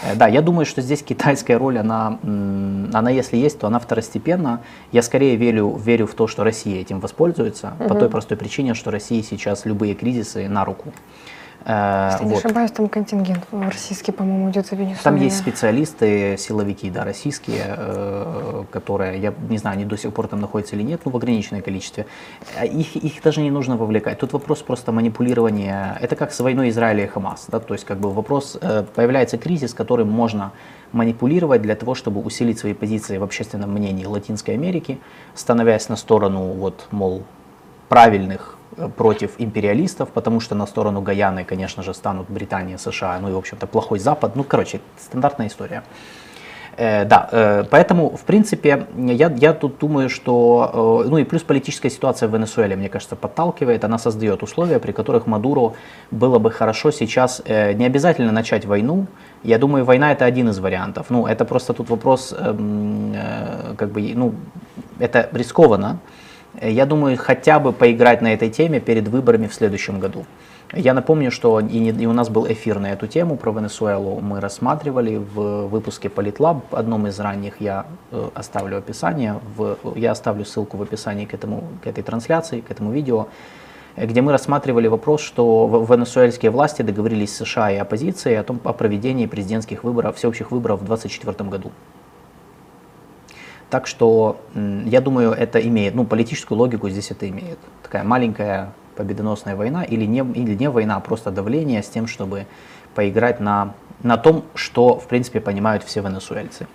Э, 0.04 0.16
да, 0.16 0.28
я 0.28 0.42
думаю, 0.42 0.66
что 0.66 0.82
здесь 0.82 1.02
китайская 1.02 1.58
роль, 1.58 1.80
она, 1.80 2.20
она 2.22 3.10
если 3.10 3.38
есть, 3.38 3.60
то 3.60 3.68
она 3.68 3.80
второстепенна. 3.80 4.62
Я 4.92 5.02
скорее 5.02 5.36
верю, 5.36 5.76
верю 5.76 6.06
в 6.06 6.14
то, 6.14 6.28
что 6.28 6.44
Россия 6.44 6.82
этим 6.82 7.00
воспользуется, 7.00 7.74
угу. 7.80 7.90
по 7.90 7.96
той 7.96 8.10
простой 8.10 8.38
причине, 8.38 8.76
что 8.76 8.92
России 8.92 9.22
сейчас 9.22 9.66
любые 9.66 9.96
кризисы 9.96 10.48
на 10.48 10.66
руку. 10.66 10.94
Э, 11.66 12.10
Если 12.12 12.26
вот. 12.26 12.32
не 12.32 12.38
ошибаюсь, 12.40 12.72
там 12.72 12.90
контингент 12.90 13.46
российский, 13.52 14.12
по-моему, 14.12 14.50
идет 14.50 14.68
за 14.68 14.76
Венесуэлой. 14.76 15.04
Там 15.04 15.16
есть 15.16 15.38
специалисты, 15.38 16.36
силовики, 16.38 16.90
да, 16.90 17.06
российские, 17.06 17.64
э, 17.68 18.64
которые, 18.72 19.20
я 19.22 19.34
не 19.50 19.58
знаю, 19.58 19.76
они 19.76 19.86
до 19.86 19.98
сих 19.98 20.14
пор 20.14 20.28
там 20.28 20.42
находятся 20.42 20.76
или 20.76 20.84
нет, 20.84 21.02
но 21.06 21.12
в 21.12 21.16
ограниченном 21.16 21.62
количестве. 21.62 22.06
Э, 22.58 22.66
их, 22.66 22.96
их 22.96 23.22
даже 23.24 23.42
не 23.42 23.52
нужно 23.52 23.78
вовлекать. 23.78 24.20
Тут 24.20 24.34
вопрос 24.34 24.62
просто 24.62 24.92
манипулирования. 24.92 25.98
Это 26.02 26.16
как 26.16 26.34
с 26.34 26.40
войной 26.40 26.70
Израиля 26.70 27.06
и 27.06 27.08
Хамас. 27.08 27.46
Да? 27.48 27.60
То 27.60 27.74
есть 27.74 27.86
как 27.86 27.98
бы 27.98 28.12
вопрос, 28.12 28.58
появляется 28.96 29.38
кризис, 29.38 29.74
которым 29.74 30.10
можно 30.10 30.52
манипулировать 30.92 31.62
для 31.62 31.76
того, 31.76 31.96
чтобы 31.96 32.22
усилить 32.22 32.60
свои 32.60 32.74
позиции 32.74 33.18
в 33.18 33.24
общественном 33.24 33.72
мнении 33.72 34.06
Латинской 34.06 34.54
Америки, 34.54 35.00
становясь 35.34 35.90
на 35.90 35.96
сторону, 35.96 36.54
вот, 36.54 36.88
мол, 36.92 37.24
правильных 37.90 38.58
против 38.98 39.32
империалистов, 39.38 40.10
потому 40.10 40.40
что 40.40 40.56
на 40.56 40.68
сторону 40.68 41.02
Гаяны, 41.02 41.44
конечно 41.44 41.84
же, 41.84 41.94
станут 41.94 42.30
Британия, 42.30 42.78
США, 42.78 43.20
ну 43.20 43.30
и, 43.30 43.34
в 43.34 43.38
общем-то, 43.38 43.68
плохой 43.68 44.00
Запад. 44.00 44.36
Ну, 44.36 44.44
короче, 44.44 44.80
стандартная 44.98 45.48
история. 45.48 45.84
Э, 46.78 47.06
да, 47.06 47.30
э, 47.32 47.64
поэтому, 47.70 48.10
в 48.10 48.24
принципе, 48.24 48.88
я, 48.98 49.32
я 49.38 49.54
тут 49.54 49.78
думаю, 49.80 50.10
что, 50.10 51.04
э, 51.06 51.10
ну 51.10 51.18
и 51.18 51.24
плюс 51.24 51.44
политическая 51.44 51.90
ситуация 51.90 52.28
в 52.30 52.34
Венесуэле, 52.34 52.76
мне 52.76 52.90
кажется, 52.90 53.16
подталкивает, 53.16 53.84
она 53.84 53.98
создает 53.98 54.44
условия, 54.44 54.80
при 54.80 54.92
которых 54.92 55.28
Мадуру 55.28 55.76
было 56.12 56.40
бы 56.40 56.52
хорошо 56.52 56.92
сейчас 56.92 57.42
э, 57.46 57.74
не 57.74 57.86
обязательно 57.86 58.32
начать 58.32 58.66
войну. 58.66 59.06
Я 59.44 59.58
думаю, 59.58 59.86
война 59.86 60.12
это 60.12 60.26
один 60.26 60.50
из 60.50 60.60
вариантов. 60.60 61.08
Ну, 61.10 61.28
это 61.28 61.46
просто 61.46 61.74
тут 61.74 61.90
вопрос, 61.90 62.34
эм, 62.38 63.14
э, 63.14 63.76
как 63.78 63.92
бы, 63.92 64.14
ну, 64.16 64.34
это 65.00 65.30
рискованно. 65.32 66.00
Я 66.62 66.86
думаю, 66.86 67.18
хотя 67.18 67.60
бы 67.60 67.74
поиграть 67.74 68.22
на 68.22 68.34
этой 68.34 68.50
теме 68.50 68.80
перед 68.80 69.08
выборами 69.08 69.48
в 69.48 69.54
следующем 69.54 70.00
году. 70.00 70.26
Я 70.76 70.96
напомню, 70.96 71.30
что 71.30 71.60
и, 71.60 71.80
не, 71.80 71.92
и 71.92 72.06
у 72.08 72.14
нас 72.14 72.30
был 72.30 72.48
эфир 72.48 72.80
на 72.80 72.92
эту 72.92 73.06
тему 73.06 73.38
про 73.38 73.52
Венесуэлу. 73.52 74.20
Мы 74.20 74.40
рассматривали 74.40 75.18
в 75.18 75.68
выпуске 75.68 76.10
Политлаб, 76.10 76.74
одном 76.74 77.06
из 77.06 77.20
ранних. 77.20 77.62
Я 77.62 77.86
э, 78.12 78.30
оставлю 78.34 78.78
описание, 78.78 79.40
в, 79.56 79.78
я 79.96 80.12
оставлю 80.12 80.46
ссылку 80.46 80.78
в 80.78 80.82
описании 80.82 81.26
к, 81.26 81.34
этому, 81.36 81.64
к 81.84 81.86
этой 81.86 82.04
трансляции, 82.04 82.62
к 82.62 82.72
этому 82.72 82.92
видео, 82.92 83.28
где 83.96 84.22
мы 84.22 84.32
рассматривали 84.32 84.88
вопрос, 84.88 85.22
что 85.22 85.86
венесуэльские 85.88 86.50
власти 86.50 86.82
договорились 86.82 87.36
с 87.36 87.46
США 87.46 87.72
и 87.72 87.76
оппозицией 87.78 88.40
о 88.40 88.44
том 88.44 88.60
о 88.64 88.74
проведении 88.74 89.28
президентских 89.28 89.84
выборов, 89.84 90.18
всеобщих 90.18 90.50
выборов 90.50 90.82
в 90.82 90.86
2024 90.86 91.50
году. 91.52 91.72
Так 93.74 93.88
что 93.88 94.40
я 94.86 95.02
думаю, 95.02 95.32
это 95.32 95.60
имеет, 95.60 95.96
ну, 95.96 96.06
политическую 96.06 96.60
логику 96.60 96.90
здесь 96.90 97.10
это 97.10 97.28
имеет. 97.28 97.58
Такая 97.82 98.04
маленькая 98.04 98.72
победоносная 98.96 99.56
война 99.56 99.84
или 99.84 100.06
не, 100.06 100.20
или 100.20 100.54
не 100.54 100.70
война, 100.70 100.98
а 100.98 101.00
просто 101.00 101.32
давление 101.32 101.82
с 101.82 101.88
тем, 101.88 102.06
чтобы 102.06 102.46
поиграть 102.94 103.40
на, 103.40 103.74
на 104.04 104.18
том, 104.18 104.44
что, 104.54 105.00
в 105.00 105.08
принципе, 105.08 105.40
понимают 105.40 105.82
все 105.84 106.02
венесуэльцы. 106.02 106.68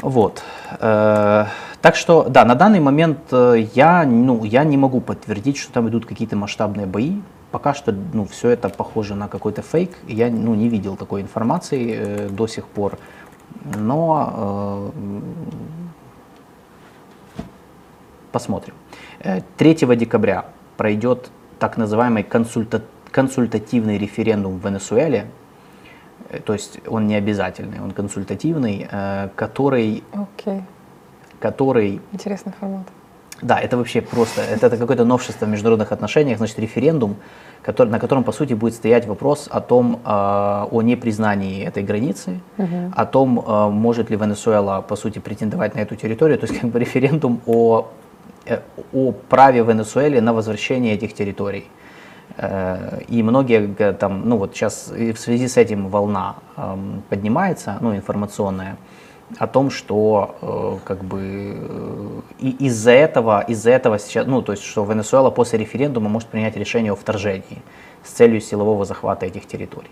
Вот. 0.00 0.42
Э, 0.80 1.44
так 1.82 1.96
что, 1.96 2.26
да, 2.30 2.46
на 2.46 2.54
данный 2.54 2.80
момент 2.80 3.18
э, 3.30 3.66
я, 3.74 4.06
ну, 4.06 4.44
я 4.44 4.64
не 4.64 4.78
могу 4.78 5.02
подтвердить, 5.02 5.58
что 5.58 5.70
там 5.74 5.90
идут 5.90 6.06
какие-то 6.06 6.36
масштабные 6.36 6.86
бои. 6.86 7.20
Пока 7.50 7.74
что 7.74 7.92
ну, 7.92 8.24
все 8.24 8.48
это 8.48 8.70
похоже 8.70 9.14
на 9.14 9.28
какой-то 9.28 9.60
фейк. 9.60 9.90
Я 10.08 10.30
ну, 10.30 10.54
не 10.54 10.70
видел 10.70 10.96
такой 10.96 11.20
информации 11.20 11.94
э, 11.98 12.28
до 12.30 12.46
сих 12.46 12.66
пор 12.66 12.98
но 13.62 14.92
э, 14.96 15.20
посмотрим. 18.32 18.74
3 19.20 19.44
э, 19.58 19.96
декабря 19.96 20.46
пройдет 20.76 21.30
так 21.58 21.76
называемый 21.76 22.22
консульта 22.22 22.82
консультативный 23.10 23.96
референдум 23.96 24.58
в 24.58 24.66
Венесуэле, 24.66 25.26
э, 26.30 26.40
то 26.40 26.52
есть 26.52 26.80
он 26.86 27.06
не 27.06 27.14
обязательный, 27.14 27.80
он 27.80 27.92
консультативный, 27.92 28.88
который... 29.36 30.02
Okay. 30.12 30.62
который 31.40 32.00
Интересный 32.12 32.52
формат. 32.58 32.86
Да, 33.42 33.58
это 33.58 33.76
вообще 33.76 34.00
просто, 34.00 34.42
это, 34.42 34.66
это 34.66 34.76
какое-то 34.76 35.04
новшество 35.04 35.46
в 35.46 35.48
международных 35.48 35.92
отношениях, 35.92 36.38
значит, 36.38 36.58
референдум, 36.58 37.16
который, 37.62 37.88
на 37.88 37.98
котором, 37.98 38.24
по 38.24 38.32
сути, 38.32 38.54
будет 38.54 38.74
стоять 38.74 39.06
вопрос 39.06 39.48
о 39.50 39.60
том, 39.60 40.00
э, 40.04 40.08
о 40.70 40.82
непризнании 40.82 41.64
этой 41.64 41.82
границы, 41.82 42.40
угу. 42.58 42.92
о 42.94 43.06
том, 43.06 43.38
э, 43.38 43.68
может 43.70 44.10
ли 44.10 44.16
Венесуэла, 44.16 44.82
по 44.82 44.96
сути, 44.96 45.18
претендовать 45.18 45.74
на 45.74 45.80
эту 45.80 45.96
территорию, 45.96 46.38
то 46.38 46.46
есть 46.46 46.60
как 46.60 46.70
бы 46.70 46.78
референдум 46.78 47.40
о, 47.46 47.88
э, 48.46 48.60
о 48.92 49.12
праве 49.12 49.62
Венесуэлы 49.62 50.20
на 50.20 50.32
возвращение 50.32 50.94
этих 50.94 51.14
территорий. 51.14 51.66
Э, 52.36 53.00
и 53.08 53.22
многие 53.22 53.94
там, 53.94 54.28
ну 54.28 54.36
вот 54.36 54.54
сейчас 54.54 54.90
в 54.90 55.16
связи 55.16 55.48
с 55.48 55.56
этим 55.56 55.88
волна 55.88 56.36
э, 56.56 56.76
поднимается, 57.08 57.78
ну, 57.80 57.94
информационная, 57.96 58.76
о 59.38 59.46
том, 59.46 59.70
что 59.70 60.36
э, 60.42 60.78
как 60.86 61.04
бы 61.04 61.20
э, 62.40 62.46
из-за 62.60 62.92
этого, 62.92 63.40
из-за 63.48 63.70
этого 63.70 63.98
сейчас, 63.98 64.26
ну 64.26 64.42
то 64.42 64.52
есть, 64.52 64.64
что 64.64 64.84
Венесуэла 64.84 65.30
после 65.30 65.58
референдума 65.58 66.08
может 66.08 66.28
принять 66.28 66.56
решение 66.56 66.92
о 66.92 66.96
вторжении 66.96 67.62
с 68.04 68.10
целью 68.10 68.40
силового 68.40 68.84
захвата 68.84 69.26
этих 69.26 69.46
территорий. 69.46 69.90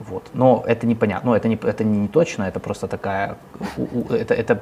Вот. 0.00 0.24
Но 0.34 0.64
это 0.66 0.88
непонятно, 0.88 1.30
ну, 1.30 1.36
это 1.36 1.46
не, 1.48 1.54
это 1.54 1.84
не, 1.84 1.98
не 2.00 2.08
точно, 2.08 2.42
это 2.42 2.58
просто 2.58 2.88
такая, 2.88 3.36
у- 3.76 3.82
у- 4.00 4.12
это, 4.12 4.34
это, 4.34 4.60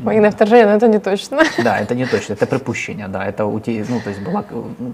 Военное 0.00 0.30
вторжение, 0.30 0.66
но 0.66 0.72
это 0.72 0.88
не 0.88 0.98
точно. 0.98 1.42
да, 1.62 1.78
это 1.78 1.94
не 1.94 2.06
точно, 2.06 2.32
это 2.32 2.46
припущение, 2.46 3.06
да, 3.08 3.26
это 3.26 3.44
у 3.44 3.60
те- 3.60 3.84
ну, 3.88 4.00
то 4.00 4.08
есть 4.08 4.22
была, 4.22 4.42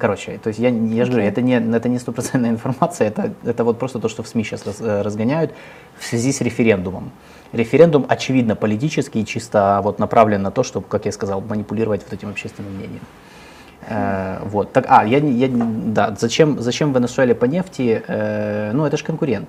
короче, 0.01 0.39
то 0.39 0.49
есть 0.49 0.59
я, 0.59 0.71
я 0.71 1.05
же 1.05 1.13
говорю, 1.13 1.29
это 1.29 1.41
не, 1.41 1.55
это 1.77 1.89
не 1.89 1.99
стопроцентная 2.01 2.51
информация, 2.51 3.07
это, 3.09 3.33
это 3.45 3.63
вот 3.63 3.79
просто 3.79 4.01
то, 4.01 4.09
что 4.09 4.23
в 4.25 4.27
СМИ 4.29 4.43
сейчас 4.43 4.67
раз- 4.67 4.81
э, 4.81 5.03
разгоняют 5.03 5.53
в 5.99 6.05
связи 6.05 6.33
с 6.33 6.41
референдумом. 6.41 7.13
Референдум, 7.53 8.07
очевидно, 8.09 8.57
политический, 8.57 9.25
чисто 9.25 9.81
вот 9.83 9.99
направлен 9.99 10.43
на 10.43 10.51
то, 10.51 10.63
чтобы, 10.63 10.87
как 10.89 11.07
я 11.07 11.13
сказал, 11.13 11.41
манипулировать 11.41 12.03
вот 12.03 12.13
этим 12.13 12.31
общественным 12.31 12.75
мнением. 12.75 13.03
Э, 13.89 14.39
вот, 14.45 14.73
так, 14.73 14.87
а, 14.89 15.05
я, 15.05 15.19
я, 15.19 15.49
да, 15.51 16.15
зачем, 16.19 16.61
зачем 16.61 16.93
Венесуэле 16.93 17.35
по 17.35 17.45
нефти? 17.45 18.03
Э, 18.07 18.73
ну, 18.73 18.85
это 18.85 18.97
же 18.97 19.05
конкурент. 19.05 19.49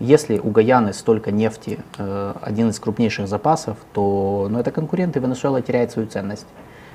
Если 0.00 0.38
у 0.38 0.50
Гаяны 0.50 0.92
столько 0.92 1.30
нефти, 1.30 1.78
э, 1.98 2.34
один 2.42 2.70
из 2.70 2.78
крупнейших 2.78 3.28
запасов, 3.28 3.76
то 3.92 4.48
ну, 4.50 4.58
это 4.58 4.70
конкурент, 4.70 5.16
и 5.16 5.20
Венесуэла 5.20 5.62
теряет 5.62 5.92
свою 5.92 6.08
ценность. 6.08 6.46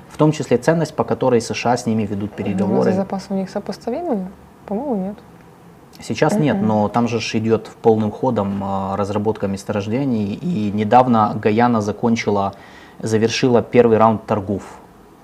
В 0.08 0.16
том 0.16 0.32
числе 0.32 0.58
ценность, 0.58 0.94
по 0.94 1.04
которой 1.04 1.40
США 1.40 1.76
с 1.76 1.86
ними 1.86 2.02
ведут 2.02 2.30
Разве 2.32 2.44
переговоры. 2.44 2.92
запасы 2.92 3.26
у 3.30 3.36
них 3.36 3.48
сопоставимы? 3.48 4.28
По-моему, 4.66 5.06
нет. 5.06 5.16
Сейчас 6.02 6.38
нет, 6.38 6.60
но 6.60 6.88
там 6.88 7.08
же 7.08 7.18
идет 7.38 7.70
полным 7.82 8.10
ходом 8.10 8.62
а, 8.62 8.96
разработка 8.96 9.46
месторождений, 9.46 10.34
и 10.34 10.70
недавно 10.72 11.38
Гаяна 11.42 11.80
закончила, 11.80 12.54
завершила 13.00 13.62
первый 13.62 13.98
раунд 13.98 14.26
торгов 14.26 14.62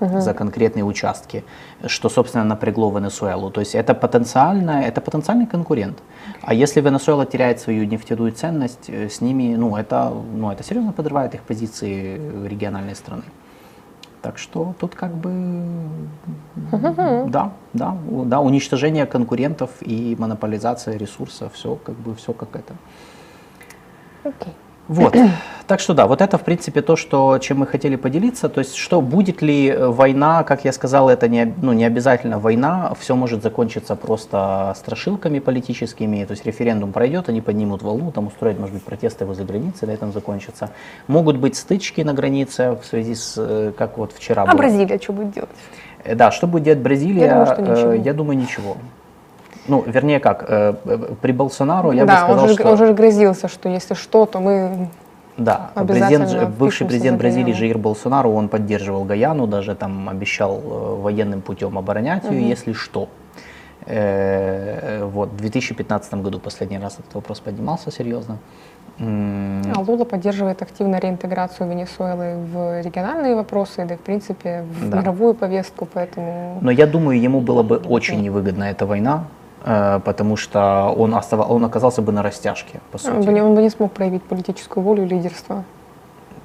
за 0.00 0.34
конкретные 0.34 0.84
участки, 0.84 1.44
что, 1.86 2.08
собственно, 2.08 2.44
напрягло 2.44 2.90
Венесуэлу. 2.90 3.50
То 3.50 3.60
есть 3.60 3.74
это 3.74 3.94
потенциально, 3.94 4.82
это 4.82 5.00
потенциальный 5.00 5.46
конкурент. 5.46 5.98
А 6.42 6.52
если 6.52 6.82
Венесуэла 6.82 7.24
теряет 7.24 7.60
свою 7.60 7.86
нефтяную 7.86 8.32
ценность, 8.32 8.88
э, 8.90 9.08
с 9.08 9.20
ними, 9.20 9.56
ну, 9.56 9.76
это, 9.76 10.12
ну, 10.34 10.50
это 10.50 10.62
серьезно 10.62 10.92
подрывает 10.92 11.34
их 11.34 11.42
позиции 11.42 12.20
региональной 12.46 12.94
страны. 12.94 13.22
Так 14.26 14.38
что 14.38 14.74
тут 14.80 14.96
как 14.96 15.14
бы 15.14 15.30
да, 17.28 17.52
да, 17.72 17.96
да, 18.24 18.40
уничтожение 18.40 19.06
конкурентов 19.06 19.70
и 19.82 20.16
монополизация 20.18 20.96
ресурсов, 20.98 21.52
все 21.52 21.76
как 21.76 21.94
бы 21.94 22.12
все 22.16 22.32
как 22.32 22.56
это. 22.56 22.74
Окей. 24.24 24.52
Вот. 24.88 25.16
Так 25.66 25.80
что 25.80 25.94
да, 25.94 26.06
вот 26.06 26.20
это 26.20 26.38
в 26.38 26.42
принципе 26.42 26.80
то, 26.80 26.94
что, 26.94 27.38
чем 27.38 27.58
мы 27.58 27.66
хотели 27.66 27.96
поделиться. 27.96 28.48
То 28.48 28.60
есть, 28.60 28.76
что 28.76 29.00
будет 29.00 29.42
ли 29.42 29.66
э, 29.68 29.88
война, 29.88 30.44
как 30.44 30.64
я 30.64 30.72
сказал, 30.72 31.08
это 31.10 31.26
не, 31.26 31.52
ну, 31.60 31.72
не 31.72 31.84
обязательно 31.84 32.38
война, 32.38 32.92
все 33.00 33.16
может 33.16 33.42
закончиться 33.42 33.96
просто 33.96 34.72
страшилками 34.78 35.40
политическими. 35.40 36.24
То 36.24 36.34
есть 36.34 36.46
референдум 36.46 36.92
пройдет, 36.92 37.28
они 37.28 37.40
поднимут 37.40 37.82
волну, 37.82 38.12
там 38.12 38.28
устроят, 38.28 38.60
может 38.60 38.74
быть, 38.74 38.84
протесты 38.84 39.24
возле 39.24 39.44
границы, 39.44 39.86
на 39.86 39.90
этом 39.90 40.12
закончится. 40.12 40.70
Могут 41.08 41.38
быть 41.38 41.56
стычки 41.56 42.02
на 42.02 42.14
границе 42.14 42.78
в 42.80 42.86
связи 42.86 43.16
с, 43.16 43.34
э, 43.36 43.72
как 43.76 43.98
вот 43.98 44.12
вчера 44.12 44.44
А 44.44 44.46
было. 44.46 44.56
Бразилия 44.58 45.00
что 45.02 45.12
будет 45.12 45.32
делать? 45.32 45.50
Э, 46.04 46.14
Да, 46.14 46.30
что 46.30 46.46
будет 46.46 46.62
делать 46.62 46.78
Бразилия? 46.78 47.24
Я 47.24 47.32
думаю, 47.32 47.46
что 47.46 47.62
ничего. 47.62 47.92
я 47.92 48.12
думаю, 48.12 48.38
ничего. 48.38 48.76
Ну, 49.68 49.84
вернее, 49.86 50.20
как, 50.20 50.44
э, 50.48 50.74
э, 50.84 51.14
при 51.20 51.32
Болсонару 51.32 51.92
я 51.92 52.02
бы 52.02 52.08
да, 52.08 52.24
сказал, 52.24 52.42
он, 52.44 52.48
же, 52.48 52.54
что... 52.54 52.70
он 52.70 52.76
же 52.76 52.92
грозился, 52.92 53.48
что 53.48 53.68
если 53.68 53.94
что, 53.94 54.26
то 54.26 54.40
мы... 54.40 54.88
Да, 55.36 55.70
президент, 55.74 56.48
бывший 56.58 56.86
президент 56.86 57.18
Бразилии. 57.18 57.52
Жаир 57.52 57.78
Болсонару, 57.78 58.32
он 58.32 58.48
поддерживал 58.48 59.04
Гаяну, 59.04 59.46
даже 59.46 59.74
там 59.74 60.08
обещал 60.08 60.60
э, 60.64 61.00
военным 61.02 61.42
путем 61.42 61.76
оборонять 61.76 62.24
ее, 62.30 62.48
если 62.48 62.72
что. 62.72 63.08
Э, 63.86 65.04
Вот, 65.04 65.28
в 65.30 65.36
2015 65.36 66.14
году 66.14 66.38
последний 66.38 66.78
раз 66.78 66.98
этот 66.98 67.14
вопрос 67.14 67.40
поднимался 67.40 67.90
серьезно. 67.90 68.38
А 68.98 69.80
Лула 69.86 70.04
поддерживает 70.04 70.62
активно 70.62 70.98
реинтеграцию 70.98 71.68
Венесуэлы 71.68 72.36
в 72.52 72.80
региональные 72.80 73.34
вопросы, 73.34 73.84
да 73.84 73.94
и 73.94 73.96
в 73.96 74.00
принципе 74.00 74.62
в 74.62 74.88
Да. 74.88 75.00
мировую 75.00 75.34
повестку, 75.34 75.86
поэтому... 75.92 76.58
Но 76.62 76.70
я 76.70 76.86
думаю, 76.86 77.20
ему 77.20 77.40
было 77.40 77.62
бы 77.62 77.76
очень 77.76 78.22
невыгодна 78.22 78.64
эта 78.70 78.86
война, 78.86 79.24
э, 79.24 79.35
потому 79.66 80.36
что 80.36 80.94
он, 80.96 81.14
остава- 81.14 81.46
он 81.48 81.64
оказался 81.64 82.00
бы 82.00 82.12
на 82.12 82.22
растяжке, 82.22 82.80
по 82.92 82.98
Он 83.08 83.16
бы, 83.16 83.22
сути. 83.22 83.34
не, 83.34 83.42
он 83.42 83.54
бы 83.54 83.62
не 83.62 83.70
смог 83.70 83.90
проявить 83.92 84.22
политическую 84.22 84.84
волю 84.84 85.02
и 85.04 85.08
лидерство. 85.08 85.64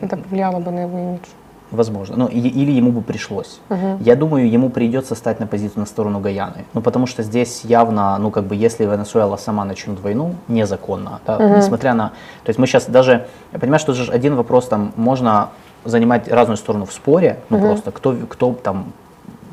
Это 0.02 0.18
повлияло 0.18 0.60
бы 0.60 0.72
на 0.72 0.80
его 0.82 0.98
имидж. 0.98 1.28
Возможно. 1.70 2.18
Ну, 2.18 2.28
или 2.28 2.72
ему 2.72 2.92
бы 2.92 3.02
пришлось. 3.02 3.62
Я 4.00 4.16
думаю, 4.16 4.50
ему 4.50 4.70
придется 4.70 5.16
стать 5.16 5.40
на 5.40 5.48
позицию 5.48 5.82
на 5.82 5.86
сторону 5.86 6.20
Гаяны. 6.20 6.66
Ну, 6.74 6.82
потому 6.82 7.06
что 7.06 7.24
здесь 7.24 7.64
явно, 7.64 8.18
ну, 8.18 8.32
как 8.32 8.44
бы, 8.46 8.56
если 8.56 8.86
Венесуэла 8.86 9.38
сама 9.38 9.64
начнет 9.66 10.00
войну 10.02 10.36
незаконно, 10.48 11.22
да, 11.28 11.38
несмотря 11.58 11.94
на... 11.94 12.10
То 12.44 12.50
есть 12.50 12.60
мы 12.60 12.66
сейчас 12.68 12.88
даже... 12.88 13.28
Я 13.54 13.60
понимаю, 13.60 13.80
что 13.80 13.94
же 13.94 14.12
один 14.12 14.36
вопрос, 14.36 14.68
там, 14.68 14.92
можно 14.98 15.50
занимать 15.86 16.28
разную 16.28 16.58
сторону 16.58 16.86
в 16.86 16.92
споре, 16.92 17.38
ну, 17.50 17.60
просто 17.60 17.92
кто, 17.92 18.16
кто 18.28 18.54
там... 18.54 18.92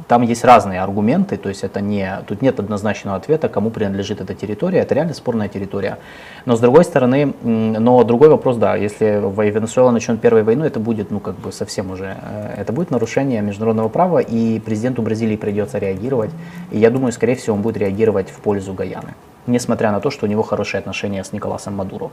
Там 0.09 0.23
есть 0.23 0.43
разные 0.43 0.81
аргументы, 0.81 1.37
то 1.37 1.51
есть 1.51 1.63
это 1.65 1.83
не, 1.83 2.25
тут 2.27 2.41
нет 2.41 2.59
однозначного 2.59 3.19
ответа, 3.19 3.51
кому 3.51 3.69
принадлежит 3.69 4.23
эта 4.23 4.35
территория, 4.35 4.79
это 4.79 4.95
реально 4.95 5.13
спорная 5.13 5.49
территория. 5.49 5.99
Но 6.47 6.57
с 6.57 6.61
другой 6.61 6.85
стороны, 6.85 7.35
но 7.43 8.03
другой 8.05 8.31
вопрос, 8.31 8.57
да, 8.57 8.75
если 8.75 9.21
Венесуэла 9.51 9.91
начнет 9.91 10.19
первую 10.19 10.47
войну, 10.47 10.65
это 10.65 10.81
будет, 10.81 11.11
ну, 11.11 11.21
как 11.21 11.35
бы 11.35 11.53
совсем 11.53 11.91
уже, 11.91 12.17
э, 12.23 12.55
это 12.57 12.73
будет 12.73 12.91
нарушение 12.91 13.43
международного 13.43 13.91
права, 13.91 14.21
и 14.21 14.59
президенту 14.61 15.03
Бразилии 15.03 15.37
придется 15.37 15.79
реагировать. 15.79 16.31
И 16.71 16.79
я 16.79 16.89
думаю, 16.89 17.13
скорее 17.13 17.35
всего, 17.35 17.57
он 17.57 17.61
будет 17.63 17.77
реагировать 17.77 18.31
в 18.31 18.41
пользу 18.41 18.73
Гаяны, 18.73 19.13
несмотря 19.47 19.93
на 19.93 20.01
то, 20.01 20.11
что 20.11 20.25
у 20.25 20.29
него 20.29 20.43
хорошие 20.43 20.79
отношения 20.79 21.23
с 21.23 21.35
Николасом 21.35 21.77
Мадуро 21.77 22.11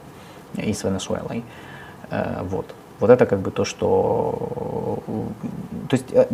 и 0.57 0.73
с 0.73 0.83
Венесуэлой. 0.83 1.45
Э, 2.11 2.43
Вот. 2.43 2.65
Вот 2.99 3.09
это 3.09 3.25
как 3.25 3.39
бы 3.39 3.51
то, 3.51 3.65
что... 3.65 4.99
То 5.89 5.95
есть 5.97 6.05
э, 6.11 6.27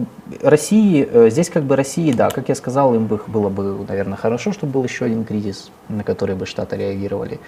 России, 0.43 1.07
э, 1.11 1.29
здесь 1.29 1.49
как 1.49 1.63
бы 1.63 1.75
России, 1.75 2.11
да, 2.11 2.29
как 2.29 2.49
я 2.49 2.55
сказал, 2.55 2.93
им 2.93 3.07
бы 3.07 3.19
было 3.27 3.49
бы, 3.49 3.83
наверное, 3.87 4.17
хорошо, 4.17 4.51
чтобы 4.51 4.73
был 4.73 4.83
еще 4.83 5.05
один 5.05 5.23
кризис, 5.25 5.71
на 5.89 6.03
который 6.03 6.35
бы 6.35 6.45
Штаты 6.45 6.77
реагировали. 6.77 7.39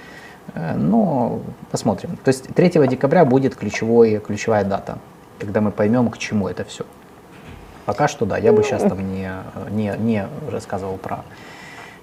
Э, 0.55 0.75
Но 0.75 1.41
посмотрим. 1.71 2.17
То 2.23 2.29
есть 2.29 2.47
3 2.53 2.87
декабря 2.87 3.23
будет 3.23 3.55
ключевой, 3.55 4.19
ключевая 4.19 4.65
дата, 4.65 4.97
когда 5.39 5.61
мы 5.61 5.71
поймем, 5.71 6.09
к 6.09 6.17
чему 6.17 6.47
это 6.47 6.63
все. 6.63 6.85
Пока 7.85 8.07
что, 8.07 8.25
да, 8.25 8.37
я 8.37 8.51
бы 8.51 8.63
сейчас 8.63 8.81
там 8.81 8.99
не, 9.13 9.29
не, 9.69 9.93
не 9.99 10.27
рассказывал 10.49 10.97
про 10.97 11.23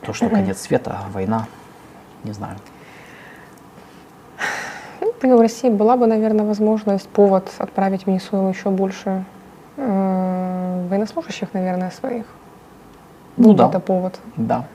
то, 0.02 0.12
что 0.12 0.28
конец 0.28 0.60
света, 0.60 1.00
война, 1.12 1.48
не 2.22 2.32
знаю. 2.32 2.56
Ну, 5.00 5.12
в 5.36 5.40
России 5.40 5.70
была 5.70 5.96
бы, 5.96 6.06
наверное, 6.06 6.44
возможность, 6.44 7.08
повод 7.08 7.50
отправить 7.58 8.04
в 8.04 8.06
Венесуэлу 8.06 8.48
еще 8.48 8.70
больше 8.70 9.24
э, 9.76 10.86
военнослужащих, 10.90 11.54
наверное, 11.54 11.90
своих. 11.90 12.26
Ну 13.36 13.52
бы 13.52 13.58
да. 13.58 13.68
это 13.68 13.80
повод 13.80 14.18
Да. 14.36 14.66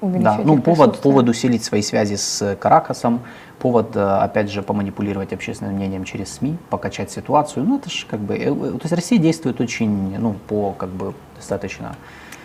Да, 0.00 0.38
ну 0.44 0.62
повод, 0.62 1.00
повод 1.00 1.28
усилить 1.28 1.64
свои 1.64 1.82
связи 1.82 2.14
с 2.14 2.56
Каракасом, 2.60 3.20
повод, 3.58 3.96
э, 3.96 4.00
опять 4.00 4.48
же, 4.48 4.62
поманипулировать 4.62 5.32
общественным 5.32 5.74
мнением 5.74 6.04
через 6.04 6.34
СМИ, 6.34 6.56
покачать 6.70 7.10
ситуацию. 7.10 7.64
Ну, 7.64 7.78
это 7.78 7.90
же 7.90 8.06
как 8.06 8.20
бы, 8.20 8.36
э, 8.36 8.48
э, 8.48 8.52
то 8.52 8.80
есть 8.82 8.92
Россия 8.92 9.18
действует 9.18 9.60
очень, 9.60 10.16
ну, 10.18 10.36
по, 10.46 10.72
как 10.72 10.90
бы, 10.90 11.14
достаточно, 11.36 11.96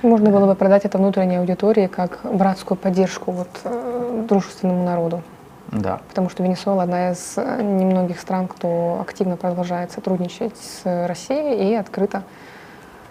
Можно 0.01 0.31
было 0.31 0.47
бы 0.47 0.55
продать 0.55 0.85
это 0.85 0.97
внутренней 0.97 1.37
аудитории 1.37 1.87
как 1.87 2.21
братскую 2.23 2.75
поддержку 2.75 3.31
вот, 3.31 3.49
э, 3.63 4.25
дружественному 4.27 4.83
народу. 4.83 5.21
да. 5.72 6.00
Потому 6.08 6.30
что 6.30 6.42
Венесуэла 6.42 6.82
одна 6.82 7.10
из 7.10 7.34
э, 7.36 7.62
немногих 7.62 8.20
стран, 8.20 8.48
кто 8.48 8.98
активно 9.00 9.36
продолжает 9.36 9.92
сотрудничать 9.92 10.56
с 10.56 11.06
Россией 11.06 11.70
и 11.70 11.74
открыто 11.74 12.22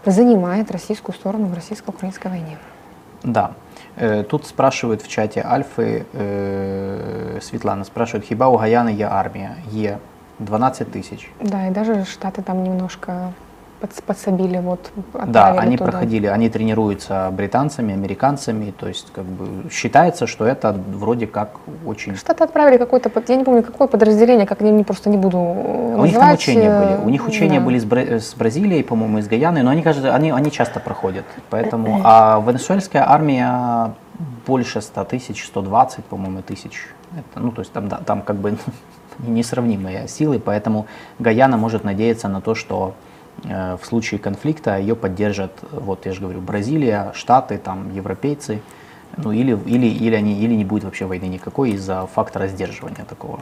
занимает 0.06 0.72
российскую 0.72 1.16
сторону 1.16 1.48
в 1.48 1.54
российско-украинской 1.54 2.30
войне. 2.30 2.58
Да. 3.24 3.50
Е, 4.02 4.24
Тут 4.24 4.46
спрашивают 4.48 5.04
в 5.04 5.08
чаті 5.08 5.40
Альфи, 5.40 6.06
е, 6.22 7.42
Світлана 7.42 7.84
спрашивает, 7.84 8.28
хіба 8.28 8.48
у 8.48 8.56
Гаяни 8.56 8.94
є 8.94 9.06
армія? 9.06 9.52
Є 9.72 9.98
12 10.40 10.92
тисяч. 10.92 11.30
Да, 11.42 11.68
и 11.68 11.72
даже 11.72 11.94
Штаты 11.94 12.42
там 12.42 12.64
немножко 12.64 13.12
подс- 13.12 13.34
подсобили, 14.07 14.59
вот 14.59 14.91
Да, 15.27 15.53
они 15.53 15.77
туда. 15.77 15.91
проходили, 15.91 16.27
они 16.27 16.49
тренируются 16.49 17.31
британцами, 17.33 17.95
американцами, 17.95 18.71
то 18.71 18.89
есть 18.89 19.13
как 19.13 19.25
бы 19.25 19.71
считается, 19.71 20.27
что 20.27 20.45
это 20.45 20.73
вроде 20.73 21.27
как 21.27 21.51
очень 21.87 22.17
Штаты 22.17 22.45
отправили 22.45 22.77
какое-то, 22.79 23.11
под- 23.11 23.29
я 23.29 23.37
не 23.37 23.45
помню, 23.45 23.63
какое 23.63 23.89
подразделение, 23.89 24.47
как 24.47 24.61
я 24.61 24.71
не 24.71 24.85
просто 24.85 25.11
не 25.11 25.17
буду 25.17 25.39
э, 25.39 25.95
У 25.97 26.05
них 26.05 26.15
там 26.15 26.23
называть, 26.23 26.41
учения 26.41 26.69
э, 26.69 26.97
были. 26.97 27.07
У 27.07 27.11
них 27.11 27.27
учения 27.27 27.59
да. 27.61 27.65
были 27.67 27.79
с, 27.79 27.85
Бра- 27.85 28.19
с 28.21 28.35
Бразилией, 28.35 28.83
по-моему, 28.85 29.19
и 29.19 29.23
с 29.23 29.29
Гаяной, 29.29 29.63
но 29.63 29.71
они, 29.71 29.83
кажется, 29.83 30.15
они, 30.15 30.31
они 30.31 30.51
часто 30.51 30.81
проходят. 30.81 31.25
Поэтому, 31.51 32.01
а 32.05 32.43
венесуэльская 32.47 33.09
армия 33.09 33.95
больше 34.47 34.81
100 34.81 35.05
тысяч, 35.05 35.45
120, 35.47 36.05
по-моему, 36.05 36.43
тысяч. 36.43 36.87
Это, 37.13 37.41
ну, 37.41 37.51
то 37.53 37.61
есть 37.61 37.73
там, 37.73 37.89
да, 37.89 37.97
там 37.99 38.23
как 38.23 38.37
бы 38.37 38.57
несравнимые 39.19 40.09
силы, 40.09 40.39
поэтому 40.39 40.87
Гаяна 41.19 41.57
может 41.57 41.85
надеяться 41.85 42.29
на 42.29 42.41
то, 42.41 42.55
что 42.55 42.95
э, 42.99 43.12
в 43.45 43.81
случае 43.83 44.21
конфликта 44.21 44.79
ее 44.79 44.95
поддержат, 44.95 45.53
вот 45.73 46.07
я 46.07 46.13
же 46.13 46.21
говорю, 46.21 46.41
Бразилия, 46.41 47.13
Штаты, 47.15 47.59
там, 47.59 47.93
европейцы, 47.93 48.61
Ну 49.17 49.33
или, 49.33 49.59
или, 49.67 49.87
или, 49.87 50.15
они, 50.15 50.41
или 50.41 50.55
не 50.55 50.65
будет 50.65 50.85
вообще 50.85 51.07
войны 51.07 51.27
никакой 51.27 51.71
из-за 51.73 52.07
фактора 52.07 52.47
сдерживания 52.47 53.05
такого. 53.05 53.41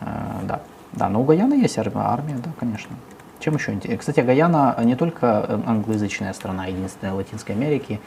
Э, 0.00 0.06
да. 0.42 0.60
да, 0.92 1.08
но 1.08 1.20
у 1.20 1.24
Гаяны 1.24 1.54
есть 1.54 1.78
армия, 1.78 2.02
армия, 2.02 2.36
да, 2.44 2.50
конечно. 2.58 2.94
Чем 3.40 3.54
еще 3.54 3.72
интересно? 3.72 3.98
Кстати, 3.98 4.20
Гаяна 4.20 4.76
не 4.84 4.96
только 4.96 5.44
э, 5.48 5.60
англоязычная 5.66 6.32
страна, 6.32 6.66
единственная 6.66 7.14
в 7.14 7.16
Латинской 7.16 7.54
Америке. 7.54 7.98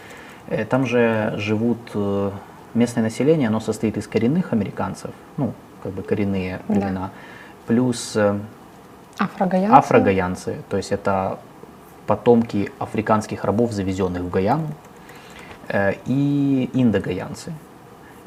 Э, 0.48 0.64
там 0.64 0.86
же 0.86 1.34
живут 1.38 1.80
э, 1.96 2.32
местное 2.74 3.04
население, 3.04 3.48
оно 3.48 3.60
состоит 3.60 3.98
из 3.98 4.08
коренных 4.08 4.54
американцев, 4.54 5.12
ну, 5.38 5.54
как 5.82 5.92
бы 5.92 6.04
коренные 6.04 6.60
племена, 6.68 6.92
да. 6.92 7.12
плюс 7.68 8.18
афрогаянцы. 9.18 9.76
афрогаянцы, 9.76 10.58
то 10.70 10.78
есть 10.78 10.92
это 10.92 11.40
потомки 12.08 12.72
африканских 12.80 13.44
рабов, 13.44 13.72
завезенных 13.72 14.24
в 14.24 14.30
Гаяну, 14.30 14.68
и 16.06 16.70
индогаянцы. 16.74 17.54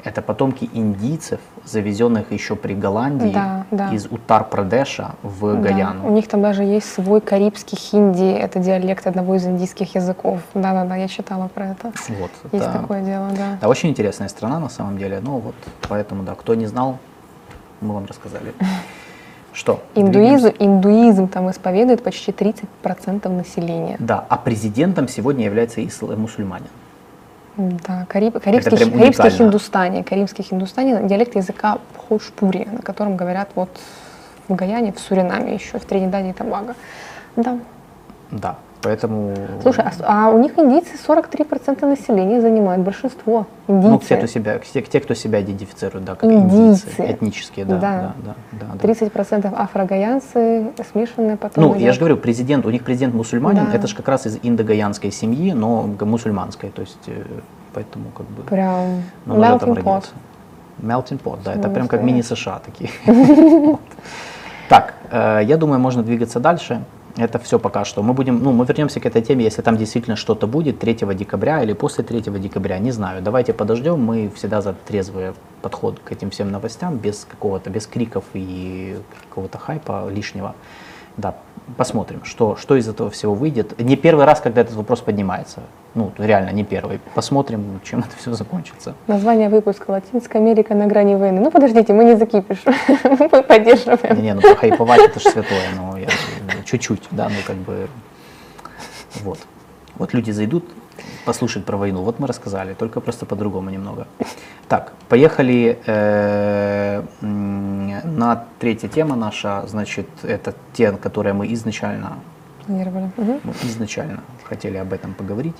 Это 0.03 0.21
потомки 0.21 0.69
индийцев, 0.73 1.39
завезенных 1.65 2.31
еще 2.31 2.55
при 2.55 2.73
Голландии 2.73 3.31
да, 3.33 3.65
да. 3.71 3.93
из 3.93 4.05
Утар-Прадеша 4.05 5.15
в 5.21 5.55
да. 5.55 5.59
Гаяну. 5.59 6.07
У 6.07 6.11
них 6.11 6.27
там 6.29 6.41
даже 6.41 6.63
есть 6.63 6.89
свой 6.93 7.19
карибский 7.19 7.77
хинди, 7.77 8.31
это 8.31 8.59
диалект 8.59 9.05
одного 9.05 9.35
из 9.35 9.45
индийских 9.45 9.95
языков. 9.95 10.39
Да-да-да, 10.53 10.95
я 10.95 11.07
читала 11.09 11.49
про 11.49 11.69
это. 11.71 11.91
Вот, 12.07 12.31
есть 12.53 12.65
да. 12.65 12.71
такое 12.71 13.01
дело, 13.01 13.29
да. 13.35 13.57
Да, 13.59 13.67
очень 13.67 13.89
интересная 13.89 14.29
страна 14.29 14.59
на 14.59 14.69
самом 14.69 14.97
деле. 14.97 15.19
Ну 15.19 15.39
вот, 15.39 15.55
поэтому, 15.89 16.23
да, 16.23 16.35
кто 16.35 16.55
не 16.55 16.67
знал, 16.67 16.99
мы 17.81 17.93
вам 17.93 18.05
рассказали. 18.05 18.53
Что? 19.57 19.81
Индуизм, 19.95 20.53
индуизм 20.59 21.27
там 21.27 21.49
исповедует 21.49 22.03
почти 22.03 22.31
30% 22.31 23.27
населения. 23.27 23.95
Да, 23.97 24.23
а 24.29 24.37
президентом 24.37 25.07
сегодня 25.07 25.45
является 25.45 25.81
мусульманин. 26.15 26.67
Да, 27.57 28.05
Кариб, 28.07 28.39
карибский, 28.39 28.77
карибский 28.91 29.31
хиндустане, 29.31 30.03
карибский 30.03 30.43
хиндустане, 30.43 31.07
диалект 31.07 31.35
языка 31.35 31.79
Пхошпури, 31.95 32.67
на 32.71 32.83
котором 32.83 33.17
говорят 33.17 33.49
вот 33.55 33.69
в 34.47 34.53
Гаяне, 34.53 34.93
в 34.93 34.99
Суринаме 34.99 35.55
еще, 35.55 35.79
в 35.79 35.85
Тринидаде 35.85 36.29
и 36.29 36.33
Тобаго. 36.33 36.75
Да. 37.35 37.57
Да, 38.29 38.57
поэтому... 38.81 39.33
Слушай, 39.61 39.85
а, 40.01 40.27
а 40.27 40.29
у 40.29 40.39
них 40.39 40.57
индийцы 40.57 40.91
43% 41.07 41.85
населения 41.85 42.41
занимают, 42.41 42.83
большинство 42.83 43.47
индийцы. 43.67 43.89
Ну, 43.89 43.99
те, 43.99 44.17
кто 44.17 44.27
себя, 44.27 44.59
те, 44.59 44.81
те, 44.81 44.99
кто 44.99 45.13
себя 45.13 45.41
идентифицирует, 45.41 46.05
да, 46.05 46.15
как 46.15 46.29
индийцы, 46.29 46.87
индийцы 46.87 47.11
этнические, 47.11 47.65
да. 47.65 47.77
Да, 47.79 48.13
да, 48.23 48.35
да, 48.51 48.65
да, 48.81 48.87
30% 48.87 49.53
афрогаянцы, 49.55 50.71
смешанные 50.91 51.37
потом. 51.37 51.63
Ну, 51.63 51.75
я 51.75 51.93
же 51.93 51.99
говорю, 51.99 52.17
президент, 52.17 52.65
у 52.65 52.69
них 52.69 52.83
президент 52.83 53.13
мусульманин, 53.13 53.65
да. 53.65 53.73
это 53.73 53.87
же 53.87 53.95
как 53.95 54.07
раз 54.07 54.25
из 54.25 54.39
индогаянской 54.41 55.11
семьи, 55.11 55.53
но 55.53 55.89
мусульманской, 55.99 56.69
то 56.69 56.81
есть 56.81 57.07
э, 57.07 57.23
поэтому 57.73 58.05
как 58.15 58.27
бы... 58.27 58.43
Прям 58.43 59.03
melting 59.25 59.83
pot. 59.83 60.05
Melting 60.79 61.21
pot, 61.21 61.39
да, 61.43 61.53
это 61.53 61.69
прям 61.69 61.87
как 61.87 62.03
мини-США 62.03 62.59
такие. 62.65 62.89
Так, 64.69 64.95
э, 65.11 65.41
я 65.45 65.57
думаю, 65.57 65.79
можно 65.79 66.03
двигаться 66.03 66.39
дальше. 66.39 66.83
Это 67.17 67.39
все 67.39 67.57
пока 67.57 67.83
что. 67.83 68.03
Мы 68.03 68.13
будем, 68.13 68.43
ну, 68.43 68.51
мы 68.51 68.65
вернемся 68.65 68.99
к 68.99 69.05
этой 69.07 69.23
теме, 69.23 69.43
если 69.43 69.63
там 69.63 69.75
действительно 69.75 70.15
что-то 70.15 70.45
будет 70.45 70.79
3 70.79 71.15
декабря 71.15 71.63
или 71.63 71.73
после 71.73 72.03
3 72.03 72.21
декабря, 72.39 72.77
не 72.77 72.91
знаю. 72.91 73.23
Давайте 73.23 73.53
подождем, 73.53 73.99
мы 73.99 74.29
всегда 74.35 74.61
за 74.61 74.73
трезвый 74.73 75.33
подход 75.63 75.99
к 75.99 76.11
этим 76.11 76.29
всем 76.29 76.51
новостям, 76.51 76.97
без 76.97 77.25
какого-то, 77.25 77.71
без 77.71 77.87
криков 77.87 78.23
и 78.33 78.97
какого-то 79.29 79.57
хайпа 79.57 80.07
лишнего. 80.09 80.53
Да, 81.17 81.33
посмотрим, 81.75 82.23
что, 82.23 82.55
что 82.55 82.75
из 82.75 82.87
этого 82.87 83.09
всего 83.09 83.33
выйдет. 83.33 83.79
Не 83.79 83.95
первый 83.95 84.25
раз, 84.25 84.39
когда 84.39 84.61
этот 84.61 84.75
вопрос 84.75 85.01
поднимается. 85.01 85.61
Ну, 85.97 86.11
реально, 86.19 86.51
не 86.51 86.63
первый. 86.63 86.99
Посмотрим, 87.15 87.81
чем 87.83 88.01
это 88.01 88.15
все 88.17 88.31
закончится. 88.33 88.93
Название 89.07 89.49
выпуска 89.49 89.89
«Латинская 89.89 90.37
Америка 90.37 90.75
на 90.75 90.85
грани 90.85 91.15
войны». 91.15 91.41
Ну, 91.41 91.49
подождите, 91.49 91.91
мы 91.91 92.03
не 92.03 92.15
закипишь. 92.15 92.63
мы 93.03 93.41
поддерживаем. 93.41 94.15
Не, 94.15 94.21
не, 94.21 94.33
ну, 94.35 94.41
хайповать 94.55 95.01
это 95.01 95.19
же 95.19 95.31
святое, 95.31 95.69
но 95.75 95.97
я, 95.97 96.07
чуть-чуть, 96.65 97.07
да, 97.09 97.29
ну, 97.29 97.35
как 97.47 97.55
бы, 97.55 97.87
вот. 99.23 99.39
Вот 99.95 100.13
люди 100.13 100.29
зайдут, 100.29 100.65
послушать 101.25 101.65
про 101.65 101.77
войну. 101.77 102.03
Вот 102.03 102.19
мы 102.19 102.27
рассказали, 102.27 102.75
только 102.75 103.01
просто 103.01 103.25
по-другому 103.25 103.71
немного. 103.71 104.05
Так, 104.67 104.93
поехали 105.09 105.79
э, 105.87 107.01
на 107.21 108.45
третья 108.59 108.87
тема 108.87 109.15
наша. 109.15 109.63
Значит, 109.65 110.07
это 110.21 110.53
те, 110.73 110.91
которые 110.91 111.33
мы 111.33 111.51
изначально 111.53 112.19
планировали. 112.67 113.09
Угу. 113.17 113.41
изначально 113.63 114.19
хотели 114.43 114.77
об 114.77 114.93
этом 114.93 115.13
поговорить. 115.13 115.55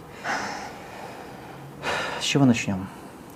С 2.19 2.23
чего 2.23 2.45
начнем? 2.45 2.87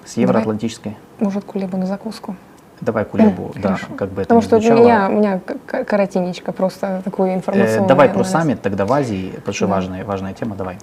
С 0.06 0.18
евроатлантической? 0.18 0.98
Может, 1.20 1.46
кулебу 1.46 1.78
на 1.78 1.86
закуску? 1.86 2.36
Давай 2.82 3.06
кулебу, 3.06 3.52
да, 3.56 3.78
как 3.96 4.10
бы 4.10 4.24
это 4.24 4.30
Потому 4.30 4.42
что 4.42 4.60
звучало. 4.60 4.80
у 4.80 4.84
меня, 4.84 5.08
у 5.08 5.12
меня 5.12 5.40
коротенечко, 5.86 6.52
просто 6.52 7.02
такую 7.06 7.36
информацию. 7.36 7.84
Э, 7.84 7.88
давай 7.88 8.10
про 8.10 8.24
саммит 8.24 8.62
тогда 8.64 8.86
в 8.88 8.92
Азии, 8.92 9.34
потому 9.36 9.54
что 9.54 9.68
да. 9.68 9.74
важная, 9.76 10.04
важная 10.04 10.34
тема, 10.34 10.56
давай. 10.56 10.80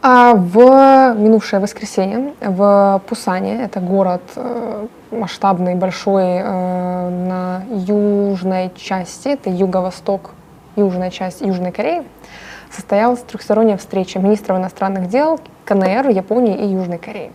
А 0.00 0.34
в 0.34 1.14
минувшее 1.18 1.58
воскресенье 1.58 2.34
в 2.40 3.02
Пусане, 3.08 3.64
это 3.64 3.80
город 3.80 4.22
э, 4.36 4.86
масштабный, 5.10 5.74
большой, 5.74 6.40
э, 6.40 7.08
на 7.26 7.62
южной 7.68 8.70
части, 8.76 9.28
это 9.28 9.50
юго-восток, 9.50 10.30
южная 10.76 11.10
часть 11.10 11.40
Южной 11.40 11.72
Кореи, 11.72 12.04
состоялась 12.70 13.20
трехсторонняя 13.20 13.76
встреча 13.76 14.18
министров 14.18 14.58
иностранных 14.58 15.08
дел 15.08 15.40
КНР, 15.64 16.08
Японии 16.08 16.56
и 16.56 16.66
Южной 16.66 16.98
Кореи. 16.98 17.32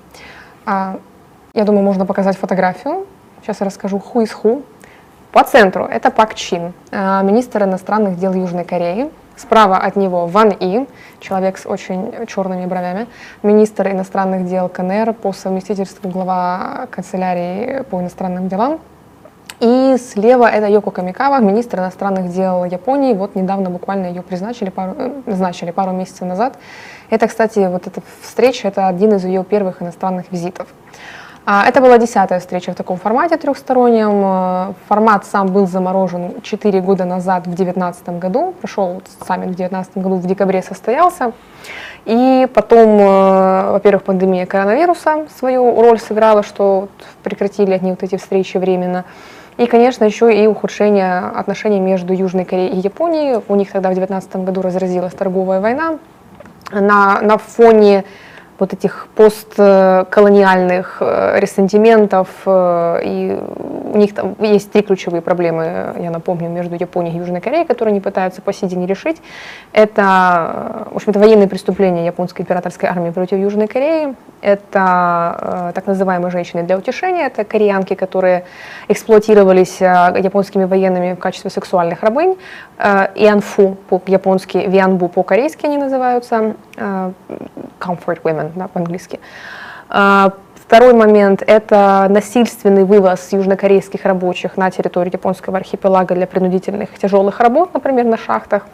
А, 0.65 0.99
я 1.53 1.63
думаю, 1.63 1.83
можно 1.83 2.05
показать 2.05 2.37
фотографию. 2.37 3.07
Сейчас 3.41 3.59
я 3.61 3.65
расскажу 3.65 3.97
who 3.97 4.23
is 4.23 4.31
who. 4.43 4.63
По 5.31 5.43
центру 5.43 5.85
это 5.85 6.09
Пак 6.09 6.33
Чин, 6.33 6.73
э, 6.91 7.23
министр 7.23 7.63
иностранных 7.63 8.17
дел 8.17 8.33
Южной 8.33 8.65
Кореи. 8.65 9.11
Справа 9.35 9.77
от 9.77 9.95
него 9.95 10.25
Ван 10.25 10.49
И, 10.59 10.85
человек 11.21 11.57
с 11.57 11.65
очень 11.65 12.25
черными 12.27 12.65
бровями, 12.65 13.07
министр 13.41 13.89
иностранных 13.89 14.45
дел 14.45 14.67
КНР, 14.67 15.13
по 15.13 15.31
совместительству 15.31 16.09
глава 16.09 16.87
канцелярии 16.91 17.83
по 17.83 18.01
иностранным 18.01 18.49
делам. 18.49 18.81
И 19.59 19.97
слева 19.97 20.45
это 20.45 20.67
Йоко 20.67 20.91
Камикава, 20.91 21.39
министр 21.41 21.79
иностранных 21.79 22.31
дел 22.31 22.63
Японии. 22.63 23.13
Вот 23.13 23.35
недавно 23.35 23.69
буквально 23.69 24.05
ее 24.05 24.21
призначили 24.21 24.69
пару, 24.69 24.93
э, 24.97 25.11
назначили 25.25 25.71
пару 25.71 25.91
месяцев 25.91 26.21
назад. 26.21 26.57
Это, 27.09 27.27
кстати, 27.27 27.67
вот 27.67 27.85
эта 27.85 28.01
встреча, 28.21 28.69
это 28.69 28.87
один 28.87 29.13
из 29.15 29.25
ее 29.25 29.43
первых 29.43 29.81
иностранных 29.81 30.31
визитов. 30.31 30.67
А, 31.45 31.65
это 31.67 31.81
была 31.81 31.97
десятая 31.97 32.39
встреча 32.39 32.71
в 32.71 32.75
таком 32.75 32.97
формате 32.97 33.35
трехстороннем. 33.35 34.21
Э, 34.23 34.73
формат 34.87 35.25
сам 35.25 35.47
был 35.47 35.67
заморожен 35.67 36.41
4 36.41 36.79
года 36.79 37.03
назад, 37.03 37.41
в 37.41 37.47
2019 37.47 38.19
году. 38.19 38.53
Прошел 38.61 39.01
саммит 39.27 39.49
в 39.49 39.55
2019 39.55 39.97
году, 39.97 40.15
в 40.15 40.25
декабре 40.25 40.61
состоялся. 40.61 41.33
И 42.05 42.47
потом, 42.53 42.97
э, 42.97 43.71
во-первых, 43.71 44.03
пандемия 44.03 44.45
коронавируса 44.45 45.27
свою 45.37 45.81
роль 45.81 45.99
сыграла, 45.99 46.43
что 46.43 46.87
прекратили 47.23 47.73
одни 47.73 47.89
вот 47.89 48.03
эти 48.03 48.15
встречи 48.15 48.55
временно. 48.55 49.03
И, 49.59 49.65
конечно, 49.65 50.05
еще 50.05 50.33
и 50.33 50.47
ухудшение 50.47 51.19
отношений 51.19 51.81
между 51.81 52.13
Южной 52.13 52.45
Кореей 52.45 52.71
и 52.71 52.77
Японией. 52.77 53.41
У 53.45 53.55
них 53.55 53.69
тогда 53.73 53.89
в 53.89 53.93
2019 53.93 54.45
году 54.45 54.61
разразилась 54.61 55.13
торговая 55.13 55.59
война. 55.59 55.99
На, 56.71 57.19
на 57.19 57.37
фоне 57.37 58.05
вот 58.59 58.73
этих 58.73 59.07
постколониальных 59.15 60.97
э, 60.99 61.39
ресентиментов, 61.39 62.27
э, 62.45 62.99
и 63.03 63.39
у 63.93 63.97
них 63.97 64.13
там 64.13 64.35
есть 64.39 64.71
три 64.71 64.81
ключевые 64.81 65.21
проблемы, 65.21 65.93
я 65.99 66.11
напомню, 66.11 66.49
между 66.49 66.75
Японией 66.75 67.15
и 67.15 67.19
Южной 67.19 67.41
Кореей, 67.41 67.65
которые 67.65 67.93
они 67.93 68.01
пытаются 68.01 68.41
по 68.41 68.53
сей 68.53 68.67
день 68.67 68.85
решить. 68.85 69.17
Это, 69.73 70.87
в 70.91 70.95
общем-то, 70.97 71.19
военные 71.19 71.47
преступления 71.47 72.05
японской 72.05 72.41
императорской 72.41 72.89
армии 72.89 73.11
против 73.11 73.37
Южной 73.37 73.67
Кореи, 73.67 74.15
это 74.41 75.37
э, 75.41 75.71
так 75.73 75.87
называемые 75.87 76.31
женщины 76.31 76.63
для 76.63 76.77
утешения, 76.77 77.27
это 77.27 77.43
кореянки, 77.43 77.93
которые 77.93 78.43
эксплуатировались 78.87 79.79
японскими 79.81 80.65
военными 80.65 81.13
в 81.13 81.19
качестве 81.19 81.49
сексуальных 81.49 82.03
рабынь, 82.03 82.37
ианфу 82.77 83.77
по-японски, 83.89 84.57
вианбу 84.57 85.07
по-корейски 85.07 85.65
они 85.65 85.77
называются, 85.77 86.55
comfort 87.79 88.21
women 88.23 88.51
да, 88.55 88.67
по-английски. 88.67 89.19
А, 89.89 90.33
второй 90.55 90.93
момент– 90.93 91.43
это 91.47 92.07
насильственный 92.09 92.83
вывоз 92.83 93.33
южнокорейских 93.33 94.05
рабочих 94.05 94.55
на 94.57 94.69
территорию 94.69 95.11
японского 95.13 95.57
архипелага 95.57 96.13
для 96.15 96.27
принудительных 96.27 96.89
тяжелых 96.99 97.39
работ, 97.39 97.73
например, 97.73 98.05
на 98.05 98.17
шахтах. 98.17 98.67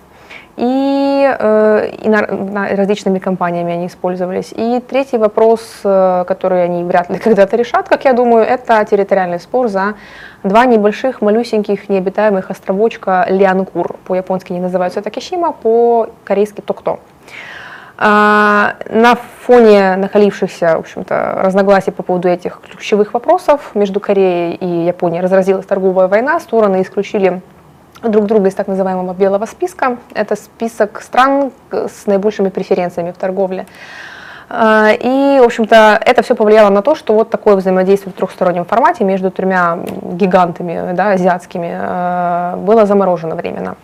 И, 0.58 1.36
э, 1.38 1.90
и 2.02 2.08
на, 2.08 2.28
на, 2.28 2.68
различными 2.76 3.20
компаниями 3.20 3.74
они 3.74 3.88
использовались. 3.88 4.54
И 4.56 4.82
третий 4.88 5.18
вопрос, 5.18 5.62
э, 5.84 6.24
который 6.28 6.64
они 6.64 6.84
вряд 6.84 7.10
ли 7.10 7.20
когда-то 7.24 7.58
решат, 7.58 7.90
как 7.90 8.06
я 8.06 8.14
думаю, 8.14 8.46
это 8.46 8.86
территориальный 8.90 9.40
спор 9.40 9.68
за 9.68 9.96
два 10.44 10.66
небольших, 10.66 11.22
малюсеньких, 11.22 11.90
необитаемых 11.90 12.52
островочка 12.52 13.26
Лиангур. 13.30 13.98
По-японски 14.06 14.54
они 14.54 14.62
называются 14.62 15.02
Такишима, 15.02 15.52
по-корейски 15.52 16.62
Токто. 16.62 16.92
А, 16.92 17.00
на 17.98 19.18
фоне 19.42 19.96
накалившихся, 19.96 20.76
в 20.76 20.80
общем-то, 20.80 21.36
разногласий 21.38 21.92
по 21.92 22.04
поводу 22.04 22.28
этих 22.28 22.60
ключевых 22.60 23.14
вопросов 23.14 23.72
между 23.74 24.00
Кореей 24.00 24.56
и 24.56 24.86
Японией 24.88 25.22
разразилась 25.22 25.66
торговая 25.66 26.08
война, 26.08 26.40
стороны 26.40 26.82
исключили 26.82 27.42
друг 28.04 28.26
друга 28.26 28.50
из 28.50 28.56
так 28.56 28.68
называемого 28.68 29.14
белого 29.14 29.46
списка. 29.46 29.98
Это 30.14 30.36
список 30.36 31.02
стран 31.02 31.52
с 31.72 32.06
наибольшими 32.06 32.50
преференциями 32.50 33.12
в 33.12 33.18
торговле. 33.18 33.66
А, 34.48 34.92
и, 34.92 35.40
в 35.40 35.44
общем-то, 35.44 36.00
это 36.06 36.22
все 36.22 36.36
повлияло 36.36 36.70
на 36.70 36.82
то, 36.82 36.96
что 36.96 37.14
вот 37.14 37.30
такое 37.30 37.56
взаимодействие 37.56 38.14
в 38.14 38.16
трехстороннем 38.16 38.66
формате 38.66 39.04
между 39.04 39.32
тремя 39.32 39.80
гигантами 40.04 40.94
да, 40.94 41.12
азиатскими 41.12 41.72
а, 41.74 42.58
было 42.58 42.86
заморожено 42.86 43.36
временно. 43.36 43.76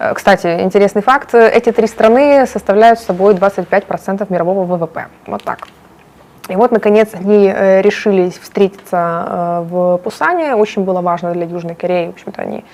Э, 0.00 0.14
кстати, 0.14 0.60
интересный 0.60 1.02
факт. 1.02 1.34
Эти 1.34 1.72
три 1.72 1.86
страны 1.86 2.46
составляют 2.46 2.98
собой 2.98 3.34
25% 3.34 4.26
мирового 4.32 4.64
ВВП. 4.64 5.06
Вот 5.26 5.44
так. 5.44 5.68
И 6.48 6.56
вот, 6.56 6.72
наконец, 6.72 7.10
они 7.12 7.52
э, 7.54 7.82
решили 7.82 8.30
встретиться 8.30 9.26
э, 9.28 9.60
в 9.68 9.98
Пусане. 9.98 10.54
Очень 10.54 10.84
было 10.84 11.02
важно 11.02 11.32
для 11.32 11.44
Южной 11.44 11.74
Кореи. 11.74 12.06
В 12.06 12.10
общем-то, 12.10 12.42
они 12.42 12.64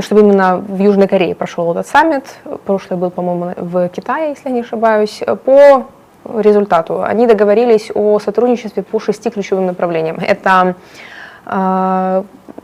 чтобы 0.00 0.20
именно 0.20 0.58
в 0.58 0.78
Южной 0.78 1.08
Корее 1.08 1.34
прошел 1.34 1.72
этот 1.72 1.86
саммит. 1.86 2.26
Прошлый 2.66 2.98
был, 3.00 3.10
по-моему, 3.10 3.54
в 3.56 3.88
Китае, 3.88 4.28
если 4.28 4.50
не 4.50 4.60
ошибаюсь. 4.60 5.22
По 5.46 5.86
результату 6.42 7.02
они 7.02 7.26
договорились 7.26 7.90
о 7.94 8.18
сотрудничестве 8.18 8.82
по 8.82 9.00
шести 9.00 9.30
ключевым 9.30 9.64
направлениям. 9.64 10.18
Это 10.20 10.74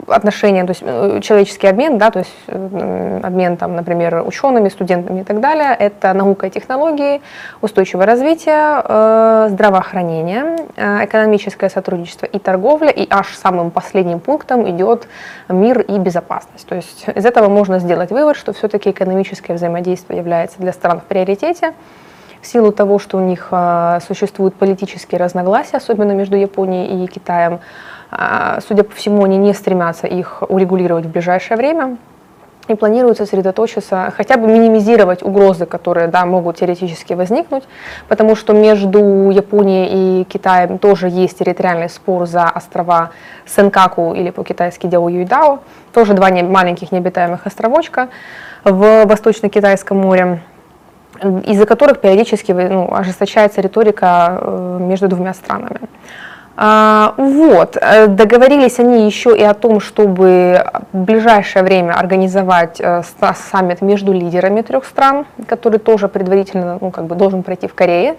отношения, 0.06 0.64
то 0.64 0.70
есть 0.70 0.82
э, 0.84 1.20
человеческий 1.22 1.66
обмен, 1.66 1.98
да, 1.98 2.10
то 2.10 2.20
есть 2.20 2.34
э, 2.46 3.20
обмен, 3.22 3.56
там, 3.56 3.76
например, 3.76 4.22
учеными, 4.26 4.68
студентами 4.68 5.20
и 5.20 5.24
так 5.24 5.40
далее, 5.40 5.74
это 5.78 6.12
наука 6.12 6.46
и 6.46 6.50
технологии, 6.50 7.20
устойчивое 7.60 8.06
развитие, 8.06 8.82
э, 8.84 9.48
здравоохранение, 9.50 10.56
экономическое 10.76 11.68
сотрудничество 11.68 12.26
и 12.26 12.38
торговля, 12.38 12.90
и 12.90 13.06
аж 13.10 13.34
самым 13.36 13.70
последним 13.70 14.20
пунктом 14.20 14.68
идет 14.70 15.08
мир 15.48 15.80
и 15.80 15.98
безопасность. 15.98 16.66
То 16.66 16.76
есть 16.76 17.06
из 17.14 17.24
этого 17.24 17.48
можно 17.48 17.78
сделать 17.78 18.10
вывод, 18.10 18.36
что 18.36 18.52
все-таки 18.52 18.90
экономическое 18.90 19.54
взаимодействие 19.54 20.18
является 20.18 20.58
для 20.58 20.72
стран 20.72 21.00
в 21.00 21.04
приоритете, 21.04 21.72
в 22.40 22.46
силу 22.46 22.72
того, 22.72 22.98
что 22.98 23.18
у 23.18 23.20
них 23.20 23.52
существуют 24.06 24.54
политические 24.54 25.18
разногласия, 25.18 25.76
особенно 25.76 26.12
между 26.12 26.36
Японией 26.36 27.04
и 27.04 27.06
Китаем, 27.06 27.60
судя 28.66 28.84
по 28.84 28.94
всему, 28.94 29.24
они 29.24 29.36
не 29.36 29.54
стремятся 29.54 30.06
их 30.06 30.42
урегулировать 30.48 31.06
в 31.06 31.10
ближайшее 31.10 31.56
время 31.56 31.96
и 32.68 32.74
планируют 32.74 33.18
сосредоточиться, 33.18 34.12
хотя 34.16 34.36
бы 34.36 34.46
минимизировать 34.46 35.22
угрозы, 35.22 35.66
которые 35.66 36.06
да, 36.06 36.24
могут 36.24 36.58
теоретически 36.58 37.14
возникнуть, 37.14 37.64
потому 38.08 38.36
что 38.36 38.52
между 38.52 39.30
Японией 39.30 40.22
и 40.22 40.24
Китаем 40.24 40.78
тоже 40.78 41.08
есть 41.08 41.38
территориальный 41.38 41.88
спор 41.88 42.26
за 42.26 42.48
острова 42.48 43.10
Сенкаку 43.46 44.14
или 44.14 44.30
по-китайски 44.30 44.86
Дяо 44.86 45.08
Юйдао, 45.08 45.60
тоже 45.92 46.14
два 46.14 46.30
маленьких 46.30 46.92
необитаемых 46.92 47.46
островочка 47.46 48.08
в 48.64 49.04
Восточно-Китайском 49.04 49.98
море 49.98 50.40
из-за 51.44 51.66
которых 51.66 52.00
периодически 52.00 52.52
ну, 52.52 52.94
ожесточается 52.94 53.60
риторика 53.60 54.38
э, 54.40 54.78
между 54.80 55.08
двумя 55.08 55.34
странами. 55.34 55.80
А, 56.62 57.14
вот. 57.16 57.78
Э, 57.80 58.06
договорились 58.06 58.78
они 58.80 59.06
еще 59.06 59.34
и 59.34 59.42
о 59.42 59.54
том, 59.54 59.80
чтобы 59.80 60.62
в 60.92 60.98
ближайшее 60.98 61.62
время 61.62 61.94
организовать 61.94 62.78
э, 62.80 63.00
саммит 63.50 63.80
между 63.80 64.12
лидерами 64.12 64.60
трех 64.60 64.84
стран, 64.84 65.24
который 65.46 65.78
тоже 65.78 66.08
предварительно 66.08 66.76
ну, 66.78 66.90
как 66.90 67.06
бы 67.06 67.14
должен 67.14 67.44
пройти 67.44 67.66
в 67.66 67.72
Корее. 67.74 68.16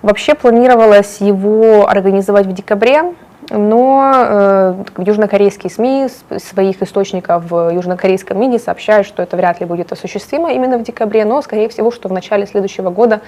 Вообще 0.00 0.34
планировалось 0.34 1.18
его 1.20 1.86
организовать 1.86 2.46
в 2.46 2.52
декабре, 2.54 3.12
но 3.50 4.12
э, 4.14 4.74
южнокорейские 4.98 5.70
СМИ 5.70 6.08
своих 6.38 6.82
источников 6.82 7.50
в 7.50 7.70
южнокорейском 7.70 8.38
МИДе 8.38 8.58
сообщают, 8.58 9.06
что 9.06 9.22
это 9.22 9.36
вряд 9.36 9.60
ли 9.60 9.66
будет 9.66 9.92
осуществимо 9.92 10.52
именно 10.52 10.78
в 10.78 10.82
декабре, 10.82 11.24
но, 11.24 11.42
скорее 11.42 11.68
всего, 11.68 11.90
что 11.90 12.08
в 12.08 12.12
начале 12.12 12.46
следующего 12.46 12.90
года 12.90 13.20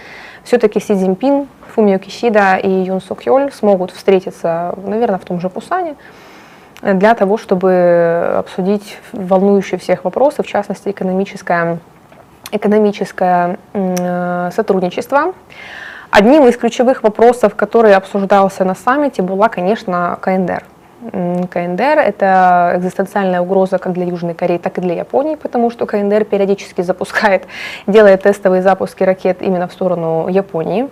все-таки 0.45 0.81
Си 0.81 0.95
Цзиньпин, 0.95 1.49
Фумио 1.75 1.99
Кисида 1.99 2.57
и 2.57 2.69
Юн 2.69 3.01
Сок 3.01 3.27
Йоль 3.27 3.53
смогут 3.53 3.91
встретиться, 3.91 4.75
наверное, 4.85 5.19
в 5.19 5.25
том 5.25 5.41
же 5.41 5.51
Пусане, 5.51 5.97
для 6.83 7.15
того, 7.15 7.37
чтобы 7.37 8.37
обсудить 8.39 8.99
волнующие 9.13 9.79
всех 9.79 10.05
вопросы, 10.05 10.43
в 10.43 10.47
частности, 10.47 10.91
экономическое, 10.91 11.79
экономическое 12.53 13.59
э, 13.73 14.51
сотрудничество. 14.55 15.35
Одним 16.19 16.47
из 16.47 16.57
ключевых 16.57 17.03
вопросов, 17.03 17.55
который 17.57 17.95
обсуждался 17.95 18.65
на 18.65 18.75
саммите, 18.75 19.21
была, 19.21 19.51
конечно, 19.51 20.17
КНДР. 20.23 20.65
КНДР– 21.13 21.99
это 22.07 22.73
экзистенциальная 22.77 23.43
угроза 23.43 23.77
как 23.77 23.93
для 23.93 24.07
Южной 24.07 24.33
Кореи, 24.33 24.57
так 24.57 24.79
и 24.79 24.81
для 24.81 24.95
Японии, 24.95 25.35
потому 25.35 25.71
что 25.71 25.85
КНДР 25.85 26.25
периодически 26.25 26.81
запускает, 26.81 27.47
делает 27.87 28.23
тестовые 28.23 28.63
запуски 28.63 29.05
ракет 29.05 29.43
именно 29.43 29.69
в 29.69 29.73
сторону 29.73 30.27
Японии. 30.29 30.89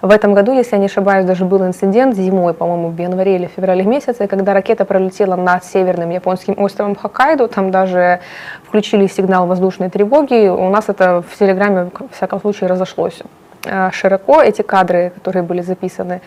В 0.00 0.12
этом 0.12 0.32
году, 0.32 0.52
если 0.52 0.76
я 0.76 0.78
не 0.78 0.86
ошибаюсь, 0.86 1.26
даже 1.26 1.44
был 1.44 1.66
инцидент 1.66 2.14
зимой, 2.14 2.54
по-моему, 2.54 2.90
в 2.90 2.98
январе 3.00 3.34
или 3.34 3.46
феврале 3.46 3.82
месяце, 3.82 4.28
когда 4.28 4.54
ракета 4.54 4.84
пролетела 4.84 5.34
над 5.34 5.64
северным 5.64 6.10
японским 6.10 6.54
островом 6.56 6.94
Хоккайдо, 6.94 7.48
там 7.48 7.72
даже 7.72 8.20
включили 8.62 9.08
сигнал 9.08 9.48
воздушной 9.48 9.90
тревоги. 9.90 10.46
У 10.46 10.70
нас 10.70 10.84
это 10.88 11.24
в 11.28 11.36
Телеграме, 11.36 11.90
в 11.92 12.14
всяком 12.14 12.40
случае, 12.40 12.70
разошлось 12.70 13.22
широко 13.92 14.40
эти 14.40 14.62
кадры, 14.62 15.12
которые 15.14 15.42
были 15.42 15.62
записаны 15.62 16.20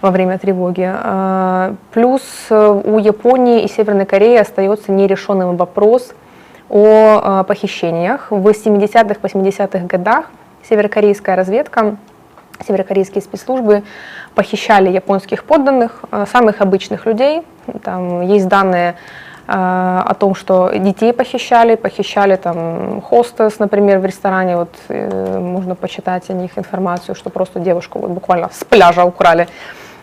во 0.00 0.10
время 0.10 0.38
тревоги. 0.38 0.86
Э, 0.86 1.74
плюс 1.92 2.22
э, 2.50 2.82
у 2.84 2.98
Японии 2.98 3.62
и 3.64 3.68
Северной 3.68 4.04
Кореи 4.04 4.36
остается 4.36 4.92
нерешенным 4.92 5.56
вопрос 5.56 6.14
о 6.68 7.44
похищениях. 7.44 8.26
В 8.30 8.46
70-х, 8.46 9.16
80-х 9.22 9.86
годах 9.86 10.26
северокорейская 10.68 11.36
разведка, 11.36 11.96
северокорейские 12.66 13.22
спецслужбы 13.22 13.82
похищали 14.34 14.90
японских 14.90 15.44
подданных, 15.44 16.04
самых 16.32 16.60
обычных 16.60 17.06
людей. 17.06 17.42
Там 17.82 18.22
есть 18.22 18.48
данные 18.48 18.94
Э, 18.94 19.23
о 19.46 20.14
том, 20.14 20.34
что 20.34 20.70
детей 20.72 21.12
похищали, 21.12 21.74
похищали 21.74 22.36
там 22.36 23.02
хостес, 23.02 23.58
например, 23.58 23.98
в 23.98 24.06
ресторане, 24.06 24.56
вот 24.56 24.70
э, 24.88 25.38
можно 25.38 25.74
почитать 25.74 26.30
о 26.30 26.32
них 26.32 26.56
информацию, 26.56 27.14
что 27.14 27.30
просто 27.30 27.60
девушку 27.60 27.98
вот 27.98 28.10
буквально 28.10 28.48
с 28.50 28.64
пляжа 28.64 29.04
украли. 29.04 29.46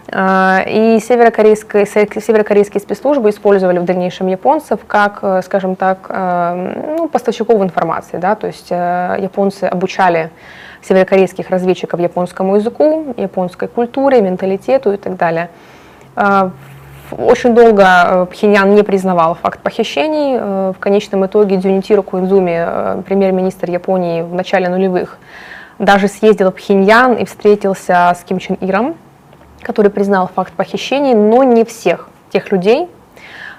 Э, 0.09 0.59
и 0.67 0.99
северокорейские, 0.99 1.87
северокорейские 1.87 2.81
спецслужбы 2.81 3.31
использовали 3.31 3.79
в 3.79 3.85
дальнейшем 3.85 4.27
японцев 4.27 4.81
как, 4.85 5.43
скажем 5.43 5.75
так, 5.75 6.07
ну, 6.09 7.07
поставщиков 7.07 7.61
информации. 7.63 8.17
Да? 8.17 8.35
То 8.35 8.47
есть 8.47 8.69
японцы 8.69 9.63
обучали 9.63 10.29
северокорейских 10.83 11.49
разведчиков 11.49 11.99
японскому 11.99 12.57
языку, 12.57 13.15
японской 13.17 13.67
культуре, 13.67 14.21
менталитету 14.21 14.91
и 14.91 14.97
так 14.97 15.15
далее. 15.15 15.49
Очень 17.17 17.53
долго 17.53 17.83
э, 17.83 18.25
Пхеньян 18.31 18.73
не 18.73 18.83
признавал 18.83 19.35
факт 19.35 19.59
похищений. 19.59 20.37
Э, 20.39 20.73
в 20.75 20.79
конечном 20.79 21.25
итоге 21.25 21.57
Дзюнитиру 21.57 22.03
Куинзуми, 22.03 22.65
э, 22.65 23.01
премьер-министр 23.05 23.69
Японии 23.69 24.21
в 24.21 24.33
начале 24.33 24.69
нулевых, 24.69 25.17
даже 25.79 26.07
съездил 26.07 26.51
в 26.51 26.55
Пхеньян 26.55 27.13
и 27.15 27.25
встретился 27.25 28.13
с 28.15 28.23
Ким 28.23 28.39
Чен 28.39 28.55
Иром, 28.61 28.95
который 29.61 29.91
признал 29.91 30.29
факт 30.33 30.53
похищений, 30.53 31.13
но 31.13 31.43
не 31.43 31.65
всех 31.65 32.09
тех 32.31 32.51
людей, 32.51 32.87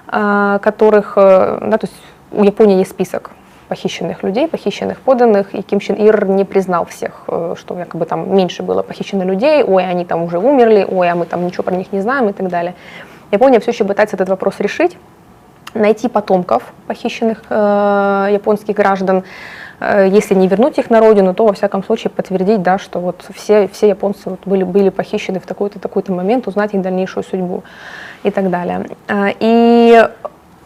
которых, 0.07 1.13
да, 1.15 1.77
то 1.77 1.83
есть 1.83 1.93
у 2.31 2.43
Японии 2.43 2.77
есть 2.77 2.91
список 2.91 3.31
похищенных 3.67 4.23
людей, 4.23 4.47
похищенных 4.47 4.99
поданных, 4.99 5.53
и 5.53 5.61
Ким 5.61 5.79
Чен 5.79 5.95
Ир 5.95 6.25
не 6.25 6.45
признал 6.45 6.85
всех, 6.85 7.25
что 7.55 7.77
якобы 7.77 8.05
там 8.05 8.35
меньше 8.35 8.63
было 8.63 8.83
похищено 8.83 9.23
людей, 9.23 9.63
ой, 9.63 9.85
они 9.85 10.05
там 10.05 10.23
уже 10.23 10.39
умерли, 10.39 10.85
ой, 10.89 11.09
а 11.09 11.15
мы 11.15 11.25
там 11.25 11.45
ничего 11.45 11.63
про 11.63 11.75
них 11.75 11.91
не 11.91 12.01
знаем 12.01 12.29
и 12.29 12.33
так 12.33 12.47
далее. 12.47 12.73
Япония 13.33 13.59
все 13.59 13.71
еще 13.71 13.83
пытается 13.83 14.15
этот 14.15 14.29
вопрос 14.29 14.59
решить, 14.59 14.95
найти 15.73 16.07
потомков 16.07 16.71
похищенных 16.85 17.41
э, 17.49 18.29
японских 18.31 18.75
граждан, 18.75 19.23
э, 19.79 20.07
если 20.07 20.35
не 20.35 20.47
вернуть 20.47 20.77
их 20.77 20.91
на 20.91 20.99
родину, 20.99 21.33
то 21.33 21.47
во 21.47 21.53
всяком 21.53 21.83
случае 21.83 22.11
подтвердить, 22.11 22.61
да, 22.61 22.77
что 22.77 22.99
вот 22.99 23.25
все, 23.33 23.67
все 23.67 23.89
японцы 23.89 24.29
вот 24.29 24.41
были, 24.45 24.63
были 24.63 24.89
похищены 24.89 25.39
в 25.39 25.47
такой-то 25.47 25.79
такой-то 25.79 26.11
момент, 26.11 26.47
узнать 26.47 26.75
их 26.75 26.81
дальнейшую 26.83 27.23
судьбу 27.23 27.63
и 28.21 28.29
так 28.29 28.51
далее. 28.51 28.85
Э, 29.07 29.29
и 29.39 30.07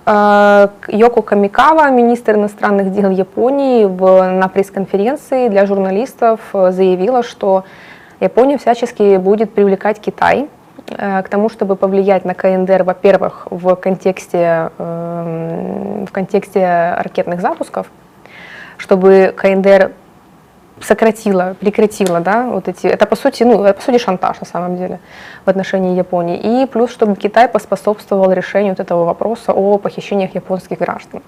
э, 0.06 0.68
Йоко 0.90 1.22
Камикава, 1.22 1.90
министр 1.90 2.36
иностранных 2.36 2.92
дел 2.92 3.10
Японии, 3.12 3.86
в, 3.86 4.30
на 4.34 4.50
пресс-конференции 4.50 5.48
для 5.48 5.66
журналистов 5.66 6.42
э, 6.52 6.72
заявила, 6.74 7.24
что 7.24 7.64
Япония 8.20 8.58
всячески 8.58 9.16
будет 9.16 9.54
привлекать 9.54 10.02
Китай 10.02 10.50
к 10.88 11.28
тому, 11.30 11.50
чтобы 11.50 11.76
повлиять 11.76 12.26
на 12.26 12.34
КНДР, 12.34 12.84
во-первых, 12.84 13.48
в 13.50 13.76
контексте, 13.76 14.72
эм, 14.78 16.06
в 16.06 16.12
контексте 16.12 16.94
ракетных 16.98 17.42
запусков, 17.42 17.88
чтобы 18.78 19.34
КНДР 19.36 19.92
сократила, 20.82 21.56
прекратила, 21.60 22.20
да, 22.20 22.48
вот 22.48 22.68
эти, 22.68 22.88
это 22.88 23.06
по 23.06 23.16
сути, 23.16 23.44
ну, 23.44 23.64
это 23.64 23.74
по 23.74 23.82
сути 23.82 23.98
шантаж 23.98 24.40
на 24.40 24.46
самом 24.46 24.78
деле 24.78 25.00
в 25.46 25.50
отношении 25.50 25.98
Японии. 25.98 26.38
И 26.38 26.66
плюс, 26.68 26.92
чтобы 26.92 27.16
Китай 27.16 27.48
поспособствовал 27.48 28.32
решению 28.32 28.72
вот 28.72 28.80
этого 28.80 29.06
вопроса 29.06 29.54
о 29.54 29.78
похищениях 29.78 30.36
японских 30.36 30.78
граждан. 30.80 31.22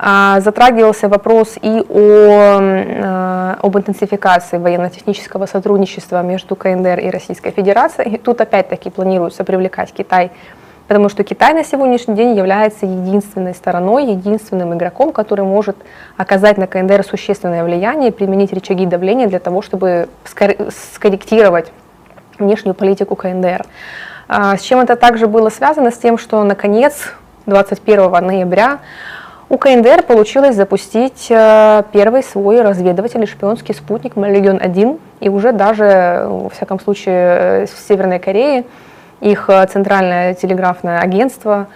А, 0.00 0.38
затрагивался 0.40 1.08
вопрос 1.08 1.56
и 1.60 1.84
о, 1.88 2.60
э, 2.60 3.54
об 3.60 3.76
интенсификации 3.76 4.56
военно-технического 4.56 5.46
сотрудничества 5.46 6.22
между 6.22 6.54
КНДР 6.54 7.00
и 7.00 7.10
Российской 7.10 7.50
Федерацией. 7.50 8.14
И 8.14 8.18
тут 8.18 8.40
опять-таки 8.40 8.90
планируется 8.90 9.42
привлекать 9.42 9.92
Китай 9.92 10.30
потому 10.86 11.10
что 11.10 11.22
Китай 11.22 11.52
на 11.52 11.64
сегодняшний 11.64 12.14
день 12.14 12.34
является 12.34 12.86
единственной 12.86 13.54
стороной, 13.54 14.06
единственным 14.06 14.72
игроком, 14.72 15.12
который 15.12 15.44
может 15.44 15.76
оказать 16.16 16.56
на 16.56 16.66
КНДР 16.66 17.04
существенное 17.04 17.62
влияние, 17.62 18.10
применить 18.10 18.54
рычаги 18.54 18.86
давления 18.86 19.26
для 19.26 19.38
того, 19.38 19.60
чтобы 19.60 20.08
скорректировать 20.94 21.70
внешнюю 22.38 22.74
политику 22.74 23.16
КНДР. 23.16 23.66
А, 24.28 24.56
с 24.56 24.62
чем 24.62 24.80
это 24.80 24.96
также 24.96 25.26
было 25.26 25.50
связано? 25.50 25.90
С 25.90 25.98
тем, 25.98 26.16
что 26.16 26.42
наконец 26.42 27.12
21 27.44 28.10
ноября 28.26 28.78
у 29.50 29.56
КНДР 29.56 30.02
получилось 30.02 30.54
запустить 30.54 31.28
э, 31.30 31.82
первый 31.92 32.22
свой 32.22 32.60
разведывательный 32.60 33.26
шпионский 33.26 33.74
спутник 33.74 34.16
«Легион-1», 34.16 35.00
и 35.20 35.28
уже 35.28 35.52
даже, 35.52 36.26
во 36.28 36.50
всяком 36.50 36.78
случае, 36.78 37.66
в 37.66 37.88
Северной 37.88 38.18
Корее 38.18 38.64
их 39.20 39.48
э, 39.48 39.66
центральное 39.66 40.34
телеграфное 40.34 41.00
агентство 41.00 41.68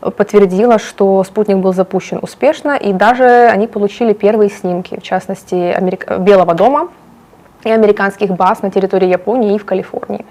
подтвердило, 0.00 0.78
что 0.78 1.22
спутник 1.24 1.58
был 1.58 1.74
запущен 1.74 2.18
успешно, 2.22 2.76
и 2.76 2.92
даже 2.92 3.48
они 3.48 3.66
получили 3.66 4.12
первые 4.14 4.48
снимки, 4.48 4.98
в 4.98 5.02
частности, 5.02 5.54
Америк... 5.54 6.10
Белого 6.18 6.54
дома 6.54 6.88
и 7.64 7.70
американских 7.70 8.30
баз 8.30 8.62
на 8.62 8.70
территории 8.70 9.08
Японии 9.08 9.54
и 9.54 9.58
в 9.58 9.64
Калифорнии. 9.64 10.24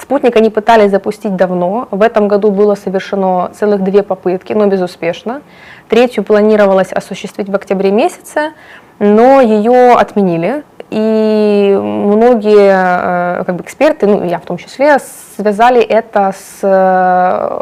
Спутник 0.00 0.36
они 0.36 0.48
пытались 0.48 0.90
запустить 0.90 1.34
давно. 1.34 1.88
В 1.90 2.02
этом 2.02 2.28
году 2.28 2.50
было 2.50 2.76
совершено 2.76 3.50
целых 3.52 3.82
две 3.82 4.02
попытки, 4.02 4.52
но 4.52 4.66
безуспешно. 4.66 5.42
Третью 5.88 6.22
планировалось 6.22 6.92
осуществить 6.92 7.48
в 7.48 7.54
октябре 7.54 7.90
месяце, 7.90 8.52
но 9.00 9.40
ее 9.40 9.94
отменили 9.94 10.62
и 10.90 11.76
многие 11.78 13.40
э, 13.40 13.44
как 13.44 13.56
бы, 13.56 13.62
эксперты, 13.62 14.06
ну 14.06 14.24
я 14.24 14.38
в 14.38 14.44
том 14.44 14.56
числе, 14.56 14.98
связали 15.36 15.82
это 15.82 16.32
с 16.32 16.60
э, 16.62 17.60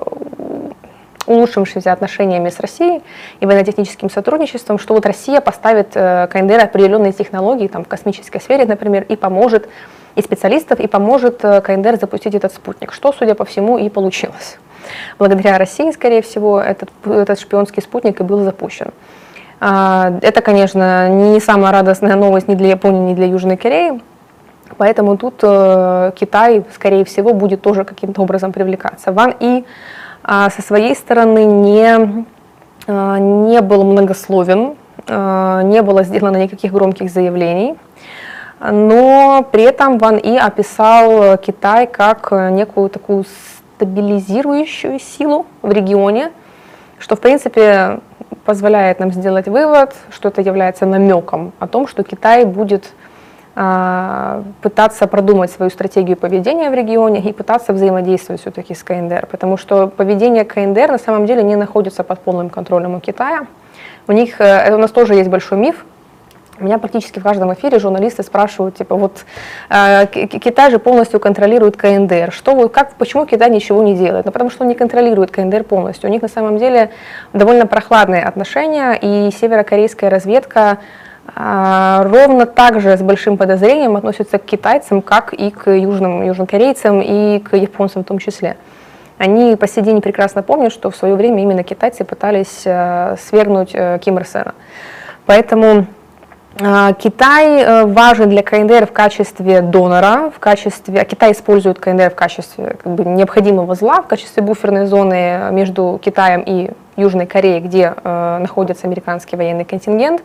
улучшившимися 1.26 1.92
отношениями 1.92 2.50
с 2.50 2.60
Россией 2.60 3.02
и 3.40 3.46
военно-техническим 3.46 4.10
сотрудничеством, 4.10 4.78
что 4.78 4.94
вот 4.94 5.06
Россия 5.06 5.40
поставит 5.40 5.88
э, 5.94 6.28
КНДР 6.30 6.64
определенные 6.64 7.12
технологии 7.12 7.66
там, 7.66 7.84
в 7.84 7.88
космической 7.88 8.40
сфере, 8.40 8.64
например, 8.64 9.04
и 9.08 9.16
поможет 9.16 9.68
и 10.16 10.22
специалистов, 10.22 10.80
и 10.80 10.88
поможет 10.88 11.38
КНДР 11.40 11.98
запустить 12.00 12.34
этот 12.34 12.52
спутник, 12.52 12.92
что, 12.92 13.12
судя 13.12 13.34
по 13.34 13.44
всему, 13.44 13.78
и 13.78 13.88
получилось. 13.88 14.58
Благодаря 15.18 15.58
России, 15.58 15.90
скорее 15.92 16.22
всего, 16.22 16.60
этот, 16.60 16.90
этот 17.04 17.38
шпионский 17.38 17.82
спутник 17.82 18.20
и 18.20 18.22
был 18.24 18.40
запущен. 18.40 18.92
А, 19.60 20.12
это, 20.22 20.42
конечно, 20.42 21.08
не 21.08 21.40
самая 21.40 21.72
радостная 21.72 22.16
новость 22.16 22.48
ни 22.48 22.54
для 22.54 22.68
Японии, 22.70 23.12
ни 23.12 23.14
для 23.14 23.26
Южной 23.26 23.56
Кореи. 23.56 24.00
Поэтому 24.76 25.16
тут 25.16 25.40
э, 25.42 26.12
Китай, 26.16 26.64
скорее 26.74 27.04
всего, 27.04 27.32
будет 27.32 27.62
тоже 27.62 27.84
каким-то 27.84 28.22
образом 28.22 28.52
привлекаться. 28.52 29.12
Ван 29.12 29.34
И 29.38 29.64
а, 30.22 30.50
со 30.50 30.60
своей 30.60 30.94
стороны 30.94 31.44
не, 31.44 32.24
а, 32.86 33.18
не 33.18 33.60
был 33.60 33.84
многословен, 33.84 34.76
не 35.08 35.82
было 35.82 36.02
сделано 36.02 36.36
никаких 36.38 36.72
громких 36.72 37.10
заявлений. 37.10 37.76
Но 38.60 39.46
при 39.50 39.64
этом 39.64 39.98
Ван 39.98 40.16
И 40.16 40.36
описал 40.36 41.36
Китай 41.38 41.86
как 41.86 42.32
некую 42.32 42.88
такую 42.88 43.24
стабилизирующую 43.76 44.98
силу 44.98 45.46
в 45.62 45.70
регионе, 45.70 46.32
что, 46.98 47.16
в 47.16 47.20
принципе, 47.20 48.00
позволяет 48.44 49.00
нам 49.00 49.12
сделать 49.12 49.48
вывод, 49.48 49.94
что 50.10 50.28
это 50.28 50.40
является 50.40 50.86
намеком 50.86 51.52
о 51.58 51.66
том, 51.66 51.86
что 51.86 52.02
Китай 52.02 52.44
будет 52.44 52.92
а, 53.54 54.44
пытаться 54.62 55.06
продумать 55.06 55.50
свою 55.50 55.70
стратегию 55.70 56.16
поведения 56.16 56.70
в 56.70 56.74
регионе 56.74 57.20
и 57.20 57.32
пытаться 57.32 57.72
взаимодействовать 57.72 58.40
все-таки 58.40 58.74
с 58.74 58.82
КНДР, 58.82 59.26
потому 59.30 59.56
что 59.56 59.88
поведение 59.88 60.44
КНДР 60.44 60.92
на 60.92 60.98
самом 60.98 61.26
деле 61.26 61.42
не 61.42 61.56
находится 61.56 62.04
под 62.04 62.20
полным 62.20 62.50
контролем 62.50 62.94
у 62.94 63.00
Китая. 63.00 63.46
У 64.08 64.12
них, 64.12 64.40
это 64.40 64.76
у 64.76 64.78
нас 64.78 64.90
тоже 64.90 65.14
есть 65.14 65.28
большой 65.28 65.58
миф, 65.58 65.84
меня 66.62 66.78
практически 66.78 67.18
в 67.18 67.22
каждом 67.22 67.52
эфире 67.54 67.78
журналисты 67.78 68.22
спрашивают, 68.22 68.76
типа, 68.76 68.96
вот 68.96 69.24
э, 69.68 70.06
Китай 70.06 70.70
же 70.70 70.78
полностью 70.78 71.20
контролирует 71.20 71.76
КНДР. 71.76 72.32
Что, 72.32 72.68
как, 72.68 72.94
почему 72.94 73.26
Китай 73.26 73.50
ничего 73.50 73.82
не 73.82 73.94
делает? 73.94 74.24
Ну, 74.24 74.32
потому 74.32 74.50
что 74.50 74.62
он 74.62 74.68
не 74.68 74.74
контролирует 74.74 75.30
КНДР 75.30 75.64
полностью. 75.64 76.08
У 76.08 76.12
них 76.12 76.22
на 76.22 76.28
самом 76.28 76.58
деле 76.58 76.90
довольно 77.32 77.66
прохладные 77.66 78.24
отношения, 78.24 78.98
и 79.00 79.30
северокорейская 79.30 80.10
разведка 80.10 80.78
э, 81.34 82.02
ровно 82.04 82.46
так 82.46 82.80
же 82.80 82.96
с 82.96 83.02
большим 83.02 83.36
подозрением 83.36 83.96
относится 83.96 84.38
к 84.38 84.44
китайцам, 84.44 85.02
как 85.02 85.32
и 85.32 85.50
к 85.50 85.70
южным, 85.70 86.22
южнокорейцам, 86.22 87.00
и 87.02 87.40
к 87.40 87.56
японцам 87.56 88.02
в 88.02 88.06
том 88.06 88.18
числе. 88.18 88.56
Они 89.18 89.56
по 89.56 89.66
сей 89.66 89.82
день 89.82 90.02
прекрасно 90.02 90.42
помнят, 90.42 90.72
что 90.72 90.90
в 90.90 90.96
свое 90.96 91.14
время 91.14 91.42
именно 91.42 91.62
китайцы 91.62 92.04
пытались 92.04 92.62
э, 92.64 93.16
свергнуть 93.18 93.70
э, 93.72 93.98
Ким 94.02 94.18
Ир 94.18 94.26
Сена. 94.26 94.54
Поэтому 95.24 95.86
Китай 96.58 97.62
э, 97.62 97.84
важен 97.84 98.30
для 98.30 98.42
КНДР 98.42 98.86
в 98.86 98.92
качестве 98.92 99.60
донора, 99.60 100.30
в 100.34 100.38
качестве, 100.38 101.00
а 101.00 101.04
Китай 101.04 101.32
использует 101.32 101.78
КНДР 101.78 102.10
в 102.10 102.14
качестве 102.14 102.78
как 102.82 102.94
бы, 102.94 103.04
необходимого 103.04 103.74
зла, 103.74 104.00
в 104.00 104.06
качестве 104.06 104.42
буферной 104.42 104.86
зоны 104.86 105.50
между 105.50 106.00
Китаем 106.02 106.42
и 106.46 106.70
Южной 106.96 107.26
Кореей, 107.26 107.60
где 107.60 107.92
э, 108.02 108.38
находится 108.38 108.86
американский 108.86 109.36
военный 109.36 109.66
контингент, 109.66 110.22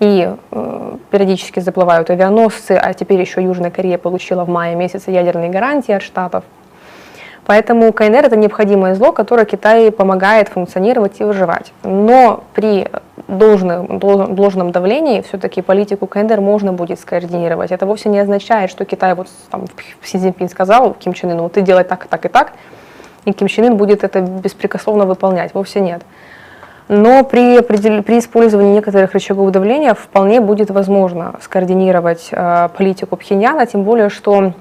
и 0.00 0.30
э, 0.50 0.96
периодически 1.10 1.60
заплывают 1.60 2.10
авианосцы, 2.10 2.72
а 2.72 2.92
теперь 2.92 3.18
еще 3.18 3.42
Южная 3.42 3.70
Корея 3.70 3.96
получила 3.96 4.44
в 4.44 4.50
мае 4.50 4.76
месяце 4.76 5.10
ядерные 5.10 5.48
гарантии 5.48 5.92
от 5.92 6.02
Штатов. 6.02 6.44
Поэтому 7.46 7.90
КНР 7.92 8.26
это 8.26 8.36
необходимое 8.36 8.94
зло, 8.94 9.12
которое 9.12 9.46
Китай 9.46 9.90
помогает 9.90 10.50
функционировать 10.50 11.20
и 11.20 11.24
выживать. 11.24 11.72
Но 11.82 12.44
при 12.52 12.86
должном, 13.38 13.98
должном 13.98 14.72
давлении 14.72 15.20
все-таки 15.22 15.62
политику 15.62 16.06
КНДР 16.06 16.40
можно 16.40 16.72
будет 16.72 17.00
скоординировать. 17.00 17.70
Это 17.70 17.86
вовсе 17.86 18.08
не 18.08 18.18
означает, 18.18 18.70
что 18.70 18.84
Китай, 18.84 19.14
вот 19.14 19.28
там, 19.50 19.64
Си 20.02 20.18
Цзиньпин 20.18 20.48
сказал 20.48 20.94
Ким 20.94 21.12
Чен 21.12 21.30
Ыну, 21.30 21.48
ты 21.48 21.62
делай 21.62 21.84
так, 21.84 22.06
так 22.06 22.24
и 22.24 22.28
так, 22.28 22.52
и 23.24 23.32
Ким 23.32 23.48
Чен 23.48 23.64
Ын 23.66 23.76
будет 23.76 24.04
это 24.04 24.20
беспрекословно 24.20 25.06
выполнять. 25.06 25.54
Вовсе 25.54 25.80
нет. 25.80 26.02
Но 26.88 27.22
при, 27.22 27.60
при 27.60 28.18
использовании 28.18 28.74
некоторых 28.74 29.12
рычагов 29.12 29.52
давления 29.52 29.94
вполне 29.94 30.40
будет 30.40 30.70
возможно 30.70 31.36
скоординировать 31.40 32.30
э, 32.32 32.68
политику 32.76 33.16
Пхеньяна, 33.16 33.64
тем 33.66 33.84
более, 33.84 34.08
что 34.08 34.54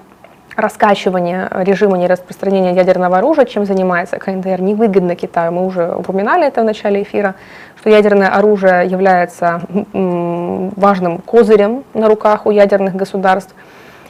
раскачивание 0.56 1.48
режима 1.52 1.98
нераспространения 1.98 2.74
ядерного 2.74 3.18
оружия, 3.18 3.46
чем 3.46 3.66
занимается 3.66 4.18
КНДР, 4.18 4.62
невыгодно 4.62 5.16
Китаю. 5.16 5.52
Мы 5.52 5.66
уже 5.66 5.96
упоминали 5.96 6.46
это 6.46 6.62
в 6.62 6.66
начале 6.66 7.02
эфира, 7.02 7.36
что 7.80 7.90
ядерное 7.90 8.28
оружие 8.28 8.88
является 8.88 9.62
важным 9.94 11.20
козырем 11.20 11.84
на 11.94 12.08
руках 12.08 12.46
у 12.46 12.52
ядерных 12.52 12.96
государств. 12.96 13.56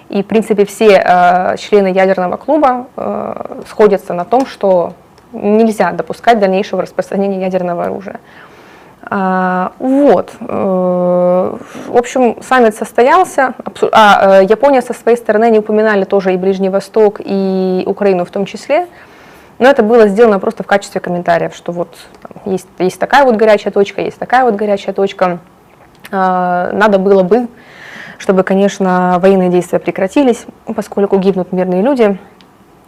И, 0.09 0.23
в 0.23 0.25
принципе, 0.25 0.65
все 0.65 0.97
э, 0.97 1.55
члены 1.57 1.87
ядерного 1.87 2.37
клуба 2.37 2.87
э, 2.97 3.61
сходятся 3.69 4.13
на 4.15 4.25
том, 4.25 4.47
что 4.47 4.93
нельзя 5.33 5.91
допускать 5.91 6.39
дальнейшего 6.39 6.81
распространения 6.81 7.39
ядерного 7.39 7.85
оружия. 7.85 8.19
А, 9.03 9.73
вот. 9.77 10.31
Э, 10.39 11.57
в 11.87 11.95
общем, 11.95 12.41
саммит 12.41 12.75
состоялся. 12.75 13.53
А, 13.91 14.41
Япония 14.41 14.81
со 14.81 14.93
своей 14.93 15.17
стороны 15.17 15.51
не 15.51 15.59
упоминали 15.59 16.05
тоже 16.05 16.33
и 16.33 16.37
Ближний 16.37 16.69
Восток, 16.69 17.21
и 17.23 17.83
Украину 17.85 18.25
в 18.25 18.31
том 18.31 18.45
числе. 18.45 18.87
Но 19.59 19.67
это 19.67 19.83
было 19.83 20.07
сделано 20.07 20.39
просто 20.39 20.63
в 20.63 20.67
качестве 20.67 21.01
комментариев, 21.01 21.53
что 21.53 21.71
вот 21.71 21.95
есть, 22.45 22.67
есть 22.79 22.99
такая 22.99 23.25
вот 23.25 23.35
горячая 23.35 23.71
точка, 23.71 24.01
есть 24.01 24.17
такая 24.17 24.45
вот 24.45 24.55
горячая 24.55 24.93
точка. 24.93 25.39
А, 26.11 26.71
надо 26.71 26.97
было 26.97 27.23
бы, 27.23 27.47
чтобы, 28.17 28.43
конечно, 28.43 29.17
военные 29.19 29.49
действия 29.49 29.79
прекратились, 29.79 30.45
поскольку 30.75 31.17
гибнут 31.17 31.51
мирные 31.51 31.81
люди 31.81 32.17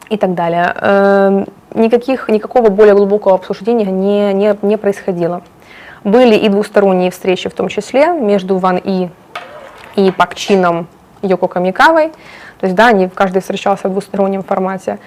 и 0.09 0.17
так 0.17 0.33
далее. 0.33 0.73
Э, 0.75 1.45
никаких, 1.73 2.27
никакого 2.27 2.69
более 2.69 2.95
глубокого 2.95 3.35
обсуждения 3.35 3.85
не, 3.85 4.33
не, 4.33 4.55
не 4.61 4.77
происходило. 4.77 5.41
Были 6.03 6.35
и 6.35 6.49
двусторонние 6.49 7.11
встречи, 7.11 7.47
в 7.49 7.53
том 7.53 7.69
числе 7.69 8.07
между 8.07 8.57
Ван 8.57 8.77
И 8.77 9.09
и 9.95 10.11
Пак 10.11 10.35
Чином 10.35 10.87
Йоко 11.21 11.47
Камикавой. 11.47 12.09
То 12.59 12.65
есть, 12.65 12.75
да, 12.75 12.87
они, 12.87 13.07
каждый 13.09 13.41
встречался 13.41 13.87
в 13.87 13.91
двустороннем 13.91 14.43
формате. 14.43 14.99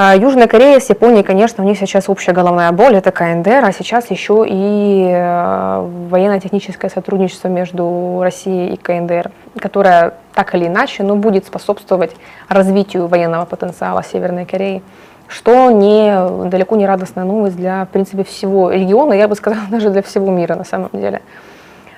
А, 0.00 0.14
Южная 0.14 0.46
Корея 0.46 0.78
с 0.78 0.88
Японией, 0.90 1.24
конечно, 1.24 1.64
у 1.64 1.66
них 1.66 1.76
сейчас 1.76 2.08
общая 2.08 2.30
головная 2.30 2.70
боль, 2.70 2.94
это 2.94 3.10
КНДР, 3.10 3.64
а 3.64 3.72
сейчас 3.72 4.12
еще 4.12 4.46
и 4.48 5.10
э, 5.12 5.88
военно-техническое 6.08 6.88
сотрудничество 6.88 7.48
между 7.48 8.20
Россией 8.22 8.74
и 8.74 8.76
КНДР, 8.76 9.32
которое 9.58 10.14
так 10.34 10.54
или 10.54 10.68
иначе, 10.68 11.02
но 11.02 11.16
будет 11.16 11.46
способствовать 11.46 12.12
развитию 12.46 13.08
военного 13.08 13.44
потенциала 13.44 14.04
Северной 14.04 14.46
Кореи, 14.46 14.84
что 15.26 15.72
не, 15.72 16.48
далеко 16.48 16.76
не 16.76 16.86
радостная 16.86 17.24
новость 17.24 17.56
для, 17.56 17.84
в 17.84 17.88
принципе, 17.88 18.22
всего 18.22 18.70
региона, 18.70 19.14
я 19.14 19.26
бы 19.26 19.34
сказала, 19.34 19.64
даже 19.68 19.90
для 19.90 20.02
всего 20.02 20.30
мира 20.30 20.54
на 20.54 20.64
самом 20.64 20.90
деле. 20.92 21.22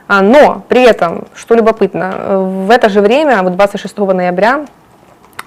А, 0.09 0.23
но 0.23 0.63
при 0.69 0.85
этом, 0.85 1.27
что 1.35 1.55
любопытно, 1.55 2.15
в 2.65 2.71
это 2.71 2.89
же 2.89 3.03
время, 3.03 3.43
вот 3.43 3.57
26 3.57 3.99
ноября, 3.99 4.65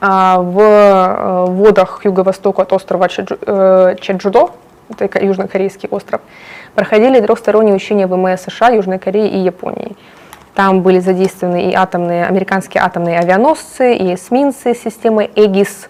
в 0.04 0.60
э, 0.60 1.46
водах 1.46 2.02
юго-востока 2.04 2.64
от 2.64 2.74
острова 2.74 3.08
э, 3.08 3.96
Чеджудо, 4.02 4.50
это 4.90 5.24
южнокорейский 5.24 5.88
остров, 5.90 6.20
проходили 6.76 7.22
трехсторонние 7.22 7.74
учения 7.74 8.06
ВМС 8.06 8.42
США, 8.42 8.70
Южной 8.70 9.00
Кореи 9.00 9.30
и 9.30 9.38
Японии. 9.38 9.96
Там 10.56 10.82
были 10.82 11.00
задействованы 11.00 11.72
и 11.72 11.74
атомные, 11.74 12.26
американские 12.26 12.84
атомные 12.84 13.18
авианосцы, 13.18 13.96
и 13.96 14.14
эсминцы 14.14 14.76
системы 14.76 15.30
ЭГИС, 15.36 15.90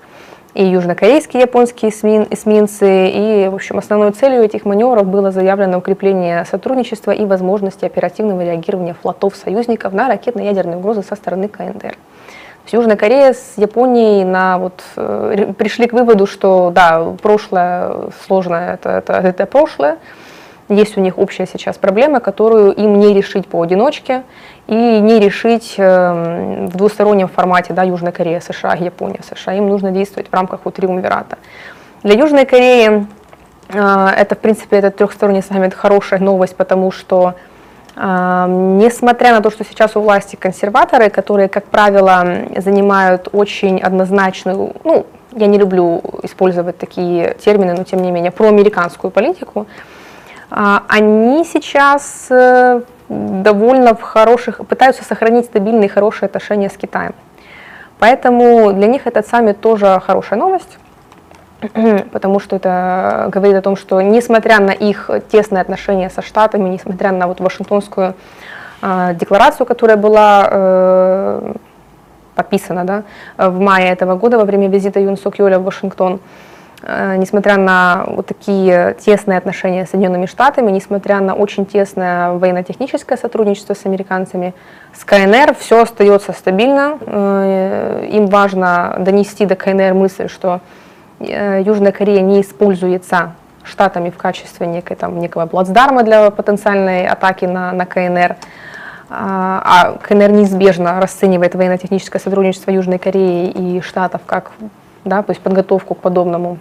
и 0.54 0.64
южнокорейские 0.64 1.42
японские 1.42 1.90
эсминцы. 1.90 3.10
И, 3.10 3.50
в 3.50 3.56
общем, 3.56 3.80
основной 3.80 4.12
целью 4.12 4.44
этих 4.44 4.66
маневров 4.66 5.08
было 5.08 5.32
заявлено 5.32 5.80
укрепление 5.80 6.46
сотрудничества 6.46 7.12
и 7.12 7.26
возможности 7.26 7.86
оперативного 7.86 8.42
реагирования 8.44 8.94
флотов 8.94 9.36
союзников 9.36 9.92
на 9.92 10.08
ракетно-ядерные 10.08 10.78
угрозы 10.78 11.02
со 11.02 11.16
стороны 11.16 11.48
КНДР. 11.48 11.98
Южная 12.72 12.96
Корея 12.96 13.34
с 13.34 13.54
Японией 13.58 14.24
на, 14.24 14.58
вот, 14.58 14.84
э, 14.96 15.54
пришли 15.58 15.88
к 15.88 15.94
выводу, 15.94 16.26
что 16.26 16.72
да, 16.74 17.14
прошлое 17.22 18.10
сложное, 18.26 18.76
это, 18.76 18.90
это, 18.90 19.14
это 19.14 19.46
прошлое. 19.46 19.98
Есть 20.70 20.98
у 20.98 21.02
них 21.02 21.18
общая 21.18 21.46
сейчас 21.46 21.78
проблема, 21.78 22.20
которую 22.20 22.72
им 22.72 22.98
не 22.98 23.14
решить 23.14 23.48
поодиночке 23.48 24.24
и 24.68 24.74
не 24.74 25.20
решить 25.20 25.76
э, 25.78 26.68
в 26.72 26.78
двустороннем 26.78 27.28
формате, 27.28 27.74
да, 27.74 27.84
Южная 27.84 28.14
Корея, 28.14 28.40
США, 28.40 28.74
Япония, 28.76 29.20
США. 29.24 29.54
Им 29.54 29.68
нужно 29.68 29.92
действовать 29.92 30.30
в 30.30 30.34
рамках 30.34 30.62
вот 30.64 30.76
триумвирата. 30.76 31.38
Для 32.02 32.14
Южной 32.16 32.46
Кореи 32.46 33.06
э, 33.70 34.08
это, 34.18 34.36
в 34.36 34.40
принципе, 34.40 34.78
этот 34.78 34.96
трехсторонний 34.96 35.44
саммит 35.44 35.74
хорошая 35.74 36.22
новость, 36.22 36.56
потому 36.56 36.92
что 36.92 37.36
Несмотря 37.96 39.34
на 39.34 39.42
то, 39.42 39.52
что 39.52 39.64
сейчас 39.64 39.96
у 39.96 40.02
власти 40.02 40.36
консерваторы, 40.36 41.10
которые, 41.10 41.48
как 41.48 41.66
правило, 41.66 42.26
занимают 42.58 43.30
очень 43.32 43.80
однозначную, 43.80 44.74
ну, 44.84 45.06
я 45.36 45.48
не 45.48 45.58
люблю 45.58 46.02
использовать 46.24 46.78
такие 46.78 47.36
термины, 47.36 47.74
но 47.74 47.84
тем 47.84 48.02
не 48.02 48.12
менее, 48.12 48.32
проамериканскую 48.32 49.12
политику, 49.12 49.68
а, 50.50 50.84
они 50.88 51.44
сейчас 51.46 52.28
э, 52.30 52.82
довольно 53.10 53.96
в 53.96 54.02
хороших, 54.02 54.66
пытаются 54.68 55.04
сохранить 55.04 55.46
стабильные 55.46 55.86
и 55.86 55.92
хорошие 55.92 56.28
отношения 56.28 56.70
с 56.70 56.78
Китаем. 56.78 57.16
Поэтому 58.00 58.74
для 58.74 58.88
них 58.88 59.08
этот 59.08 59.28
саммит 59.28 59.62
тоже 59.62 60.00
хорошая 60.06 60.38
новость. 60.38 60.78
Потому 62.12 62.40
что 62.40 62.56
это 62.56 63.30
говорит 63.32 63.56
о 63.56 63.62
том, 63.62 63.76
что 63.76 64.02
несмотря 64.02 64.60
на 64.60 64.72
их 64.72 65.10
тесные 65.32 65.62
отношения 65.62 66.10
со 66.10 66.22
Штатами, 66.22 66.70
несмотря 66.70 67.12
на 67.12 67.28
вот 67.28 67.40
Вашингтонскую 67.40 68.16
э, 68.82 69.14
декларацию, 69.16 69.66
которая 69.66 69.98
была 69.98 70.48
э, 70.52 71.54
подписана 72.36 72.84
да, 72.84 73.04
в 73.38 73.60
мае 73.60 73.90
этого 73.90 74.16
года 74.16 74.38
во 74.38 74.46
время 74.46 74.68
визита 74.68 75.00
Юн 75.00 75.18
Сок 75.18 75.40
Йоля 75.40 75.60
в 75.60 75.64
Вашингтон, 75.64 76.20
э, 76.82 77.16
несмотря 77.18 77.58
на 77.58 78.06
вот 78.08 78.26
такие 78.28 78.96
тесные 79.00 79.38
отношения 79.38 79.86
с 79.86 79.92
Соединенными 79.92 80.26
Штатами, 80.26 80.72
несмотря 80.72 81.20
на 81.20 81.34
очень 81.36 81.66
тесное 81.66 82.32
военно-техническое 82.32 83.18
сотрудничество 83.18 83.74
с 83.74 83.86
американцами, 83.86 84.54
с 84.94 85.04
КНР 85.06 85.56
все 85.60 85.84
остается 85.84 86.34
стабильно. 86.34 86.98
Э, 87.06 88.08
им 88.12 88.28
важно 88.28 88.96
донести 89.00 89.46
до 89.46 89.56
КНР 89.56 89.94
мысль, 89.94 90.28
что 90.28 90.62
Южная 91.24 91.92
Корея 91.92 92.22
не 92.22 92.42
используется 92.42 93.34
штатами 93.64 94.10
в 94.10 94.18
качестве 94.18 94.68
некой, 94.68 94.98
там, 94.98 95.20
некого 95.20 95.46
плацдарма 95.46 96.04
для 96.04 96.30
потенциальной 96.32 97.08
атаки 97.08 97.46
на, 97.46 97.72
на 97.72 97.86
КНР, 97.86 98.36
а, 99.10 99.62
а 99.66 99.98
КНР 100.00 100.32
неизбежно 100.32 101.00
расценивает 101.00 101.56
военно-техническое 101.56 102.20
сотрудничество 102.20 102.72
Южной 102.72 102.98
Кореи 102.98 103.50
и 103.50 103.82
Штатов 103.82 104.22
как 104.26 104.52
да, 105.06 105.22
то 105.22 105.32
есть 105.32 105.42
подготовку 105.42 105.96
к 105.96 106.00
подобному 106.00 106.58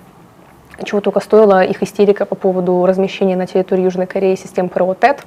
чего 0.84 1.00
только 1.00 1.20
стоила 1.20 1.64
их 1.64 1.82
истерика 1.82 2.24
по 2.24 2.34
поводу 2.34 2.84
размещения 2.86 3.36
на 3.36 3.46
территории 3.46 3.82
Южной 3.82 4.06
Кореи 4.06 4.34
систем 4.34 4.68
ПРО 4.68 4.94
ТЭТ. 4.94 5.24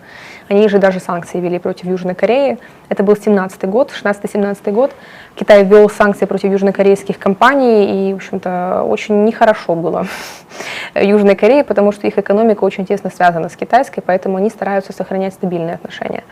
Они 0.47 0.67
же 0.67 0.77
даже 0.77 0.99
санкции 0.99 1.39
вели 1.39 1.59
против 1.59 1.85
Южной 1.85 2.15
Кореи. 2.15 2.57
Это 2.89 3.03
был 3.03 3.15
17 3.15 3.65
год, 3.65 3.91
16-17 3.91 4.71
год. 4.71 4.91
Китай 5.35 5.63
ввел 5.63 5.89
санкции 5.89 6.25
против 6.25 6.51
южнокорейских 6.51 7.19
компаний, 7.19 8.09
и, 8.09 8.13
в 8.13 8.17
общем-то, 8.17 8.83
очень 8.83 9.25
нехорошо 9.25 9.75
было 9.75 10.07
Южной 10.95 11.35
Корее, 11.35 11.63
потому 11.63 11.91
что 11.91 12.07
их 12.07 12.17
экономика 12.17 12.63
очень 12.63 12.85
тесно 12.85 13.09
связана 13.09 13.49
с 13.49 13.55
китайской, 13.55 14.01
поэтому 14.01 14.37
они 14.37 14.49
стараются 14.49 14.93
сохранять 14.93 15.33
стабильные 15.33 15.75
отношения. 15.75 16.23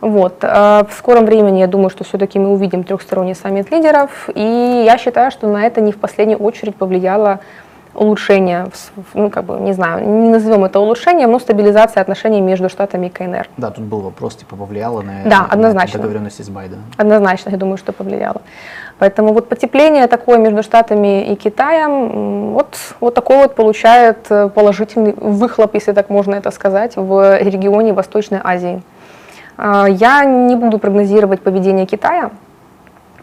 Вот. 0.00 0.38
А 0.42 0.86
в 0.88 0.94
скором 0.94 1.26
времени, 1.26 1.60
я 1.60 1.66
думаю, 1.66 1.90
что 1.90 2.04
все-таки 2.04 2.38
мы 2.38 2.50
увидим 2.50 2.84
трехсторонний 2.84 3.34
саммит 3.34 3.70
лидеров, 3.70 4.30
и 4.34 4.84
я 4.86 4.96
считаю, 4.96 5.30
что 5.30 5.46
на 5.46 5.66
это 5.66 5.80
не 5.80 5.92
в 5.92 5.98
последнюю 5.98 6.38
очередь 6.38 6.76
повлияло 6.76 7.40
улучшение, 8.00 8.66
ну, 9.12 9.28
как 9.28 9.44
бы, 9.44 9.60
не 9.60 9.74
знаю, 9.74 10.08
не 10.08 10.30
назовем 10.30 10.64
это 10.64 10.80
улучшением, 10.80 11.30
но 11.32 11.38
стабилизация 11.38 12.00
отношений 12.00 12.40
между 12.40 12.70
Штатами 12.70 13.06
и 13.06 13.10
КНР. 13.10 13.46
Да, 13.58 13.70
тут 13.70 13.84
был 13.84 14.00
вопрос, 14.00 14.36
типа, 14.36 14.56
повлияло 14.56 15.02
на, 15.02 15.22
да, 15.26 15.46
однозначно. 15.50 15.98
на 15.98 16.02
договоренности 16.02 16.40
с 16.42 16.48
Байденом. 16.48 16.84
Однозначно, 16.96 17.50
я 17.50 17.58
думаю, 17.58 17.76
что 17.76 17.92
повлияло. 17.92 18.40
Поэтому 18.98 19.34
вот 19.34 19.50
потепление 19.50 20.06
такое 20.06 20.38
между 20.38 20.62
Штатами 20.62 21.30
и 21.30 21.34
Китаем, 21.34 22.52
вот, 22.52 22.78
вот 23.00 23.14
такой 23.14 23.36
вот 23.36 23.54
получает 23.54 24.16
э, 24.30 24.48
положительный 24.48 25.12
выхлоп, 25.16 25.74
если 25.74 25.92
так 25.92 26.08
можно 26.08 26.36
это 26.36 26.50
сказать, 26.50 26.96
в 26.96 27.38
регионе 27.42 27.92
Восточной 27.92 28.40
Азии. 28.42 28.82
А, 29.58 29.86
я 29.86 30.24
не 30.24 30.56
буду 30.56 30.78
прогнозировать 30.78 31.42
поведение 31.42 31.84
Китая, 31.84 32.30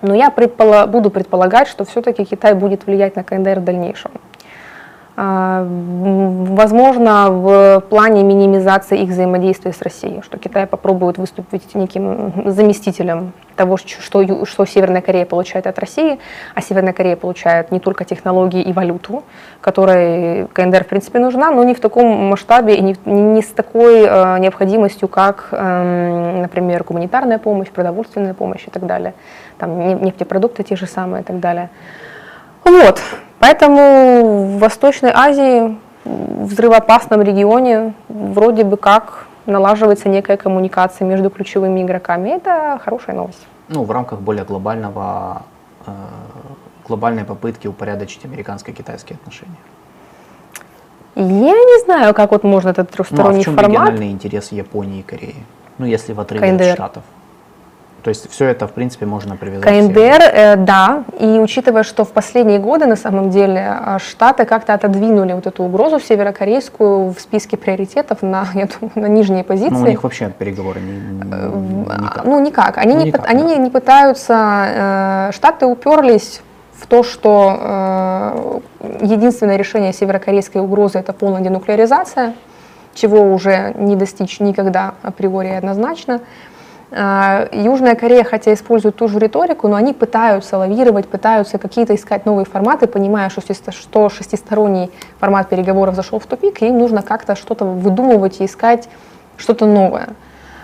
но 0.03 0.13
я 0.13 0.29
предпола 0.29 0.85
буду 0.85 1.09
предполагать, 1.09 1.67
что 1.67 1.83
все-таки 1.83 2.25
Китай 2.25 2.53
будет 2.53 2.85
влиять 2.85 3.15
на 3.15 3.23
КНДР 3.23 3.59
в 3.59 3.63
дальнейшем. 3.63 4.11
А, 5.19 5.65
возможно, 5.67 7.31
в 7.31 7.79
плане 7.89 8.23
минимизации 8.23 8.99
их 9.01 9.09
взаимодействия 9.09 9.73
с 9.73 9.81
Россией, 9.81 10.21
что 10.21 10.37
Китай 10.37 10.67
попробует 10.67 11.17
выступить 11.17 11.73
неким 11.73 12.43
заместителем 12.45 13.33
того, 13.55 13.77
что, 13.77 14.45
что 14.45 14.65
Северная 14.65 15.01
Корея 15.01 15.25
получает 15.25 15.65
от 15.65 15.79
России, 15.79 16.19
а 16.53 16.61
Северная 16.61 16.93
Корея 16.93 17.15
получает 17.15 17.71
не 17.71 17.79
только 17.79 18.05
технологии 18.05 18.61
и 18.61 18.71
валюту, 18.73 19.23
которой 19.59 20.45
КНДР, 20.53 20.83
в 20.83 20.87
принципе, 20.87 21.17
нужна, 21.17 21.49
но 21.49 21.63
не 21.63 21.73
в 21.73 21.79
таком 21.79 22.05
масштабе 22.29 22.75
и 22.75 22.81
не, 22.81 22.95
не 23.05 23.41
с 23.41 23.47
такой 23.47 24.03
э, 24.03 24.37
необходимостью, 24.37 25.07
как, 25.07 25.47
э, 25.51 26.41
например, 26.41 26.83
гуманитарная 26.83 27.39
помощь, 27.39 27.69
продовольственная 27.69 28.35
помощь 28.35 28.67
и 28.67 28.69
так 28.69 28.85
далее, 28.85 29.15
там 29.57 30.03
нефтепродукты 30.03 30.61
те 30.61 30.75
же 30.75 30.85
самые 30.85 31.23
и 31.23 31.25
так 31.25 31.39
далее. 31.39 31.71
Вот, 32.63 33.01
поэтому 33.39 34.23
в 34.23 34.59
Восточной 34.59 35.11
Азии, 35.13 35.77
в 36.05 36.45
взрывоопасном 36.45 37.21
регионе, 37.21 37.93
вроде 38.07 38.63
бы 38.63 38.77
как 38.77 39.27
налаживается 39.45 40.09
некая 40.09 40.37
коммуникация 40.37 41.07
между 41.07 41.29
ключевыми 41.29 41.81
игроками. 41.81 42.29
Это 42.29 42.79
хорошая 42.83 43.15
новость. 43.15 43.47
Ну, 43.69 43.83
в 43.83 43.91
рамках 43.91 44.19
более 44.19 44.43
глобального, 44.43 45.43
э, 45.85 45.91
глобальной 46.87 47.23
попытки 47.23 47.67
упорядочить 47.67 48.23
американско-китайские 48.25 49.15
отношения. 49.15 49.57
Я 51.15 51.23
не 51.25 51.83
знаю, 51.83 52.13
как 52.13 52.31
вот 52.31 52.43
можно 52.43 52.69
этот 52.69 52.91
трехсторонний 52.91 53.37
ну, 53.37 53.39
а 53.39 53.41
в 53.41 53.45
чем 53.45 53.55
формат. 53.55 53.71
региональный 53.71 54.11
интерес 54.11 54.51
Японии 54.51 54.99
и 54.99 55.03
Кореи? 55.03 55.35
Ну, 55.79 55.85
если 55.85 56.13
в 56.13 56.19
отрыве 56.19 56.47
КНДР. 56.47 56.69
от 56.69 56.73
Штатов. 56.75 57.03
То 58.07 58.11
есть 58.11 58.31
все 58.31 58.45
это, 58.45 58.67
в 58.67 58.71
принципе, 58.71 59.05
можно 59.05 59.35
привязать. 59.35 59.65
КНДР, 59.65 60.21
э, 60.33 60.55
да. 60.55 61.03
И 61.19 61.25
учитывая, 61.25 61.83
что 61.83 62.05
в 62.05 62.13
последние 62.13 62.57
годы, 62.57 62.85
на 62.85 62.95
самом 62.95 63.31
деле, 63.31 63.59
а, 63.59 63.99
Штаты 63.99 64.45
как-то 64.45 64.73
отодвинули 64.73 65.33
вот 65.33 65.45
эту 65.45 65.63
угрозу 65.63 65.99
северокорейскую 65.99 67.09
в 67.09 67.19
списке 67.19 67.57
приоритетов 67.57 68.21
на, 68.21 68.47
я 68.53 68.69
думаю, 68.79 68.91
на 68.95 69.07
нижние 69.07 69.43
позиции. 69.43 69.73
Ну, 69.73 69.81
у 69.81 69.87
них 69.87 70.03
вообще 70.03 70.29
переговоры 70.29 70.79
не, 70.79 71.21
э, 71.21 71.97
никак. 72.01 72.23
Ну, 72.23 72.39
никак. 72.39 72.77
Они, 72.77 72.93
ну, 72.93 72.99
не, 73.01 73.07
никак, 73.07 73.29
они 73.29 73.43
да. 73.43 73.55
не 73.57 73.69
пытаются... 73.69 75.27
Э, 75.27 75.31
Штаты 75.33 75.65
уперлись 75.65 76.39
в 76.75 76.87
то, 76.87 77.03
что 77.03 77.57
э, 77.59 78.59
единственное 79.01 79.57
решение 79.57 79.91
северокорейской 79.91 80.61
угрозы 80.61 80.99
это 80.99 81.11
полная 81.11 81.41
денуклеаризация, 81.41 82.35
чего 82.93 83.33
уже 83.33 83.73
не 83.77 83.97
достичь 83.97 84.39
никогда 84.39 84.93
априори 85.03 85.49
однозначно. 85.49 86.21
А, 86.89 87.49
Южная 87.51 87.95
Корея, 87.95 88.23
хотя 88.23 88.53
использует 88.53 88.95
ту 88.95 89.07
же 89.07 89.19
риторику, 89.19 89.67
но 89.67 89.75
они 89.75 89.93
пытаются 89.93 90.57
лавировать, 90.57 91.07
пытаются 91.07 91.57
какие-то 91.57 91.93
искать 91.93 92.25
новые 92.25 92.45
форматы, 92.45 92.87
понимая, 92.87 93.29
что, 93.29 94.09
шестисторонний 94.09 94.91
формат 95.19 95.49
переговоров 95.49 95.95
зашел 95.95 96.19
в 96.19 96.25
тупик, 96.25 96.61
и 96.61 96.67
им 96.67 96.77
нужно 96.77 97.01
как-то 97.01 97.35
что-то 97.35 97.65
выдумывать 97.65 98.39
и 98.39 98.45
искать 98.45 98.87
что-то 99.35 99.65
новое. 99.65 100.09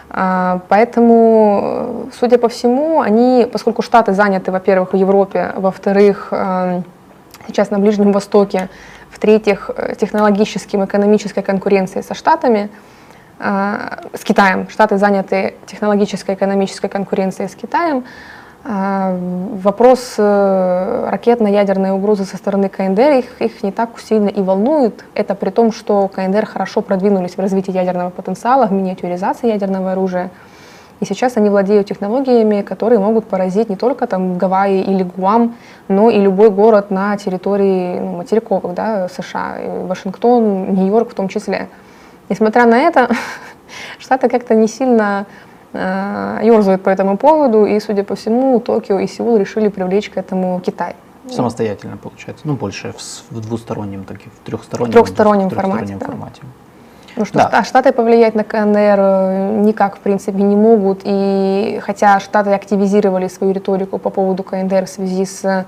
А, 0.09 0.61
поэтому, 0.69 2.09
судя 2.17 2.37
по 2.37 2.47
всему, 2.47 3.01
они, 3.01 3.47
поскольку 3.51 3.81
Штаты 3.81 4.13
заняты, 4.13 4.51
во-первых, 4.51 4.93
в 4.93 4.95
Европе, 4.95 5.51
во-вторых, 5.55 6.29
эм, 6.31 6.85
сейчас 7.47 7.71
на 7.71 7.79
Ближнем 7.79 8.11
Востоке, 8.11 8.69
в-третьих, 9.09 9.69
э, 9.75 9.95
технологическим, 9.99 10.85
экономической 10.85 11.41
конкуренцией 11.41 12.03
со 12.03 12.13
Штатами, 12.13 12.69
с 13.43 14.23
Китаем. 14.23 14.69
Штаты 14.69 14.97
заняты 14.97 15.55
технологической, 15.65 16.35
экономической 16.35 16.87
конкуренцией 16.87 17.49
с 17.49 17.55
Китаем. 17.55 18.05
Э, 18.63 19.17
вопрос 19.61 20.15
ракетно-ядерной 20.17 21.91
угрозы 21.91 22.23
со 22.23 22.37
стороны 22.37 22.69
КНДР 22.69 23.11
их, 23.19 23.41
их 23.41 23.63
не 23.63 23.71
так 23.71 23.89
сильно 23.99 24.29
и 24.29 24.41
волнует. 24.41 25.03
Это 25.13 25.35
при 25.35 25.49
том, 25.49 25.73
что 25.73 26.07
КНДР 26.07 26.45
хорошо 26.45 26.81
продвинулись 26.81 27.35
в 27.35 27.39
развитии 27.39 27.71
ядерного 27.71 28.11
потенциала, 28.11 28.67
в 28.67 28.71
миниатюризации 28.71 29.49
ядерного 29.49 29.91
оружия. 29.91 30.29
И 31.03 31.05
сейчас 31.05 31.35
они 31.35 31.49
владеют 31.49 31.87
технологиями, 31.87 32.61
которые 32.61 32.97
могут 32.97 33.25
поразить 33.25 33.67
не 33.67 33.75
только 33.75 34.07
там 34.07 34.37
Гавайи 34.37 34.81
или 34.81 35.03
Гуам, 35.03 35.55
но 35.89 36.09
и 36.09 36.17
любой 36.17 36.49
город 36.49 36.91
на 36.91 37.17
территории 37.17 37.99
ну, 37.99 38.17
материковых, 38.17 38.73
да, 38.73 39.09
США, 39.09 39.57
Вашингтон, 39.85 40.73
Нью-Йорк 40.73 41.11
в 41.11 41.13
том 41.13 41.27
числе. 41.27 41.67
Несмотря 42.29 42.65
на 42.65 42.79
это, 42.79 43.09
Штаты 43.99 44.29
как-то 44.29 44.55
не 44.55 44.67
сильно 44.67 45.25
э, 45.73 46.39
ерзают 46.43 46.83
по 46.83 46.89
этому 46.89 47.17
поводу, 47.17 47.65
и, 47.65 47.79
судя 47.79 48.03
по 48.03 48.15
всему, 48.15 48.59
Токио 48.59 48.99
и 48.99 49.07
Сеул 49.07 49.37
решили 49.37 49.69
привлечь 49.69 50.09
к 50.09 50.17
этому 50.17 50.59
Китай. 50.65 50.95
Самостоятельно 51.29 51.97
получается, 51.97 52.45
ну 52.45 52.55
больше 52.55 52.93
в, 52.93 53.31
в 53.31 53.41
двустороннем, 53.41 54.03
так 54.03 54.17
и 54.17 54.29
в 54.29 54.45
трехстороннем, 54.45 54.91
в 54.91 54.93
трехстороннем, 54.93 55.47
в 55.47 55.49
трехстороннем 55.51 55.99
формате. 55.99 56.05
формате. 56.05 56.41
Да. 56.41 56.47
Ну 57.15 57.25
что, 57.25 57.49
да. 57.51 57.63
Штаты 57.63 57.91
повлиять 57.91 58.35
на 58.35 58.43
КНР 58.43 58.99
э, 58.99 59.61
никак, 59.63 59.97
в 59.97 59.99
принципе, 59.99 60.41
не 60.41 60.55
могут. 60.55 61.01
И 61.03 61.79
хотя 61.83 62.19
Штаты 62.19 62.51
активизировали 62.51 63.27
свою 63.27 63.53
риторику 63.53 63.99
по 63.99 64.09
поводу 64.09 64.43
КНДР 64.43 64.85
в 64.85 64.89
связи 64.89 65.25
с 65.25 65.65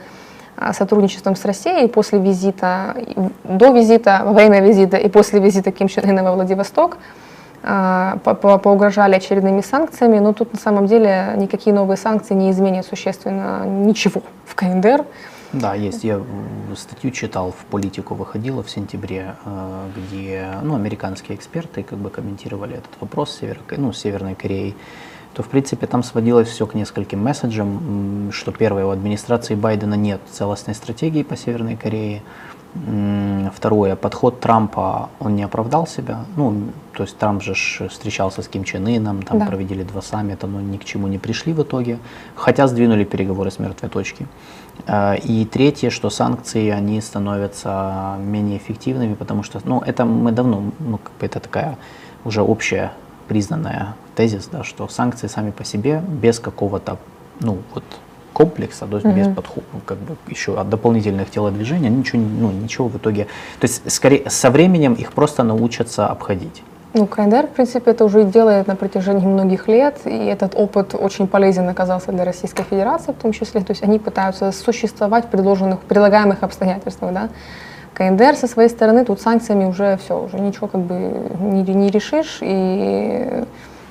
сотрудничеством 0.73 1.36
с 1.36 1.45
Россией 1.45 1.88
после 1.88 2.19
визита, 2.19 2.95
до 3.44 3.72
визита, 3.72 4.22
во 4.23 4.34
время 4.34 4.61
визита 4.61 4.98
и 4.98 5.10
после 5.10 5.40
визита 5.40 5.72
Ким 5.72 5.88
Чен 5.88 6.10
Ына 6.10 6.23
во 6.23 6.34
Владивосток, 6.34 6.98
э, 7.64 8.14
по 8.23 8.30
-по 8.32 8.60
поугрожали 8.60 9.15
очередными 9.15 9.61
санкциями, 9.61 10.19
но 10.19 10.34
тут 10.34 10.53
на 10.53 10.60
самом 10.60 10.86
деле 10.86 11.34
никакие 11.38 11.76
новые 11.76 11.98
санкции 11.98 12.36
не 12.36 12.49
изменят 12.52 12.86
существенно 12.86 13.65
ничего 13.65 14.22
в 14.45 14.56
КНДР. 14.56 15.06
Да, 15.53 15.73
есть. 15.73 16.03
Я 16.03 16.22
статью 16.76 17.11
читал, 17.11 17.52
в 17.52 17.65
политику 17.72 18.14
выходила 18.15 18.61
в 18.61 18.69
сентябре, 18.69 19.36
э, 19.45 19.88
где 19.95 20.49
ну, 20.64 20.76
американские 20.76 21.38
эксперты 21.38 21.84
как 21.84 21.98
бы 21.98 22.10
комментировали 22.10 22.73
этот 22.73 22.91
вопрос 22.99 23.38
Север, 23.40 23.60
ну, 23.77 23.94
Северной 23.94 24.36
Кореи 24.36 24.76
то 25.36 25.44
в 25.44 25.48
принципе 25.48 25.86
там 25.86 26.02
сводилось 26.02 26.48
все 26.48 26.66
к 26.66 26.76
нескольким 26.76 27.22
месседжам, 27.22 28.32
что 28.32 28.52
первое, 28.52 28.86
у 28.86 28.90
администрации 28.90 29.56
Байдена 29.56 29.95
нет 29.95 30.22
целостной 30.32 30.76
стратегии 30.76 31.24
по 31.24 31.36
Северной 31.36 31.76
Корее, 31.76 32.22
Второе, 33.53 33.95
подход 33.95 34.41
Трампа, 34.41 35.10
он 35.22 35.36
не 35.36 35.44
оправдал 35.44 35.88
себя. 35.88 36.26
Ну, 36.36 36.72
то 36.91 37.03
есть 37.03 37.18
Трамп 37.18 37.41
же 37.41 37.53
встречался 37.53 38.41
с 38.41 38.49
Ким 38.49 38.66
Чен 38.66 38.86
Ыном, 38.86 39.22
там 39.24 39.40
да. 39.40 39.45
проведели 39.45 39.84
два 39.84 40.02
саммита, 40.02 40.45
но 40.45 40.60
ни 40.60 40.76
к 40.76 40.84
чему 40.84 41.07
не 41.07 41.18
пришли 41.18 41.53
в 41.53 41.64
итоге, 41.64 41.99
хотя 42.36 42.68
сдвинули 42.68 43.06
переговоры 43.06 43.49
с 43.49 43.60
мертвой 43.60 43.90
точки. 43.90 44.28
Э, 44.88 45.16
и 45.18 45.45
третье, 45.45 45.90
что 45.90 46.10
санкции, 46.10 46.70
они 46.70 46.99
становятся 46.99 48.18
менее 48.20 48.57
эффективными, 48.57 49.14
потому 49.14 49.44
что, 49.44 49.62
ну, 49.64 49.80
это 49.80 50.03
мы 50.03 50.34
давно, 50.34 50.66
ну, 50.80 50.98
как 50.98 51.14
бы 51.18 51.26
это 51.26 51.40
такая 51.40 51.78
уже 52.26 52.41
общая 52.41 52.91
признанная 53.27 53.95
тезис, 54.15 54.47
да, 54.52 54.64
что 54.64 54.88
санкции 54.88 55.27
сами 55.27 55.52
по 55.52 55.64
себе 55.64 56.02
без 56.07 56.39
какого-то, 56.39 56.97
ну, 57.39 57.57
вот 57.73 57.84
комплекса, 58.34 58.85
то 58.85 58.97
есть 58.97 59.06
угу. 59.06 59.15
без 59.15 59.27
подхода, 59.34 59.65
ну, 59.73 59.80
как 59.85 59.97
бы 59.97 60.18
еще 60.27 60.60
от 60.60 60.69
дополнительных 60.69 61.31
телодвижений, 61.31 61.89
ничего, 61.89 62.22
ну, 62.22 62.52
ничего 62.52 62.88
в 62.89 62.97
итоге, 62.97 63.27
то 63.60 63.65
есть 63.65 63.89
скорее 63.89 64.30
со 64.30 64.49
временем 64.52 64.93
их 64.93 65.14
просто 65.14 65.43
научатся 65.43 66.07
обходить. 66.07 66.64
Ну, 66.97 67.07
КНДР, 67.07 67.47
в 67.47 67.49
принципе, 67.49 67.91
это 67.91 68.06
уже 68.06 68.23
делает 68.23 68.68
на 68.68 68.77
протяжении 68.77 69.26
многих 69.26 69.68
лет, 69.68 69.99
и 70.06 70.15
этот 70.27 70.56
опыт 70.56 70.95
очень 70.95 71.27
полезен 71.27 71.68
оказался 71.68 72.14
для 72.14 72.23
Российской 72.23 72.64
Федерации 72.64 73.11
в 73.11 73.22
том 73.22 73.34
числе. 73.34 73.60
То 73.60 73.72
есть 73.72 73.84
они 73.84 73.99
пытаются 73.99 74.53
существовать 74.53 75.26
в 75.26 75.27
предложенных, 75.27 75.81
предлагаемых 75.81 76.41
обстоятельствах, 76.41 77.14
да. 77.14 77.30
КНДР 77.96 78.36
со 78.36 78.48
своей 78.48 78.70
стороны 78.70 79.06
тут 79.06 79.22
санкциями 79.22 79.66
уже 79.66 79.98
все, 79.98 80.22
уже 80.22 80.40
ничего 80.40 80.68
как 80.68 80.82
бы 80.82 80.94
не, 81.40 81.64
не 81.64 81.90
решишь, 81.90 82.40
и 82.42 83.46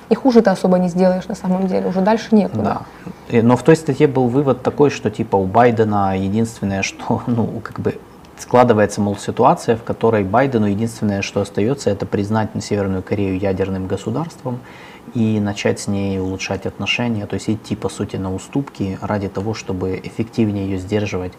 и 0.09 0.15
хуже 0.15 0.41
ты 0.41 0.51
особо 0.51 0.77
не 0.77 0.87
сделаешь 0.87 1.27
на 1.27 1.35
самом 1.35 1.67
деле, 1.67 1.87
уже 1.87 2.01
дальше 2.01 2.35
некуда. 2.35 2.85
Да. 3.31 3.41
Но 3.41 3.57
в 3.57 3.63
той 3.63 3.75
статье 3.75 4.07
был 4.07 4.27
вывод 4.27 4.61
такой, 4.61 4.89
что 4.89 5.09
типа 5.09 5.35
у 5.35 5.45
Байдена 5.45 6.17
единственное, 6.17 6.83
что, 6.83 7.23
ну, 7.27 7.59
как 7.63 7.79
бы 7.79 7.97
складывается, 8.37 9.01
мол, 9.01 9.17
ситуация, 9.17 9.77
в 9.77 9.83
которой 9.83 10.23
Байдену 10.23 10.67
единственное, 10.67 11.21
что 11.21 11.41
остается, 11.41 11.89
это 11.89 12.05
признать 12.05 12.49
Северную 12.61 13.01
Корею 13.01 13.39
ядерным 13.39 13.87
государством 13.87 14.59
и 15.13 15.39
начать 15.39 15.79
с 15.79 15.87
ней 15.87 16.19
улучшать 16.19 16.65
отношения, 16.65 17.25
то 17.25 17.35
есть 17.35 17.49
идти, 17.49 17.75
по 17.75 17.89
сути, 17.89 18.17
на 18.17 18.33
уступки 18.33 18.99
ради 19.01 19.29
того, 19.29 19.53
чтобы 19.53 19.99
эффективнее 20.03 20.65
ее 20.65 20.77
сдерживать 20.77 21.33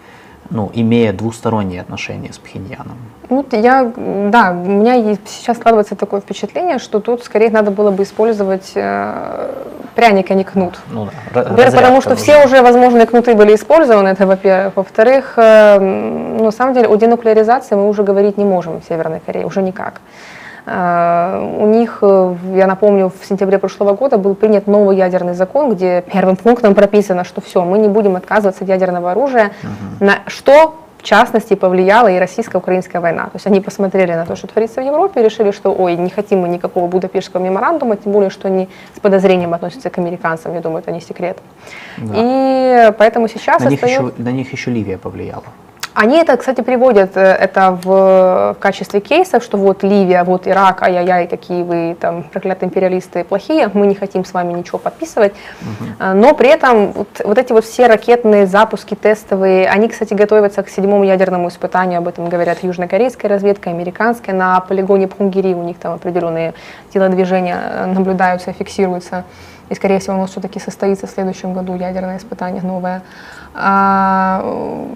ну, 0.51 0.71
имея 0.75 1.13
двусторонние 1.13 1.81
отношения 1.81 2.33
с 2.33 2.39
Пхеньяном? 2.39 2.97
Вот 3.29 3.53
я, 3.53 3.93
да, 3.97 4.53
у 4.53 4.69
меня 4.69 5.17
сейчас 5.27 5.57
складывается 5.57 5.97
такое 5.97 6.21
впечатление, 6.21 6.79
что 6.79 7.01
тут 7.01 7.25
скорее 7.25 7.51
надо 7.51 7.71
было 7.71 7.91
бы 7.91 8.05
использовать 8.05 8.73
э, 8.75 9.51
пряник, 9.97 10.31
а 10.31 10.35
не 10.35 10.45
кнут. 10.45 10.79
Ну, 10.91 11.09
да, 11.35 11.45
во 11.45 11.71
потому 11.71 12.01
что 12.01 12.13
уже. 12.13 12.23
все 12.23 12.45
уже 12.45 12.63
возможные 12.63 13.07
кнуты 13.07 13.35
были 13.35 13.55
использованы, 13.55 14.09
это 14.09 14.27
во-первых. 14.27 14.77
Во-вторых, 14.77 15.35
э, 15.37 15.79
ну, 15.81 16.45
на 16.45 16.51
самом 16.53 16.75
деле 16.75 16.87
о 16.87 16.97
денуклеаризации 16.97 17.75
мы 17.75 17.89
уже 17.89 18.05
говорить 18.05 18.39
не 18.39 18.45
можем 18.45 18.81
в 18.81 18.85
Северной 18.85 19.21
Корее, 19.27 19.47
уже 19.47 19.63
никак. 19.63 20.01
Э, 20.67 21.57
у 21.59 21.67
них, 21.67 21.99
э, 22.03 22.35
я 22.55 22.67
напомню, 22.67 23.13
в 23.21 23.25
сентябре 23.25 23.59
прошлого 23.59 23.95
года 23.95 24.19
был 24.19 24.35
принят 24.35 24.67
новый 24.67 24.97
ядерный 24.97 25.35
закон, 25.35 25.73
где 25.73 26.03
первым 26.13 26.37
пунктом 26.37 26.75
прописано, 26.75 27.25
что 27.25 27.41
все, 27.41 27.65
мы 27.65 27.79
не 27.79 27.89
будем 27.89 28.17
отказываться 28.17 28.65
от 28.65 28.71
ядерного 28.71 29.13
оружия, 29.13 29.53
угу. 29.63 30.05
на 30.05 30.19
что 30.27 30.75
в 30.99 31.03
частности 31.03 31.55
повлияла 31.55 32.09
и 32.09 32.19
российско-украинская 32.19 33.01
война. 33.01 33.25
То 33.25 33.33
есть 33.35 33.47
они 33.47 33.61
посмотрели 33.61 34.13
на 34.13 34.27
то, 34.27 34.35
что 34.35 34.49
творится 34.49 34.81
в 34.81 34.85
Европе, 34.85 35.23
решили, 35.23 35.53
что 35.53 35.73
ой, 35.73 35.95
не 35.95 36.11
хотим 36.11 36.41
мы 36.41 36.49
никакого 36.49 36.89
Будапештского 36.89 37.41
меморандума, 37.41 37.97
тем 37.97 38.11
более, 38.11 38.31
что 38.31 38.49
они 38.49 38.69
с 38.97 38.99
подозрением 38.99 39.55
относятся 39.55 39.89
к 39.89 39.99
американцам, 39.99 40.53
я 40.55 40.61
думаю, 40.61 40.81
это 40.81 40.91
не 40.91 41.01
секрет. 41.01 41.39
Да. 41.99 42.13
И 42.17 42.93
поэтому 42.99 43.29
сейчас 43.29 43.63
на, 43.63 43.69
остается... 43.69 43.87
них 43.87 44.13
еще, 44.13 44.23
на 44.23 44.33
них 44.33 44.53
еще 44.53 44.71
Ливия 44.73 44.99
повлияла. 44.99 45.45
Они 45.99 46.19
это, 46.19 46.37
кстати, 46.37 46.61
приводят 46.61 47.17
э, 47.17 47.21
это 47.23 47.71
в, 47.71 47.87
в 47.87 48.57
качестве 48.61 49.01
кейсов, 49.01 49.43
что 49.43 49.57
вот 49.57 49.83
Ливия, 49.83 50.25
вот 50.25 50.47
Ирак, 50.47 50.83
ай-яй-яй, 50.83 51.27
какие 51.27 51.63
вы 51.63 51.97
там 51.99 52.23
проклятые 52.25 52.69
империалисты 52.69 53.25
плохие, 53.25 53.71
мы 53.73 53.87
не 53.87 53.95
хотим 53.95 54.23
с 54.27 54.35
вами 54.35 54.53
ничего 54.53 54.77
подписывать. 54.77 55.33
Угу. 55.63 56.15
Но 56.17 56.35
при 56.35 56.51
этом 56.51 56.93
вот, 56.93 57.09
вот 57.25 57.39
эти 57.39 57.53
вот 57.53 57.65
все 57.65 57.87
ракетные 57.87 58.47
запуски 58.47 58.95
тестовые, 58.95 59.71
они, 59.71 59.89
кстати, 59.89 60.13
готовятся 60.13 60.63
к 60.63 60.69
седьмому 60.69 61.05
ядерному 61.05 61.49
испытанию, 61.49 61.99
об 61.99 62.09
этом 62.09 62.29
говорят 62.29 62.63
южнокорейская 62.63 63.31
разведка, 63.31 63.71
американская, 63.71 64.35
на 64.35 64.61
полигоне 64.61 65.09
Пхунгири 65.09 65.55
у 65.55 65.63
них 65.63 65.79
там 65.79 65.95
определенные 65.95 66.53
телодвижения 66.93 67.59
э, 67.59 67.87
наблюдаются, 67.87 68.53
фиксируются. 68.53 69.25
И, 69.69 69.75
скорее 69.75 69.99
всего, 69.99 70.15
оно 70.15 70.27
все-таки 70.27 70.61
состоится 70.61 71.07
в 71.07 71.11
следующем 71.11 71.53
году, 71.53 71.75
ядерное 71.75 72.19
испытание 72.19 72.63
новое. 72.63 73.03
А, 73.59 74.87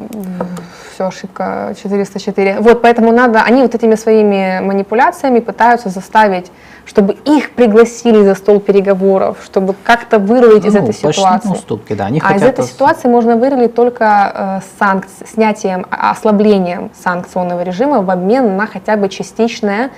все, 0.94 1.06
ошибка 1.06 1.74
404. 1.82 2.60
Вот, 2.60 2.82
поэтому 2.82 3.12
надо, 3.12 3.42
они 3.42 3.62
вот 3.62 3.74
этими 3.74 3.94
своими 3.94 4.60
манипуляциями 4.60 5.40
пытаются 5.40 5.88
заставить, 5.88 6.52
чтобы 6.84 7.14
их 7.24 7.52
пригласили 7.52 8.22
за 8.22 8.34
стол 8.34 8.60
переговоров, 8.60 9.38
чтобы 9.44 9.74
как-то 9.82 10.18
вырулить 10.18 10.64
ну, 10.64 10.68
из 10.68 10.76
этой 10.76 10.92
ситуации. 10.92 11.52
Уступки, 11.52 11.94
да. 11.94 12.06
Они 12.06 12.20
а 12.22 12.34
из 12.34 12.42
этой 12.42 12.64
ситуации 12.64 13.08
можно 13.08 13.36
вырулить 13.36 13.74
только 13.74 14.60
э, 14.78 14.82
санкци- 14.82 15.26
снятием, 15.26 15.86
ослаблением 15.90 16.90
санкционного 17.02 17.62
режима 17.62 18.02
в 18.02 18.10
обмен 18.10 18.56
на 18.56 18.66
хотя 18.66 18.96
бы 18.96 19.08
частичное 19.08 19.86
а, 19.86 19.90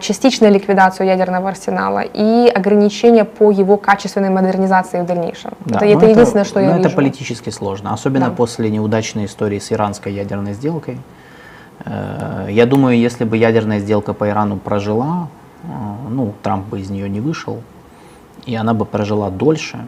частичную 0.00 0.52
ликвидацию 0.52 1.06
ядерного 1.06 1.48
арсенала 1.48 2.00
и 2.00 2.48
ограничения 2.48 3.24
по 3.24 3.50
его 3.50 3.76
качественной 3.76 4.30
модернизации 4.30 5.00
в 5.00 5.06
дальнейшем. 5.06 5.52
Да, 5.64 5.76
это, 5.76 5.86
это 5.86 6.06
единственное, 6.06 6.44
что 6.44 6.60
я 6.60 6.76
вижу. 6.76 6.88
Это 6.88 6.96
политически 6.96 7.50
сложно, 7.50 7.92
особенно 7.92 8.26
да. 8.26 8.32
после 8.32 8.70
неудачной 8.70 9.26
истории 9.26 9.58
с 9.58 9.72
иранской 9.72 10.12
ядерной 10.12 10.54
сделкой. 10.54 10.98
Э, 11.84 12.46
я 12.50 12.66
думаю, 12.66 12.98
если 12.98 13.24
бы 13.24 13.36
ядерная 13.36 13.78
сделка 13.78 14.12
по 14.12 14.28
Ирану 14.28 14.56
прожила, 14.56 15.28
э, 15.62 15.66
ну, 16.10 16.34
Трамп 16.42 16.66
бы 16.66 16.80
из 16.80 16.90
нее 16.90 17.08
не 17.08 17.20
вышел, 17.20 17.62
и 18.46 18.54
она 18.54 18.74
бы 18.74 18.84
прожила 18.84 19.30
дольше, 19.30 19.86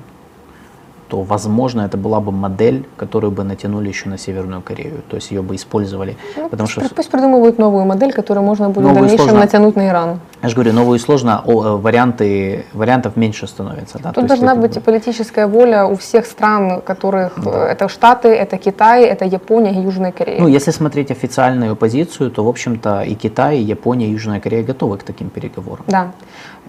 то, 1.08 1.22
возможно, 1.22 1.82
это 1.82 1.96
была 1.96 2.20
бы 2.20 2.32
модель, 2.32 2.84
которую 2.96 3.30
бы 3.30 3.44
натянули 3.44 3.88
еще 3.88 4.08
на 4.08 4.18
Северную 4.18 4.60
Корею. 4.62 5.02
То 5.08 5.16
есть 5.16 5.30
ее 5.30 5.42
бы 5.42 5.54
использовали. 5.54 6.16
Ну, 6.36 6.48
потому 6.48 6.68
что, 6.68 6.80
пусть, 6.94 7.10
придумывают 7.10 7.58
новую 7.58 7.84
модель, 7.84 8.12
которую 8.12 8.44
можно 8.44 8.68
будет 8.68 8.84
в 8.84 8.88
Новую 8.88 9.02
дальнейшем 9.02 9.26
сложно. 9.28 9.40
натянуть 9.40 9.76
на 9.76 9.88
Иран. 9.88 10.20
я 10.42 10.48
же 10.48 10.54
говорю, 10.54 10.72
новую 10.72 10.98
сложно, 10.98 11.42
о, 11.44 11.64
э, 11.64 11.76
варианты, 11.76 12.64
вариантов 12.74 13.16
меньше 13.16 13.46
становится. 13.46 13.98
Да? 13.98 14.08
То 14.12 14.20
Тут 14.20 14.24
есть 14.24 14.28
должна 14.28 14.52
это 14.52 14.60
быть 14.60 14.74
бы- 14.74 14.80
политическая 14.80 15.46
воля 15.46 15.86
у 15.86 15.94
всех 15.96 16.26
стран, 16.26 16.80
которых 16.80 17.32
Да. 17.36 17.50
э, 17.50 17.72
это 17.72 17.88
Штаты, 17.88 18.28
это 18.28 18.56
Китай, 18.58 19.04
это 19.04 19.24
Япония 19.24 19.72
и 19.72 19.80
Южная 19.82 20.12
Корея. 20.12 20.40
Ну, 20.40 20.48
если 20.48 20.72
смотреть 20.72 21.10
официальную 21.10 21.76
позицию, 21.76 22.30
то, 22.30 22.44
в 22.44 22.48
общем-то, 22.48 23.02
и 23.02 23.14
Китай, 23.14 23.58
и 23.58 23.62
Япония, 23.62 24.06
и 24.06 24.10
Южная 24.12 24.40
Корея 24.40 24.62
готовы 24.64 24.98
к 24.98 25.02
таким 25.04 25.28
переговорам. 25.30 25.84
Да. 25.88 26.10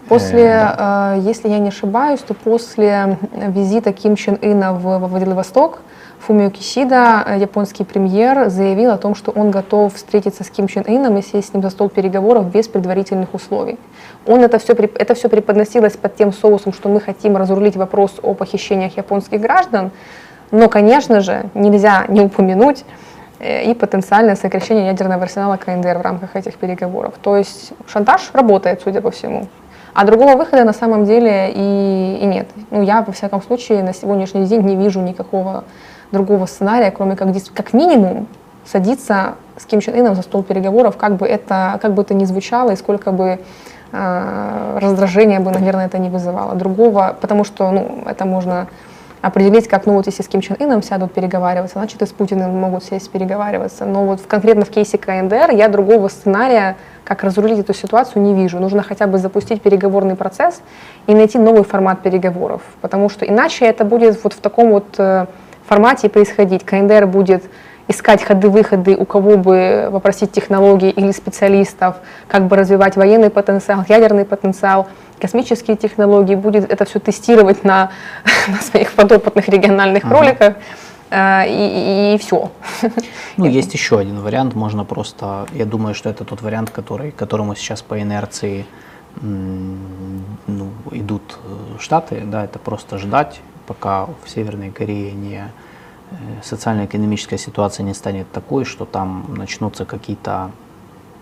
После, 0.10 0.40
Э, 0.40 1.16
э, 1.18 1.30
если 1.30 1.50
я 1.50 1.60
не 1.60 1.68
ошибаюсь, 1.70 2.22
то 2.22 2.34
после 2.34 3.18
визита 3.48 3.92
Ким 3.92 4.16
Чен 4.16 4.27
Ына 4.36 4.74
в, 4.74 4.82
во 4.84 5.08
Владивосток 5.08 5.80
Фумио 6.20 6.50
Кисида, 6.50 7.24
э, 7.26 7.38
японский 7.40 7.84
премьер, 7.84 8.50
заявил 8.50 8.92
о 8.92 8.98
том, 8.98 9.16
что 9.16 9.32
он 9.32 9.52
готов 9.52 9.94
встретиться 9.94 10.44
с 10.44 10.50
Ким 10.50 10.68
Чен 10.68 10.84
Ыном 10.88 11.18
и 11.18 11.22
сесть 11.22 11.50
с 11.50 11.54
ним 11.54 11.64
за 11.64 11.70
стол 11.70 11.90
переговоров 11.90 12.52
без 12.52 12.68
предварительных 12.68 13.34
условий. 13.34 13.78
Он 14.26 14.42
это 14.42 14.60
все, 14.60 14.74
это 14.74 15.14
все 15.14 15.30
преподносилось 15.30 15.96
под 15.96 16.16
тем 16.16 16.34
соусом, 16.34 16.74
что 16.74 16.90
мы 16.90 17.00
хотим 17.00 17.38
разрулить 17.38 17.78
вопрос 17.78 18.16
о 18.24 18.34
похищениях 18.34 18.98
японских 18.98 19.40
граждан, 19.40 19.92
но, 20.52 20.68
конечно 20.70 21.22
же, 21.22 21.50
нельзя 21.54 22.06
не 22.08 22.22
упомянуть 22.22 22.84
э, 23.40 23.72
и 23.72 23.74
потенциальное 23.74 24.36
сокращение 24.36 24.88
ядерного 24.88 25.24
арсенала 25.24 25.58
КНДР 25.58 26.00
в 26.00 26.02
рамках 26.02 26.36
этих 26.36 26.56
переговоров. 26.56 27.14
То 27.22 27.38
есть 27.38 27.74
шантаж 27.88 28.32
работает, 28.34 28.82
судя 28.84 29.02
по 29.02 29.12
всему. 29.12 29.48
А 29.98 30.06
другого 30.06 30.36
выхода 30.36 30.64
на 30.64 30.74
самом 30.74 31.06
деле 31.06 31.52
и, 31.56 32.20
и 32.22 32.26
нет. 32.28 32.48
Ну, 32.70 32.84
я, 32.84 33.02
во 33.02 33.12
всяком 33.12 33.42
случае, 33.42 33.82
на 33.82 33.96
сегодняшний 33.96 34.46
день 34.46 34.62
не 34.62 34.76
вижу 34.76 35.02
никакого 35.02 35.64
другого 36.12 36.46
сценария, 36.46 36.92
кроме 36.92 37.16
как, 37.16 37.30
как 37.56 37.74
минимум 37.74 38.28
садиться 38.64 39.34
с 39.58 39.66
Ким 39.66 39.80
Чен 39.80 40.00
Ыном 40.00 40.14
за 40.14 40.22
стол 40.22 40.44
переговоров, 40.44 40.98
как 40.98 41.16
бы 41.16 41.26
это, 41.26 41.80
как 41.82 41.96
бы 41.96 42.04
это 42.04 42.14
ни 42.14 42.26
звучало 42.26 42.70
и 42.70 42.76
сколько 42.76 43.12
бы 43.12 43.40
э, 43.92 44.78
раздражения 44.80 45.40
бы, 45.40 45.50
наверное, 45.50 45.88
это 45.88 45.98
не 45.98 46.12
вызывало. 46.12 46.54
Другого, 46.54 47.18
потому 47.20 47.44
что 47.44 47.72
ну, 47.72 48.04
это 48.06 48.26
можно 48.26 48.68
определить, 49.22 49.68
как, 49.68 49.88
ну 49.88 49.94
вот 49.94 50.06
если 50.06 50.22
с 50.22 50.28
Ким 50.28 50.42
Чен 50.42 50.58
Ыном 50.60 50.84
сядут 50.84 51.12
переговариваться, 51.14 51.80
значит 51.80 52.04
и 52.04 52.06
с 52.06 52.10
Путиным 52.10 52.56
могут 52.56 52.84
сесть 52.84 53.10
переговариваться. 53.10 53.86
Но 53.86 54.06
вот 54.06 54.22
конкретно 54.28 54.64
в 54.64 54.70
кейсе 54.70 55.00
КНДР 55.00 55.54
я 55.54 55.70
другого 55.70 56.08
сценария, 56.08 56.78
как 57.08 57.24
разрулить 57.24 57.60
эту 57.60 57.74
ситуацию, 57.74 58.22
не 58.22 58.34
вижу. 58.34 58.60
Нужно 58.60 58.84
хотя 58.84 59.08
бы 59.08 59.18
запустить 59.18 59.62
переговорный 59.62 60.16
процесс 60.16 60.62
и 61.08 61.14
найти 61.14 61.38
новый 61.38 61.64
формат 61.64 62.02
переговоров, 62.02 62.62
потому 62.82 63.10
что 63.10 63.26
иначе 63.26 63.66
это 63.66 63.86
будет 63.86 64.22
вот 64.24 64.34
в 64.34 64.42
таком 64.42 64.72
вот 64.72 64.86
э, 64.98 65.26
формате 65.66 66.10
происходить. 66.10 66.66
КНДР 66.66 67.08
будет 67.08 67.44
искать 67.88 68.22
ходы-выходы, 68.24 68.98
у 68.98 69.06
кого 69.06 69.38
бы 69.38 69.90
попросить 69.90 70.34
технологии 70.34 70.90
или 70.90 71.12
специалистов, 71.12 71.96
как 72.28 72.48
бы 72.48 72.58
развивать 72.58 72.98
военный 72.98 73.30
потенциал, 73.30 73.86
ядерный 73.88 74.26
потенциал, 74.26 74.88
космические 75.22 75.78
технологии, 75.78 76.36
будет 76.36 76.70
это 76.70 76.84
все 76.84 77.00
тестировать 77.00 77.64
на, 77.64 77.92
на 78.50 78.58
своих 78.58 78.92
подопытных 78.92 79.48
региональных 79.48 80.04
кроликах, 80.04 80.56
э, 80.56 80.56
и, 81.12 82.18
все. 82.20 82.52
Ну, 83.38 83.46
есть 83.46 83.74
еще 83.74 84.00
один 84.00 84.20
вариант, 84.20 84.56
можно 84.56 84.84
просто, 84.84 85.48
я 85.54 85.66
думаю, 85.66 85.96
что 85.96 86.10
это 86.10 86.26
тот 86.26 86.42
вариант, 86.42 86.70
который, 86.70 87.12
которому 87.12 87.56
сейчас 87.56 87.82
по 87.82 88.02
инерции 88.02 88.66
ну, 89.22 90.72
идут 90.92 91.40
э, 91.44 91.80
Штаты, 91.80 92.24
да, 92.26 92.46
это 92.46 92.60
просто 92.60 92.98
ждать, 92.98 93.42
пока 93.66 94.06
в 94.06 94.30
Северной 94.30 94.70
Корее 94.70 95.12
не 95.12 95.52
э, 96.12 96.16
социально-экономическая 96.44 97.38
ситуация 97.38 97.84
не 97.84 97.94
станет 97.94 98.32
такой, 98.32 98.66
что 98.66 98.86
там 98.86 99.26
начнутся 99.36 99.86
какие-то 99.86 100.52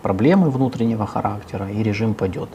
проблемы 0.02 0.50
внутреннего 0.50 1.06
характера, 1.06 1.70
и 1.70 1.84
режим 1.84 2.14
падет. 2.14 2.50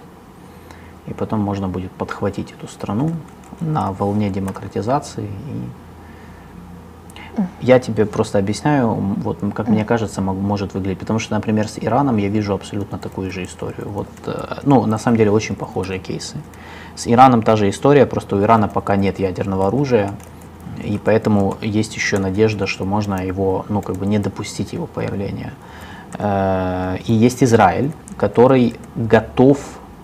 И 1.07 1.15
потом 1.15 1.41
можно 1.41 1.69
будет 1.69 1.91
подхватить 1.93 2.53
эту 2.53 2.69
страну 2.69 3.13
на 3.61 3.93
волне 3.93 4.31
демократизации 4.31 5.25
и 5.25 5.80
я 7.61 7.79
тебе 7.79 8.07
просто 8.07 8.39
объясняю, 8.39 8.89
вот 8.95 9.39
как 9.55 9.69
мне 9.69 9.85
кажется, 9.85 10.21
мог- 10.21 10.37
может 10.37 10.75
выглядеть. 10.75 10.99
Потому 10.99 11.19
что, 11.19 11.35
например, 11.35 11.69
с 11.69 11.79
Ираном 11.79 12.17
я 12.19 12.29
вижу 12.29 12.55
абсолютно 12.55 12.99
такую 12.99 13.31
же 13.31 13.43
историю. 13.45 13.89
Вот, 13.89 14.09
э, 14.27 14.59
ну, 14.65 14.87
на 14.87 14.99
самом 14.99 15.17
деле, 15.19 15.31
очень 15.31 15.55
похожие 15.57 15.99
кейсы. 15.99 16.37
С 16.97 17.07
Ираном 17.07 17.43
та 17.43 17.57
же 17.57 17.69
история, 17.69 18.07
просто 18.07 18.37
у 18.37 18.41
Ирана 18.43 18.69
пока 18.69 18.97
нет 18.97 19.19
ядерного 19.21 19.67
оружия, 19.67 20.11
и 20.85 20.99
поэтому 21.05 21.57
есть 21.63 21.97
еще 21.97 22.19
надежда, 22.19 22.67
что 22.67 22.85
можно 22.85 23.27
его, 23.27 23.65
ну, 23.69 23.83
как 23.83 23.97
бы 23.97 24.07
не 24.07 24.19
допустить 24.19 24.73
его 24.73 24.87
появления. 24.87 25.53
Э, 26.19 26.97
И 27.07 27.13
есть 27.13 27.43
Израиль, 27.43 27.91
который 28.17 28.75
готов 28.97 29.59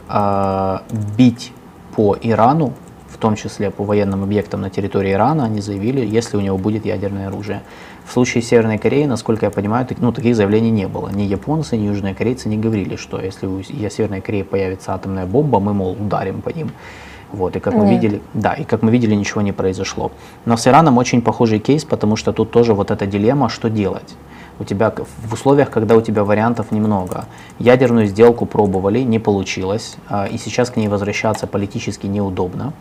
э, 0.09 0.79
бить 1.19 1.53
по 1.97 2.17
Ирану, 2.23 2.73
в 3.17 3.19
том 3.19 3.35
числе 3.35 3.71
по 3.71 3.83
военным 3.83 4.23
объектам 4.23 4.61
на 4.61 4.69
территории 4.69 5.13
Ирана, 5.13 5.45
они 5.45 5.63
заявили, 5.63 6.05
если 6.05 6.37
у 6.37 6.41
него 6.41 6.59
будет 6.59 6.85
ядерное 6.85 7.29
оружие. 7.29 7.63
В 8.05 8.13
случае 8.13 8.43
Северной 8.43 8.77
Кореи, 8.77 9.07
насколько 9.07 9.47
я 9.47 9.51
понимаю, 9.51 9.87
так- 9.87 10.01
ну, 10.01 10.13
таких 10.13 10.37
заявлений 10.37 10.71
не 10.71 10.87
было. 10.87 11.09
Ни 11.09 11.23
японцы, 11.23 11.79
ни 11.79 11.87
южные 11.87 12.15
корейцы 12.15 12.51
не 12.51 12.59
говорили, 12.59 12.97
что 12.97 13.19
если 13.19 13.47
у 13.47 13.63
Северной 13.63 14.21
Кореи 14.21 14.43
появится 14.43 14.93
атомная 14.93 15.25
бомба, 15.25 15.61
мы, 15.61 15.73
мол, 15.73 15.93
ударим 15.93 16.43
по 16.43 16.51
ним. 16.51 16.71
Вот, 17.33 17.57
и 17.57 17.61
как 17.61 17.75
мы 17.75 17.87
Нет. 17.87 17.91
видели, 18.03 18.21
да, 18.35 18.53
и 18.53 18.65
как 18.65 18.83
мы 18.83 18.91
видели, 18.91 19.15
ничего 19.15 19.41
не 19.41 19.53
произошло. 19.53 20.13
Но 20.45 20.57
с 20.57 20.67
Ираном 20.67 20.99
очень 20.99 21.23
похожий 21.23 21.59
кейс, 21.59 21.85
потому 21.85 22.17
что 22.17 22.33
тут 22.33 22.51
тоже 22.51 22.75
вот 22.75 22.91
эта 22.91 23.07
дилемма, 23.07 23.49
что 23.49 23.71
делать. 23.71 24.15
У 24.59 24.65
тебя 24.65 24.91
в 25.23 25.35
условиях, 25.35 25.71
когда 25.71 25.97
у 25.97 26.01
тебя 26.01 26.25
вариантов 26.25 26.73
немного. 26.73 27.27
Ядерную 27.59 28.07
сделку 28.07 28.47
пробовали, 28.47 29.01
не 29.01 29.19
получилось, 29.19 29.97
а, 30.09 30.27
и 30.27 30.39
сейчас 30.39 30.71
к 30.71 30.77
ней 30.77 30.89
возвращаться 30.89 31.47
политически 31.47 32.07
неудобно. 32.07 32.73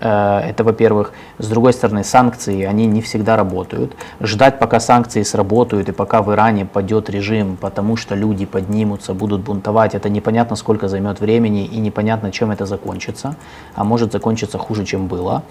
Э, 0.00 0.40
Это, 0.50 0.64
во-первых. 0.64 1.12
С 1.38 1.48
другой 1.48 1.72
стороны, 1.72 2.04
санкции, 2.04 2.64
они 2.64 2.86
не 2.86 3.00
всегда 3.00 3.36
работают. 3.36 3.92
Ждать, 4.20 4.58
пока 4.58 4.80
санкции 4.80 5.22
сработают 5.22 5.88
и 5.88 5.92
пока 5.92 6.22
в 6.22 6.32
Иране 6.32 6.64
падет 6.64 7.10
режим, 7.10 7.56
потому 7.56 7.96
что 7.96 8.14
люди 8.14 8.46
поднимутся, 8.46 9.14
будут 9.14 9.40
бунтовать, 9.40 9.94
это 9.94 10.08
непонятно, 10.08 10.56
сколько 10.56 10.88
займет 10.88 11.20
времени 11.20 11.64
и 11.64 11.80
непонятно, 11.80 12.30
чем 12.32 12.50
это 12.50 12.66
закончится. 12.66 13.36
А 13.74 13.84
может 13.84 14.12
закончиться 14.12 14.58
хуже, 14.58 14.84
чем 14.84 15.06
было. 15.06 15.42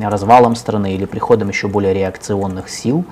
Развалом 0.00 0.56
страны 0.56 0.94
или 0.94 1.04
приходом 1.06 1.48
еще 1.48 1.68
более 1.68 1.94
реакционных 1.94 2.68
сил. 2.68 3.04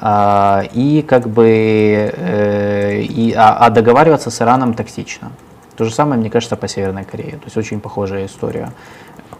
А, 0.00 0.62
И 0.74 1.02
как 1.02 1.28
бы 1.28 1.46
э, 1.48 3.32
а, 3.36 3.66
а 3.66 3.70
договариваться 3.70 4.30
с 4.30 4.42
Ираном 4.42 4.74
тактично. 4.74 5.30
То 5.76 5.84
же 5.84 5.94
самое, 5.94 6.20
мне 6.20 6.30
кажется, 6.30 6.56
по 6.56 6.68
Северной 6.68 7.04
Корее. 7.04 7.32
То 7.32 7.44
есть 7.46 7.56
очень 7.56 7.80
похожая 7.80 8.26
история. 8.26 8.72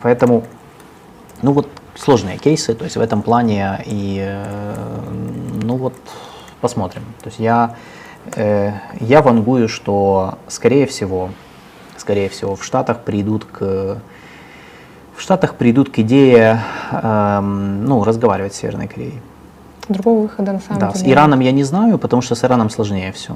Поэтому 0.02 0.44
ну 1.43 1.52
вот 1.52 1.69
сложные 1.97 2.39
кейсы, 2.39 2.74
то 2.74 2.85
есть 2.85 2.97
в 2.97 3.01
этом 3.01 3.23
плане 3.23 3.82
и 3.86 4.19
э, 4.20 5.05
ну 5.62 5.77
вот 5.77 5.94
посмотрим. 6.60 7.02
То 7.23 7.28
есть 7.28 7.39
я 7.39 7.77
э, 8.36 8.73
я 9.01 9.23
вангую, 9.23 9.69
что 9.69 10.39
скорее 10.48 10.86
всего, 10.86 11.31
скорее 11.97 12.28
всего 12.28 12.56
в 12.56 12.64
Штатах 12.64 13.01
придут 13.01 13.44
к 13.44 14.01
в 15.14 15.20
Штатах 15.20 15.56
придут 15.56 15.90
к 15.90 15.98
идее 15.98 16.62
эм, 16.90 17.85
ну 17.85 18.02
разговаривать 18.02 18.55
с 18.55 18.59
Северной 18.59 18.89
Кореей. 18.89 19.20
Другого 19.89 20.23
выхода 20.23 20.52
на 20.52 20.60
самом 20.60 20.81
Да, 20.81 20.93
деле. 20.93 21.05
с. 21.05 21.09
Ираном 21.09 21.40
я 21.40 21.52
не 21.52 21.64
знаю, 21.64 21.98
потому 21.98 22.23
что 22.23 22.35
с 22.35 22.44
Ираном 22.44 22.70
сложнее 22.70 23.12
все. 23.12 23.35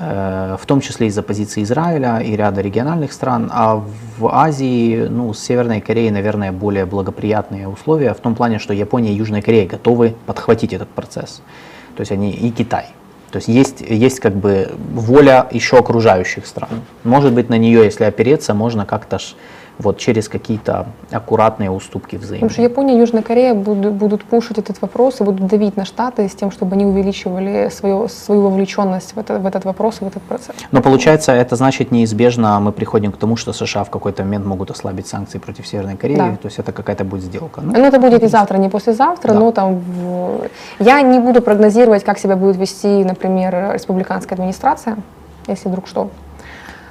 В 0.00 0.60
том 0.64 0.80
числе 0.80 1.08
из-за 1.08 1.22
позиции 1.22 1.62
Израиля 1.62 2.20
и 2.20 2.34
ряда 2.34 2.62
региональных 2.62 3.12
стран. 3.12 3.50
А 3.52 3.76
в 3.76 4.26
Азии, 4.28 5.06
ну, 5.10 5.34
с 5.34 5.40
Северной 5.40 5.82
Кореей, 5.82 6.10
наверное, 6.10 6.52
более 6.52 6.86
благоприятные 6.86 7.68
условия 7.68 8.14
в 8.14 8.20
том 8.20 8.34
плане, 8.34 8.58
что 8.58 8.72
Япония 8.72 9.12
и 9.12 9.16
Южная 9.16 9.42
Корея 9.42 9.68
готовы 9.68 10.14
подхватить 10.24 10.72
этот 10.72 10.88
процесс. 10.88 11.42
То 11.96 12.00
есть 12.00 12.12
они 12.12 12.30
и 12.30 12.50
Китай. 12.50 12.86
То 13.30 13.36
есть 13.36 13.48
есть, 13.48 13.82
есть 13.82 14.20
как 14.20 14.34
бы 14.34 14.72
воля 14.94 15.46
еще 15.50 15.76
окружающих 15.76 16.46
стран. 16.46 16.80
Может 17.04 17.34
быть, 17.34 17.50
на 17.50 17.58
нее, 17.58 17.84
если 17.84 18.04
опереться, 18.04 18.54
можно 18.54 18.86
как-то 18.86 19.18
ж 19.18 19.34
вот 19.80 19.98
через 19.98 20.28
какие-то 20.28 20.86
аккуратные 21.10 21.70
уступки 21.70 22.16
взаимные. 22.16 22.40
Потому 22.40 22.50
что 22.50 22.62
Япония 22.62 22.94
и 22.96 22.98
Южная 22.98 23.22
Корея 23.22 23.54
будут, 23.54 23.92
будут 23.94 24.24
пушить 24.24 24.58
этот 24.58 24.80
вопрос 24.82 25.20
и 25.20 25.24
будут 25.24 25.46
давить 25.46 25.76
на 25.76 25.84
Штаты 25.84 26.28
с 26.28 26.34
тем, 26.34 26.50
чтобы 26.50 26.74
они 26.76 26.84
увеличивали 26.84 27.68
свою, 27.70 28.08
свою 28.08 28.42
вовлеченность 28.42 29.14
в, 29.14 29.18
это, 29.18 29.38
в 29.38 29.46
этот 29.46 29.64
вопрос, 29.64 30.00
в 30.00 30.06
этот 30.06 30.22
процесс. 30.22 30.54
Но 30.72 30.82
получается, 30.82 31.32
это 31.32 31.56
значит 31.56 31.90
неизбежно 31.90 32.60
мы 32.60 32.72
приходим 32.72 33.12
к 33.12 33.16
тому, 33.16 33.36
что 33.36 33.52
США 33.52 33.84
в 33.84 33.90
какой-то 33.90 34.22
момент 34.22 34.46
могут 34.46 34.70
ослабить 34.70 35.06
санкции 35.06 35.38
против 35.38 35.66
Северной 35.66 35.96
Кореи. 35.96 36.16
Да. 36.16 36.36
То 36.42 36.46
есть 36.46 36.58
это 36.58 36.72
какая-то 36.72 37.04
будет 37.04 37.24
сделка. 37.24 37.60
Ну, 37.62 37.72
Ну, 37.72 37.84
это 37.84 37.98
будет 37.98 38.22
не 38.22 38.28
завтра, 38.28 38.58
не 38.58 38.68
послезавтра, 38.68 39.32
Да. 39.32 39.38
но 39.38 39.52
там 39.52 39.78
в- 39.78 40.48
я 40.78 41.00
не 41.02 41.18
буду 41.18 41.40
прогнозировать, 41.42 42.04
как 42.04 42.18
себя 42.18 42.36
будет 42.36 42.56
вести, 42.56 43.04
например, 43.04 43.72
республиканская 43.74 44.36
администрация, 44.36 44.96
если 45.48 45.68
вдруг 45.68 45.88
что. 45.88 46.10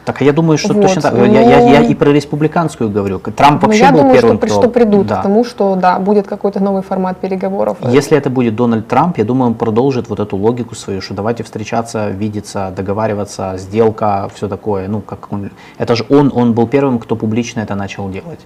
Так 0.10 0.22
я 0.22 0.34
думаю, 0.34 0.58
что 0.58 0.74
Вот, 0.74 0.82
точно 0.82 1.02
так. 1.04 1.14
Я, 1.14 1.26
я, 1.26 1.60
я 1.60 1.80
ну- 1.82 1.90
и 1.90 1.94
про 1.94 2.10
республиканскую 2.10 2.90
говорю. 2.90 3.20
Трамп 3.20 3.62
Но 3.62 3.68
вообще 3.68 3.84
я 3.84 3.92
был 3.92 4.00
думаю, 4.00 4.16
первым, 4.16 4.38
что, 4.38 4.48
кто... 4.48 4.62
что 4.62 4.70
придут 4.70 5.06
Да. 5.06 5.18
к 5.18 5.22
тому, 5.22 5.46
что 5.46 5.76
да, 5.76 6.00
будет 6.00 6.26
какой-то 6.28 6.60
новый 6.60 6.82
формат 6.82 7.20
переговоров. 7.20 7.78
Если 7.84 8.18
это 8.18 8.32
будет 8.32 8.56
Дональд 8.56 8.88
Трамп, 8.88 9.20
я 9.20 9.24
думаю, 9.24 9.50
он 9.52 9.54
продолжит 9.54 10.10
вот 10.10 10.20
эту 10.20 10.36
логику 10.36 10.74
свою, 10.74 11.02
что 11.02 11.14
давайте 11.14 11.44
встречаться, 11.44 12.10
видеться, 12.10 12.74
договариваться, 12.76 13.54
сделка, 13.58 14.32
все 14.34 14.48
такое. 14.48 14.88
Ну, 14.88 15.02
как 15.02 15.32
он, 15.32 15.52
это 15.78 15.96
же 15.96 16.04
он, 16.10 16.32
он 16.34 16.54
был 16.54 16.66
первым, 16.66 16.98
кто 16.98 17.16
публично 17.16 17.60
это 17.60 17.76
начал 17.76 18.10
делать. 18.10 18.40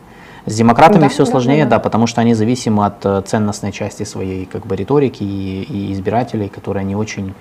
С 0.45 0.57
демократами 0.57 1.03
Да, 1.03 1.07
все 1.07 1.23
да, 1.23 1.31
сложнее, 1.31 1.63
да, 1.63 1.69
да, 1.69 1.75
да. 1.77 1.79
потому 1.79 2.07
что 2.07 2.19
они 2.19 2.33
зависимы 2.33 2.85
от 2.85 3.05
э, 3.05 3.21
ценностной 3.25 3.71
части 3.71 4.03
своей 4.03 4.45
как 4.45 4.67
бы 4.67 4.75
риторики 4.75 5.23
и, 5.23 5.63
и 5.63 5.93
избирателей, 5.93 6.49
которые 6.49 6.83
не 6.83 6.97
очень 6.97 7.33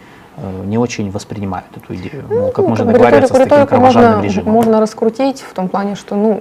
не 0.65 0.79
очень 0.79 1.11
воспринимают 1.11 1.67
эту 1.77 1.95
идею. 1.95 2.25
Мол, 2.29 2.51
как 2.51 2.59
Ну, 2.65 2.69
можно 2.69 2.85
бы 2.87 2.93
договариваться 2.93 3.35
риторику- 3.35 3.47
с 3.47 3.51
таким 3.51 3.67
кровожадным 3.67 4.13
можно, 4.15 4.25
режимом? 4.27 4.53
можно 4.55 4.81
раскрутить 4.81 5.41
в 5.41 5.53
том 5.55 5.69
плане, 5.69 5.95
что 5.95 6.15
ну 6.17 6.41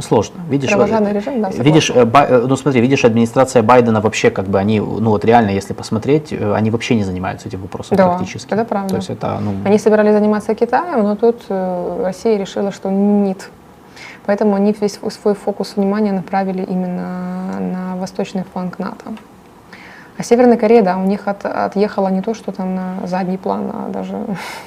Сложно. 0.00 0.40
Видишь, 0.48 0.72
э, 0.72 1.12
режим, 1.12 1.40
да, 1.40 1.50
видишь, 1.50 1.90
э, 1.90 2.04
Ба- 2.04 2.26
э, 2.28 2.46
ну 2.48 2.56
смотри, 2.56 2.80
видишь, 2.80 3.04
администрация 3.04 3.62
Байдена 3.62 4.00
вообще 4.00 4.30
как 4.30 4.46
бы 4.48 4.58
они, 4.58 4.80
ну 4.80 5.10
вот 5.10 5.24
реально, 5.24 5.50
если 5.50 5.72
посмотреть, 5.74 6.32
э, 6.32 6.54
они 6.54 6.70
вообще 6.70 6.96
не 6.96 7.04
занимаются 7.04 7.48
этим 7.48 7.60
вопросом 7.62 7.96
Да, 7.96 8.08
практически. 8.08 8.52
это 8.52 8.64
правда. 8.64 8.88
То 8.90 8.96
есть 8.96 9.10
это, 9.10 9.38
ну, 9.40 9.52
Они 9.64 9.78
собирались 9.78 10.12
заниматься 10.14 10.54
Китаем, 10.54 11.04
но 11.04 11.14
тут 11.14 11.42
э, 11.48 12.02
Россия 12.04 12.36
решила, 12.38 12.72
что 12.72 12.90
нет. 12.90 13.50
Поэтому 14.26 14.56
они 14.56 14.74
весь 14.80 14.94
свой- 14.94 15.12
свой 15.12 15.34
фокус 15.34 15.76
внимания 15.76 16.12
направили 16.12 16.64
именно 16.64 17.60
на 17.60 17.96
восточный 17.96 18.44
фланг 18.52 18.78
НАТО. 18.80 19.04
А 20.18 20.22
Северная 20.22 20.56
Корея, 20.56 20.82
да, 20.82 20.96
у 20.96 21.04
них 21.04 21.28
от- 21.28 21.44
отъехала 21.44 22.08
не 22.08 22.22
то, 22.22 22.34
что 22.34 22.52
там 22.52 22.74
на 22.74 23.06
задний 23.06 23.36
план, 23.36 23.70
а 23.72 23.88
даже 23.90 24.16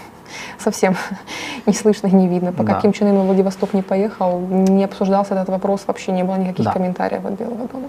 совсем 0.60 0.96
не 1.66 1.74
слышно 1.74 2.08
и 2.08 2.12
не 2.16 2.28
видно. 2.28 2.52
Пока 2.52 2.74
Да. 2.76 2.82
Ким 2.82 2.94
Чен 2.94 3.08
Ын 3.08 3.16
во 3.18 3.24
Владивосток 3.24 3.74
не 3.74 3.82
поехал, 3.82 4.40
не 4.40 4.84
обсуждался 4.84 5.34
этот 5.36 5.50
вопрос, 5.50 5.84
вообще 5.88 6.12
не 6.12 6.24
было 6.24 6.36
никаких 6.36 6.66
Да. 6.66 6.72
комментариев 6.72 7.26
от 7.26 7.34
Белого 7.34 7.68
дома. 7.68 7.88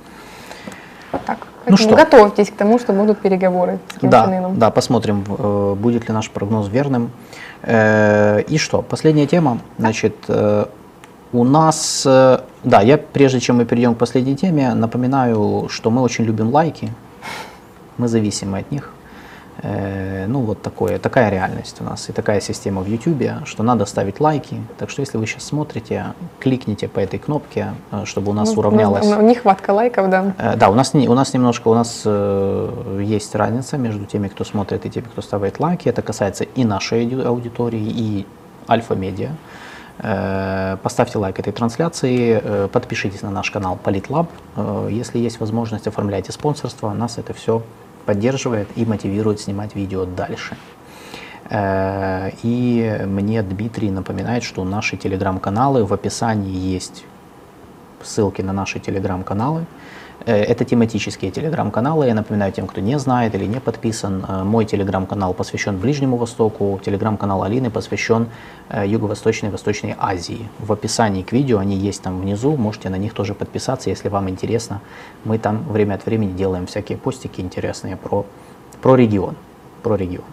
Так, 1.27 1.39
Ну 1.66 1.77
что? 1.77 1.97
готовьтесь 1.97 2.51
к 2.51 2.55
тому, 2.57 2.78
что 2.78 2.93
будут 2.93 3.19
переговоры 3.19 3.78
с 3.97 3.99
Ким 4.01 4.11
Чен 4.11 4.11
да, 4.11 4.39
Ыном. 4.39 4.59
да, 4.59 4.70
посмотрим, 4.70 5.24
э, 5.28 5.74
будет 5.77 6.09
ли 6.09 6.15
наш 6.15 6.31
прогноз 6.31 6.69
верным. 6.69 7.11
Э, 7.62 8.41
И 8.43 8.59
что, 8.59 8.81
последняя 8.82 9.27
тема, 9.27 9.59
значит, 9.78 10.15
э, 10.28 10.66
у 11.32 11.45
нас, 11.45 12.03
да, 12.65 12.81
я 12.81 12.97
прежде 12.99 13.39
чем 13.41 13.57
мы 13.59 13.65
перейдем 13.65 13.95
к 13.95 13.99
последней 13.99 14.35
теме, 14.37 14.73
напоминаю, 14.74 15.66
что 15.69 15.91
мы 15.91 16.01
очень 16.03 16.24
любим 16.24 16.51
лайки, 16.51 16.89
мы 18.01 18.09
зависимы 18.09 18.59
от 18.59 18.70
них. 18.72 18.90
Э, 19.62 20.27
Ну, 20.27 20.40
вот 20.40 20.62
такое, 20.62 20.98
такая 20.98 21.31
реальность 21.31 21.81
у 21.81 21.85
нас 21.85 22.09
и 22.09 22.12
такая 22.12 22.40
система 22.40 22.81
в 22.82 22.86
YouTube, 22.89 23.22
что 23.44 23.62
надо 23.62 23.85
ставить 23.86 24.20
лайки. 24.20 24.56
Так 24.78 24.90
что, 24.90 25.02
если 25.02 25.18
вы 25.18 25.27
сейчас 25.27 25.44
смотрите, 25.44 26.05
кликните 26.40 26.89
по 26.89 27.01
этой 27.01 27.18
кнопке, 27.18 27.66
э, 27.93 28.05
чтобы 28.06 28.31
у 28.31 28.35
нас 28.35 28.48
Ну, 28.55 28.60
уравнялось. 28.60 29.06
ну, 29.06 29.20
Нехватка 29.22 29.72
лайков, 29.72 30.09
да. 30.09 30.32
Э, 30.39 30.56
Да, 30.56 30.68
у 30.70 30.74
нас, 30.74 30.94
у 30.94 31.14
нас 31.14 31.35
немножко, 31.35 31.68
у 31.68 31.74
нас 31.74 32.06
есть 33.16 33.35
разница 33.35 33.77
между 33.78 34.05
теми, 34.06 34.28
кто 34.28 34.44
смотрит, 34.44 34.86
и 34.86 34.90
теми, 34.90 35.05
кто 35.05 35.22
ставит 35.22 35.60
лайки. 35.60 35.89
Это 35.90 36.02
касается 36.02 36.44
и 36.44 36.64
нашей 36.64 37.05
ауди- 37.05 37.22
аудитории, 37.27 37.82
и 37.85 38.27
Альфа-медиа. 38.68 39.31
Поставьте 40.82 41.18
лайк 41.18 41.39
этой 41.39 41.52
трансляции, 41.52 42.40
подпишитесь 42.68 43.22
на 43.22 43.31
наш 43.31 43.51
канал 43.51 43.78
Политлаб. 43.85 44.27
Если 44.89 45.18
есть 45.18 45.40
возможность, 45.40 45.86
оформляйте 45.86 46.32
спонсорство. 46.32 46.90
Нас 46.94 47.18
это 47.18 47.32
все 47.35 47.62
поддерживает 48.06 48.68
и 48.77 48.85
мотивирует 48.85 49.40
снимать 49.40 49.74
видео 49.74 50.05
дальше. 50.05 50.56
Э, 51.51 52.31
И 52.43 53.02
мне 53.06 53.43
Дмитрий 53.43 53.90
напоминает, 53.90 54.43
что 54.43 54.64
наши 54.64 54.97
телеграм-каналы 54.97 55.85
в 55.85 55.93
описании 55.93 56.56
есть 56.56 57.05
ссылки 58.02 58.43
на 58.43 58.52
наши 58.52 58.78
телеграм-каналы. 58.78 59.66
Э, 60.26 60.42
Это 60.42 60.64
тематические 60.64 61.30
телеграм-каналы. 61.30 62.06
Я 62.06 62.14
напоминаю 62.14 62.52
тем, 62.52 62.66
кто 62.66 62.80
не 62.80 62.98
знает 62.98 63.34
или 63.34 63.47
не 63.47 63.60
подписан. 63.60 64.24
э, 64.28 64.44
Мой 64.44 64.64
телеграм-канал 64.64 65.34
посвящен 65.34 65.78
Ближнему 65.78 66.16
Востоку. 66.16 66.80
Телеграм-канал 66.84 67.42
Алины 67.42 67.70
посвящен 67.70 68.26
э, 68.68 68.86
Юго-Восточной 68.86 69.48
и 69.48 69.52
Восточной 69.52 69.94
Азии. 69.98 70.48
В 70.59 70.72
описании 70.72 71.22
к 71.22 71.32
видео 71.32 71.59
они 71.59 71.76
есть 71.76 72.02
там 72.02 72.20
внизу. 72.20 72.56
Можете 72.56 72.90
на 72.90 72.98
них 72.98 73.14
тоже 73.14 73.34
подписаться, 73.34 73.90
если 73.90 74.09
вам 74.09 74.28
интересно. 74.28 74.80
Мы 75.24 75.38
там 75.38 75.64
время 75.68 75.94
от 75.94 76.06
времени 76.06 76.32
делаем 76.32 76.66
всякие 76.66 76.98
постики 76.98 77.40
интересные 77.40 77.97
про, 77.97 78.24
про 78.82 78.97
регион. 78.97 79.36
Про 79.82 79.97
регион. 79.97 80.24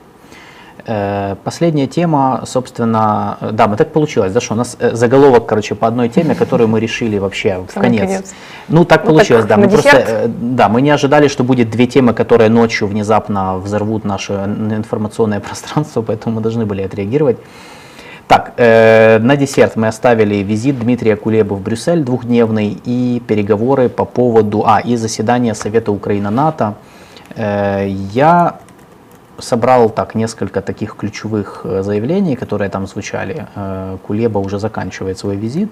Э, 0.85 1.35
Последняя 1.43 1.87
тема, 1.87 2.43
собственно, 2.45 3.37
да, 3.51 3.67
мы 3.67 3.77
так 3.77 3.91
получилось, 3.91 4.31
да, 4.33 4.39
что 4.41 4.53
у 4.53 4.57
нас 4.57 4.77
э, 4.79 4.95
заголовок, 4.95 5.45
короче, 5.45 5.75
по 5.75 5.87
одной 5.87 6.09
теме, 6.09 6.35
которую 6.39 6.67
мы 6.67 6.79
решили 6.79 7.17
вообще 7.17 7.63
в 7.67 7.73
конец. 7.79 8.01
конец. 8.01 8.33
Ну, 8.67 8.85
так 8.85 9.03
Ну, 9.03 9.11
получилось, 9.11 9.45
так, 9.45 9.49
да. 9.49 9.57
Мы 9.57 9.69
просто, 9.69 9.91
десерт? 9.91 10.09
э, 10.09 10.27
да, 10.27 10.69
мы 10.69 10.81
не 10.81 10.91
ожидали, 10.91 11.27
что 11.27 11.43
будет 11.43 11.69
две 11.69 11.87
темы, 11.87 12.13
которые 12.13 12.49
ночью 12.49 12.87
внезапно 12.87 13.57
взорвут 13.57 14.05
наше 14.05 14.33
информационное 14.33 15.39
пространство, 15.47 16.01
поэтому 16.01 16.35
мы 16.35 16.41
должны 16.41 16.65
были 16.65 16.83
отреагировать. 16.83 17.37
Так, 18.27 18.53
э, 18.57 19.19
на 19.19 19.37
десерт 19.37 19.77
мы 19.77 19.87
оставили 19.87 20.35
визит 20.43 20.77
Дмитрия 20.79 21.15
Кулебы 21.15 21.55
в 21.55 21.61
Брюссель 21.61 22.03
двухдневный 22.03 22.77
и 22.85 23.21
переговоры 23.25 23.87
по 23.87 24.03
поводу, 24.05 24.63
а, 24.65 24.81
и 24.81 24.97
заседание 24.97 25.55
Совета 25.55 25.91
Украина-НАТО. 25.91 26.73
Э, 27.35 27.87
я 28.13 28.59
собрал 29.39 29.89
так 29.89 30.15
несколько 30.15 30.61
таких 30.61 30.95
ключевых 30.95 31.61
э, 31.63 31.83
заявлений, 31.83 32.35
которые 32.35 32.69
там 32.69 32.87
звучали. 32.87 33.47
Э, 33.55 33.97
Кулеба 34.07 34.39
уже 34.39 34.59
заканчивает 34.59 35.17
свой 35.17 35.35
визит. 35.35 35.69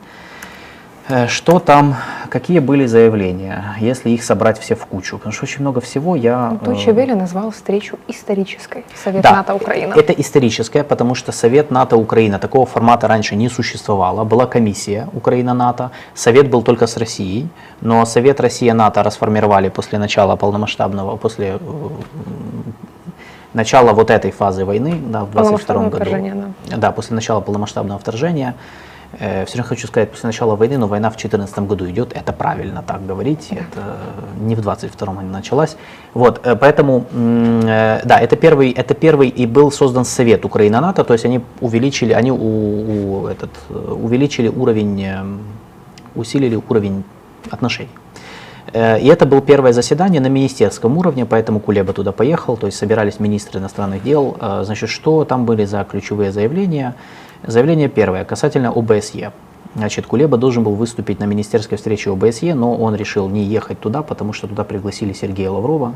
Э, 1.07 1.27
Что 1.27 1.59
там, 1.59 1.95
какие 2.29 2.59
были 2.59 2.87
заявления, 2.87 3.75
если 3.81 4.09
их 4.09 4.23
собрать 4.23 4.59
все 4.59 4.75
в 4.75 4.85
кучу? 4.85 5.17
Потому 5.17 5.33
что 5.33 5.45
очень 5.45 5.61
много 5.61 5.79
всего 5.79 6.15
я... 6.15 6.57
Deutsche 6.63 6.93
Welle 6.93 7.15
назвал 7.15 7.51
встречу 7.51 7.97
исторической. 8.07 8.83
Совет 9.03 9.21
да, 9.21 9.31
НАТО 9.31 9.53
Украина. 9.55 9.93
Это 9.93 10.13
историческое, 10.13 10.83
потому 10.83 11.15
что 11.15 11.31
Совет 11.31 11.71
НАТО 11.71 11.97
Украина 11.97 12.39
такого 12.39 12.65
формата 12.65 13.07
раньше 13.07 13.35
не 13.35 13.49
существовало. 13.49 14.23
Была 14.23 14.47
комиссия 14.47 15.07
Украина-НАТО, 15.13 15.91
Совет 16.15 16.49
был 16.49 16.63
только 16.63 16.87
с 16.87 16.97
Россией, 16.97 17.47
но 17.81 18.05
Совет 18.05 18.39
Россия-НАТО 18.39 19.03
расформировали 19.03 19.69
после 19.69 19.99
начала 19.99 20.35
полномасштабного, 20.35 21.17
после 21.17 21.59
начала 23.55 23.93
вот 23.93 24.11
этой 24.11 24.31
фазы 24.31 24.65
войны, 24.65 25.01
да, 25.09 25.23
в 25.23 25.31
22 25.31 25.33
Полномасштабного 25.33 25.89
году. 25.89 26.05
вторжения, 26.05 26.53
Да, 26.77 26.91
после 26.91 27.15
начала 27.15 27.39
полномасштабного 27.41 27.99
вторжения. 27.99 28.53
Э, 29.19 29.45
все 29.45 29.57
равно 29.57 29.69
хочу 29.69 29.87
сказать, 29.87 30.11
после 30.11 30.27
начала 30.27 30.55
войны, 30.55 30.77
но 30.77 30.87
война 30.87 31.09
в 31.09 31.13
2014 31.13 31.59
году 31.67 31.89
идет, 31.89 32.11
это 32.13 32.33
правильно 32.33 32.83
так 32.85 33.05
говорить, 33.07 33.47
это 33.51 33.95
не 34.41 34.55
в 34.55 34.61
22 34.61 35.07
она 35.11 35.21
началась. 35.21 35.77
Вот, 36.13 36.41
э, 36.45 36.55
поэтому, 36.55 37.05
э, 37.13 38.01
да, 38.03 38.19
это 38.19 38.35
первый, 38.35 38.71
это 38.71 38.93
первый 38.93 39.29
и 39.29 39.45
был 39.45 39.71
создан 39.71 40.03
Совет 40.05 40.43
Украина-НАТО, 40.43 41.03
то 41.05 41.13
есть 41.13 41.25
они 41.25 41.39
увеличили, 41.61 42.11
они 42.13 42.31
у, 42.31 42.35
у- 42.35 43.27
этот, 43.27 43.51
э, 43.69 43.97
увеличили 44.03 44.49
уровень, 44.49 45.01
э, 45.01 45.23
усилили 46.15 46.59
уровень 46.69 47.03
отношений. 47.51 47.89
Э, 48.73 48.99
И 48.99 49.07
это 49.07 49.25
было 49.25 49.41
первое 49.41 49.73
заседание 49.73 50.21
на 50.21 50.27
министерском 50.27 50.97
уровне, 50.97 51.25
поэтому 51.25 51.59
Кулеба 51.59 51.93
туда 51.93 52.11
поехал, 52.11 52.57
то 52.57 52.67
есть 52.67 52.77
собирались 52.77 53.19
министры 53.19 53.59
иностранных 53.59 54.03
дел. 54.03 54.35
Э, 54.41 54.63
Значит, 54.65 54.89
что 54.89 55.23
там 55.25 55.45
были 55.45 55.65
за 55.65 55.83
ключевые 55.83 56.31
заявления? 56.31 56.95
Заявление 57.43 57.89
первое, 57.89 58.25
касательно 58.25 58.69
ОБСЕ. 58.69 59.31
Значит, 59.75 60.05
Кулеба 60.05 60.37
должен 60.37 60.63
был 60.63 60.73
выступить 60.75 61.19
на 61.19 61.25
министерской 61.25 61.77
встрече 61.77 62.09
ОБСЕ, 62.11 62.55
но 62.55 62.75
он 62.75 62.95
решил 62.95 63.27
не 63.29 63.43
ехать 63.43 63.79
туда, 63.79 64.01
потому 64.03 64.33
что 64.33 64.47
туда 64.47 64.63
пригласили 64.63 65.13
Сергея 65.13 65.49
Лаврова, 65.51 65.93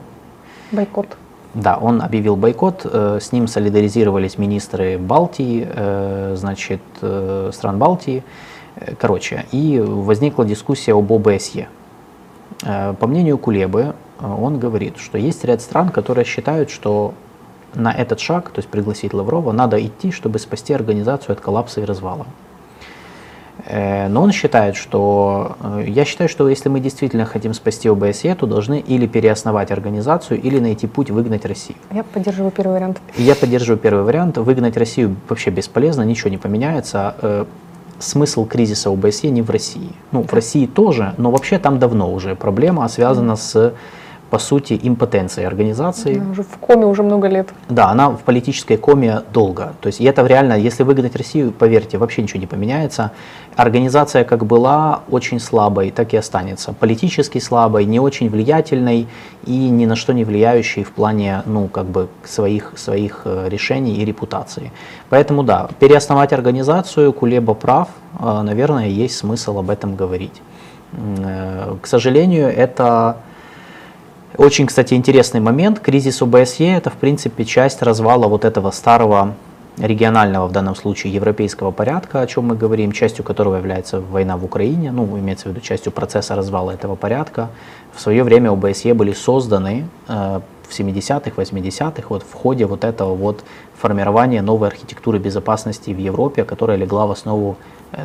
Бойкот. 0.71 1.07
да, 1.53 1.77
он 1.77 2.01
объявил 2.01 2.35
бойкот, 2.35 2.81
э, 2.83 3.19
с 3.21 3.31
ним 3.31 3.47
солидаризировались 3.47 4.37
министры 4.37 4.97
Балтии, 4.97 5.67
значит, 6.35 6.81
стран 7.53 7.77
Балтии, 7.79 8.23
короче, 8.99 9.45
и 9.51 9.79
возникла 9.79 10.45
дискуссия 10.45 10.93
об 10.93 11.11
ОБСЕ. 11.11 11.67
Э, 12.63 12.93
По 12.99 13.07
мнению 13.07 13.37
Кулебы, 13.37 13.95
э, 14.19 14.25
он 14.25 14.59
говорит, 14.59 14.97
что 14.97 15.17
есть 15.17 15.43
ряд 15.45 15.61
стран, 15.61 15.89
которые 15.89 16.25
считают, 16.25 16.69
что 16.69 17.13
на 17.75 17.91
этот 17.93 18.19
шаг, 18.19 18.49
то 18.49 18.59
есть 18.59 18.69
пригласить 18.69 19.13
Лаврова, 19.13 19.51
надо 19.51 19.85
идти, 19.85 20.11
чтобы 20.11 20.39
спасти 20.39 20.73
организацию 20.73 21.33
от 21.33 21.39
коллапса 21.39 21.81
и 21.81 21.85
развала. 21.85 22.25
Э, 23.65 24.07
Но 24.07 24.23
он 24.23 24.31
считает, 24.31 24.75
что 24.75 25.55
я 25.85 26.05
считаю, 26.05 26.29
что 26.29 26.49
если 26.49 26.69
мы 26.69 26.79
действительно 26.79 27.25
хотим 27.25 27.53
спасти 27.53 27.89
ОБСЕ, 27.89 28.35
то 28.35 28.45
должны 28.45 28.79
или 28.79 29.07
переосновать 29.07 29.71
организацию, 29.71 30.41
или 30.41 30.59
найти 30.59 30.87
путь 30.87 31.11
выгнать 31.11 31.45
Россию. 31.45 31.77
Я 31.91 32.03
поддерживаю 32.03 32.51
первый 32.51 32.73
вариант. 32.73 33.01
Я 33.17 33.35
поддерживаю 33.35 33.77
первый 33.77 34.03
вариант. 34.03 34.37
Выгнать 34.37 34.77
Россию 34.77 35.15
вообще 35.29 35.51
бесполезно, 35.51 36.03
ничего 36.03 36.29
не 36.29 36.37
поменяется. 36.37 37.45
Смысл 37.99 38.45
кризиса 38.45 38.89
ОБСЕ 38.89 39.29
не 39.29 39.41
в 39.41 39.49
России. 39.49 39.91
Ну, 40.11 40.23
в 40.23 40.33
России 40.33 40.65
тоже, 40.65 41.13
но 41.17 41.31
вообще 41.31 41.59
там 41.59 41.79
давно 41.79 42.11
уже 42.11 42.35
проблема 42.35 42.87
связана 42.87 43.35
с 43.35 43.73
по 44.29 44.39
сути, 44.39 44.79
импотенцией 44.81 45.47
организации. 45.47 46.17
Она 46.17 46.31
уже 46.31 46.43
в 46.43 46.57
коме 46.57 46.85
уже 46.85 47.03
много 47.03 47.27
лет. 47.27 47.49
Да, 47.67 47.89
она 47.89 48.09
в 48.09 48.19
политической 48.19 48.77
коме 48.77 49.21
долго. 49.33 49.73
То 49.81 49.87
есть 49.87 50.01
и 50.01 50.05
это 50.05 50.25
реально, 50.25 50.53
если 50.53 50.83
выгнать 50.83 51.15
Россию, 51.15 51.51
поверьте, 51.51 51.97
вообще 51.97 52.21
ничего 52.21 52.39
не 52.39 52.47
поменяется. 52.47 53.11
Организация 53.55 54.23
как 54.23 54.45
была 54.45 55.01
очень 55.09 55.39
слабой, 55.39 55.91
так 55.91 56.13
и 56.13 56.17
останется. 56.17 56.73
Политически 56.73 57.39
слабой, 57.39 57.85
не 57.85 57.99
очень 57.99 58.29
влиятельной 58.29 59.07
и 59.45 59.69
ни 59.69 59.85
на 59.85 59.95
что 59.95 60.13
не 60.13 60.23
влияющей 60.23 60.83
в 60.83 60.91
плане 60.91 61.41
ну, 61.45 61.67
как 61.67 61.85
бы 61.85 62.07
своих, 62.23 62.73
своих 62.77 63.21
э, 63.25 63.49
решений 63.49 63.95
и 63.95 64.05
репутации. 64.05 64.71
Поэтому 65.09 65.43
да, 65.43 65.69
переосновать 65.79 66.33
организацию, 66.33 67.11
Кулеба 67.13 67.53
прав, 67.55 67.89
э, 68.19 68.41
наверное, 68.41 68.87
есть 68.87 69.17
смысл 69.17 69.57
об 69.59 69.69
этом 69.69 69.95
говорить. 69.95 70.41
Э, 70.93 71.75
к 71.81 71.87
сожалению, 71.87 72.47
это 72.47 73.17
очень, 74.39 74.67
кстати, 74.67 74.93
интересный 74.93 75.41
момент. 75.41 75.81
Кризис 75.81 76.21
ОБСЕ– 76.21 76.71
это, 76.77 76.89
в 76.89 76.93
принципе, 76.93 77.43
часть 77.43 77.81
развала 77.81 78.27
вот 78.27 78.45
этого 78.45 78.71
старого 78.71 79.35
регионального, 79.77 80.47
в 80.47 80.53
данном 80.53 80.75
случае, 80.75 81.13
европейского 81.13 81.71
порядка, 81.71 82.21
о 82.21 82.27
чем 82.27 82.45
мы 82.45 82.55
говорим, 82.55 82.93
частью 82.93 83.25
которого 83.25 83.57
является 83.57 83.99
война 83.99 84.37
в 84.37 84.45
Украине, 84.45 84.93
ну, 84.93 85.19
имеется 85.19 85.49
в 85.49 85.51
виду 85.51 85.59
частью 85.59 85.91
процесса 85.91 86.35
развала 86.35 86.71
этого 86.71 86.95
порядка. 86.95 87.49
В 87.93 87.99
свое 87.99 88.23
время 88.23 88.51
ОБСЕ 88.51 88.93
были 88.93 89.11
созданы 89.11 89.87
э, 90.07 90.39
в 90.69 90.79
70-х, 90.79 91.31
80-х, 91.35 92.03
вот 92.07 92.23
в 92.23 92.33
ходе 92.33 92.65
вот 92.65 92.85
этого 92.85 93.15
вот 93.15 93.43
формирования 93.77 94.41
новой 94.41 94.69
архитектуры 94.69 95.19
безопасности 95.19 95.91
в 95.91 95.97
Европе, 95.97 96.45
которая 96.45 96.77
легла 96.77 97.07
в 97.07 97.11
основу 97.11 97.57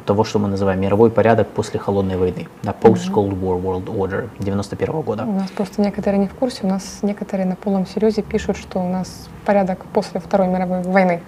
того, 0.07 0.25
что 0.25 0.39
мы 0.39 0.49
называем 0.49 0.81
мировой 0.81 1.11
порядок 1.11 1.49
после 1.49 1.79
холодной 1.79 2.17
войны, 2.17 2.49
да, 2.63 2.75
post-Cold 2.81 3.39
War 3.41 3.63
World 3.63 3.87
Order 3.87 4.29
91 4.39 4.89
-го 4.89 5.03
года. 5.03 5.25
У 5.25 5.33
нас 5.33 5.51
просто 5.51 5.83
некоторые 5.83 6.21
не 6.21 6.27
в 6.27 6.35
курсе, 6.35 6.61
у 6.63 6.69
нас 6.69 6.99
некоторые 7.03 7.47
на 7.47 7.57
полном 7.57 7.87
серьезе 7.87 8.23
пишут, 8.23 8.57
что 8.57 8.81
у 8.81 8.89
нас 8.89 9.29
порядок 9.45 9.85
после 9.93 10.21
Второй 10.21 10.49
мировой 10.49 10.83
войны. 10.83 11.21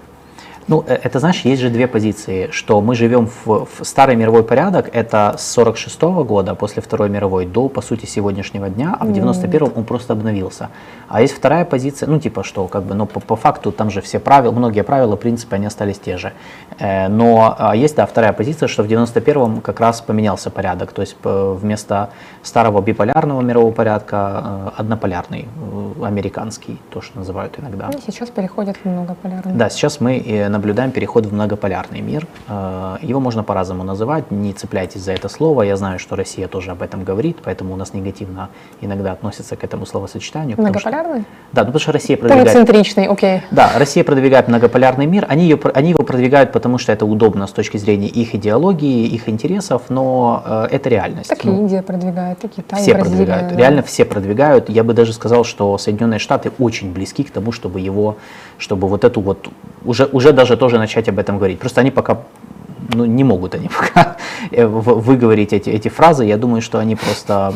Ну, 0.69 0.85
э, 0.87 0.99
это, 1.03 1.21
знаешь, 1.21 1.45
есть 1.45 1.63
же 1.63 1.71
две 1.71 1.87
позиции, 1.87 2.49
что 2.51 2.81
мы 2.81 2.95
живем 2.97 3.29
в, 3.45 3.67
в 3.67 3.85
старый 3.85 4.17
мировой 4.17 4.43
порядок, 4.43 4.91
это 4.93 5.37
с 5.39 5.53
46 5.53 6.03
-го 6.03 6.25
года, 6.25 6.55
после 6.55 6.83
Второй 6.83 7.09
мировой, 7.09 7.47
до, 7.47 7.69
по 7.69 7.83
сути, 7.83 8.07
сегодняшнего 8.07 8.69
дня, 8.69 8.97
а 8.99 9.05
в 9.05 9.11
91-м 9.11 9.73
он 9.77 9.85
просто 9.85 10.13
обновился. 10.13 10.69
А 11.09 11.21
есть 11.21 11.35
вторая 11.35 11.65
позиция, 11.65 12.09
ну, 12.09 12.19
типа, 12.19 12.43
что, 12.43 12.67
как 12.67 12.83
бы, 12.83 12.95
но 12.95 13.07
по, 13.07 13.21
по 13.21 13.37
факту 13.37 13.73
там 13.73 13.91
же 13.91 14.01
все 14.01 14.19
правила, 14.19 14.53
многие 14.53 14.83
правила, 14.83 15.17
принципы, 15.17 15.57
они 15.57 15.67
остались 15.67 15.99
те 15.99 16.17
же. 16.17 16.33
Э, 16.79 17.09
но 17.09 17.55
а 17.59 17.77
есть, 17.77 17.97
да, 17.97 18.07
вторая 18.07 18.33
позиция, 18.33 18.69
что 18.69 18.83
в 18.83 18.87
91-м 18.87 19.61
как 19.61 19.81
раз 19.81 20.01
поменялся 20.01 20.51
порядок, 20.51 20.93
то 20.93 21.03
есть 21.03 21.17
вместо 21.23 22.11
старого 22.43 22.81
биполярного 22.81 23.41
мирового 23.41 23.73
порядка 23.73 24.73
э, 24.77 24.81
однополярный, 24.81 25.49
американский, 26.03 26.79
то, 26.91 27.01
что 27.01 27.19
называют 27.19 27.59
иногда. 27.59 27.91
И 27.91 28.01
сейчас 28.01 28.31
переходят 28.31 28.77
в 28.83 28.89
многополярный. 28.89 29.55
Да, 29.55 29.71
сейчас 29.71 30.01
мы 30.01 30.47
наблюдаем 30.49 30.91
переход 30.91 31.27
в 31.27 31.33
многополярный 31.33 32.01
мир. 32.01 32.27
Э, 32.49 32.97
его 33.03 33.21
можно 33.21 33.43
по-разному 33.43 33.85
называть, 33.85 34.31
не 34.31 34.53
цепляйтесь 34.53 35.03
за 35.03 35.13
это 35.13 35.29
слово. 35.29 35.63
Я 35.63 35.77
знаю, 35.77 35.99
что 35.99 36.17
Россия 36.17 36.49
тоже 36.49 36.71
об 36.73 36.83
этом 36.83 37.05
говорит, 37.05 37.39
поэтому 37.45 37.75
у 37.75 37.77
нас 37.77 37.95
негативно 37.95 38.49
иногда 38.81 39.13
относятся 39.13 39.57
к 39.57 39.65
этому 39.65 39.87
словосочетанию. 39.87 40.57
Многополярный? 40.59 40.97
Что, 41.07 41.25
да, 41.53 41.63
ну, 41.63 41.67
потому 41.69 41.81
что 41.81 41.93
Россия 41.93 42.17
продвигает... 42.19 42.49
Полицентричный, 42.49 43.07
окей. 43.07 43.41
Да, 43.51 43.73
Россия 43.77 44.05
продвигает 44.05 44.47
многополярный 44.47 45.07
мир. 45.07 45.25
Они, 45.29 45.45
ее, 45.45 45.59
они 45.73 45.91
его 45.91 46.03
продвигают, 46.03 46.53
потому 46.53 46.77
что 46.77 46.93
это 46.93 47.07
удобно 47.07 47.47
с 47.47 47.53
точки 47.53 47.79
зрения 47.79 48.09
их 48.09 48.35
идеологии, 48.35 49.07
их 49.07 49.29
интересов, 49.29 49.85
но 49.89 50.43
э, 50.45 50.69
это 50.73 50.91
реальность. 50.91 51.31
Так 51.31 51.45
и 51.45 51.49
ну, 51.49 51.63
Индия 51.63 51.83
продвигает, 51.83 52.45
и 52.45 52.49
Китай, 52.49 52.83
Все 52.83 52.93
Бразилия, 52.93 53.17
продвигают, 53.17 53.49
да. 53.53 53.57
реально 53.57 53.83
все 53.83 54.05
продвигают. 54.05 54.69
Я 54.69 54.85
бы 54.85 54.93
даже 54.93 55.15
сказал, 55.15 55.45
что 55.45 55.79
Соединенные 55.79 56.19
Штаты 56.19 56.53
очень 56.59 56.93
близки 56.93 57.25
к 57.25 57.31
тому, 57.31 57.53
чтобы 57.53 57.81
его, 57.81 58.17
чтобы 58.59 58.87
вот 58.89 59.05
эту 59.05 59.23
вот, 59.23 59.49
уже, 59.85 60.05
уже 60.13 60.33
даже 60.33 60.59
тоже 60.59 60.79
начать 60.79 61.09
об 61.09 61.19
этом 61.19 61.39
говорить. 61.39 61.59
Просто 61.59 61.81
они 61.81 61.91
пока 61.91 62.19
ну, 62.95 63.05
не 63.05 63.25
могут 63.25 63.55
они 63.55 63.69
пока 63.81 64.17
э, 64.51 64.67
выговорить 64.67 65.53
эти, 65.53 65.71
эти 65.71 65.89
фразы. 65.89 66.25
Я 66.25 66.37
думаю, 66.37 66.63
что 66.63 66.79
они 66.79 66.97
просто... 66.97 67.53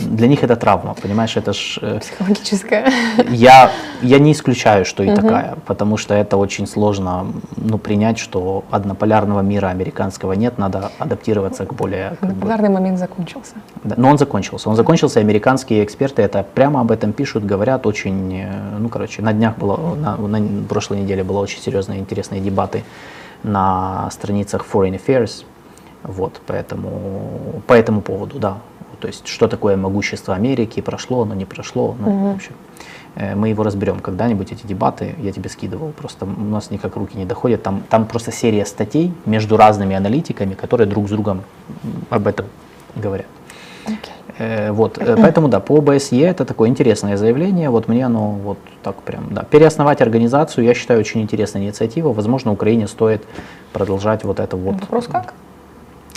Для 0.00 0.28
них 0.28 0.42
это 0.42 0.56
травма, 0.56 0.94
понимаешь? 0.94 1.36
Это 1.36 1.52
ж... 1.52 1.78
Э, 1.82 1.98
Психологическая. 2.00 2.92
Я, 3.30 3.70
я 4.02 4.18
не 4.18 4.32
исключаю, 4.32 4.84
что 4.84 5.02
и 5.02 5.08
угу. 5.08 5.16
такая, 5.16 5.56
потому 5.66 5.96
что 5.96 6.14
это 6.14 6.36
очень 6.36 6.66
сложно 6.66 7.26
ну, 7.56 7.78
принять, 7.78 8.18
что 8.18 8.64
однополярного 8.70 9.40
мира 9.40 9.68
американского 9.68 10.32
нет, 10.32 10.58
надо 10.58 10.90
адаптироваться 10.98 11.66
к 11.66 11.74
более... 11.74 12.16
Однополярный 12.20 12.68
бы, 12.68 12.74
момент 12.74 12.98
закончился. 12.98 13.54
Да, 13.84 13.94
но 13.98 14.10
он 14.10 14.18
закончился. 14.18 14.70
Он 14.70 14.76
закончился, 14.76 15.20
американские 15.20 15.84
эксперты 15.84 16.22
это 16.22 16.44
прямо 16.54 16.80
об 16.80 16.90
этом 16.90 17.12
пишут, 17.12 17.44
говорят 17.44 17.86
очень... 17.86 18.34
Э, 18.34 18.78
ну, 18.78 18.88
короче, 18.88 19.22
на 19.22 19.32
днях 19.32 19.56
было, 19.58 19.94
на, 19.94 20.16
на 20.16 20.64
прошлой 20.68 21.00
неделе 21.00 21.24
было 21.24 21.40
очень 21.40 21.60
серьезные, 21.60 21.98
интересные 21.98 22.40
дебаты 22.40 22.82
на 23.42 24.10
страницах 24.10 24.66
Foreign 24.70 25.00
Affairs. 25.00 25.44
Вот, 26.02 26.40
поэтому, 26.46 27.62
по 27.66 27.72
этому 27.72 28.00
поводу, 28.00 28.38
да. 28.38 28.58
То 29.00 29.06
есть, 29.06 29.26
что 29.28 29.48
такое 29.48 29.76
могущество 29.76 30.34
Америки, 30.34 30.80
прошло 30.80 31.22
оно, 31.22 31.34
не 31.34 31.44
прошло, 31.44 31.96
ну, 31.98 32.08
угу. 32.08 32.32
в 32.32 32.34
общем. 32.34 32.52
Э, 33.14 33.34
мы 33.34 33.48
его 33.48 33.62
разберем 33.62 34.00
когда-нибудь, 34.00 34.52
эти 34.52 34.66
дебаты, 34.66 35.14
я 35.18 35.32
тебе 35.32 35.48
скидывал, 35.50 35.90
просто 35.90 36.24
у 36.24 36.44
нас 36.44 36.70
никак 36.70 36.96
руки 36.96 37.16
не 37.16 37.24
доходят. 37.24 37.62
Там, 37.62 37.82
там 37.88 38.06
просто 38.06 38.32
серия 38.32 38.64
статей 38.66 39.12
между 39.26 39.56
разными 39.56 39.96
аналитиками, 39.96 40.54
которые 40.54 40.86
друг 40.86 41.08
с 41.08 41.10
другом 41.10 41.42
об 42.10 42.26
этом 42.26 42.46
говорят. 42.94 43.26
Okay. 43.86 44.17
Э, 44.38 44.70
вот, 44.70 44.98
э, 44.98 45.16
поэтому 45.20 45.48
да, 45.48 45.58
по 45.58 45.78
ОБСЕ 45.78 46.20
это 46.20 46.44
такое 46.44 46.68
интересное 46.68 47.16
заявление. 47.16 47.70
Вот 47.70 47.88
мне 47.88 48.06
оно 48.06 48.30
вот 48.30 48.58
так 48.82 48.96
прям, 49.02 49.34
да. 49.34 49.42
Переосновать 49.42 50.00
организацию, 50.00 50.64
я 50.64 50.74
считаю, 50.74 51.00
очень 51.00 51.20
интересная 51.20 51.62
инициатива. 51.62 52.12
Возможно, 52.12 52.52
Украине 52.52 52.86
стоит 52.86 53.24
продолжать 53.72 54.24
вот 54.24 54.38
это 54.38 54.56
вот. 54.56 54.80
Вопрос 54.80 55.06
как? 55.06 55.34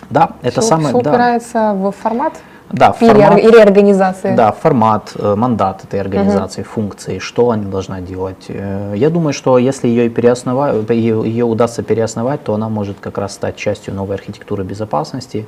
Да, 0.09 0.31
это 0.43 0.61
все, 0.61 0.69
самое. 0.69 0.89
Все 0.89 0.97
упирается 0.97 1.53
да. 1.53 1.73
в 1.73 1.91
формат. 1.91 2.33
Да, 2.69 2.93
формат, 2.93 3.37
реорганизации. 3.37 4.35
Да, 4.35 4.51
формат, 4.51 5.11
э, 5.15 5.35
мандат 5.35 5.83
этой 5.83 5.99
организации, 5.99 6.61
угу. 6.61 6.69
функции, 6.69 7.19
что 7.19 7.49
она 7.49 7.63
должна 7.63 8.01
делать. 8.01 8.47
Я 8.47 9.09
думаю, 9.09 9.33
что 9.33 9.57
если 9.57 9.87
ее, 9.87 10.09
переосновать, 10.09 10.89
ее, 10.89 11.23
ее 11.25 11.45
удастся 11.45 11.81
переосновать, 11.81 12.43
то 12.43 12.53
она 12.53 12.69
может 12.69 12.97
как 12.99 13.17
раз 13.17 13.33
стать 13.33 13.55
частью 13.55 13.95
новой 13.95 14.15
архитектуры 14.15 14.63
безопасности. 14.63 15.47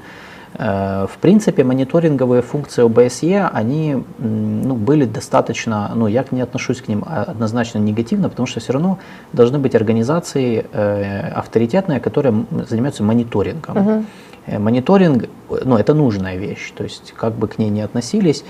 Э, 0.56 1.08
в 1.08 1.18
принципе, 1.18 1.64
мониторинговые 1.64 2.42
функции 2.42 2.84
ОБСЕ, 2.84 3.50
они 3.54 4.04
ну, 4.20 4.76
были 4.76 5.06
достаточно, 5.06 5.92
ну, 5.96 6.08
я 6.08 6.26
не 6.32 6.42
отношусь 6.42 6.82
к 6.82 6.88
ним 6.88 7.04
однозначно 7.08 7.80
негативно, 7.80 8.30
потому 8.30 8.46
что 8.46 8.60
все 8.60 8.74
равно 8.74 9.00
должны 9.34 9.58
быть 9.58 9.76
организации 9.76 10.66
э, 10.72 11.30
авторитетные, 11.30 12.00
которые 12.00 12.46
занимаются 12.70 13.04
мониторингом. 13.04 13.78
Угу. 13.78 14.06
Мониторинг, 14.60 15.30
ну, 15.66 15.78
это 15.78 15.94
нужная 15.94 16.36
вещь, 16.36 16.74
то 16.76 16.84
есть 16.84 17.14
как 17.16 17.34
бы 17.34 17.48
к 17.48 17.58
ней 17.58 17.70
не 17.70 17.82
относились, 17.82 18.44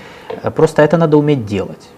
просто 0.56 0.82
это 0.82 0.96
надо 0.96 1.16
уметь 1.16 1.46
делать 1.46 1.88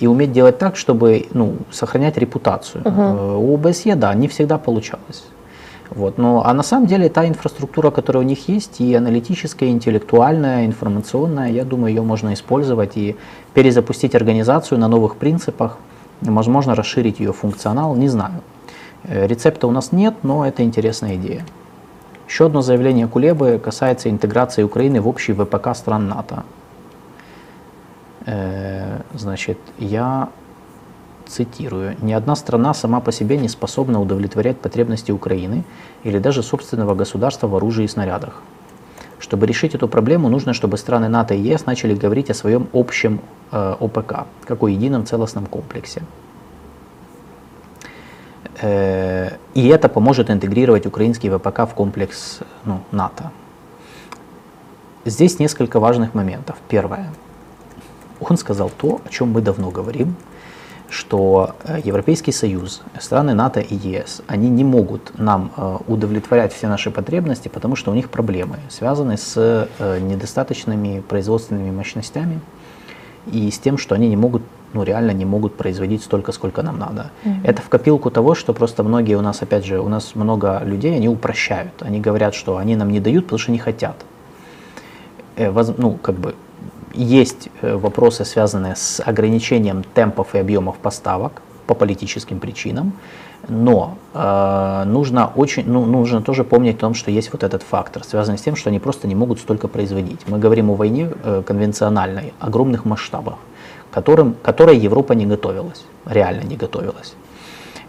и 0.00 0.06
уметь 0.06 0.32
делать 0.32 0.58
так, 0.58 0.76
чтобы 0.76 1.26
ну, 1.34 1.56
сохранять 1.70 2.16
репутацию. 2.16 2.82
uh 2.82 3.36
У 3.36 3.54
ОБСЕ, 3.54 3.94
да, 3.94 4.14
не 4.14 4.26
всегда 4.28 4.56
получалось. 4.56 5.24
Вот. 5.90 6.18
Но, 6.18 6.44
а 6.44 6.52
на 6.52 6.62
самом 6.62 6.86
деле 6.86 7.08
та 7.08 7.26
инфраструктура, 7.26 7.90
которая 7.90 8.24
у 8.24 8.26
них 8.26 8.48
есть, 8.48 8.80
и 8.80 8.94
аналитическая, 8.94 9.68
и 9.68 9.72
интеллектуальная, 9.72 10.66
информационная, 10.66 11.50
я 11.50 11.64
думаю, 11.64 11.94
ее 11.94 12.02
можно 12.02 12.34
использовать 12.34 12.96
и 12.96 13.16
перезапустить 13.54 14.14
организацию 14.14 14.78
на 14.78 14.88
новых 14.88 15.16
принципах, 15.16 15.78
возможно, 16.20 16.74
расширить 16.74 17.20
ее 17.20 17.32
функционал, 17.32 17.94
не 17.94 18.08
знаю. 18.08 18.42
Э, 19.04 19.26
рецепта 19.26 19.66
у 19.66 19.70
нас 19.70 19.92
нет, 19.92 20.14
но 20.22 20.46
это 20.46 20.62
интересная 20.62 21.16
идея. 21.16 21.44
Еще 22.28 22.46
одно 22.46 22.60
заявление 22.60 23.06
Кулебы 23.06 23.60
касается 23.62 24.10
интеграции 24.10 24.64
Украины 24.64 25.00
в 25.00 25.06
общий 25.06 25.32
ВПК 25.32 25.76
стран 25.76 26.08
НАТО. 26.08 26.42
Э, 28.26 29.02
значит, 29.14 29.58
я 29.78 30.28
цитирую, 31.26 31.96
«Ни 32.02 32.12
одна 32.12 32.36
страна 32.36 32.74
сама 32.74 33.00
по 33.00 33.12
себе 33.12 33.36
не 33.36 33.48
способна 33.48 34.00
удовлетворять 34.00 34.58
потребности 34.58 35.12
Украины 35.12 35.64
или 36.04 36.18
даже 36.18 36.42
собственного 36.42 36.94
государства 36.94 37.48
в 37.48 37.56
оружии 37.56 37.84
и 37.84 37.88
снарядах. 37.88 38.42
Чтобы 39.18 39.46
решить 39.46 39.74
эту 39.74 39.88
проблему, 39.88 40.28
нужно, 40.28 40.52
чтобы 40.52 40.76
страны 40.76 41.08
НАТО 41.08 41.34
и 41.34 41.40
ЕС 41.40 41.66
начали 41.66 41.94
говорить 41.94 42.30
о 42.30 42.34
своем 42.34 42.68
общем 42.72 43.20
э, 43.50 43.76
ОПК, 43.80 44.26
как 44.44 44.62
о 44.62 44.68
едином 44.68 45.06
целостном 45.06 45.46
комплексе. 45.46 46.02
Э, 48.60 49.36
и 49.54 49.68
это 49.68 49.88
поможет 49.88 50.30
интегрировать 50.30 50.86
украинский 50.86 51.30
ВПК 51.30 51.60
в 51.60 51.74
комплекс 51.74 52.40
ну, 52.64 52.80
НАТО. 52.92 53.30
Здесь 55.04 55.38
несколько 55.38 55.80
важных 55.80 56.14
моментов. 56.14 56.56
Первое. 56.68 57.12
Он 58.20 58.36
сказал 58.36 58.70
то, 58.70 59.00
о 59.04 59.08
чем 59.08 59.32
мы 59.32 59.40
давно 59.40 59.70
говорим, 59.70 60.16
что 60.88 61.54
э, 61.64 61.80
Европейский 61.84 62.32
Союз, 62.32 62.82
страны 63.00 63.34
НАТО 63.34 63.60
и 63.60 63.74
ЕС, 63.74 64.22
они 64.26 64.48
не 64.48 64.64
могут 64.64 65.18
нам 65.18 65.50
э, 65.56 65.78
удовлетворять 65.88 66.52
все 66.52 66.68
наши 66.68 66.90
потребности, 66.90 67.48
потому 67.48 67.76
что 67.76 67.90
у 67.90 67.94
них 67.94 68.08
проблемы, 68.10 68.58
связанные 68.68 69.18
с 69.18 69.34
э, 69.36 69.98
недостаточными 70.00 71.00
производственными 71.00 71.70
мощностями 71.70 72.40
и 73.32 73.50
с 73.50 73.58
тем, 73.58 73.78
что 73.78 73.94
они 73.94 74.08
не 74.08 74.16
могут, 74.16 74.42
ну 74.72 74.84
реально 74.84 75.10
не 75.10 75.24
могут 75.24 75.56
производить 75.56 76.02
столько, 76.02 76.32
сколько 76.32 76.62
нам 76.62 76.78
надо. 76.78 77.10
Это 77.42 77.60
в 77.60 77.68
копилку 77.68 78.10
того, 78.10 78.34
что 78.34 78.52
просто 78.52 78.84
многие 78.84 79.14
у 79.16 79.20
нас, 79.22 79.42
опять 79.42 79.64
же, 79.64 79.80
у 79.80 79.88
нас 79.88 80.14
много 80.14 80.62
людей, 80.64 80.94
они 80.94 81.08
упрощают. 81.08 81.72
Они 81.80 82.00
говорят, 82.00 82.34
что 82.34 82.56
они 82.56 82.76
нам 82.76 82.90
не 82.90 83.00
дают, 83.00 83.24
потому 83.24 83.38
что 83.38 83.50
не 83.52 83.58
хотят. 83.58 83.96
Э, 85.36 85.50
воз- 85.50 85.74
ну, 85.76 85.94
как 86.00 86.14
бы 86.14 86.34
есть 86.96 87.48
э, 87.62 87.76
вопросы, 87.76 88.24
связанные 88.24 88.74
с 88.76 89.02
ограничением 89.04 89.84
темпов 89.94 90.34
и 90.34 90.38
объемов 90.38 90.76
поставок 90.76 91.42
по 91.66 91.74
политическим 91.74 92.38
причинам, 92.38 92.92
но 93.48 93.96
э, 94.14 94.84
нужно 94.86 95.30
очень, 95.34 95.64
ну, 95.66 95.84
нужно 95.84 96.22
тоже 96.22 96.44
помнить 96.44 96.76
о 96.76 96.80
том, 96.80 96.94
что 96.94 97.10
есть 97.10 97.32
вот 97.32 97.42
этот 97.42 97.62
фактор, 97.62 98.04
связанный 98.04 98.38
с 98.38 98.42
тем, 98.42 98.56
что 98.56 98.70
они 98.70 98.78
просто 98.78 99.06
не 99.06 99.14
могут 99.14 99.38
столько 99.38 99.68
производить. 99.68 100.20
Мы 100.26 100.38
говорим 100.38 100.70
о 100.70 100.74
войне 100.74 101.10
э, 101.22 101.42
конвенциональной, 101.46 102.32
огромных 102.40 102.84
масштабах, 102.84 103.34
которым, 103.90 104.34
которой 104.42 104.76
Европа 104.76 105.12
не 105.12 105.26
готовилась, 105.26 105.84
реально 106.06 106.42
не 106.42 106.56
готовилась. 106.56 107.14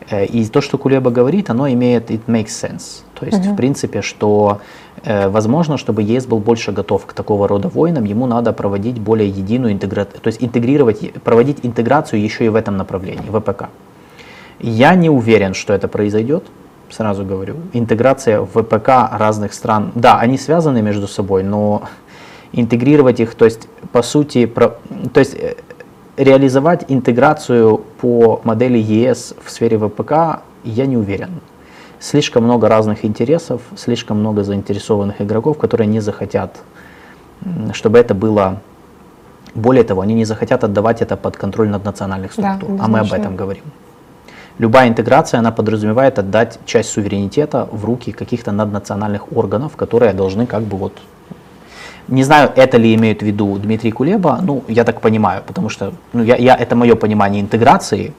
Э, 0.09 0.25
И 0.25 0.45
то, 0.47 0.61
что 0.61 0.77
Кулеба 0.77 1.11
говорит, 1.11 1.49
оно 1.49 1.67
имеет, 1.69 2.11
it 2.11 2.21
makes 2.27 2.47
sense. 2.47 3.03
То 3.19 3.25
есть, 3.25 3.39
в 3.51 3.55
принципе, 3.55 4.01
что 4.01 4.59
э, 5.03 5.29
возможно, 5.29 5.77
чтобы 5.77 6.01
ЕС 6.01 6.25
был 6.25 6.39
больше 6.39 6.71
готов 6.71 7.05
к 7.05 7.13
такого 7.13 7.47
рода 7.47 7.67
войнам, 7.67 8.05
ему 8.05 8.25
надо 8.27 8.53
проводить 8.53 8.99
более 8.99 9.27
единую 9.29 9.73
интеграцию, 9.73 10.19
то 10.21 10.27
есть 10.27 10.43
интегрировать, 10.43 11.13
проводить 11.23 11.57
интеграцию 11.63 12.21
еще 12.23 12.45
и 12.45 12.49
в 12.49 12.55
этом 12.55 12.77
направлении, 12.77 13.29
ВПК. 13.29 13.69
Я 14.59 14.95
не 14.95 15.09
уверен, 15.09 15.53
что 15.53 15.73
это 15.73 15.87
произойдет, 15.87 16.43
сразу 16.89 17.25
говорю. 17.25 17.55
Интеграция 17.73 18.39
в 18.41 18.47
ВПК 18.47 18.89
разных 19.11 19.53
стран, 19.53 19.91
да, 19.95 20.19
они 20.19 20.37
связаны 20.37 20.81
между 20.81 21.07
собой, 21.07 21.43
но 21.43 21.81
интегрировать 22.53 23.19
их, 23.19 23.35
то 23.35 23.45
есть, 23.45 23.67
по 23.91 24.01
сути, 24.01 24.45
про- 24.45 24.77
то 25.13 25.19
есть, 25.19 25.35
э, 25.35 25.55
реализовать 26.17 26.85
интеграцию 26.87 27.81
по 28.01 28.41
модели 28.43 28.77
ЕС 28.77 29.35
в 29.43 29.49
сфере 29.49 29.77
ВПК, 29.77 30.41
я 30.63 30.85
не 30.85 30.97
уверен. 30.97 31.29
Слишком 31.99 32.43
много 32.43 32.67
разных 32.67 33.05
интересов, 33.05 33.61
слишком 33.75 34.19
много 34.19 34.43
заинтересованных 34.43 35.21
игроков, 35.21 35.57
которые 35.57 35.87
не 35.87 35.99
захотят, 35.99 36.57
чтобы 37.73 37.99
это 37.99 38.13
было... 38.13 38.59
Более 39.55 39.83
того, 39.83 40.01
они 40.01 40.13
не 40.13 40.25
захотят 40.25 40.63
отдавать 40.63 41.01
это 41.01 41.17
под 41.17 41.35
контроль 41.37 41.69
наднациональных 41.69 42.35
Да, 42.35 42.55
структур, 42.55 42.79
а 42.79 42.87
мы 42.87 42.99
об 42.99 43.11
этом 43.11 43.35
говорим. 43.35 43.63
Любая 44.59 44.87
интеграция, 44.87 45.39
она 45.39 45.51
подразумевает 45.51 46.19
отдать 46.19 46.59
часть 46.65 46.89
суверенитета 46.89 47.67
в 47.71 47.85
руки 47.85 48.11
каких-то 48.11 48.51
наднациональных 48.51 49.31
органов, 49.35 49.75
которые 49.75 50.13
должны 50.13 50.45
как 50.45 50.63
бы 50.63 50.77
вот... 50.77 50.93
Не 52.07 52.23
знаю, 52.23 52.51
это 52.55 52.77
ли 52.77 52.93
имеет 52.95 53.21
в 53.21 53.25
виду 53.25 53.57
Дмитрий 53.57 53.91
Кулеба, 53.91 54.39
ну, 54.41 54.63
я 54.67 54.83
так 54.83 55.01
понимаю, 55.01 55.43
потому 55.45 55.69
что 55.69 55.93
ну, 56.13 56.23
я, 56.23 56.35
я, 56.37 56.55
это 56.55 56.75
мое 56.75 56.95
понимание 56.95 57.41
интеграции, 57.41 58.13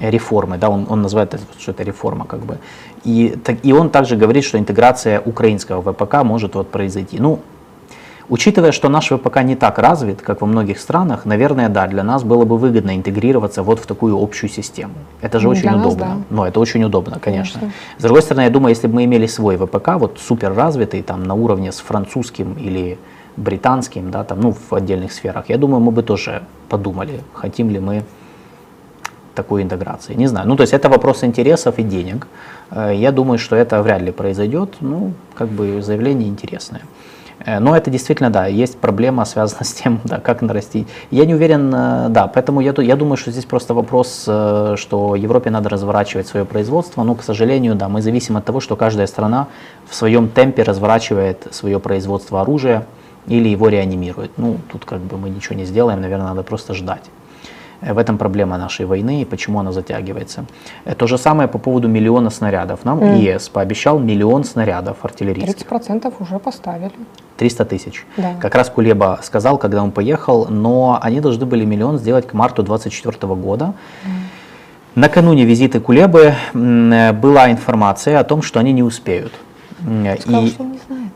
э, 0.00 0.10
реформы, 0.10 0.58
да, 0.58 0.68
он, 0.68 0.86
он 0.88 1.02
называет 1.02 1.34
это, 1.34 1.44
что 1.58 1.70
это 1.70 1.84
реформа, 1.84 2.24
как 2.24 2.40
бы. 2.40 2.58
И, 3.04 3.36
так, 3.44 3.56
и 3.62 3.72
он 3.72 3.90
также 3.90 4.16
говорит, 4.16 4.44
что 4.44 4.58
интеграция 4.58 5.20
украинского 5.20 5.82
ВПК 5.82 6.24
может 6.24 6.54
вот 6.54 6.68
произойти. 6.70 7.18
Ну, 7.20 7.38
Учитывая, 8.30 8.72
что 8.72 8.90
наш 8.90 9.08
ВПК 9.10 9.42
не 9.42 9.56
так 9.56 9.78
развит, 9.78 10.20
как 10.20 10.42
во 10.42 10.46
многих 10.46 10.78
странах, 10.80 11.24
наверное, 11.24 11.70
да, 11.70 11.86
для 11.86 12.02
нас 12.02 12.24
было 12.24 12.44
бы 12.44 12.58
выгодно 12.58 12.94
интегрироваться 12.94 13.62
вот 13.62 13.78
в 13.78 13.86
такую 13.86 14.22
общую 14.22 14.50
систему. 14.50 14.92
Это 15.22 15.38
же 15.38 15.46
Ну, 15.46 15.52
очень 15.52 15.62
для 15.62 15.76
нас, 15.76 15.86
удобно. 15.86 16.06
да. 16.06 16.16
Но 16.36 16.46
это 16.46 16.60
очень 16.60 16.84
удобно, 16.84 17.18
конечно. 17.20 17.60
Конечно. 17.60 17.78
С 17.96 18.02
другой 18.02 18.20
стороны, 18.20 18.42
я 18.44 18.50
думаю, 18.50 18.74
если 18.74 18.86
бы 18.86 18.96
мы 18.96 19.04
имели 19.04 19.26
свой 19.26 19.56
ВПК, 19.56 19.96
вот 19.96 20.18
супер 20.20 20.52
развитый, 20.52 21.02
там 21.02 21.24
на 21.24 21.32
уровне 21.34 21.72
с 21.72 21.78
французским 21.78 22.52
или 22.52 22.98
британским, 23.38 24.10
да, 24.10 24.24
там, 24.24 24.40
ну, 24.40 24.52
в 24.52 24.72
отдельных 24.74 25.12
сферах, 25.12 25.48
я 25.48 25.58
думаю, 25.58 25.80
мы 25.80 25.92
бы 25.92 26.02
тоже 26.02 26.42
подумали, 26.68 27.20
хотим 27.34 27.70
ли 27.70 27.80
мы 27.80 28.02
такой 29.38 29.62
интеграции. 29.62 30.16
Не 30.16 30.28
знаю. 30.28 30.48
Ну, 30.48 30.56
то 30.56 30.62
есть 30.62 30.74
это 30.74 30.88
вопрос 30.88 31.24
интересов 31.24 31.78
и 31.78 31.82
денег. 31.82 32.26
Э, 32.72 32.92
Я 32.94 33.12
думаю, 33.12 33.38
что 33.38 33.56
это 33.56 33.82
вряд 33.82 34.02
ли 34.02 34.10
произойдет. 34.12 34.68
Ну, 34.80 35.12
как 35.34 35.48
бы 35.48 35.82
заявление 35.82 36.28
интересное. 36.28 36.80
Э, 37.46 37.60
Но 37.60 37.76
это 37.76 37.90
действительно, 37.90 38.30
да, 38.30 38.46
есть 38.46 38.78
проблема, 38.80 39.24
связанная 39.34 39.64
с 39.64 39.72
тем, 39.72 40.00
да, 40.04 40.18
как 40.18 40.42
нарастить. 40.42 40.88
Я 41.10 41.26
не 41.26 41.34
уверен, 41.34 41.72
э, 41.74 42.08
да, 42.08 42.26
поэтому 42.26 42.60
я, 42.60 42.74
я 42.78 42.96
думаю, 42.96 43.16
что 43.16 43.30
здесь 43.30 43.44
просто 43.44 43.74
вопрос, 43.74 44.22
что 44.76 45.16
Европе 45.16 45.50
надо 45.50 45.68
разворачивать 45.68 46.26
свое 46.26 46.44
производство, 46.44 47.04
но, 47.04 47.14
к 47.14 47.22
сожалению, 47.22 47.74
да, 47.74 47.88
мы 47.88 48.02
зависим 48.02 48.36
от 48.36 48.44
того, 48.44 48.60
что 48.60 48.76
каждая 48.76 49.06
страна 49.06 49.46
в 49.88 49.94
своем 49.94 50.28
темпе 50.28 50.64
разворачивает 50.64 51.46
свое 51.50 51.78
производство 51.78 52.40
оружия 52.40 52.82
или 53.28 53.48
его 53.48 53.68
реанимирует. 53.68 54.30
Ну, 54.38 54.56
тут 54.72 54.84
как 54.84 55.00
бы 55.00 55.16
мы 55.18 55.30
ничего 55.30 55.56
не 55.56 55.64
сделаем, 55.66 56.00
наверное, 56.00 56.28
надо 56.28 56.42
просто 56.42 56.74
ждать. 56.74 57.04
Э, 57.80 57.92
В 57.92 57.98
этом 57.98 58.18
проблема 58.18 58.58
нашей 58.58 58.86
войны 58.86 59.22
и 59.22 59.24
почему 59.24 59.60
она 59.60 59.72
затягивается. 59.72 60.44
Э, 60.84 60.94
То 60.94 61.06
же 61.06 61.18
самое 61.18 61.48
по 61.48 61.58
поводу 61.58 61.88
миллиона 61.88 62.30
снарядов. 62.30 62.84
Нам 62.84 63.16
ЕС 63.16 63.48
пообещал 63.48 63.98
миллион 63.98 64.44
снарядов 64.44 64.96
артиллерийских. 65.04 65.66
30% 65.66 66.12
уже 66.20 66.38
поставили. 66.38 66.90
300 67.36 67.64
тысяч. 67.64 68.04
Да. 68.16 68.34
Как 68.40 68.54
раз 68.56 68.68
Кулеба 68.70 69.20
сказал, 69.22 69.58
когда 69.58 69.82
он 69.82 69.92
поехал, 69.92 70.46
но 70.50 70.98
они 71.00 71.20
должны 71.20 71.46
были 71.46 71.64
миллион 71.64 71.98
сделать 71.98 72.26
к 72.26 72.34
марту 72.34 72.62
2024 72.62 73.34
года. 73.34 73.74
Накануне 74.94 75.44
визита 75.44 75.78
Кулебы 75.80 76.34
э, 76.54 77.12
была 77.12 77.50
информация 77.52 78.18
о 78.18 78.24
том, 78.24 78.42
что 78.42 78.58
они 78.58 78.72
не 78.72 78.82
успеют. 78.82 79.32
Сказал, 80.20 80.44
И 80.44 80.48
что 80.48 80.62
он 80.64 80.72
не 80.72 80.80
знает. 80.88 81.12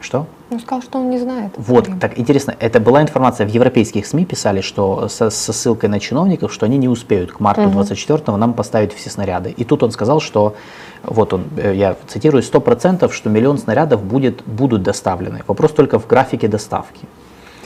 что? 0.00 0.26
Он 0.50 0.58
сказал, 0.58 0.82
что 0.82 0.98
он 0.98 1.10
не 1.10 1.18
знает. 1.18 1.52
Вот, 1.56 1.88
так 2.00 2.18
интересно, 2.18 2.54
это 2.58 2.80
была 2.80 3.02
информация 3.02 3.46
в 3.46 3.50
европейских 3.50 4.04
СМИ 4.04 4.24
писали, 4.24 4.60
что 4.60 5.08
со, 5.08 5.30
со 5.30 5.52
ссылкой 5.52 5.88
на 5.88 6.00
чиновников, 6.00 6.52
что 6.52 6.66
они 6.66 6.76
не 6.76 6.88
успеют 6.88 7.30
к 7.30 7.40
марту 7.40 7.68
24 7.68 8.36
нам 8.36 8.54
поставить 8.54 8.92
все 8.92 9.10
снаряды. 9.10 9.50
И 9.50 9.64
тут 9.64 9.82
он 9.84 9.92
сказал, 9.92 10.20
что, 10.20 10.56
вот 11.04 11.32
он, 11.32 11.44
э, 11.56 11.74
я 11.76 11.96
цитирую, 12.08 12.42
100%, 12.42 13.12
что 13.12 13.30
миллион 13.30 13.58
снарядов 13.58 14.02
будет, 14.02 14.42
будут 14.44 14.82
доставлены. 14.82 15.42
Вопрос 15.46 15.70
только 15.70 16.00
в 16.00 16.06
графике 16.08 16.48
доставки. 16.48 17.06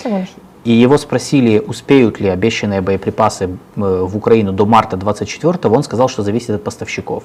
Лишь. 0.04 0.28
И 0.64 0.72
его 0.72 0.98
спросили, 0.98 1.58
успеют 1.58 2.20
ли 2.20 2.28
обещанные 2.28 2.82
боеприпасы 2.82 3.44
э, 3.44 3.48
в 3.76 4.16
Украину 4.16 4.52
до 4.52 4.66
марта 4.66 4.96
24 4.96 5.58
он 5.74 5.82
сказал, 5.82 6.08
что 6.08 6.22
зависит 6.22 6.50
от 6.50 6.64
поставщиков. 6.64 7.24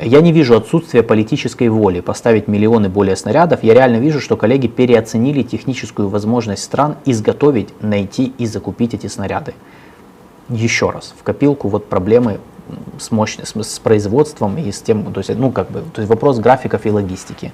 Я 0.00 0.20
не 0.20 0.30
вижу 0.32 0.56
отсутствия 0.56 1.02
политической 1.02 1.68
воли 1.68 2.00
поставить 2.00 2.46
миллионы 2.46 2.88
более 2.88 3.16
снарядов. 3.16 3.64
Я 3.64 3.74
реально 3.74 3.96
вижу, 3.96 4.20
что 4.20 4.36
коллеги 4.36 4.68
переоценили 4.68 5.42
техническую 5.42 6.08
возможность 6.08 6.62
стран 6.62 6.96
изготовить, 7.04 7.70
найти 7.82 8.32
и 8.38 8.46
закупить 8.46 8.94
эти 8.94 9.08
снаряды. 9.08 9.54
Еще 10.48 10.90
раз, 10.90 11.14
в 11.18 11.24
копилку 11.24 11.68
вот 11.68 11.88
проблемы 11.88 12.38
с, 12.98 13.10
мощно, 13.10 13.44
с, 13.44 13.54
с 13.60 13.78
производством 13.80 14.56
и 14.56 14.70
с 14.70 14.80
тем, 14.80 15.12
то 15.12 15.18
есть, 15.18 15.34
ну, 15.36 15.50
как 15.50 15.70
бы, 15.70 15.80
то 15.92 16.00
есть 16.00 16.08
вопрос 16.08 16.38
графиков 16.38 16.86
и 16.86 16.90
логистики. 16.90 17.52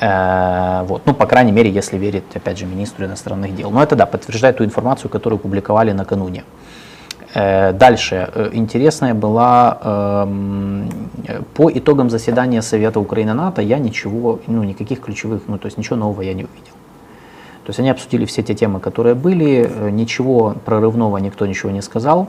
Э, 0.00 0.82
вот, 0.84 1.02
ну, 1.06 1.14
по 1.14 1.26
крайней 1.26 1.52
мере, 1.52 1.70
если 1.70 1.96
верить, 1.96 2.24
опять 2.34 2.58
же, 2.58 2.66
министру 2.66 3.04
иностранных 3.06 3.54
дел. 3.54 3.70
Но 3.70 3.82
это, 3.82 3.94
да, 3.94 4.06
подтверждает 4.06 4.56
ту 4.56 4.64
информацию, 4.64 5.10
которую 5.10 5.38
публиковали 5.38 5.92
накануне. 5.92 6.44
Э, 7.34 7.72
Дальше. 7.72 8.30
Э, 8.34 8.50
Интересная 8.52 9.14
была 9.14 9.78
эм, 9.82 10.88
по 11.54 11.70
итогам 11.70 12.10
заседания 12.10 12.62
Совета 12.62 13.00
Украины-НАТО 13.00 13.62
я 13.62 13.78
ничего, 13.78 14.38
ну, 14.46 14.64
никаких 14.64 15.00
ключевых, 15.00 15.42
ну, 15.46 15.58
то 15.58 15.66
есть 15.66 15.78
ничего 15.78 15.96
нового 15.96 16.22
я 16.22 16.34
не 16.34 16.44
увидел. 16.44 16.74
То 17.64 17.70
есть 17.70 17.80
они 17.80 17.90
обсудили 17.90 18.24
все 18.24 18.42
те 18.42 18.54
темы, 18.54 18.80
которые 18.80 19.14
были, 19.14 19.70
э, 19.70 19.90
ничего 19.90 20.54
прорывного 20.64 21.18
никто 21.18 21.46
ничего 21.46 21.70
не 21.70 21.82
сказал. 21.82 22.28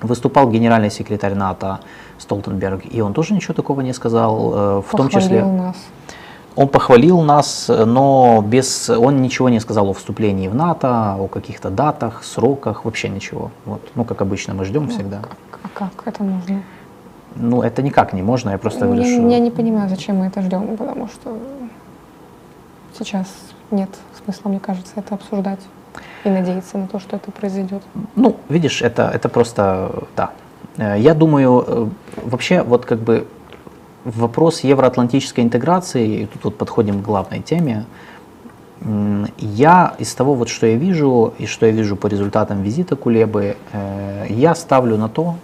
Выступал 0.00 0.48
генеральный 0.48 0.90
секретарь 0.90 1.34
НАТО 1.34 1.80
Столтенберг, 2.18 2.82
и 2.88 3.00
он 3.00 3.14
тоже 3.14 3.34
ничего 3.34 3.54
такого 3.54 3.80
не 3.80 3.92
сказал, 3.92 4.82
в 4.82 4.96
том 4.96 5.08
числе... 5.08 5.40
Похвалил 5.40 5.52
нас. 5.52 5.76
Он 6.58 6.66
похвалил 6.66 7.20
нас, 7.20 7.68
но 7.68 8.42
без, 8.44 8.90
он 8.90 9.22
ничего 9.22 9.48
не 9.48 9.60
сказал 9.60 9.90
о 9.90 9.92
вступлении 9.92 10.48
в 10.48 10.56
НАТО, 10.56 11.14
о 11.14 11.28
каких-то 11.28 11.70
датах, 11.70 12.24
сроках, 12.24 12.84
вообще 12.84 13.08
ничего. 13.08 13.52
Вот. 13.64 13.80
Ну, 13.94 14.04
как 14.04 14.22
обычно, 14.22 14.54
мы 14.54 14.64
ждем 14.64 14.88
всегда. 14.88 15.20
А 15.62 15.68
как 15.72 15.92
это 16.04 16.24
можно? 16.24 16.60
Ну, 17.36 17.62
это 17.62 17.80
никак 17.80 18.12
не 18.12 18.22
можно, 18.22 18.50
я 18.50 18.58
просто 18.58 18.86
говорю, 18.86 19.02
я, 19.02 19.06
что... 19.06 19.28
я 19.28 19.38
не 19.38 19.52
понимаю, 19.52 19.88
зачем 19.88 20.16
мы 20.16 20.26
это 20.26 20.42
ждем, 20.42 20.76
потому 20.76 21.06
что 21.06 21.38
сейчас 22.98 23.28
нет 23.70 23.90
смысла, 24.24 24.48
мне 24.48 24.58
кажется, 24.58 24.94
это 24.96 25.14
обсуждать 25.14 25.60
и 26.24 26.28
надеяться 26.28 26.76
на 26.76 26.88
то, 26.88 26.98
что 26.98 27.14
это 27.14 27.30
произойдет. 27.30 27.84
Ну, 28.16 28.34
видишь, 28.48 28.82
это, 28.82 29.12
это 29.14 29.28
просто, 29.28 29.92
да. 30.16 30.30
Э, 30.76 30.96
Я 30.98 31.14
думаю, 31.14 31.64
э, 31.64 31.88
вообще, 32.24 32.62
вот 32.62 32.84
как 32.84 32.98
бы 32.98 33.28
вопрос 34.16 34.60
евроатлантической 34.60 35.44
интеграции, 35.44 36.22
и 36.22 36.26
тут 36.26 36.44
вот 36.44 36.58
подходим 36.58 37.02
к 37.02 37.04
главной 37.04 37.40
теме, 37.40 37.84
я 39.38 39.94
из 39.98 40.14
того, 40.14 40.34
вот, 40.34 40.48
что 40.48 40.66
я 40.66 40.76
вижу, 40.76 41.34
и 41.38 41.46
что 41.46 41.66
я 41.66 41.72
вижу 41.72 41.96
по 41.96 42.06
результатам 42.06 42.62
визита 42.62 42.94
Кулебы, 42.94 43.56
э, 43.72 44.26
я 44.28 44.54
ставлю 44.54 44.96
на 44.96 45.08
то, 45.08 45.34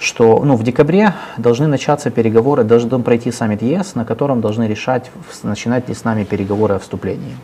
что 0.00 0.42
ну, 0.44 0.56
в 0.56 0.64
декабре 0.64 1.14
должны 1.36 1.68
начаться 1.68 2.10
переговоры, 2.10 2.64
должен 2.64 3.02
пройти 3.02 3.30
саммит 3.30 3.62
ЕС, 3.62 3.94
на 3.94 4.04
котором 4.04 4.40
должны 4.40 4.64
решать, 4.64 5.10
начинать 5.44 5.88
ли 5.88 5.94
с 5.94 6.04
нами 6.04 6.24
переговоры 6.24 6.74
о 6.74 6.78
вступлении 6.78 7.36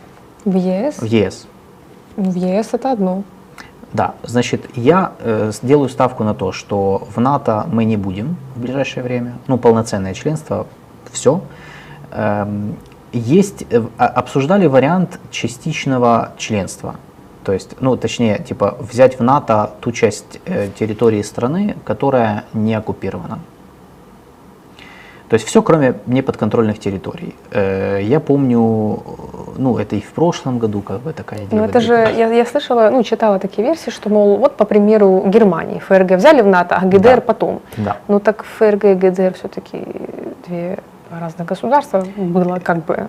В 0.43 0.55
ЕС? 0.55 0.97
в 0.97 1.05
ЕС. 1.05 1.47
В 2.17 2.35
ЕС 2.35 2.69
это 2.73 2.91
одно. 2.91 3.23
Да, 3.95 4.15
значит, 4.23 4.65
я 4.75 5.13
э, 5.19 5.51
сделаю 5.53 5.87
ставку 5.87 6.25
на 6.25 6.33
то, 6.33 6.51
что 6.51 7.07
в 7.15 7.21
НАТО 7.21 7.65
мы 7.71 7.85
не 7.85 7.95
будем 7.95 8.35
в 8.55 8.59
ближайшее 8.59 9.03
время, 9.03 9.35
ну, 9.47 9.57
полноценное 9.57 10.13
членство, 10.13 10.67
все. 11.13 11.41
Эм, 12.11 12.75
есть, 13.13 13.63
э, 13.69 13.81
а- 13.97 14.07
обсуждали 14.07 14.67
вариант 14.67 15.17
частичного 15.31 16.33
членства. 16.37 16.95
То 17.45 17.53
есть, 17.53 17.77
ну, 17.79 17.95
точнее, 17.95 18.39
типа, 18.39 18.77
взять 18.81 19.17
в 19.17 19.23
НАТО 19.23 19.69
ту 19.79 19.93
часть 19.93 20.41
э, 20.43 20.67
территории 20.77 21.21
страны, 21.21 21.77
которая 21.85 22.43
не 22.51 22.73
оккупирована. 22.75 23.39
То 25.29 25.35
есть 25.35 25.47
все, 25.47 25.61
кроме 25.61 25.95
неподконтрольных 26.05 26.77
территорий. 26.79 27.33
Э, 27.51 27.99
я 28.01 28.19
помню, 28.19 29.01
ну, 29.57 29.77
это 29.77 29.95
и 29.95 30.01
в 30.01 30.11
прошлом 30.13 30.59
году, 30.59 30.81
как 30.81 30.99
бы 31.01 31.13
такая 31.13 31.39
идея. 31.45 31.59
Ну 31.59 31.65
это 31.65 31.79
же, 31.79 31.93
я, 31.93 32.31
я 32.31 32.45
слышала, 32.45 32.89
ну 32.91 33.01
читала 33.03 33.39
такие 33.39 33.67
версии, 33.67 33.89
что, 33.89 34.09
мол, 34.09 34.37
вот, 34.37 34.55
по 34.55 34.65
примеру, 34.65 35.23
Германии 35.25 35.79
ФРГ 35.79 36.11
взяли 36.17 36.41
в 36.41 36.47
НАТО, 36.47 36.77
а 36.79 36.85
ГДР 36.85 37.15
Да. 37.15 37.21
потом. 37.21 37.61
Да. 37.77 37.97
Ну 38.07 38.19
так 38.19 38.43
ФРГ 38.43 38.85
и 38.85 38.93
ГДР 38.93 39.33
все-таки 39.33 39.77
две 40.47 40.77
разных 41.09 41.47
государства 41.47 42.05
было 42.17 42.59
как 42.59 42.85
бы 42.85 43.07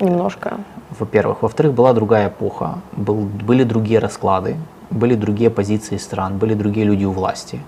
немножко. 0.00 0.58
Во-первых. 0.98 1.42
Во-вторых, 1.42 1.72
была 1.72 1.92
другая 1.92 2.28
эпоха, 2.28 2.78
был, 2.92 3.16
были 3.46 3.64
другие 3.64 3.98
расклады, 3.98 4.56
были 4.90 5.14
другие 5.16 5.50
позиции 5.50 5.96
стран, 5.96 6.38
были 6.38 6.54
другие 6.54 6.86
люди 6.86 7.04
у 7.04 7.10
власти. 7.12 7.60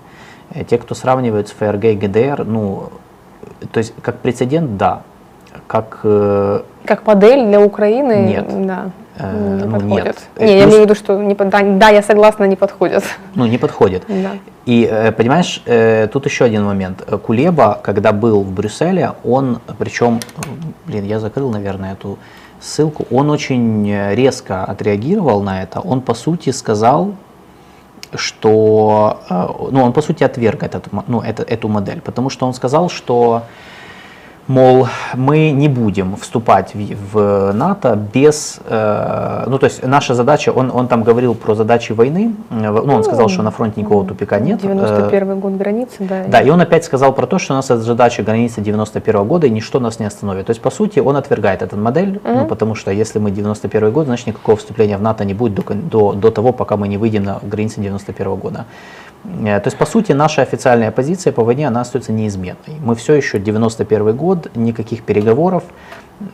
Э, 0.51 0.63
Те, 0.63 0.77
кто 0.77 0.95
сравнивают 0.95 1.49
с 1.49 1.51
ФРГ 1.51 1.83
и 1.85 1.95
ГДР, 1.95 2.45
ну, 2.45 2.89
то 3.71 3.77
есть 3.79 3.93
как 4.01 4.19
прецедент, 4.19 4.77
да. 4.77 5.01
Как, 5.67 5.99
э, 6.03 6.61
Как 6.85 7.05
модель 7.05 7.45
для 7.47 7.59
Украины, 7.61 8.13
Нет. 8.27 8.65
да, 8.67 8.91
Э, 9.17 9.57
не 9.57 9.65
ну, 9.65 9.71
подходит. 9.71 10.05
нет. 10.05 10.17
Не, 10.39 10.45
Э, 10.45 10.57
я 10.57 10.63
плюс- 10.63 10.73
имею 10.73 10.79
в 10.79 10.85
виду, 10.85 10.95
что 10.95 11.17
не, 11.21 11.35
да, 11.35 11.61
да, 11.77 11.89
я 11.89 12.01
согласна, 12.01 12.45
не 12.45 12.55
подходит. 12.55 13.03
ну, 13.35 13.45
не 13.45 13.57
подходит. 13.57 14.03
Да. 14.07 14.31
И 14.65 14.87
э, 14.89 15.11
понимаешь, 15.11 15.63
тут 16.13 16.25
еще 16.25 16.45
один 16.45 16.63
момент. 16.65 17.01
Кулеба, 17.25 17.79
когда 17.83 18.11
был 18.11 18.41
в 18.43 18.51
Брюсселе, 18.51 19.13
он, 19.23 19.59
причем, 19.77 20.19
блин, 20.85 21.05
я 21.05 21.19
закрыл, 21.19 21.49
наверное, 21.51 21.93
эту 21.93 22.17
ссылку, 22.61 23.05
он 23.11 23.29
очень 23.29 23.91
резко 24.13 24.63
отреагировал 24.65 25.41
на 25.41 25.63
это. 25.63 25.79
Он, 25.79 26.01
по 26.01 26.13
сути, 26.13 26.51
сказал, 26.51 27.13
что, 28.15 29.21
э, 29.29 29.47
ну, 29.71 29.83
он, 29.83 29.93
по 29.93 30.01
сути, 30.01 30.23
отверг 30.23 30.63
этот, 30.63 30.87
ну, 31.07 31.21
это, 31.21 31.43
эту 31.43 31.67
модель, 31.67 32.01
потому 32.01 32.29
что 32.29 32.47
он 32.47 32.53
сказал, 32.53 32.89
что 32.89 33.43
мол, 34.49 34.87
мы 35.13 35.51
не 35.51 35.67
будем 35.67 36.15
вступать 36.15 36.73
в, 36.73 36.95
в 37.13 37.53
НАТО 37.53 37.95
без, 37.95 38.59
э, 38.65 39.43
ну 39.47 39.59
то 39.59 39.65
есть 39.65 39.85
наша 39.85 40.15
задача, 40.15 40.49
он, 40.49 40.71
он 40.73 40.87
там 40.87 41.03
говорил 41.03 41.35
про 41.35 41.53
задачи 41.53 41.93
войны, 41.93 42.33
э, 42.49 42.55
ну 42.55 42.95
он 42.95 43.03
сказал, 43.03 43.29
что 43.29 43.43
на 43.43 43.51
фронте 43.51 43.79
никакого 43.79 44.05
тупика 44.05 44.39
нет. 44.39 44.59
э, 44.63 44.67
91 44.67 45.39
год 45.39 45.53
границы, 45.53 45.97
да. 45.99 46.23
да, 46.27 46.41
и 46.41 46.49
он 46.49 46.59
опять 46.59 46.83
сказал 46.83 47.13
про 47.13 47.27
то, 47.27 47.37
что 47.37 47.53
у 47.53 47.57
нас 47.57 47.67
задача 47.67 48.23
границы 48.23 48.59
91 48.59 49.27
года, 49.27 49.45
и 49.45 49.51
ничто 49.51 49.79
нас 49.79 49.99
не 49.99 50.07
остановит. 50.07 50.47
То 50.47 50.51
есть, 50.51 50.61
по 50.61 50.71
сути, 50.71 50.99
он 50.99 51.15
отвергает 51.15 51.61
эту 51.61 51.77
модель, 51.77 52.19
ну, 52.23 52.45
потому 52.45 52.73
что 52.75 52.91
если 52.91 53.19
мы 53.19 53.29
91 53.29 53.91
год, 53.91 54.05
значит, 54.05 54.27
никакого 54.27 54.57
вступления 54.57 54.97
в 54.97 55.01
НАТО 55.01 55.25
не 55.25 55.35
будет 55.35 55.53
до, 55.53 55.63
до, 55.73 56.13
до 56.13 56.31
того, 56.31 56.53
пока 56.53 56.75
мы 56.75 56.87
не 56.87 56.97
выйдем 56.97 57.23
на 57.23 57.39
границы 57.43 57.81
91 57.81 58.35
года. 58.35 58.65
Э, 59.23 59.59
То 59.59 59.67
есть, 59.67 59.77
по 59.77 59.85
сути, 59.85 60.13
наша 60.13 60.41
официальная 60.41 60.91
позиция 60.91 61.33
по 61.33 61.43
войне, 61.43 61.67
она 61.67 61.81
остается 61.81 62.11
неизменной. 62.11 62.79
Мы 62.83 62.95
все 62.95 63.13
еще 63.13 63.39
91 63.39 64.15
год, 64.15 64.51
никаких 64.55 65.03
переговоров, 65.03 65.63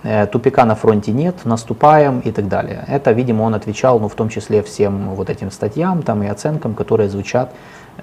э, 0.04 0.28
тупика 0.28 0.66
на 0.66 0.76
фронте 0.76 1.12
нет, 1.12 1.46
наступаем 1.46 2.20
и 2.20 2.32
так 2.32 2.48
далее. 2.48 2.84
Это, 2.88 3.12
видимо, 3.12 3.44
он 3.44 3.56
отвечал, 3.56 4.00
ну, 4.00 4.08
в 4.08 4.16
том 4.16 4.30
числе 4.30 4.62
всем 4.62 5.16
вот 5.16 5.30
этим 5.30 5.52
статьям 5.52 6.04
там, 6.04 6.24
и 6.24 6.28
оценкам, 6.28 6.74
которые 6.74 7.10
звучат 7.10 7.52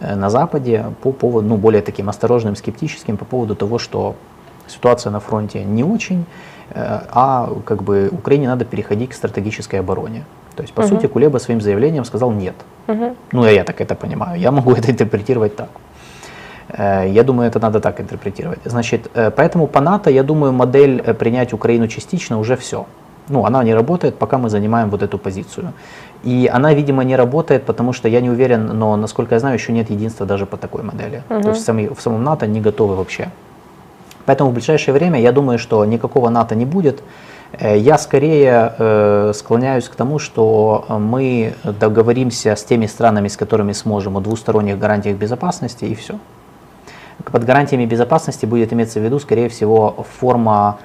э, 0.01 0.15
на 0.15 0.31
Западе 0.31 0.85
по 1.03 1.13
поводу, 1.13 1.49
ну, 1.49 1.57
более 1.57 1.83
таким 1.83 2.09
осторожным, 2.09 2.57
скептическим 2.57 3.17
по 3.17 3.25
поводу 3.25 3.55
того, 3.55 3.79
что 3.79 4.15
ситуация 4.67 5.13
на 5.13 5.21
фронте 5.21 5.65
не 5.65 5.85
очень, 5.85 6.25
а 6.75 7.49
как 7.65 7.83
бы 7.83 8.09
Украине 8.13 8.49
надо 8.49 8.65
переходить 8.65 9.11
к 9.11 9.15
стратегической 9.15 9.81
обороне. 9.81 10.25
То 10.57 10.63
есть, 10.63 10.75
по 10.75 10.83
сути, 10.89 11.07
Кулеба 11.09 11.39
своим 11.39 11.61
заявлением 11.61 12.05
сказал 12.05 12.31
нет. 12.33 12.55
Мгм. 12.87 13.15
Ну, 13.33 13.45
я 13.47 13.65
так 13.65 13.81
это 13.81 13.95
понимаю. 13.95 14.41
Я 14.41 14.51
могу 14.51 14.73
это 14.79 14.91
интерпретировать 14.91 15.57
так. 15.57 15.69
Э, 16.69 17.09
Я 17.09 17.23
думаю, 17.23 17.49
это 17.51 17.61
надо 17.61 17.81
так 17.81 18.01
интерпретировать. 18.01 18.59
Значит, 18.65 19.11
э, 19.15 19.31
поэтому 19.31 19.67
по 19.67 19.81
НАТО, 19.81 20.11
я 20.11 20.23
думаю, 20.23 20.53
модель 20.53 21.03
э, 21.07 21.15
принять 21.15 21.53
Украину 21.53 21.89
частично 21.89 22.39
уже 22.39 22.55
все. 22.57 22.85
Ну, 23.29 23.45
она 23.47 23.65
не 23.65 23.75
работает, 23.75 24.19
пока 24.19 24.37
мы 24.39 24.49
занимаем 24.51 24.91
вот 24.91 25.03
эту 25.03 25.19
позицию. 25.19 25.73
И 26.25 26.51
она, 26.55 26.75
видимо, 26.75 27.05
не 27.05 27.17
работает, 27.17 27.65
потому 27.65 27.93
что 27.93 28.09
я 28.09 28.21
не 28.21 28.31
уверен, 28.31 28.67
но, 28.79 28.97
насколько 28.97 29.35
я 29.35 29.39
знаю, 29.41 29.55
еще 29.55 29.73
нет 29.73 29.91
единства 29.91 30.27
даже 30.27 30.45
по 30.47 30.57
такой 30.57 30.83
модели. 30.83 31.23
То 31.43 31.49
есть 31.51 31.61
в, 31.63 31.65
самой- 31.65 31.89
в 31.95 32.01
самом 32.01 32.25
НАТО 32.25 32.47
не 32.47 32.61
готовы 32.61 32.95
вообще. 32.97 33.29
Поэтому 34.27 34.51
в 34.51 34.55
ближайшее 34.55 34.95
время 34.95 35.21
я 35.21 35.33
думаю, 35.33 35.59
что 35.59 35.85
никакого 35.85 36.29
НАТО 36.29 36.55
не 36.55 36.65
будет. 36.65 37.03
Э, 37.53 37.77
Я 37.77 37.99
скорее 37.99 38.75
э, 38.79 39.33
склоняюсь 39.35 39.89
к 39.89 39.95
тому, 39.95 40.19
что 40.19 40.85
мы 40.89 41.55
договоримся 41.65 42.57
с 42.57 42.65
теми 42.65 42.87
странами, 42.87 43.29
с 43.29 43.37
которыми 43.37 43.73
сможем, 43.73 44.17
о 44.17 44.21
двусторонних 44.21 44.79
гарантиях 44.79 45.17
безопасности 45.17 45.85
и 45.85 45.95
все. 45.95 46.19
Под 47.25 47.45
гарантиями 47.45 47.87
безопасности 47.87 48.47
будет 48.47 48.73
иметься 48.73 49.01
в 49.01 49.05
виду, 49.05 49.19
скорее 49.19 49.49
всего, 49.49 50.05
форма 50.19 50.79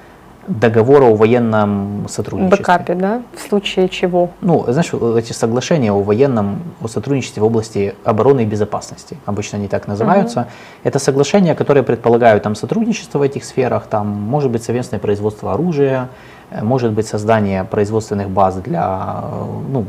договора 0.48 1.04
о 1.04 1.14
военном 1.14 2.06
сотрудничестве. 2.08 2.58
Бэкапе, 2.58 2.94
да, 2.94 3.22
в 3.36 3.40
случае 3.48 3.88
чего. 3.88 4.30
Ну, 4.40 4.64
знаешь, 4.68 4.92
эти 5.16 5.32
соглашения 5.32 5.92
о 5.92 6.02
военном 6.02 6.62
о 6.82 6.88
сотрудничестве 6.88 7.42
в 7.42 7.46
области 7.46 7.94
обороны 8.04 8.42
и 8.42 8.46
безопасности, 8.46 9.18
обычно 9.26 9.58
они 9.58 9.68
так 9.68 9.86
называются, 9.86 10.48
это 10.84 10.98
соглашения, 10.98 11.54
которые 11.54 11.84
предполагают 11.84 12.42
там 12.42 12.54
сотрудничество 12.54 13.18
в 13.18 13.22
этих 13.22 13.44
сферах, 13.44 13.86
там 13.86 14.06
может 14.06 14.50
быть 14.50 14.62
совместное 14.62 14.98
производство 14.98 15.52
оружия, 15.52 16.08
э, 16.50 16.64
может 16.64 16.92
быть 16.92 17.06
создание 17.06 17.64
производственных 17.64 18.30
баз 18.30 18.56
для, 18.56 19.20
э, 19.22 19.44
ну, 19.70 19.84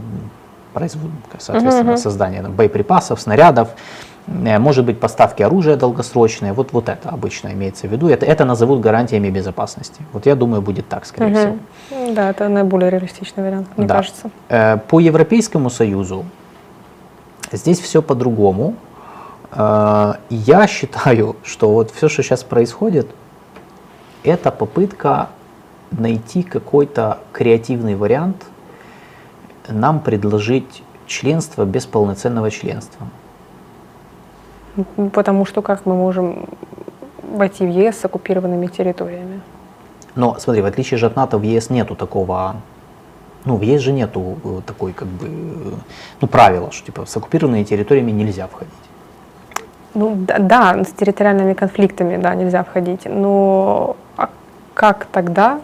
производ- 0.74 1.12
соответственно, 1.40 1.98
создания 1.98 2.42
там, 2.42 2.52
боеприпасов, 2.52 3.20
снарядов, 3.22 3.70
может 4.60 4.86
быть 4.86 5.00
поставки 5.00 5.42
оружия 5.44 5.76
долгосрочные, 5.76 6.54
вот, 6.54 6.72
вот 6.74 6.88
это 6.90 7.10
обычно 7.10 7.50
имеется 7.54 7.88
в 7.88 7.92
виду, 7.92 8.08
это, 8.10 8.26
это 8.26 8.46
назовут 8.46 8.80
гарантиями 8.80 9.30
безопасности. 9.30 10.02
Вот 10.14 10.26
я 10.26 10.36
думаю, 10.36 10.62
будет 10.62 10.88
так, 10.88 11.06
скорее 11.06 11.36
всего. 11.36 11.58
Мгм. 11.92 12.14
Да, 12.14 12.30
это 12.30 12.48
наиболее 12.50 12.90
реалистичный 12.92 13.44
вариант, 13.44 13.68
мне 13.78 13.88
Да. 13.88 13.96
кажется. 13.96 14.30
Э, 14.50 14.78
По 14.88 15.00
Европейскому 15.00 15.70
Союзу 15.70 16.26
здесь 17.52 17.80
все 17.80 18.02
по-другому. 18.02 18.76
Э, 19.52 20.14
Я 20.30 20.68
считаю, 20.68 21.36
что 21.44 21.72
вот 21.74 21.92
все, 21.92 22.08
что 22.10 22.22
сейчас 22.24 22.44
происходит, 22.44 23.08
это 24.24 24.52
попытка 24.52 25.30
найти 25.92 26.44
какой-то 26.44 27.18
креативный 27.34 27.96
вариант 27.96 28.46
нам 29.68 30.00
предложить 30.00 30.84
членство 31.08 31.66
без 31.66 31.86
полноценного 31.86 32.52
членства. 32.52 33.08
Потому 35.14 35.46
что 35.46 35.62
как 35.62 35.86
мы 35.86 35.96
можем 35.96 36.46
войти 37.24 37.66
в 37.66 37.70
ЕС 37.70 38.00
с 38.00 38.06
оккупированными 38.06 38.68
территориями? 38.68 39.42
Но 40.16 40.38
смотри, 40.40 40.62
в 40.62 40.66
отличие 40.66 40.98
же 40.98 41.06
от 41.06 41.16
НАТО, 41.16 41.38
в 41.38 41.44
ЕС 41.44 41.70
нету 41.70 41.96
такого, 41.96 42.56
ну, 43.46 43.56
в 43.56 43.62
ЕС 43.62 43.82
же 43.82 43.92
нету 43.92 44.38
э, 44.44 44.62
такой, 44.66 44.94
как 44.94 45.08
бы, 45.08 45.28
ну, 46.22 46.28
правила, 46.28 46.72
что, 46.72 46.86
типа, 46.86 47.06
с 47.06 47.18
оккупированными 47.18 47.64
территориями 47.64 48.12
нельзя 48.12 48.48
входить. 48.48 48.74
Ну 49.94 50.16
да, 50.16 50.40
да, 50.40 50.84
с 50.84 50.92
территориальными 50.92 51.54
конфликтами, 51.54 52.18
да, 52.18 52.36
нельзя 52.36 52.64
входить. 52.64 53.06
Но 53.06 53.96
а 54.18 54.30
как 54.74 55.06
тогда 55.06 55.62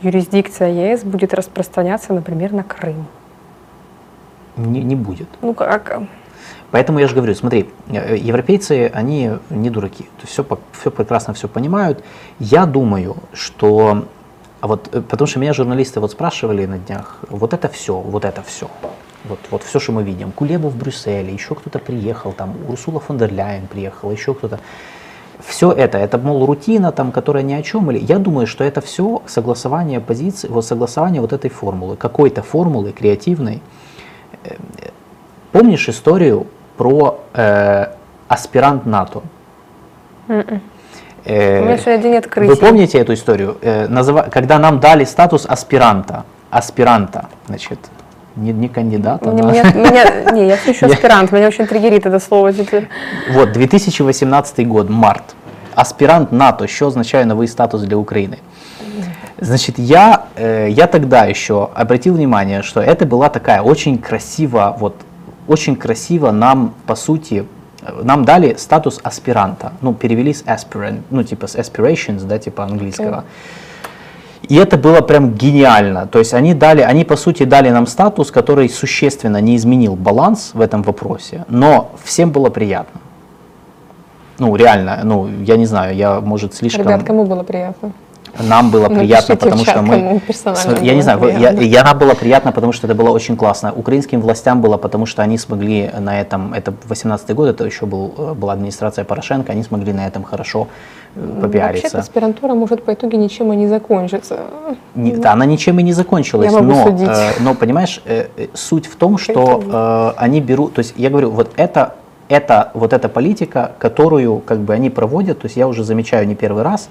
юрисдикция 0.00 0.68
ЕС 0.68 1.02
будет 1.02 1.34
распространяться, 1.34 2.12
например, 2.12 2.52
на 2.52 2.62
Крым? 2.62 3.06
Не, 4.56 4.82
не 4.82 4.96
будет. 4.96 5.28
Ну 5.40 5.54
как? 5.54 6.02
Поэтому 6.72 6.98
я 6.98 7.06
же 7.06 7.14
говорю, 7.14 7.34
смотри, 7.34 7.68
э, 7.88 8.16
европейцы, 8.16 8.90
они 8.94 9.32
не 9.50 9.68
дураки, 9.68 10.06
то 10.18 10.26
все, 10.26 10.44
все 10.72 10.90
прекрасно 10.90 11.34
все 11.34 11.46
понимают. 11.46 12.02
Я 12.38 12.64
думаю, 12.64 13.16
что, 13.34 14.06
а 14.62 14.66
вот, 14.66 14.88
э, 14.90 15.02
потому 15.02 15.26
что 15.28 15.38
меня 15.38 15.52
журналисты 15.52 16.00
вот 16.00 16.12
спрашивали 16.12 16.64
на 16.64 16.78
днях, 16.78 17.18
вот 17.28 17.52
это 17.52 17.68
все, 17.68 18.00
вот 18.00 18.24
это 18.24 18.42
все, 18.42 18.70
вот, 19.24 19.38
вот 19.50 19.62
все, 19.62 19.80
что 19.80 19.92
мы 19.92 20.02
видим, 20.02 20.32
Кулеба 20.32 20.68
в 20.68 20.76
Брюсселе, 20.76 21.30
еще 21.30 21.54
кто-то 21.54 21.78
приехал, 21.78 22.32
там 22.32 22.56
Урсула 22.66 23.00
фон 23.00 23.18
дер 23.18 23.30
Ляйен 23.32 23.66
приехала, 23.66 24.10
еще 24.10 24.32
кто-то. 24.32 24.58
Все 25.44 25.72
это, 25.72 25.98
это, 25.98 26.16
мол, 26.16 26.46
рутина, 26.46 26.90
там, 26.90 27.12
которая 27.12 27.42
ни 27.42 27.52
о 27.52 27.62
чем, 27.62 27.90
или 27.90 27.98
я 27.98 28.18
думаю, 28.18 28.46
что 28.46 28.64
это 28.64 28.80
все 28.80 29.20
согласование 29.26 30.00
позиций, 30.00 30.48
вот 30.48 30.64
согласование 30.64 31.20
вот 31.20 31.34
этой 31.34 31.50
формулы, 31.50 31.96
какой-то 31.96 32.42
формулы 32.42 32.92
креативной, 32.92 33.60
Помнишь 35.52 35.86
историю 35.90 36.46
про 36.76 37.18
э, 37.34 37.86
аспирант 38.28 38.86
НАТО? 38.86 39.22
Э, 41.24 41.60
У 41.60 41.64
меня 41.64 41.78
сегодня 41.78 41.98
день 42.02 42.16
открытия. 42.16 42.50
вы 42.50 42.56
помните 42.56 42.98
эту 42.98 43.12
историю? 43.14 43.56
Э, 43.62 43.86
называ- 43.88 44.28
Когда 44.30 44.58
нам 44.58 44.80
дали 44.80 45.04
статус 45.04 45.46
аспиранта, 45.48 46.24
аспиранта, 46.50 47.26
значит, 47.48 47.78
Не, 48.36 48.52
не 48.52 48.68
кандидат, 48.68 49.26
Мне- 49.26 49.42
а 49.42 49.52
меня- 49.52 49.72
меня- 49.74 50.30
не, 50.32 50.46
я 50.48 50.56
все 50.56 50.70
еще 50.70 50.86
аспирант, 50.86 51.32
меня 51.32 51.48
очень 51.48 51.66
триггерит 51.66 52.06
это 52.06 52.18
слово 52.20 52.52
теперь. 52.52 52.88
Вот, 53.34 53.52
2018 53.52 54.66
год, 54.68 54.88
март. 54.90 55.22
Аспирант 55.74 56.32
НАТО, 56.32 56.66
що 56.66 56.86
означає 56.86 57.26
новий 57.26 57.48
статус 57.48 57.82
для 57.82 57.96
Украины? 57.96 58.36
Значит, 59.40 59.78
я, 59.78 60.18
э, 60.40 60.68
я 60.70 60.86
тогда 60.86 61.26
еще 61.30 61.68
обратил 61.74 62.14
внимание, 62.14 62.62
что 62.62 62.80
это 62.80 63.06
была 63.06 63.28
такая 63.30 63.60
очень 63.60 63.98
красиво, 63.98 64.76
вот, 64.80 64.94
очень 65.48 65.76
красиво 65.76 66.30
нам, 66.30 66.74
по 66.86 66.94
сути, 66.94 67.46
нам 68.02 68.24
дали 68.24 68.54
статус 68.58 69.00
аспиранта. 69.02 69.72
Ну, 69.80 69.94
перевели 69.94 70.32
с 70.32 70.42
aspirant, 70.42 71.00
ну, 71.10 71.22
типа 71.22 71.46
с 71.46 71.56
aspirations, 71.56 72.24
да, 72.24 72.38
типа 72.38 72.64
английского. 72.64 73.24
И 74.48 74.56
это 74.56 74.76
было 74.76 75.00
прям 75.00 75.32
гениально. 75.32 76.06
То 76.06 76.18
есть 76.18 76.34
они 76.34 76.54
дали, 76.54 76.82
они 76.82 77.04
по 77.04 77.16
сути 77.16 77.44
дали 77.44 77.70
нам 77.70 77.86
статус, 77.86 78.30
который 78.30 78.68
существенно 78.68 79.40
не 79.40 79.56
изменил 79.56 79.96
баланс 79.96 80.50
в 80.54 80.60
этом 80.60 80.82
вопросе, 80.82 81.44
но 81.48 81.92
всем 82.04 82.30
было 82.30 82.50
приятно. 82.50 83.00
Ну, 84.38 84.56
реально, 84.56 85.00
ну, 85.04 85.28
я 85.44 85.56
не 85.56 85.66
знаю, 85.66 85.94
я, 85.94 86.20
может, 86.20 86.54
слишком... 86.54 86.82
Ребят, 86.82 87.04
кому 87.04 87.24
было 87.24 87.44
приятно? 87.44 87.92
Нам 88.38 88.70
было 88.70 88.88
Напишите 88.88 89.00
приятно, 89.00 89.34
в 89.34 89.38
потому 89.38 89.56
чат, 89.64 89.68
что 89.68 89.74
кому 89.74 89.92
мы... 90.14 90.20
персонально 90.20 90.78
Я 90.80 90.80
не 90.80 90.90
было 90.92 91.02
знаю, 91.02 91.18
вы- 91.18 91.28
я, 91.30 91.34
приятно. 91.36 91.60
я 91.60 91.84
нам 91.84 91.98
было 91.98 92.14
приятно, 92.14 92.52
потому 92.52 92.72
что 92.72 92.86
это 92.86 92.94
было 92.96 93.10
очень 93.10 93.36
классно. 93.36 93.72
Украинским 93.72 94.20
властям 94.20 94.60
было, 94.62 94.78
потому 94.78 95.06
что 95.06 95.22
они 95.22 95.36
смогли 95.38 95.90
на 95.98 96.18
этом, 96.20 96.54
это 96.54 96.72
18 96.88 97.34
год, 97.34 97.48
это 97.48 97.64
еще 97.64 97.84
был, 97.86 98.14
э, 98.16 98.32
была 98.34 98.54
администрация 98.54 99.04
Порошенко, 99.04 99.52
они 99.52 99.62
смогли 99.62 99.92
на 99.92 100.06
этом 100.06 100.22
хорошо 100.24 100.68
э, 101.14 101.20
Вообще-то 101.20 101.40
попиариться. 101.46 101.98
аспирантура 101.98 102.54
может 102.54 102.82
по 102.84 102.92
итоге 102.94 103.18
ничем 103.18 103.52
и 103.52 103.56
не 103.56 103.66
закончиться. 103.68 104.40
Не- 104.94 105.12
да, 105.16 105.32
она 105.32 105.44
ничем 105.44 105.78
и 105.78 105.82
не 105.82 105.92
закончилась, 105.92 106.50
Я 106.52 106.58
могу 106.58 106.72
но, 106.72 106.84
судить. 106.86 107.08
э, 107.08 107.32
но 107.40 107.54
понимаешь, 107.54 108.00
э, 108.06 108.28
э, 108.38 108.46
суть 108.54 108.86
в 108.86 108.96
том, 108.96 109.18
что 109.18 109.62
э, 110.16 110.20
они 110.24 110.40
берут, 110.40 110.72
то 110.74 110.78
есть 110.78 110.94
я 110.96 111.10
говорю, 111.10 111.30
вот 111.30 111.50
это, 111.56 111.96
это, 112.30 112.70
вот 112.72 112.94
эта 112.94 113.10
политика, 113.10 113.72
которую 113.78 114.38
как 114.38 114.60
бы 114.60 114.72
они 114.72 114.88
проводят, 114.88 115.40
то 115.40 115.46
есть 115.46 115.56
я 115.58 115.68
уже 115.68 115.84
замечаю 115.84 116.26
не 116.26 116.34
первый 116.34 116.62
раз, 116.62 116.88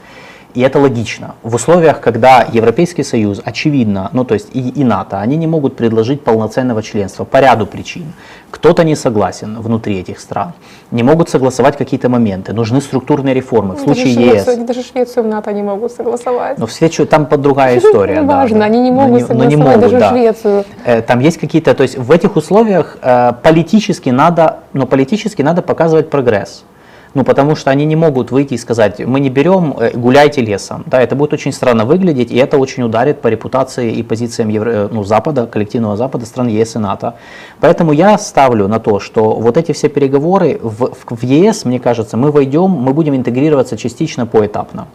и 0.53 0.61
это 0.61 0.80
логично. 0.80 1.36
В 1.44 1.56
условиях, 1.56 1.99
когда 2.02 2.45
Европейский 2.52 3.03
Союз, 3.03 3.41
очевидно, 3.44 4.10
ну 4.14 4.23
то 4.26 4.34
есть 4.34 4.49
и, 4.53 4.69
и 4.69 4.84
НАТО, 4.84 5.19
они 5.19 5.38
не 5.38 5.48
могут 5.48 5.76
предложить 5.76 6.23
полноценного 6.23 6.82
членства 6.84 7.23
по 7.26 7.40
ряду 7.40 7.65
причин. 7.65 8.14
Кто-то 8.52 8.84
не 8.84 8.95
согласен 8.95 9.61
внутри 9.61 9.99
этих 9.99 10.19
стран, 10.19 10.53
не 10.91 11.03
могут 11.03 11.30
согласовать 11.30 11.78
какие-то 11.78 12.10
моменты, 12.10 12.53
нужны 12.53 12.82
структурные 12.82 13.34
реформы. 13.34 13.76
В 13.76 13.80
Ну, 13.80 13.86
случае 13.94 14.15
даже 14.15 14.19
ЕС, 14.28 14.44
Швецию, 14.45 14.65
даже 14.65 14.84
Швецию 14.84 15.23
в 15.23 15.28
НАТО 15.28 15.53
не 15.53 15.64
могут 15.64 15.91
согласовать. 15.91 16.57
но 16.57 16.65
в 16.68 16.72
свечу 16.72 17.06
там 17.06 17.26
под 17.26 17.41
другая 17.41 17.78
история. 17.78 18.22
да, 18.23 18.36
Важно, 18.41 18.60
да. 18.60 18.65
они 18.65 18.82
не 18.82 18.91
Но 18.91 19.02
могут 19.07 19.30
но 19.30 19.45
не 19.45 19.56
согласовать 19.56 19.57
могут, 19.57 19.82
даже 19.82 19.99
да. 19.99 20.10
Швецию. 20.10 20.65
Э, 20.86 21.02
Там 21.02 21.19
есть 21.19 21.38
какие-то, 21.38 21.73
то 21.73 21.84
есть 21.84 21.98
в 21.98 22.11
этих 22.11 22.36
условиях 22.36 22.98
э, 23.02 23.32
политически 23.41 24.10
надо, 24.10 24.60
но 24.73 24.86
политически 24.86 25.41
надо 25.41 25.61
показывать 25.61 26.10
прогресс. 26.10 26.64
Ну, 27.13 27.23
потому 27.23 27.55
что 27.55 27.71
они 27.71 27.85
не 27.85 27.95
могут 27.95 28.31
выйти 28.31 28.53
и 28.53 28.57
сказать, 28.57 28.99
мы 28.99 29.19
не 29.19 29.29
берем, 29.29 29.75
э, 29.77 29.91
гуляйте 29.97 30.41
лесом. 30.41 30.83
Да, 30.85 31.01
это 31.01 31.15
будет 31.15 31.33
очень 31.33 31.51
странно 31.51 31.83
выглядеть, 31.83 32.31
и 32.31 32.38
это 32.38 32.57
очень 32.57 32.83
ударит 32.83 33.21
по 33.21 33.27
репутации 33.27 33.91
и 33.91 34.03
позициям 34.03 34.49
Евро- 34.49 34.71
э, 34.71 34.88
ну, 34.91 35.03
Запада, 35.03 35.45
коллективного 35.45 35.97
Запада, 35.97 36.25
стран 36.25 36.47
ЕС 36.47 36.75
и 36.75 36.79
НАТО. 36.79 37.15
Поэтому 37.59 37.91
я 37.91 38.17
ставлю 38.17 38.67
на 38.67 38.79
то, 38.79 38.99
что 38.99 39.31
вот 39.31 39.57
эти 39.57 39.73
все 39.73 39.89
переговоры 39.89 40.59
в, 40.61 40.93
в, 40.93 41.15
в 41.17 41.23
ЕС, 41.23 41.65
мне 41.65 41.79
кажется, 41.79 42.15
мы 42.15 42.31
войдем, 42.31 42.69
мы 42.69 42.93
будем 42.93 43.13
интегрироваться 43.15 43.77
частично 43.77 44.25
поэтапно. 44.25 44.88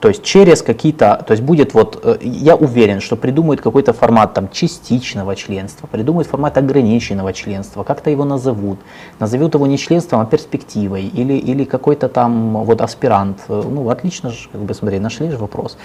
То 0.00 0.08
есть 0.08 0.22
через 0.22 0.62
какие-то, 0.62 1.24
то 1.26 1.32
есть 1.32 1.42
будет 1.42 1.74
вот, 1.74 2.00
э, 2.04 2.18
я 2.22 2.54
уверен, 2.54 3.00
что 3.00 3.16
придумают 3.16 3.60
какой-то 3.60 3.92
формат 3.92 4.32
там 4.34 4.48
частичного 4.48 5.34
членства, 5.34 5.88
придумают 5.88 6.28
формат 6.28 6.56
ограниченного 6.56 7.32
членства, 7.32 7.82
как-то 7.82 8.10
его 8.10 8.24
назовут, 8.24 8.78
назовут 9.18 9.54
его 9.54 9.66
не 9.66 9.76
членством, 9.76 10.20
а 10.20 10.26
перспективой 10.26 11.02
или, 11.02 11.32
или 11.32 11.64
какой-то 11.64 12.08
там 12.08 12.64
вот 12.64 12.80
аспирант. 12.80 13.38
Э, 13.48 13.62
Ну, 13.68 13.90
отлично 13.90 14.30
же, 14.30 14.48
как 14.52 14.60
бы, 14.60 14.74
смотри, 14.74 15.00
нашли 15.00 15.30
же 15.30 15.36
вопрос. 15.36 15.76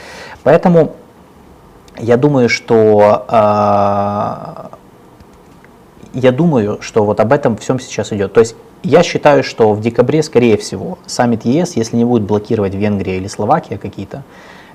Поэтому 0.44 0.92
я 2.00 2.18
думаю, 2.18 2.50
что 2.50 3.26
э, 3.28 4.83
я 6.14 6.32
думаю, 6.32 6.78
что 6.82 7.04
вот 7.04 7.20
об 7.20 7.34
этом 7.34 7.58
всем 7.58 7.80
сейчас 7.80 8.14
идет. 8.14 8.34
То 8.34 8.40
есть 8.40 8.56
я 8.84 9.04
считаю, 9.04 9.44
что 9.44 9.74
в 9.74 9.82
декабре, 9.82 10.22
скорее 10.24 10.58
всего, 10.58 11.00
саммит 11.06 11.46
ЕС, 11.46 11.76
если 11.76 11.98
не 11.98 12.06
будет 12.06 12.24
блокировать 12.24 12.76
Венгрия 12.76 13.18
или 13.18 13.28
Словакия 13.28 13.78
какие-то, 13.78 14.24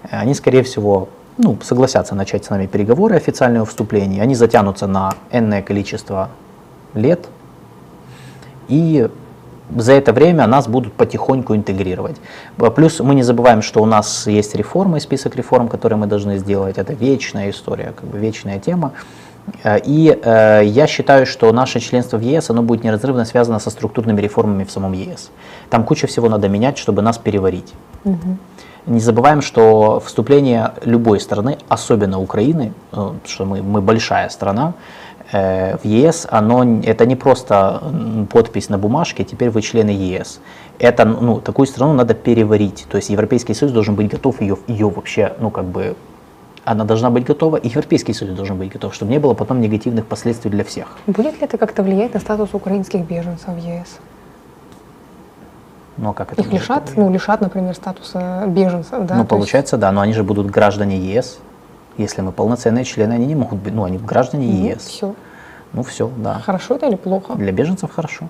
э, 0.02 0.08
они, 0.10 0.34
скорее 0.34 0.62
всего, 0.62 1.08
ну, 1.36 1.56
согласятся 1.62 2.14
начать 2.14 2.44
с 2.44 2.50
нами 2.50 2.66
переговоры 2.66 3.16
официального 3.16 3.64
вступления. 3.64 4.22
Они 4.22 4.34
затянутся 4.34 4.86
на 4.86 5.14
энное 5.30 5.62
количество 5.62 6.30
лет. 6.94 7.28
И 8.66 9.08
за 9.76 9.92
это 9.92 10.12
время 10.12 10.46
нас 10.46 10.66
будут 10.66 10.92
потихоньку 10.94 11.54
интегрировать. 11.54 12.16
А 12.58 12.70
Плюс 12.70 13.00
мы 13.00 13.14
не 13.14 13.22
забываем, 13.22 13.62
что 13.62 13.82
у 13.82 13.86
нас 13.86 14.26
есть 14.26 14.54
реформы, 14.54 15.00
список 15.00 15.36
реформ, 15.36 15.68
которые 15.68 15.98
мы 15.98 16.06
должны 16.06 16.38
сделать. 16.38 16.78
Это 16.78 16.92
вечная 16.92 17.50
история, 17.50 17.92
как 17.94 18.08
бы 18.08 18.18
вечная 18.18 18.58
тема. 18.58 18.92
Э, 19.64 19.78
И 19.84 20.18
э, 20.22 20.62
я 20.64 20.86
считаю, 20.86 21.26
что 21.26 21.52
наше 21.52 21.80
членство 21.80 22.18
в 22.18 22.22
ЕС, 22.22 22.50
оно 22.50 22.62
будет 22.62 22.84
неразрывно 22.84 23.24
связано 23.24 23.58
со 23.58 23.70
структурными 23.70 24.20
реформами 24.20 24.64
в 24.64 24.70
самом 24.70 24.92
ЕС. 24.92 25.30
Там 25.70 25.84
куча 25.84 26.06
всего 26.06 26.28
надо 26.28 26.48
менять, 26.48 26.78
чтобы 26.78 27.02
нас 27.02 27.18
переварить. 27.18 27.74
Не 28.86 29.00
забываем, 29.00 29.42
что 29.42 30.00
вступление 30.00 30.72
любой 30.84 31.20
страны, 31.20 31.58
особенно 31.68 32.20
Украины, 32.20 32.72
э, 32.92 33.10
что 33.26 33.44
мы, 33.44 33.62
мы 33.62 33.82
большая 33.82 34.28
страна, 34.30 34.72
э, 35.32 35.76
в 35.76 35.84
ЕС, 35.84 36.26
оно, 36.30 36.64
это 36.82 37.04
не 37.06 37.16
просто 37.16 37.82
подпись 38.32 38.70
на 38.70 38.78
бумажке, 38.78 39.24
теперь 39.24 39.50
вы 39.50 39.60
члены 39.62 39.90
ЕС. 39.90 40.40
Это, 40.78 41.04
ну, 41.04 41.40
такую 41.40 41.66
страну 41.66 41.92
надо 41.92 42.14
переварить. 42.14 42.86
То 42.90 42.96
есть 42.96 43.10
Европейский 43.10 43.54
Союз 43.54 43.72
должен 43.72 43.94
быть 43.94 44.08
готов 44.08 44.40
ее, 44.40 44.56
ее 44.68 44.88
вообще, 44.88 45.34
ну, 45.40 45.50
как 45.50 45.64
бы, 45.64 45.94
она 46.70 46.84
должна 46.84 47.10
быть 47.10 47.24
готова, 47.24 47.56
и 47.56 47.68
Европейский 47.68 48.12
Союз 48.12 48.36
должен 48.36 48.58
быть 48.58 48.70
готов, 48.72 48.94
чтобы 48.94 49.10
не 49.10 49.18
было 49.18 49.34
потом 49.34 49.60
негативных 49.60 50.04
последствий 50.06 50.50
для 50.50 50.64
всех. 50.64 50.98
Будет 51.06 51.32
ли 51.40 51.46
это 51.46 51.56
как-то 51.56 51.82
влиять 51.82 52.12
на 52.14 52.20
статус 52.20 52.50
украинских 52.52 53.00
беженцев 53.06 53.48
в 53.48 53.56
ЕС? 53.58 53.98
Ну, 55.96 56.10
а 56.10 56.12
как 56.12 56.32
это 56.32 56.42
Их 56.42 56.52
лишат, 56.52 56.92
ну, 56.96 57.10
лишат, 57.10 57.40
например, 57.40 57.74
статуса 57.74 58.44
беженцев, 58.46 58.90
да? 58.90 58.98
ну, 59.00 59.06
то 59.06 59.16
есть- 59.20 59.28
получается, 59.30 59.76
да, 59.78 59.90
но 59.92 60.00
они 60.02 60.12
же 60.12 60.22
будут 60.22 60.46
граждане 60.50 60.96
ЕС. 60.98 61.38
Если 61.96 62.20
мы 62.20 62.30
полноценные 62.32 62.84
члены, 62.84 63.14
они 63.14 63.26
не 63.26 63.34
могут 63.34 63.58
быть, 63.58 63.74
ну, 63.74 63.82
они 63.84 63.98
граждане 63.98 64.46
Ну, 64.46 64.68
ЕС. 64.68 64.82
всё. 64.86 65.14
Ну, 65.72 65.82
все, 65.82 66.10
да. 66.18 66.34
Хорошо 66.44 66.76
это 66.76 66.86
или 66.86 66.94
плохо? 66.96 67.34
Для 67.34 67.50
беженцев 67.50 67.90
хорошо. 67.92 68.28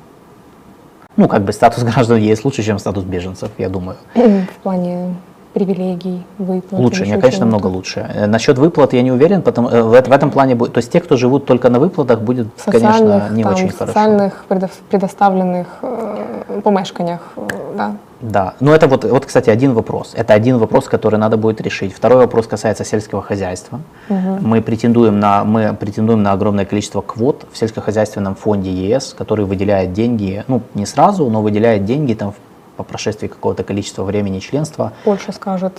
Ну, 1.16 1.28
как 1.28 1.42
бы 1.42 1.52
статус 1.52 1.82
граждан 1.94 2.18
ЕС 2.18 2.44
лучше, 2.44 2.62
чем 2.62 2.78
статус 2.78 3.04
беженцев, 3.04 3.50
я 3.58 3.68
думаю. 3.68 3.98
В 4.14 4.62
плане 4.62 5.14
привилегий, 5.52 6.22
выплат? 6.38 6.80
Лучше, 6.80 7.00
или 7.02 7.06
не, 7.06 7.12
еще 7.12 7.20
конечно, 7.20 7.46
много 7.46 7.66
лучше. 7.66 8.06
Э, 8.14 8.26
Насчет 8.26 8.58
выплат 8.58 8.92
я 8.92 9.02
не 9.02 9.12
уверен, 9.12 9.42
потому 9.42 9.68
э, 9.68 9.82
в, 9.82 9.88
в 9.90 10.12
этом 10.12 10.30
плане 10.30 10.54
будет. 10.54 10.72
То 10.72 10.78
есть 10.78 10.92
те, 10.92 11.00
кто 11.00 11.16
живут 11.16 11.46
только 11.46 11.68
на 11.70 11.78
выплатах, 11.78 12.20
будет, 12.20 12.46
конечно, 12.64 13.28
не 13.30 13.42
там, 13.42 13.52
очень 13.54 13.68
в 13.68 13.76
хорошо. 13.78 13.86
социальных 13.92 14.44
предо- 14.48 14.70
предоставленных 14.90 15.66
э, 15.82 16.60
помешканнях, 16.62 17.20
э, 17.36 17.40
да. 17.76 17.92
Да, 18.20 18.54
но 18.58 18.74
это 18.74 18.88
вот, 18.88 19.04
вот, 19.04 19.26
кстати, 19.26 19.48
один 19.48 19.74
вопрос. 19.74 20.12
Это 20.16 20.34
один 20.34 20.58
вопрос, 20.58 20.86
который 20.88 21.20
надо 21.20 21.36
будет 21.36 21.60
решить. 21.60 21.92
Второй 21.94 22.18
вопрос 22.18 22.48
касается 22.48 22.84
сельского 22.84 23.22
хозяйства. 23.22 23.78
Мы 24.08 24.60
претендуем 24.60 25.20
на 25.20 25.44
мы 25.44 25.72
претендуем 25.78 26.24
на 26.24 26.32
огромное 26.32 26.64
количество 26.64 27.00
квот 27.00 27.46
в 27.52 27.56
сельскохозяйственном 27.56 28.34
фонде 28.34 28.72
ЕС, 28.72 29.14
который 29.16 29.44
выделяет 29.44 29.92
деньги, 29.92 30.42
ну 30.48 30.62
не 30.74 30.84
сразу, 30.84 31.30
но 31.30 31.42
выделяет 31.42 31.84
деньги 31.84 32.14
там 32.14 32.32
в- 32.32 32.34
по 32.78 32.84
прошествии 32.84 33.26
какого-то 33.26 33.64
количества 33.64 34.04
времени 34.04 34.38
членства 34.38 34.92
Польша 35.04 35.32
скажет, 35.32 35.74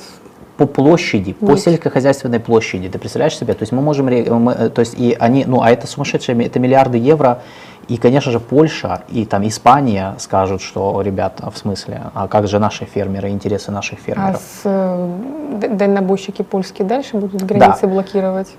по 0.58 0.66
площади, 0.66 1.32
по 1.32 1.52
Нет. 1.52 1.62
сельскохозяйственной 1.62 2.42
площади. 2.42 2.90
Ты 2.90 3.00
представляешь 3.00 3.38
себе? 3.38 3.54
То 3.54 3.64
есть 3.64 3.72
мы 3.72 3.82
можем, 3.82 4.08
мы, 4.08 4.52
э, 4.52 4.70
то 4.70 4.82
есть 4.82 4.94
и 5.00 5.16
они, 5.18 5.46
ну 5.46 5.62
а 5.62 5.72
это 5.72 5.88
сумасшедшие, 5.88 6.46
это 6.46 6.60
миллиарды 6.60 6.98
евро. 6.98 7.42
И, 7.88 7.98
конечно 7.98 8.32
же, 8.32 8.40
Польша 8.40 9.02
и 9.10 9.26
там 9.26 9.48
Испания 9.48 10.16
скажут, 10.20 10.62
что, 10.62 11.02
ребята, 11.02 11.50
в 11.50 11.58
смысле, 11.58 12.02
а 12.14 12.28
как 12.28 12.48
же 12.48 12.60
наши 12.60 12.86
фермеры, 12.86 13.30
интересы 13.30 13.72
наших 13.72 14.00
а 14.00 14.02
фермеров? 14.02 14.42
с, 14.42 14.62
э, 14.66 15.70
дальнобойщики 15.72 16.44
польские 16.44 16.88
дальше 16.88 17.18
будут 17.18 17.42
границы 17.42 17.88
блокировать? 17.88 18.50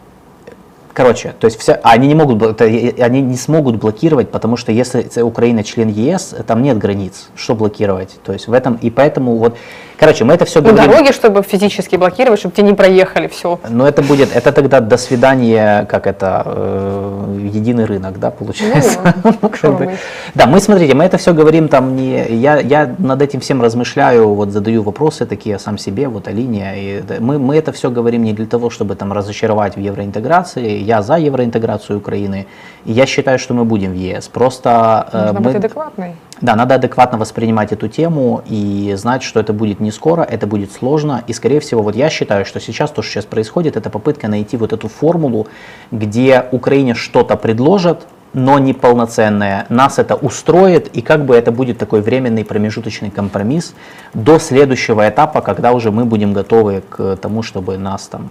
Короче, 0.92 1.34
то 1.38 1.46
есть 1.46 1.58
все, 1.60 1.74
они 1.84 2.08
не 2.08 2.14
могут, 2.14 2.42
это, 2.42 2.64
э, 2.64 3.02
они 3.02 3.22
не 3.22 3.36
смогут 3.36 3.76
блокировать, 3.76 4.30
потому 4.30 4.56
что 4.56 4.72
если 4.72 5.02
це 5.02 5.22
Украина 5.22 5.62
член 5.62 5.88
ЕС, 5.88 6.34
там 6.46 6.62
нет 6.62 6.78
границ, 6.78 7.30
что 7.36 7.54
блокировать. 7.54 8.18
То 8.22 8.32
есть 8.32 8.48
в 8.48 8.52
этом 8.52 8.78
и 8.82 8.90
поэтому 8.90 9.36
вот 9.36 9.56
Короче, 10.01 10.24
мы 10.24 10.32
это 10.32 10.47
все 10.47 10.62
Ну, 10.62 10.70
говорим. 10.70 10.90
дороги, 10.90 11.12
чтобы 11.12 11.43
физически 11.43 11.97
блокировать, 11.97 12.40
чтобы 12.40 12.55
те 12.55 12.62
не 12.62 12.72
проехали, 12.72 13.28
все. 13.28 13.60
Но 13.68 13.86
это 13.86 14.01
будет, 14.01 14.35
это 14.35 14.51
тогда 14.51 14.81
до 14.81 14.97
свидания, 14.97 15.85
как 15.90 16.06
это, 16.06 16.43
э, 16.47 17.51
единый 17.52 17.85
рынок, 17.85 18.18
да, 18.18 18.31
получается? 18.31 18.98
Ну, 19.24 19.32
Как 19.48 19.56
что 19.56 19.72
бы. 19.72 19.90
Да, 20.35 20.47
мы, 20.47 20.60
смотрите, 20.60 20.94
мы 20.94 21.05
это 21.05 21.18
все 21.18 21.35
говорим 21.35 21.68
там 21.68 21.97
не... 21.97 22.24
Я, 22.28 22.60
я 22.60 22.94
над 22.98 23.20
этим 23.20 23.40
всем 23.40 23.60
размышляю, 23.62 24.35
вот 24.35 24.51
задаю 24.51 24.82
вопросы 24.82 25.27
такие 25.27 25.59
сам 25.59 25.77
себе, 25.77 26.09
вот 26.09 26.28
Алине. 26.28 26.72
И 26.77 27.02
мы, 27.20 27.39
мы 27.39 27.56
это 27.56 27.70
все 27.72 27.90
говорим 27.90 28.24
не 28.24 28.32
для 28.32 28.47
того, 28.47 28.70
чтобы 28.70 28.94
там 28.94 29.12
разочаровать 29.12 29.77
в 29.77 29.81
евроинтеграции. 29.81 30.78
Я 30.78 31.02
за 31.02 31.18
евроинтеграцию 31.18 31.98
Украины. 31.98 32.47
И 32.86 32.93
я 32.93 33.05
считаю, 33.05 33.39
что 33.39 33.52
мы 33.52 33.64
будем 33.64 33.93
в 33.93 33.97
ЕС. 33.97 34.28
Просто 34.28 35.09
э, 35.12 35.18
Нужно 35.27 35.40
мы... 35.40 35.47
быть 35.47 35.56
адекватной. 35.56 36.14
Да, 36.40 36.56
надо 36.56 36.76
адекватно 36.76 37.18
воспринимать 37.18 37.72
эту 37.72 37.88
тему 37.88 38.42
и 38.46 38.94
знать, 38.96 39.22
что 39.22 39.40
это 39.40 39.52
будет 39.52 39.78
не 39.78 39.90
скоро, 39.90 40.22
это 40.22 40.46
будет 40.46 40.72
сложно. 40.72 41.22
И, 41.26 41.34
скорее 41.34 41.60
всего, 41.60 41.82
вот 41.82 41.94
я 41.94 42.08
считаю, 42.08 42.46
что 42.46 42.60
сейчас 42.60 42.90
то, 42.90 43.02
что 43.02 43.12
сейчас 43.12 43.26
происходит, 43.26 43.76
это 43.76 43.90
попытка 43.90 44.26
найти 44.26 44.56
вот 44.56 44.72
эту 44.72 44.88
формулу, 44.88 45.48
где 45.90 46.46
Украине 46.50 46.94
что-то 46.94 47.36
предложат, 47.36 48.06
но 48.32 48.58
не 48.58 48.72
полноценное. 48.72 49.66
Нас 49.68 49.98
это 49.98 50.14
устроит, 50.14 50.88
и 50.96 51.02
как 51.02 51.26
бы 51.26 51.36
это 51.36 51.52
будет 51.52 51.78
такой 51.78 52.00
временный 52.00 52.44
промежуточный 52.44 53.10
компромисс 53.10 53.74
до 54.14 54.38
следующего 54.38 55.06
этапа, 55.08 55.42
когда 55.42 55.72
уже 55.72 55.90
мы 55.90 56.06
будем 56.06 56.32
готовы 56.32 56.82
к 56.88 57.16
тому, 57.16 57.42
чтобы 57.42 57.76
нас 57.76 58.06
там 58.06 58.30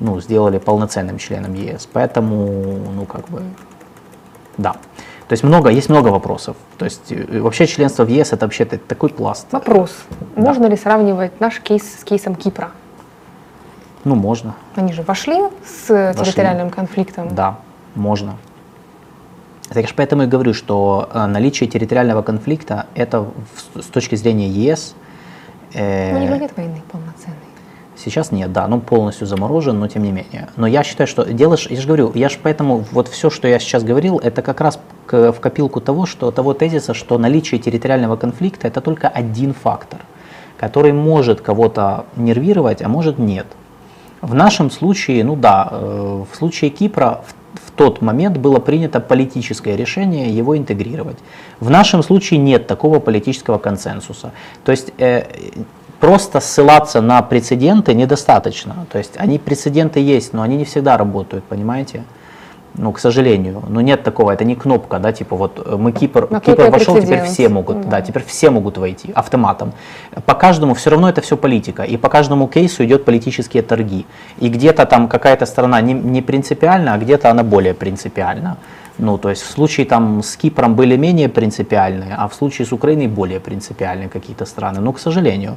ну, 0.00 0.20
сделали 0.20 0.58
полноценным 0.58 1.18
членом 1.18 1.54
ЕС. 1.54 1.88
Поэтому, 1.92 2.78
ну, 2.94 3.04
как 3.04 3.28
бы, 3.28 3.42
да. 4.56 4.76
То 5.28 5.34
есть 5.34 5.44
много, 5.44 5.68
есть 5.68 5.90
много 5.90 6.08
вопросов. 6.08 6.56
То 6.78 6.86
есть 6.86 7.12
э, 7.12 7.40
вообще 7.40 7.66
членство 7.66 8.04
в 8.04 8.08
ЕС 8.08 8.32
это 8.32 8.46
вообще 8.46 8.64
такой 8.64 9.10
пласт. 9.10 9.46
Вопрос. 9.52 9.90
Да. 10.36 10.42
Можно 10.42 10.66
ли 10.66 10.76
сравнивать 10.76 11.38
наш 11.38 11.60
кейс 11.60 11.82
с 12.00 12.04
кейсом 12.04 12.34
Кипра? 12.34 12.70
Ну, 14.04 14.14
можно, 14.14 14.54
Они 14.76 14.92
же 14.92 15.02
вошли 15.02 15.36
с 15.66 16.14
территориальным 16.14 16.70
конфликтом. 16.70 17.34
да, 17.34 17.58
можно. 17.94 18.36
Так 19.68 19.82
я 19.82 19.86
ж 19.86 19.92
поэтому 19.94 20.22
и 20.22 20.26
говорю, 20.26 20.54
что 20.54 21.10
э, 21.12 21.26
наличие 21.26 21.68
территориального 21.68 22.22
конфликта 22.22 22.86
это 22.94 23.26
с 23.74 23.84
точки 23.84 24.14
зрения 24.14 24.48
ЕС 24.48 24.94
э, 25.74 26.16
у 26.16 26.18
него 26.18 26.36
нет 26.36 26.52
войны 26.56 26.82
полноценной. 26.90 27.07
Сейчас 28.02 28.30
нет, 28.30 28.52
да, 28.52 28.68
ну 28.68 28.80
полностью 28.80 29.26
заморожен, 29.26 29.80
но 29.80 29.88
тем 29.88 30.04
не 30.04 30.12
менее. 30.12 30.48
Но 30.56 30.68
я 30.68 30.84
считаю, 30.84 31.08
что 31.08 31.24
делаешь, 31.24 31.66
я 31.68 31.80
же 31.80 31.86
говорю, 31.86 32.12
я 32.14 32.28
же 32.28 32.38
поэтому 32.40 32.84
вот 32.92 33.08
все, 33.08 33.28
что 33.28 33.48
я 33.48 33.58
сейчас 33.58 33.82
говорил, 33.82 34.18
это 34.18 34.40
как 34.40 34.60
раз 34.60 34.78
к- 35.06 35.32
в 35.32 35.40
копилку 35.40 35.80
того, 35.80 36.06
что 36.06 36.30
того 36.30 36.54
тезиса, 36.54 36.94
что 36.94 37.18
наличие 37.18 37.60
территориального 37.60 38.16
конфликта 38.16 38.68
это 38.68 38.80
только 38.80 39.08
один 39.08 39.52
фактор, 39.52 39.98
который 40.58 40.92
может 40.92 41.40
кого-то 41.40 42.04
нервировать, 42.14 42.82
а 42.82 42.88
может 42.88 43.18
нет. 43.18 43.46
В 44.20 44.32
нашем 44.32 44.70
случае, 44.70 45.24
ну 45.24 45.34
да, 45.34 45.68
э, 45.70 46.24
в 46.32 46.36
случае 46.36 46.70
Кипра 46.70 47.22
в, 47.26 47.68
в 47.68 47.70
тот 47.72 48.00
момент 48.00 48.36
было 48.36 48.60
принято 48.60 49.00
политическое 49.00 49.76
решение 49.76 50.30
его 50.30 50.56
интегрировать. 50.56 51.18
В 51.58 51.68
нашем 51.70 52.04
случае 52.04 52.38
нет 52.38 52.68
такого 52.68 53.00
политического 53.00 53.58
консенсуса. 53.58 54.32
То 54.64 54.70
есть 54.70 54.92
э, 54.98 55.24
просто 56.00 56.40
ссылаться 56.40 57.00
на 57.00 57.22
прецеденты 57.22 57.94
недостаточно. 57.94 58.86
То 58.92 58.98
есть 58.98 59.14
они 59.16 59.38
прецеденты 59.38 60.00
есть, 60.00 60.32
но 60.32 60.42
они 60.42 60.56
не 60.56 60.64
всегда 60.64 60.96
работают, 60.96 61.44
понимаете? 61.44 62.04
Ну, 62.74 62.92
к 62.92 63.00
сожалению. 63.00 63.62
Но 63.68 63.80
нет 63.80 64.04
такого, 64.04 64.30
это 64.30 64.44
не 64.44 64.54
кнопка, 64.54 64.98
да, 65.00 65.12
типа 65.12 65.34
вот 65.36 65.60
э, 65.66 65.76
мы 65.76 65.90
Кипр, 65.90 66.28
На 66.30 66.38
Кипр 66.38 66.70
вошел, 66.70 66.94
теперь 66.94 67.18
прецедент. 67.18 67.28
все 67.30 67.48
могут, 67.48 67.80
Да. 67.80 67.88
да, 67.90 68.00
теперь 68.02 68.22
все 68.24 68.50
могут 68.50 68.78
войти 68.78 69.10
автоматом. 69.14 69.72
По 70.26 70.34
каждому 70.34 70.74
все 70.74 70.90
равно 70.90 71.08
это 71.08 71.20
все 71.20 71.36
политика, 71.36 71.82
и 71.82 71.96
по 71.96 72.08
каждому 72.08 72.46
кейсу 72.46 72.84
идет 72.84 73.04
политические 73.04 73.62
торги. 73.64 74.06
И 74.38 74.48
где-то 74.48 74.86
там 74.86 75.08
какая-то 75.08 75.46
сторона 75.46 75.80
не, 75.80 75.92
не 75.92 76.22
принципиальна, 76.22 76.94
а 76.94 76.98
где-то 76.98 77.30
она 77.30 77.42
более 77.42 77.74
принципиальна. 77.74 78.58
Ну, 78.98 79.18
то 79.18 79.30
есть 79.30 79.42
в 79.42 79.50
случае 79.50 79.86
там 79.86 80.22
с 80.22 80.36
Кипром 80.36 80.74
были 80.74 80.96
менее 80.96 81.28
принципиальные, 81.28 82.14
а 82.18 82.26
в 82.26 82.34
случае 82.34 82.66
с 82.66 82.72
Украиной 82.72 83.06
более 83.06 83.38
принципиальные 83.38 84.08
какие-то 84.08 84.44
страны. 84.44 84.80
Ну, 84.80 84.92
к 84.92 84.98
сожалению. 84.98 85.56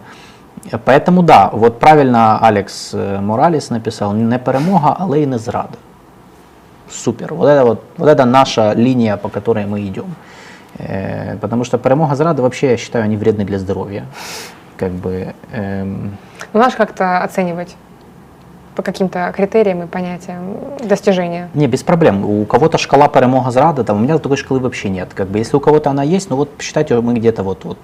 Поэтому 0.85 1.23
да, 1.23 1.49
вот 1.53 1.79
правильно 1.79 2.37
Алекс 2.39 2.93
э, 2.93 3.19
Моралес 3.19 3.69
написал, 3.69 4.13
не 4.13 4.39
перемога, 4.39 4.95
але 4.99 5.21
й 5.21 5.25
не 5.25 5.39
зрада. 5.39 5.77
Супер. 6.89 7.33
Вот 7.33 7.47
это, 7.47 7.65
вот, 7.65 7.83
вот 7.97 8.09
это 8.09 8.25
наша 8.25 8.73
линия, 8.73 9.17
по 9.17 9.29
которой 9.29 9.65
мы 9.65 9.81
идем. 9.81 10.13
Э, 10.77 11.37
потому 11.37 11.63
что 11.63 11.77
перемога 11.77 12.15
зрада 12.15 12.41
вообще, 12.41 12.71
я 12.71 12.77
считаю, 12.77 13.05
они 13.05 13.17
вредны 13.17 13.45
для 13.45 13.57
здоровья. 13.57 14.05
Как 14.77 14.91
бы, 14.91 15.33
эм, 15.51 16.17
надо 16.53 16.69
же 16.71 16.77
как-то 16.77 17.23
оценивать 17.23 17.75
по 18.75 18.81
каким-то 18.81 19.31
критериям 19.35 19.83
и 19.83 19.87
понятиям 19.87 20.57
достижения. 20.83 21.49
не, 21.53 21.67
без 21.67 21.83
проблем. 21.83 22.25
У 22.25 22.45
кого-то 22.45 22.77
шкала 22.77 23.07
перемога 23.07 23.51
зрада, 23.51 23.83
там, 23.83 23.97
у 23.97 23.99
меня 23.99 24.17
такой 24.17 24.37
шкалы 24.37 24.59
вообще 24.59 24.89
нет. 24.89 25.13
Как 25.13 25.27
бы, 25.27 25.39
если 25.39 25.57
у 25.57 25.59
кого-то 25.59 25.89
она 25.89 26.03
есть, 26.03 26.29
ну 26.29 26.35
вот 26.35 26.49
считайте, 26.59 26.99
мы 27.01 27.13
где-то 27.13 27.43
вот, 27.43 27.65
вот. 27.65 27.77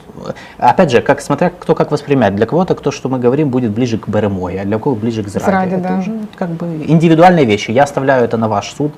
Опять 0.57 0.91
же, 0.91 1.01
как, 1.01 1.21
смотря 1.21 1.49
кто 1.49 1.75
как 1.75 1.91
воспринимает. 1.91 2.35
Для 2.35 2.45
кого-то 2.45 2.75
то, 2.75 2.91
что 2.91 3.09
мы 3.09 3.19
говорим, 3.19 3.49
будет 3.49 3.71
ближе 3.71 3.97
к 3.97 4.11
перемоге, 4.11 4.61
а 4.61 4.65
для 4.65 4.79
кого 4.79 4.95
ближе 4.95 5.23
к 5.23 5.27
зраде. 5.27 5.45
Зраде, 5.45 5.75
это 5.75 5.89
да. 5.89 5.99
уже 5.99 6.11
как 6.35 6.49
бы 6.49 6.65
индивидуальные 6.87 7.45
вещи. 7.45 7.71
Я 7.71 7.83
оставляю 7.83 8.23
это 8.23 8.37
на 8.37 8.47
ваш 8.47 8.73
суд. 8.73 8.93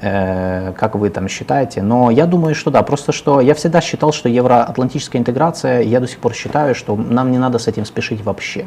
э, 0.00 0.72
как 0.76 0.94
вы 0.94 1.10
там 1.10 1.28
считаете. 1.28 1.82
Но 1.82 2.10
я 2.10 2.26
думаю, 2.26 2.54
что 2.54 2.70
да, 2.70 2.82
просто 2.82 3.12
что 3.12 3.40
я 3.40 3.54
всегда 3.54 3.80
считал, 3.80 4.12
что 4.12 4.28
евроатлантическая 4.28 5.20
интеграция, 5.20 5.82
я 5.82 6.00
до 6.00 6.08
сих 6.08 6.18
пор 6.18 6.34
считаю, 6.34 6.74
что 6.74 6.96
нам 6.96 7.30
не 7.30 7.38
надо 7.38 7.58
с 7.58 7.68
этим 7.68 7.84
спешить 7.84 8.24
вообще. 8.24 8.66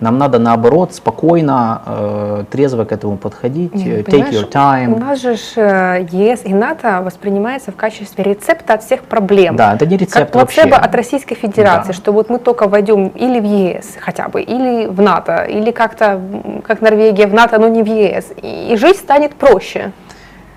Нам 0.00 0.16
надо 0.16 0.38
наоборот 0.38 0.94
спокойно, 0.94 1.82
э, 1.84 2.44
трезво 2.50 2.86
к 2.86 2.92
этому 2.92 3.18
подходить, 3.18 3.74
Не, 3.74 3.84
э, 3.84 3.96
ну, 3.98 4.02
take 4.02 4.10
понимаешь, 4.10 4.34
your 4.34 4.46
У 4.46 4.48
time. 4.48 4.98
нас 4.98 5.20
же 5.20 5.36
э, 5.56 6.06
ЕС 6.10 6.40
и 6.44 6.54
НАТО 6.54 7.02
воспринимается 7.02 7.70
в 7.70 7.76
качестве 7.76 8.24
рецепта 8.24 8.74
от 8.74 8.82
всех 8.82 9.02
проблем. 9.02 9.56
Да, 9.56 9.74
это 9.74 9.84
не 9.84 9.98
рецепт 9.98 10.32
как 10.32 10.34
вообще. 10.34 10.62
от 10.62 10.94
Российской 10.94 11.34
Федерации, 11.34 11.88
Да. 11.88 11.92
что 11.92 12.12
вот 12.12 12.30
мы 12.30 12.38
только 12.38 12.66
войдем 12.66 13.08
или 13.08 13.40
в 13.40 13.44
ЕС 13.44 13.96
хотя 14.00 14.28
бы, 14.28 14.40
или 14.40 14.86
в 14.86 15.02
НАТО, 15.02 15.44
или 15.44 15.70
как-то, 15.70 16.18
как 16.66 16.80
Норвегия, 16.80 17.26
в 17.26 17.34
НАТО, 17.34 17.58
но 17.58 17.68
не 17.68 17.82
в 17.82 17.86
ЕС. 17.86 18.32
И, 18.40 18.72
и 18.72 18.76
жизнь 18.76 18.98
станет 19.00 19.34
проще. 19.34 19.92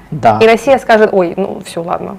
Да, 0.10 0.40
И 0.42 0.48
Россия 0.48 0.78
скажет, 0.78 1.10
ой, 1.12 1.34
ну 1.36 1.60
все, 1.66 1.84
ладно. 1.84 2.18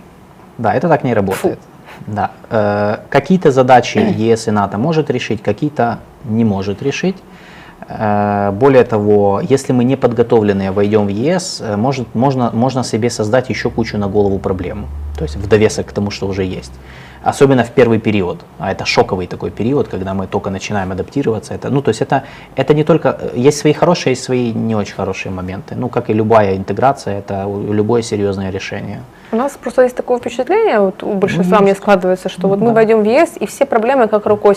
да, 0.59 0.74
это 0.74 0.88
так 0.88 1.05
не 1.05 1.14
работает. 1.14 1.59
Да. 2.06 2.31
Э, 2.51 2.98
какие-то 3.09 3.51
задачи 3.51 3.98
ЕС 4.16 4.48
и 4.48 4.51
НАТО 4.51 4.78
может 4.78 5.10
решить, 5.10 5.43
какие-то 5.43 5.98
не 6.24 6.44
может 6.44 6.82
решить. 6.82 7.16
Э, 7.89 8.51
более 8.52 8.85
того, 8.85 9.40
если 9.43 9.72
мы 9.72 9.85
не 9.85 9.97
подготовленные 9.97 10.70
войдем 10.70 11.06
в 11.06 11.09
ЕС, 11.09 11.60
э, 11.60 11.76
может, 11.76 12.14
можно, 12.14 12.51
можно 12.52 12.85
себе 12.85 13.10
создать 13.10 13.51
еще 13.51 13.70
кучу 13.70 13.98
на 13.98 14.09
голову 14.09 14.39
проблем. 14.39 14.86
То 15.18 15.24
есть 15.24 15.36
в 15.36 15.48
довесок 15.48 15.86
к 15.86 15.93
тому, 15.93 16.10
что 16.10 16.26
уже 16.26 16.44
есть. 16.44 16.72
Особенно 17.22 17.64
в 17.64 17.70
первый 17.70 17.98
период. 17.98 18.44
А 18.59 18.70
это 18.70 18.85
шоковый 18.85 19.26
такой 19.26 19.51
период, 19.51 19.89
когда 19.89 20.12
мы 20.12 20.26
только 20.26 20.51
начинаем 20.51 20.93
адаптироваться. 20.93 21.55
Это, 21.55 21.70
ну, 21.70 21.81
то 21.81 21.89
есть 21.89 22.02
это, 22.02 22.24
это 22.56 22.74
не 22.74 22.85
только... 22.85 23.09
э, 23.09 23.31
Есть 23.35 23.59
свои 23.59 23.72
хорошие, 23.72 24.12
есть 24.12 24.24
свои 24.24 24.52
не 24.52 24.74
очень 24.74 24.94
хорошие 24.94 25.32
моменты. 25.32 25.74
Ну, 25.74 25.89
как 25.89 26.10
и 26.10 26.14
любая 26.14 26.56
интеграция, 26.56 27.18
это 27.18 27.47
любое 27.72 28.02
серьезное 28.02 28.51
решение. 28.51 29.01
У 29.32 29.36
нас 29.36 29.52
просто 29.60 29.82
есть 29.82 29.96
такое 29.96 30.18
впечатление, 30.18 30.78
вот 30.80 31.02
у 31.02 31.12
большинства 31.14 31.59
Ну, 31.59 31.64
мне 31.64 31.74
складывается, 31.74 32.28
что 32.28 32.48
вот 32.48 32.60
мы 32.60 32.68
да. 32.68 32.74
войдем 32.74 33.02
в 33.02 33.05
ЕС, 33.05 33.32
и 33.40 33.46
все 33.46 33.64
проблемы 33.64 34.06
как 34.09 34.26
рукой 34.26 34.55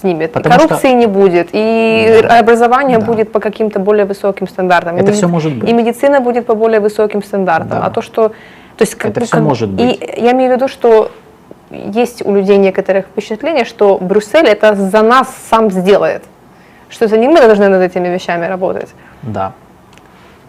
снимет. 0.00 0.30
И 0.30 0.32
Потому 0.34 0.54
коррупции 0.54 0.92
не 0.92 1.06
будет, 1.06 1.48
и 1.52 2.20
Да. 2.22 2.38
образование 2.40 2.98
Да. 2.98 3.06
будет 3.06 3.32
по 3.32 3.40
каким-то 3.40 3.78
более 3.78 4.04
высоким 4.04 4.46
стандартам. 4.48 4.96
и 4.96 5.00
Это 5.00 5.08
меди- 5.10 5.16
всё 5.16 5.28
может 5.28 5.54
быть. 5.54 5.68
И 5.70 5.72
медицина 5.72 6.20
будет 6.20 6.46
по 6.46 6.54
более 6.54 6.80
высоким 6.80 7.22
стандартам. 7.22 7.80
Да. 7.80 7.86
А 7.86 7.90
то, 7.90 8.02
что... 8.02 8.28
То 8.76 8.82
есть, 8.82 8.94
как 8.94 9.10
Это 9.12 9.20
всё 9.24 9.36
как- 9.36 9.42
может 9.42 9.70
быть. 9.70 9.80
И 10.02 10.20
я 10.22 10.32
имею 10.32 10.52
в 10.52 10.54
виду, 10.56 10.68
что 10.68 11.10
есть 11.70 12.24
у 12.24 12.34
людей 12.34 12.58
некоторых 12.58 13.06
впечатление, 13.06 13.64
что 13.64 13.98
Брюссель 14.00 14.46
это 14.46 14.74
за 14.74 15.02
нас 15.02 15.28
сам 15.50 15.70
сделает. 15.70 16.22
Что 16.90 17.04
это 17.06 17.16
не 17.18 17.28
мы 17.28 17.40
должны 17.40 17.68
над 17.68 17.82
этими 17.82 18.08
вещами 18.08 18.46
работать. 18.46 18.88
Да. 19.22 19.52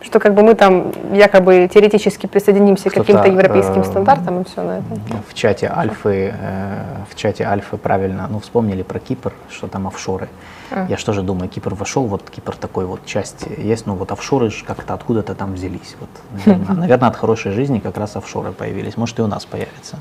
Что 0.01 0.19
как 0.19 0.33
бы 0.33 0.43
мы 0.43 0.55
там 0.55 0.91
якобы 1.13 1.69
теоретически 1.71 2.27
присоединимся 2.27 2.89
к 2.89 2.93
каким-то 2.93 3.27
европейским 3.27 3.81
э, 3.81 3.83
стандартам 3.83 4.41
и 4.41 4.43
все 4.45 4.63
на 4.63 4.77
этом. 4.79 5.01
В 5.27 5.33
чате 5.33 5.71
Альфы, 5.75 6.33
э, 6.39 6.83
в 7.09 7.15
чате 7.15 7.43
Альфы 7.43 7.77
правильно, 7.77 8.27
ну, 8.29 8.39
вспомнили 8.39 8.83
про 8.83 8.99
Кипр, 8.99 9.33
что 9.49 9.67
там 9.67 9.87
офшоры. 9.87 10.29
А. 10.71 10.85
Я 10.87 10.97
что 10.97 11.13
же 11.13 11.21
думаю, 11.21 11.49
Кипр 11.49 11.73
вошел, 11.73 12.05
вот 12.05 12.29
Кипр 12.29 12.55
такой 12.55 12.85
вот 12.85 13.05
часть 13.05 13.45
есть, 13.57 13.87
ну 13.87 13.95
вот 13.95 14.11
офшоры 14.11 14.49
ж 14.51 14.63
как-то 14.65 14.93
откуда-то 14.93 15.35
там 15.35 15.53
взялись. 15.53 15.95
Вот, 15.99 16.09
наверное, 16.45 16.75
наверное, 16.81 17.09
от 17.09 17.15
хорошей 17.15 17.51
жизни 17.51 17.79
как 17.79 17.97
раз 17.97 18.15
офшоры 18.15 18.51
появились. 18.51 18.95
Может 18.97 19.19
и 19.19 19.21
у 19.21 19.27
нас 19.27 19.45
появится. 19.45 19.97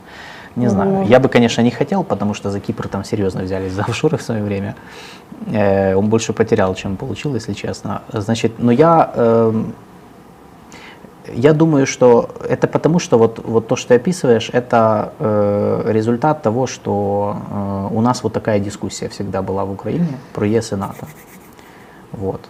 Не 0.56 0.66
Ну, 0.66 0.70
знаю. 0.72 0.90
может. 0.90 1.10
Я 1.10 1.20
бы, 1.20 1.28
конечно, 1.28 1.62
не 1.62 1.70
хотел, 1.70 2.04
потому 2.04 2.34
что 2.34 2.50
за 2.50 2.60
Кипр 2.60 2.88
там 2.88 3.04
серьезно 3.04 3.42
взялись 3.42 3.72
за 3.72 3.82
офшоры 3.82 4.16
в 4.16 4.22
свое 4.22 4.42
время. 4.42 4.74
Э, 5.52 5.94
он 5.94 6.08
больше 6.08 6.32
потерял, 6.32 6.74
чем 6.74 6.96
получил, 6.96 7.34
если 7.34 7.52
честно. 7.52 8.02
Значит, 8.12 8.58
но 8.58 8.72
я 8.72 9.10
эм, 9.14 9.74
Я 11.34 11.52
думаю, 11.52 11.86
что 11.86 12.30
это 12.48 12.66
потому, 12.66 12.98
что 12.98 13.18
вот, 13.18 13.40
вот 13.44 13.66
то, 13.66 13.76
что 13.76 13.88
ты 13.88 13.94
описываешь, 13.94 14.50
это 14.52 15.12
э, 15.18 15.92
результат 15.92 16.42
того, 16.42 16.66
что 16.66 17.36
э, 17.50 17.88
у 17.94 18.00
нас 18.00 18.22
вот 18.22 18.32
такая 18.32 18.60
дискуссия 18.60 19.08
всегда 19.08 19.42
была 19.42 19.64
в 19.64 19.72
Украине 19.72 20.18
про 20.32 20.46
ЕС 20.46 20.72
и 20.72 20.76
НАТО. 20.76 21.06
Вот. 22.12 22.40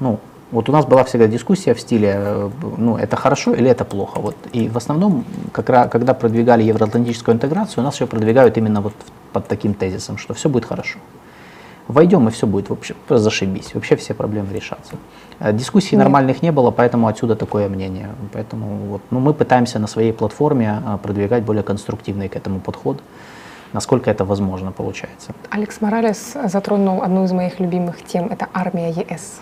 Ну, 0.00 0.18
вот 0.50 0.68
у 0.68 0.72
нас 0.72 0.86
была 0.86 1.04
всегда 1.04 1.26
дискуссия 1.26 1.74
в 1.74 1.80
стиле, 1.80 2.14
э, 2.16 2.50
ну, 2.78 2.96
это 2.96 3.16
хорошо 3.16 3.52
или 3.54 3.68
это 3.68 3.84
плохо. 3.84 4.20
Вот. 4.20 4.36
И 4.52 4.68
в 4.68 4.76
основном, 4.76 5.24
как, 5.52 5.90
когда 5.90 6.14
продвигали 6.14 6.62
евроатлантическую 6.62 7.34
интеграцию, 7.34 7.82
у 7.82 7.86
нас 7.86 8.00
ее 8.00 8.06
продвигают 8.06 8.56
именно 8.56 8.80
вот 8.80 8.94
под 9.32 9.46
таким 9.48 9.74
тезисом, 9.74 10.18
что 10.18 10.34
все 10.34 10.48
будет 10.48 10.64
хорошо. 10.64 10.98
Войдем, 11.88 12.28
и 12.28 12.30
все 12.30 12.46
будет 12.46 12.70
вообще 12.70 12.94
зашибись. 13.08 13.74
Вообще 13.74 13.96
все 13.96 14.14
проблемы 14.14 14.52
решатся. 14.52 14.96
Э, 15.40 15.52
Дискуссий 15.52 15.96
Нет. 15.96 16.04
нормальных 16.04 16.42
не 16.42 16.52
было, 16.52 16.70
поэтому 16.70 17.06
отсюда 17.06 17.36
такое 17.36 17.68
мнение. 17.68 18.08
Поэтому 18.32 18.66
вот, 18.90 19.02
ну, 19.10 19.20
мы 19.20 19.32
пытаемся 19.32 19.78
на 19.78 19.86
своей 19.86 20.12
платформе 20.12 20.82
а, 20.84 20.96
продвигать 20.98 21.44
более 21.44 21.62
конструктивный 21.62 22.28
к 22.28 22.36
этому 22.36 22.60
подход, 22.60 23.02
насколько 23.72 24.10
это 24.10 24.24
возможно 24.24 24.72
получается. 24.72 25.32
Алекс 25.50 25.80
Моралес 25.80 26.36
затронул 26.44 27.02
одну 27.02 27.24
из 27.24 27.32
моих 27.32 27.60
любимых 27.60 28.04
тем– 28.04 28.26
это 28.30 28.48
армия 28.52 28.90
ЕС. 28.90 29.40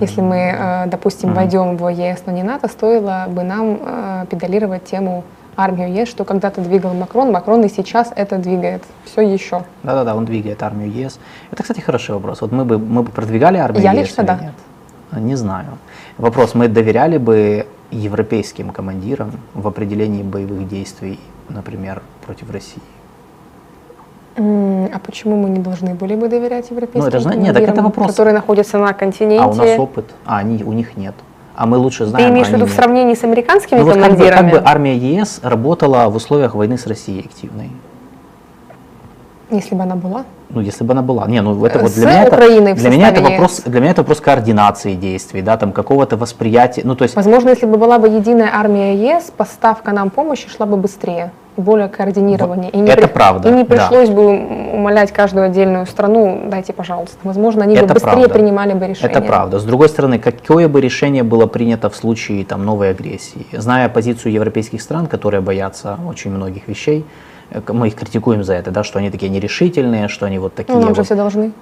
Если 0.00 0.22
мы, 0.22 0.36
э, 0.36 0.86
допустим, 0.86 1.34
войдем 1.34 1.76
в 1.76 1.88
ЕС, 1.88 2.22
но 2.26 2.32
не 2.32 2.42
НАТО, 2.42 2.68
стоило 2.68 3.26
бы 3.28 3.42
нам 3.42 3.78
э, 3.82 4.26
педалировать 4.30 4.84
тему 4.84 5.24
армию 5.60 5.92
ЕС, 5.92 6.08
что 6.08 6.24
когда-то 6.24 6.60
двигал 6.60 6.94
Макрон, 6.94 7.30
Макрон 7.30 7.62
и 7.64 7.68
сейчас 7.68 8.12
это 8.16 8.38
двигает. 8.38 8.82
Все 9.04 9.20
еще. 9.20 9.64
Да-да-да, 9.82 10.14
он 10.16 10.24
двигает 10.24 10.62
армию 10.62 10.90
ЕС. 10.90 11.18
Это, 11.50 11.62
кстати, 11.62 11.80
хороший 11.80 12.14
вопрос. 12.14 12.40
Вот 12.40 12.52
мы 12.52 12.64
бы, 12.64 12.78
мы 12.78 13.02
бы 13.02 13.10
продвигали 13.10 13.58
армию 13.58 13.82
Я 13.82 13.92
ЕС 13.92 14.08
лично 14.08 14.22
или 14.22 14.26
да. 14.28 14.38
нет? 14.40 15.22
Не 15.22 15.36
знаю. 15.36 15.66
Вопрос, 16.18 16.54
мы 16.54 16.68
доверяли 16.68 17.18
бы 17.18 17.66
европейским 17.90 18.70
командирам 18.70 19.32
в 19.54 19.66
определении 19.66 20.22
боевых 20.22 20.68
действий, 20.68 21.18
например, 21.48 22.02
против 22.24 22.50
России? 22.50 22.82
А 24.36 24.98
почему 25.04 25.36
мы 25.36 25.50
не 25.50 25.58
должны 25.58 25.94
были 25.94 26.14
бы 26.14 26.28
доверять 26.28 26.70
европейским 26.70 27.00
Ну, 27.00 27.06
это 27.08 27.18
же- 27.18 27.28
нет, 27.28 27.52
так 27.52 27.62
это 27.64 27.72
командирам, 27.72 27.84
вопрос. 27.84 28.06
которые 28.12 28.32
находятся 28.34 28.78
на 28.78 28.92
континенте? 28.92 29.44
А 29.44 29.48
у 29.48 29.54
нас 29.54 29.78
опыт? 29.78 30.06
А, 30.24 30.38
они, 30.38 30.62
у 30.64 30.72
них 30.72 30.96
нет. 30.96 31.14
А 31.54 31.66
мы 31.66 31.76
лучше 31.76 32.04
Ты 32.04 32.10
знаем, 32.10 32.32
имеешь 32.32 32.48
в 32.48 32.52
виду 32.52 32.66
в 32.66 32.70
сравнении 32.70 33.14
с 33.14 33.24
американскими 33.24 33.78
Ну 33.78 33.84
вот 33.84 33.94
как 33.94 34.02
бы, 34.02 34.08
командирами? 34.16 34.50
как 34.50 34.62
бы 34.62 34.68
армия 34.68 34.96
ЕС 34.96 35.40
работала 35.42 36.08
в 36.08 36.16
условиях 36.16 36.54
войны 36.54 36.78
с 36.78 36.86
Россией 36.86 37.20
активной? 37.20 37.70
Если 39.50 39.74
бы 39.74 39.82
она 39.82 39.96
была. 39.96 40.24
Ну, 40.48 40.60
если 40.60 40.84
бы 40.84 40.92
она 40.92 41.02
была. 41.02 41.26
Не, 41.26 41.42
ну 41.42 41.64
это 41.64 41.78
Э, 41.78 41.82
вот 41.82 41.90
с 41.90 41.94
для 41.94 42.06
меня 42.06 42.22
это, 42.22 42.36
Украиной 42.36 42.74
для 42.74 42.90
меня 42.90 43.08
это 43.08 43.22
вопрос, 43.22 43.60
для 43.66 43.80
меня 43.80 43.90
это 43.90 44.02
вопрос 44.02 44.20
координации 44.20 44.94
действий, 44.94 45.42
да, 45.42 45.56
там 45.56 45.72
какого-то 45.72 46.16
восприятия. 46.16 46.82
Ну, 46.84 46.94
то 46.94 47.04
есть 47.04 47.16
Возможно, 47.16 47.50
если 47.50 47.66
бы 47.66 47.76
была 47.76 47.98
бы 47.98 48.08
единая 48.08 48.50
армия 48.54 48.94
ЕС, 48.94 49.32
поставка 49.36 49.92
нам 49.92 50.10
помощи 50.10 50.48
шла 50.48 50.66
бы 50.66 50.76
быстрее 50.76 51.30
более 51.56 51.88
координированнее. 51.88 52.70
И 52.70 52.78
не 52.78 52.90
это 52.90 53.08
правда, 53.08 53.48
И 53.48 53.52
не 53.52 53.64
да. 53.64 53.74
пришлось 53.88 54.08
бы 54.08 54.22
умолять 54.74 55.12
каждую 55.12 55.46
отдельную 55.46 55.86
страну, 55.86 56.42
дайте, 56.46 56.72
пожалуйста. 56.72 57.16
Возможно, 57.22 57.64
они 57.64 57.74
бы 57.74 57.82
Это 57.82 57.94
быстрее 57.94 58.12
правда. 58.12 58.28
принимали 58.30 58.72
бы 58.72 58.86
решения. 58.86 59.12
Это 59.12 59.20
правда. 59.20 59.58
С 59.58 59.64
другой 59.64 59.88
стороны, 59.88 60.18
какое 60.18 60.68
бы 60.68 60.80
решение 60.80 61.22
было 61.22 61.46
принято 61.46 61.90
в 61.90 61.96
случае 61.96 62.44
там, 62.44 62.64
новой 62.64 62.90
агрессии? 62.90 63.46
Зная 63.52 63.88
позицию 63.88 64.32
европейских 64.32 64.80
стран, 64.80 65.06
которые 65.06 65.40
боятся 65.40 65.98
очень 66.08 66.30
многих 66.30 66.66
вещей, 66.68 67.04
мы 67.68 67.88
их 67.88 67.94
критикуем 67.94 68.44
за 68.44 68.54
это, 68.54 68.70
да, 68.70 68.84
что 68.84 68.98
они 68.98 69.10
такие 69.10 69.28
нерешительные, 69.30 70.08
что 70.08 70.26
они 70.26 70.38
вот 70.38 70.54
такие 70.54 70.74
Ну, 70.74 70.80
нам 70.80 70.90
же 70.94 71.00
вот. 71.00 71.06
все 71.06 71.14
должны. 71.14 71.52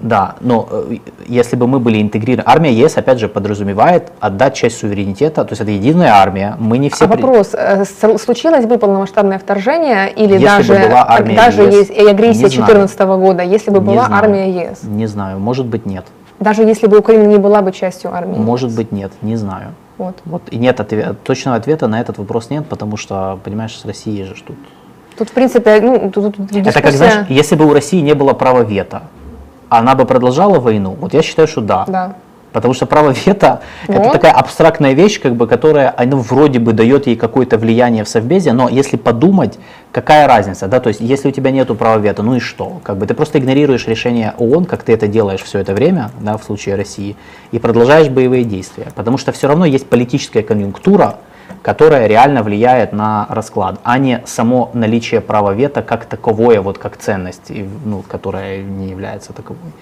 Да, 0.00 0.34
но 0.40 0.68
э, 0.70 0.96
если 1.28 1.54
бы 1.54 1.68
мы 1.68 1.78
были 1.78 2.02
интегрированы, 2.02 2.42
армия 2.50 2.72
ЕС, 2.72 2.96
опять 2.96 3.20
же, 3.20 3.28
подразумевает 3.28 4.10
отдать 4.20 4.54
часть 4.54 4.78
суверенитета, 4.78 5.44
то 5.44 5.52
есть 5.52 5.60
это 5.62 5.70
единая 5.70 6.12
армия, 6.14 6.56
мы 6.58 6.78
не 6.78 6.88
все... 6.90 7.04
а 7.04 7.08
при- 7.08 7.22
вопрос, 7.22 7.54
э, 7.54 7.84
случилось 8.18 8.66
бы 8.66 8.78
полномасштабное 8.78 9.38
вторжение 9.38 10.10
или 10.12 10.32
Если 10.32 10.38
бы 10.38 10.44
даже, 10.44 10.88
была 10.88 11.04
армия 11.08 11.36
даже 11.36 11.62
ЕС, 11.62 11.74
есть 11.74 11.90
и 11.90 12.00
агрессия 12.08 12.42
не 12.44 12.48
знаю. 12.48 12.66
2014 12.88 13.00
года, 13.00 13.42
если 13.44 13.70
бы 13.70 13.78
Не 13.78 13.84
была 13.86 14.06
знаю. 14.06 14.24
армия 14.24 14.50
ЕС? 14.70 14.82
Не 14.82 15.06
знаю, 15.06 15.38
может 15.38 15.66
быть 15.66 15.86
нет, 15.86 16.04
Даже 16.40 16.62
если 16.62 16.88
бы 16.88 16.98
Украина 16.98 17.26
не 17.28 17.38
была 17.38 17.62
бы 17.62 17.70
частью 17.70 18.12
армии 18.12 18.38
может 18.38 18.70
ЕС? 18.70 18.76
быть 18.76 18.90
нет, 18.92 19.12
не 19.22 19.36
знаю. 19.36 19.68
Вот. 19.98 20.16
Вот 20.24 20.42
и 20.50 20.56
нет 20.56 20.80
отве- 20.80 21.14
точного 21.22 21.56
ответа 21.58 21.86
на 21.86 22.00
этот 22.00 22.18
вопрос 22.18 22.50
нет, 22.50 22.66
потому 22.66 22.96
что, 22.96 23.38
понимаешь, 23.44 23.78
с 23.78 23.84
Россией 23.84 24.24
же 24.24 24.34
тут 24.44 24.56
Тут, 25.16 25.28
в 25.28 25.32
принципе, 25.32 25.80
ну, 25.80 26.10
тут, 26.10 26.36
тут 26.36 26.50
Это 26.52 26.72
как, 26.72 26.92
дискуссия- 26.92 26.96
знаешь, 26.96 27.26
если 27.28 27.54
бы 27.56 27.66
у 27.66 27.72
России 27.72 28.00
не 28.00 28.14
было 28.14 28.32
права 28.32 28.62
вето, 28.62 29.02
она 29.68 29.94
бы 29.94 30.04
продолжала 30.04 30.58
войну? 30.60 30.96
Вот 31.00 31.14
я 31.14 31.22
считаю, 31.22 31.48
что 31.48 31.60
да. 31.60 31.84
Да. 31.86 32.14
Потому 32.52 32.74
что 32.74 32.84
право 32.84 33.14
вето 33.26 33.60
это 33.88 33.98
Вот. 34.02 34.12
такая 34.12 34.32
абстрактная 34.32 34.92
вещь, 34.92 35.18
как 35.22 35.34
бы, 35.36 35.46
которая 35.46 35.92
оно 35.96 36.18
вроде 36.18 36.58
бы 36.58 36.74
дает 36.74 37.06
ей 37.06 37.16
какое-то 37.16 37.56
влияние 37.56 38.04
в 38.04 38.08
совбезе, 38.10 38.52
но 38.52 38.68
если 38.68 38.98
подумать, 38.98 39.58
какая 39.90 40.26
разница, 40.26 40.66
да, 40.68 40.78
то 40.78 40.88
есть 40.88 41.00
если 41.00 41.28
у 41.28 41.32
тебя 41.32 41.50
нету 41.50 41.74
права 41.74 41.98
вето, 41.98 42.22
ну 42.22 42.36
и 42.36 42.40
что? 42.40 42.80
Как 42.82 42.98
бы 42.98 43.06
ты 43.06 43.14
просто 43.14 43.38
игнорируешь 43.38 43.86
решение 43.88 44.34
ООН, 44.36 44.66
как 44.66 44.82
ты 44.82 44.92
это 44.92 45.06
делаешь 45.08 45.40
все 45.42 45.60
это 45.60 45.72
время, 45.72 46.10
да, 46.20 46.36
в 46.36 46.44
случае 46.44 46.74
России, 46.74 47.16
и 47.52 47.58
продолжаешь 47.58 48.08
боевые 48.10 48.44
действия. 48.44 48.88
Потому 48.94 49.16
что 49.16 49.32
все 49.32 49.48
равно 49.48 49.64
есть 49.64 49.86
политическая 49.86 50.42
конъюнктура, 50.42 51.14
которая 51.62 52.06
реально 52.06 52.42
влияет 52.42 52.92
на 52.92 53.26
расклад, 53.30 53.78
а 53.84 53.98
не 53.98 54.22
само 54.26 54.70
наличие 54.74 55.20
права 55.20 55.54
вето 55.54 55.82
как 55.82 56.04
таковое, 56.04 56.60
вот 56.60 56.78
как 56.78 56.96
ценность, 56.96 57.52
ну, 57.84 58.02
которая 58.02 58.62
не 58.62 58.88
является 58.88 59.32
таковой. 59.32 59.72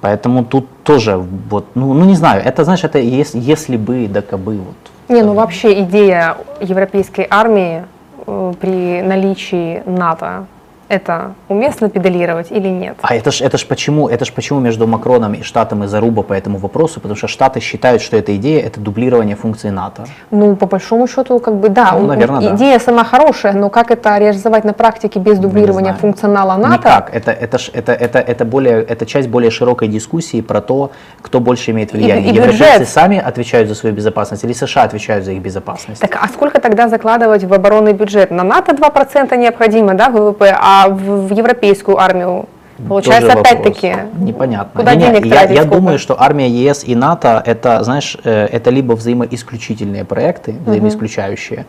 Поэтому 0.00 0.44
тут 0.44 0.66
тоже, 0.82 1.16
вот, 1.16 1.64
ну, 1.74 1.94
ну 1.94 2.04
не 2.04 2.16
знаю, 2.16 2.42
это, 2.44 2.64
знаешь, 2.64 2.84
это 2.84 2.98
если, 2.98 3.38
если 3.38 3.76
бы, 3.76 4.08
да 4.08 4.20
кабы, 4.20 4.58
вот. 4.58 4.74
Не, 5.08 5.22
ну 5.22 5.34
вообще 5.34 5.80
идея 5.82 6.36
европейской 6.60 7.26
армии 7.30 7.84
э, 8.26 8.54
при 8.60 9.02
наличии 9.02 9.82
НАТО, 9.86 10.46
это 10.92 11.32
уместно 11.48 11.88
педалировать 11.88 12.50
или 12.52 12.68
нет? 12.68 12.96
А 13.02 13.14
это 13.14 13.30
ж, 13.30 13.40
это 13.40 13.56
ж 13.58 13.66
почему, 13.66 14.08
это 14.08 14.24
ж 14.24 14.32
почему 14.32 14.60
между 14.60 14.86
Макроном 14.86 15.32
и 15.34 15.42
Штатом 15.42 15.84
и 15.84 15.86
Заруба 15.86 16.22
по 16.22 16.34
этому 16.34 16.58
вопросу, 16.58 17.00
потому 17.00 17.16
что 17.16 17.28
Штаты 17.28 17.60
считают, 17.60 18.02
что 18.02 18.16
эта 18.16 18.36
идея 18.36 18.60
это 18.66 18.78
дублирование 18.80 19.34
функции 19.36 19.70
НАТО. 19.70 20.04
Ну, 20.30 20.56
по 20.56 20.66
большому 20.66 21.06
счету, 21.08 21.38
как 21.40 21.54
бы 21.54 21.68
да, 21.70 21.92
Ну, 21.92 22.04
у- 22.04 22.06
наверно, 22.06 22.40
да. 22.40 22.54
идея 22.56 22.78
сама 22.78 23.04
хорошая, 23.04 23.54
но 23.54 23.70
как 23.70 23.90
это 23.90 24.18
реализовать 24.18 24.64
на 24.64 24.72
практике 24.72 25.18
без 25.20 25.38
дублирования 25.38 25.92
знаю. 25.92 26.00
функционала 26.00 26.56
НАТО? 26.56 26.78
Никак. 26.78 27.10
Это, 27.14 27.30
это, 27.32 27.58
ж- 27.58 27.70
это, 27.72 27.92
это, 27.92 28.18
это, 28.18 28.44
более, 28.44 28.82
это 28.82 29.06
часть 29.06 29.28
более 29.28 29.50
широкой 29.50 29.88
дискуссии 29.88 30.42
про 30.42 30.60
то, 30.60 30.90
кто 31.22 31.40
больше 31.40 31.70
имеет 31.70 31.92
влияние. 31.92 32.32
и 32.32 32.36
Европейцы 32.36 32.78
бюджет. 32.80 32.88
сами 32.88 33.18
отвечают 33.18 33.68
за 33.68 33.74
свою 33.74 33.94
безопасность 33.94 34.44
или 34.44 34.52
США 34.52 34.82
отвечают 34.84 35.24
за 35.24 35.32
их 35.32 35.40
безопасность? 35.42 36.00
Так, 36.02 36.18
а 36.22 36.28
сколько 36.28 36.60
тогда 36.60 36.88
закладывать 36.88 37.44
в 37.44 37.52
оборонный 37.54 37.92
бюджет? 37.94 38.30
На 38.30 38.42
НАТО 38.44 38.72
2% 38.74 39.36
необходимо, 39.36 39.94
да, 39.94 40.08
ВВП, 40.10 40.54
а 40.60 40.81
в, 40.88 41.28
в 41.28 41.32
европейскую 41.32 41.98
армию? 41.98 42.46
Получается, 42.88 43.32
опять-таки, 43.32 43.94
непонятно. 44.18 44.80
куда 44.80 44.94
Не-не, 44.94 45.12
денег 45.12 45.26
я, 45.26 45.32
тратить, 45.36 45.56
я 45.56 45.62
сколько? 45.62 45.76
думаю, 45.76 45.98
что 45.98 46.20
армия 46.20 46.48
ЕС 46.48 46.82
и 46.84 46.94
НАТО 46.96 47.40
это, 47.46 47.84
знаешь, 47.84 48.16
э, 48.24 48.46
это 48.46 48.70
либо 48.70 48.94
взаимоисключительные 48.94 50.04
проекты, 50.04 50.56
взаимоисключающие, 50.66 51.66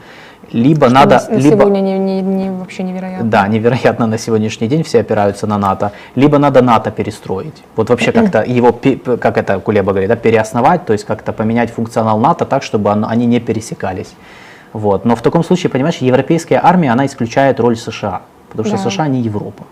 либо 0.52 0.86
что 0.88 0.96
надо, 0.96 1.22
на, 1.30 1.36
на 1.36 1.40
либо 1.40 1.58
сегодня 1.58 1.80
не, 1.82 1.98
не- 2.00 2.22
не- 2.22 2.52
вообще 2.52 2.84
невероятно. 2.84 3.30
да, 3.30 3.48
невероятно 3.48 4.08
на 4.08 4.18
сегодняшний 4.18 4.68
день 4.68 4.84
все 4.84 5.02
опираются 5.02 5.46
на 5.46 5.58
НАТО. 5.58 5.92
Либо 6.16 6.38
надо 6.40 6.62
НАТО 6.62 6.90
перестроить. 6.90 7.64
Вот 7.76 7.90
вообще 7.90 8.12
как-то 8.12 8.42
его, 8.44 8.72
как 9.20 9.38
это 9.38 9.60
Кулеба 9.60 9.92
говорит, 9.92 10.10
да, 10.10 10.16
переосновать, 10.16 10.86
то 10.86 10.94
есть 10.94 11.06
как-то 11.06 11.34
поменять 11.34 11.70
функционал 11.72 12.18
НАТО 12.20 12.46
так, 12.46 12.64
чтобы 12.64 12.92
они 12.92 13.26
не 13.26 13.40
пересекались. 13.40 14.14
Вот. 14.72 15.06
Но 15.06 15.16
в 15.16 15.22
таком 15.22 15.44
случае, 15.44 15.70
понимаешь, 15.70 15.98
европейская 15.98 16.60
армия, 16.64 16.92
она 16.92 17.06
исключает 17.06 17.60
роль 17.60 17.76
США, 17.76 18.22
потому 18.54 18.78
что 18.78 18.84
Да. 18.84 18.90
США 18.92 19.08
не 19.08 19.22
Европа. 19.22 19.64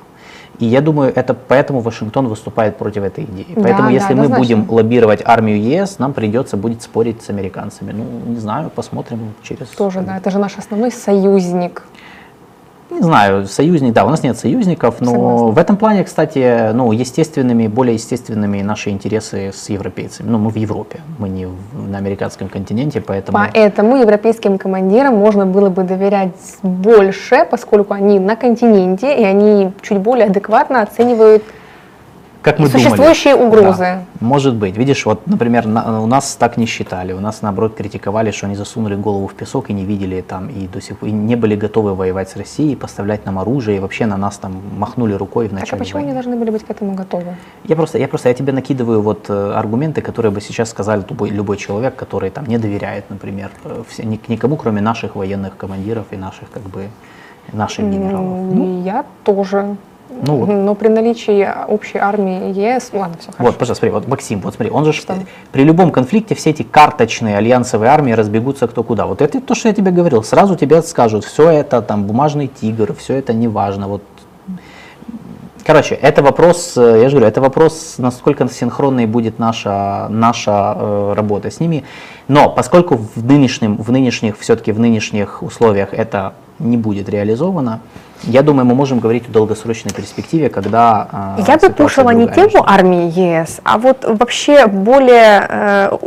И 0.60 0.66
я 0.66 0.82
думаю, 0.82 1.12
это 1.16 1.34
поэтому 1.34 1.80
Вашингтон 1.80 2.28
выступает 2.28 2.78
против 2.78 3.03
этой 3.03 3.24
идеи. 3.24 3.48
Да, 3.56 3.62
Поэтому 3.64 3.88
да, 3.88 3.94
если 3.94 4.14
мы 4.14 4.26
однозначно. 4.26 4.38
будем 4.58 4.72
лоббировать 4.72 5.22
армию 5.26 5.60
ЕС, 5.60 5.98
нам 5.99 6.14
придется 6.14 6.56
будет 6.58 6.84
спорить 6.84 7.24
с 7.24 7.30
американцами. 7.30 7.94
Ну, 7.94 8.06
не 8.28 8.40
знаю, 8.40 8.70
посмотрим 8.70 9.34
через... 9.41 9.68
Тоже, 9.70 10.02
да, 10.02 10.18
это 10.18 10.30
же 10.30 10.38
наш 10.38 10.58
основной 10.58 10.91
союзник. 10.91 11.84
Не 12.92 13.02
знаю, 13.02 13.48
союзник, 13.48 13.94
да, 13.94 14.06
у 14.06 14.10
нас 14.10 14.22
нет 14.22 14.38
союзников, 14.38 15.00
но 15.00 15.12
Согласна. 15.12 15.48
в 15.48 15.58
этом 15.58 15.78
плане, 15.78 16.04
кстати, 16.04 16.72
ну, 16.74 16.92
естественными, 16.92 17.68
более 17.68 17.94
естественными 17.96 18.62
наши 18.62 18.90
интересы 18.90 19.52
с 19.54 19.70
европейцами. 19.70 20.30
Ну, 20.30 20.38
мы 20.38 20.50
в 20.52 20.56
Европе, 20.58 21.00
мы 21.18 21.30
не 21.30 21.46
в- 21.46 21.90
на 21.90 21.98
американском 22.00 22.50
континенте, 22.50 23.00
поэтому... 23.00 23.38
Поэтому 23.38 23.96
европейским 23.96 24.58
командирам 24.58 25.16
можно 25.16 25.46
было 25.46 25.70
бы 25.70 25.84
доверять 25.84 26.36
больше, 26.64 27.48
поскольку 27.50 27.94
они 27.94 28.20
на 28.20 28.36
континенте, 28.36 29.18
и 29.18 29.24
они 29.24 29.72
чуть 29.82 30.00
более 30.00 30.26
адекватно 30.26 30.82
оценивают 30.82 31.44
как 32.42 32.60
мы 32.60 32.68
Существующие 32.70 33.36
думали. 33.36 33.60
угрозы. 33.60 33.80
Да, 33.80 34.02
может 34.20 34.56
быть. 34.56 34.76
Видишь, 34.78 35.06
вот, 35.06 35.28
например, 35.28 35.68
на- 35.68 36.02
у 36.02 36.08
нас 36.08 36.36
так 36.36 36.58
не 36.58 36.66
считали. 36.66 37.14
У 37.14 37.20
нас, 37.20 37.42
наоборот, 37.42 37.76
критиковали, 37.76 38.32
что 38.32 38.48
они 38.48 38.56
засунули 38.56 38.96
голову 38.96 39.28
в 39.28 39.34
песок 39.36 39.70
и 39.70 39.74
не 39.74 39.86
видели 39.86 40.22
там, 40.22 40.48
и 40.50 40.68
до 40.68 40.82
сих 40.82 40.98
пор 40.98 41.10
и 41.10 41.12
не 41.12 41.36
были 41.36 41.56
готовы 41.56 41.94
воевать 41.96 42.30
с 42.30 42.36
Россией, 42.36 42.76
поставлять 42.76 43.26
нам 43.26 43.38
оружие, 43.38 43.78
и 43.78 43.80
вообще 43.80 44.06
на 44.08 44.18
нас 44.18 44.38
там 44.38 44.62
махнули 44.78 45.14
рукой 45.14 45.46
в 45.48 45.50
Так 45.52 45.58
а 45.58 45.62
начале 45.62 45.80
почему 45.80 45.98
они 46.00 46.08
войны. 46.08 46.22
должны 46.24 46.40
были 46.40 46.50
быть 46.52 46.66
к 46.66 46.70
этому 46.72 46.94
готовы? 46.96 47.36
Я 47.64 47.76
просто, 47.76 47.98
я 48.00 48.08
просто, 48.08 48.30
я 48.30 48.34
тебе 48.36 48.54
накидываю 48.54 49.02
вот 49.02 49.26
э, 49.30 49.54
аргументы, 49.56 50.02
которые 50.02 50.32
бы 50.32 50.42
сейчас 50.42 50.70
сказали 50.70 51.04
любой, 51.10 51.30
любой 51.30 51.58
человек, 51.58 51.96
который 51.96 52.30
там 52.32 52.46
не 52.48 52.58
доверяет, 52.58 53.10
например, 53.10 53.52
э, 53.66 53.84
все, 53.88 54.04
ни- 54.04 54.20
никому, 54.28 54.56
кроме 54.56 54.82
наших 54.82 55.16
военных 55.16 55.58
командиров 55.58 56.06
и 56.12 56.16
наших, 56.18 56.50
как 56.52 56.64
бы, 56.64 56.88
наших 57.54 57.86
генералов. 57.86 58.54
Ну, 58.54 58.84
Я 58.84 59.04
тоже. 59.24 59.76
Ну 60.26 60.38
вот. 60.38 60.48
Но 60.48 60.76
при 60.76 60.88
наличии 60.88 61.48
общей 61.68 61.98
армии 61.98 62.52
ЕС, 62.54 62.92
ладно, 62.94 63.18
все 63.20 63.32
хорошо. 63.32 63.44
Вот, 63.44 63.58
пожалуйста, 63.58 63.82
смотри, 63.82 63.92
вот 63.92 64.08
Максим, 64.08 64.42
вот 64.42 64.56
смотри, 64.56 64.72
он 64.72 64.86
же 64.86 64.94
Что? 64.94 65.16
при 65.52 65.64
любом 65.64 65.92
конфликте 65.92 66.36
все 66.36 66.52
эти 66.52 66.64
карточные 66.64 67.38
альянсовые 67.38 67.90
армии 67.90 68.12
разбегутся 68.12 68.68
кто 68.68 68.84
куда. 68.84 69.06
Вот 69.06 69.22
это 69.22 69.42
то, 69.42 69.56
что 69.56 69.70
я 69.70 69.74
тебе 69.74 69.92
говорил. 69.92 70.24
Сразу 70.24 70.56
тебе 70.56 70.82
скажут, 70.82 71.26
все 71.26 71.50
это 71.50 71.82
там 71.82 72.04
бумажный 72.04 72.48
тигр, 72.48 72.94
все 72.96 73.16
это 73.16 73.34
не 73.34 73.48
важно. 73.48 73.88
Вот. 73.88 74.04
Короче, 75.66 75.96
это 75.96 76.22
вопрос, 76.22 76.74
э, 76.78 77.02
я 77.02 77.10
же 77.10 77.16
говорю, 77.16 77.28
это 77.28 77.42
вопрос, 77.42 77.96
насколько 77.98 78.48
синхронной 78.50 79.06
будет 79.06 79.40
наша, 79.40 80.08
наша 80.10 80.76
э, 80.76 81.14
работа 81.16 81.52
с 81.52 81.60
ними. 81.60 81.84
Но 82.28 82.50
поскольку 82.50 82.98
в, 83.16 83.24
нынешнем, 83.24 83.78
в 83.78 83.92
нынешних, 83.92 84.40
все-таки 84.40 84.72
в 84.72 84.80
нынешних 84.80 85.44
условиях 85.44 85.94
это 85.94 86.34
не 86.60 86.78
будет 86.78 87.10
реализовано, 87.10 87.82
я 88.24 88.44
думаю, 88.44 88.66
мы 88.66 88.76
можем 88.76 89.00
говорить 89.00 89.28
о 89.28 89.32
долгосрочной 89.32 89.92
перспективе, 89.92 90.50
когда 90.50 91.36
э, 91.38 91.44
Я 91.48 91.58
бы 91.58 91.70
пушила 91.70 92.12
не 92.12 92.28
тему 92.28 92.64
армии 92.66 93.12
ЕС, 93.20 93.62
а 93.64 93.78
вот 93.78 94.06
вообще 94.06 94.68
более 94.68 95.46
э, 95.50 95.98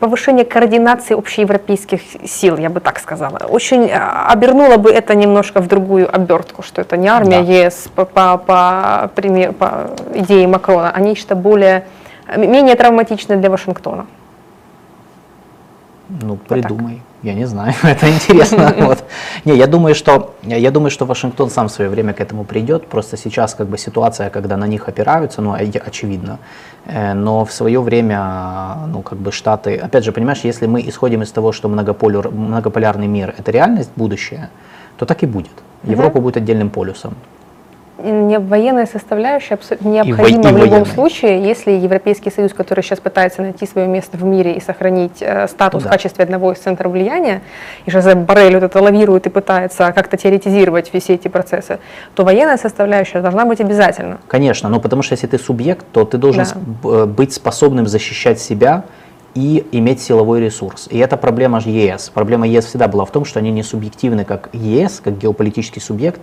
повышение 0.00 0.44
координации 0.44 1.14
общеевропейских 1.16 2.00
сил, 2.28 2.56
я 2.58 2.68
бы 2.70 2.80
так 2.80 2.98
сказала. 2.98 3.38
Очень 3.48 3.86
э, 3.88 3.96
обернула 3.96 4.76
бы 4.76 4.90
это 4.90 5.14
немножко 5.14 5.60
в 5.60 5.68
другую 5.68 6.14
обертку, 6.14 6.62
что 6.62 6.80
это 6.82 6.96
не 6.96 7.08
армия 7.08 7.42
Да. 7.42 7.52
ЕС 7.52 7.88
по, 7.94 8.04
по, 8.04 8.36
по, 8.38 9.10
пример- 9.14 9.52
по 9.52 9.90
идее 10.14 10.46
Макрона, 10.48 10.90
а 10.94 11.00
нечто 11.00 11.34
более 11.34 11.86
менее 12.36 12.74
травматичное 12.74 13.36
для 13.36 13.50
Вашингтона. 13.50 14.06
Ну, 16.08 16.38
так. 16.48 16.70
Я 17.26 17.34
не 17.34 17.46
знаю, 17.46 17.74
это 17.82 18.08
интересно. 18.08 18.72
Вот. 18.86 19.04
Не, 19.44 19.56
я 19.56 19.66
думаю, 19.66 19.94
что 19.96 20.34
я 20.44 20.70
думаю, 20.70 20.90
что 20.90 21.06
Вашингтон 21.06 21.50
сам 21.50 21.66
в 21.66 21.72
свое 21.72 21.90
время 21.90 22.12
к 22.12 22.20
этому 22.20 22.44
придет. 22.44 22.86
Просто 22.86 23.16
сейчас 23.16 23.54
как 23.54 23.66
бы 23.66 23.78
ситуация, 23.78 24.30
когда 24.30 24.56
на 24.56 24.66
них 24.68 24.88
опираются, 24.88 25.42
ну, 25.42 25.52
оч- 25.54 25.82
очевидно. 25.86 26.38
Э, 26.86 27.14
Но 27.14 27.44
в 27.44 27.50
свое 27.52 27.80
время, 27.80 28.76
ну, 28.92 29.02
как 29.02 29.18
бы 29.18 29.32
Штаты, 29.32 29.76
опять 29.76 30.04
же, 30.04 30.12
понимаешь, 30.12 30.44
если 30.44 30.68
мы 30.68 30.80
исходим 30.88 31.22
из 31.22 31.32
того, 31.32 31.50
что 31.52 31.68
многополюр, 31.68 32.30
многополярный 32.30 33.08
мир 33.08 33.34
это 33.38 33.50
реальность, 33.50 33.90
будущее, 33.96 34.48
то 34.96 35.04
так 35.04 35.22
и 35.24 35.26
будет. 35.26 35.52
Европа 35.82 36.20
будет 36.20 36.36
отдельным 36.36 36.70
полюсом. 36.70 37.14
Не 38.06 38.38
военная 38.38 38.86
составляющая 38.86 39.58
необходима 39.80 40.42
и 40.50 40.52
в 40.52 40.56
любом 40.56 40.68
военная. 40.70 40.84
случае, 40.84 41.42
если 41.42 41.72
Европейский 41.72 42.30
Союз, 42.30 42.52
который 42.54 42.82
сейчас 42.84 43.00
пытается 43.00 43.42
найти 43.42 43.66
свое 43.66 43.88
место 43.88 44.16
в 44.16 44.22
мире 44.24 44.52
и 44.52 44.60
сохранить 44.60 45.20
э, 45.20 45.48
статус 45.48 45.82
Да. 45.82 45.88
в 45.88 45.92
качестве 45.92 46.22
одного 46.22 46.52
из 46.52 46.58
центров 46.58 46.92
влияния, 46.92 47.42
и 47.84 47.90
Жозеп 47.90 48.18
Боррель 48.18 48.54
вот 48.54 48.62
это 48.62 48.80
лавирует 48.80 49.26
и 49.26 49.30
пытается 49.30 49.92
как-то 49.92 50.16
теоретизировать 50.16 50.88
все 50.92 51.14
эти 51.14 51.26
процессы, 51.28 51.80
то 52.14 52.24
военная 52.24 52.58
составляющая 52.58 53.20
должна 53.22 53.44
быть 53.44 53.60
обязательно. 53.60 54.18
Конечно, 54.28 54.68
но 54.68 54.78
потому 54.78 55.02
что 55.02 55.14
если 55.14 55.26
ты 55.26 55.38
субъект, 55.38 55.84
то 55.92 56.04
ты 56.04 56.16
должен 56.16 56.44
Да. 56.44 56.88
э, 56.90 57.06
быть 57.06 57.32
способным 57.32 57.86
защищать 57.88 58.38
себя 58.40 58.84
и 59.34 59.66
иметь 59.72 60.00
силовой 60.00 60.40
ресурс. 60.40 60.86
И 60.90 60.98
это 60.98 61.16
проблема 61.16 61.60
ЕС. 61.64 62.10
Проблема 62.14 62.46
ЕС 62.46 62.66
всегда 62.66 62.86
была 62.88 63.04
в 63.04 63.10
том, 63.10 63.24
что 63.24 63.40
они 63.40 63.50
не 63.50 63.62
субъективны 63.62 64.24
как 64.24 64.48
ЕС, 64.52 65.00
как 65.04 65.18
геополитический 65.18 65.82
субъект, 65.82 66.20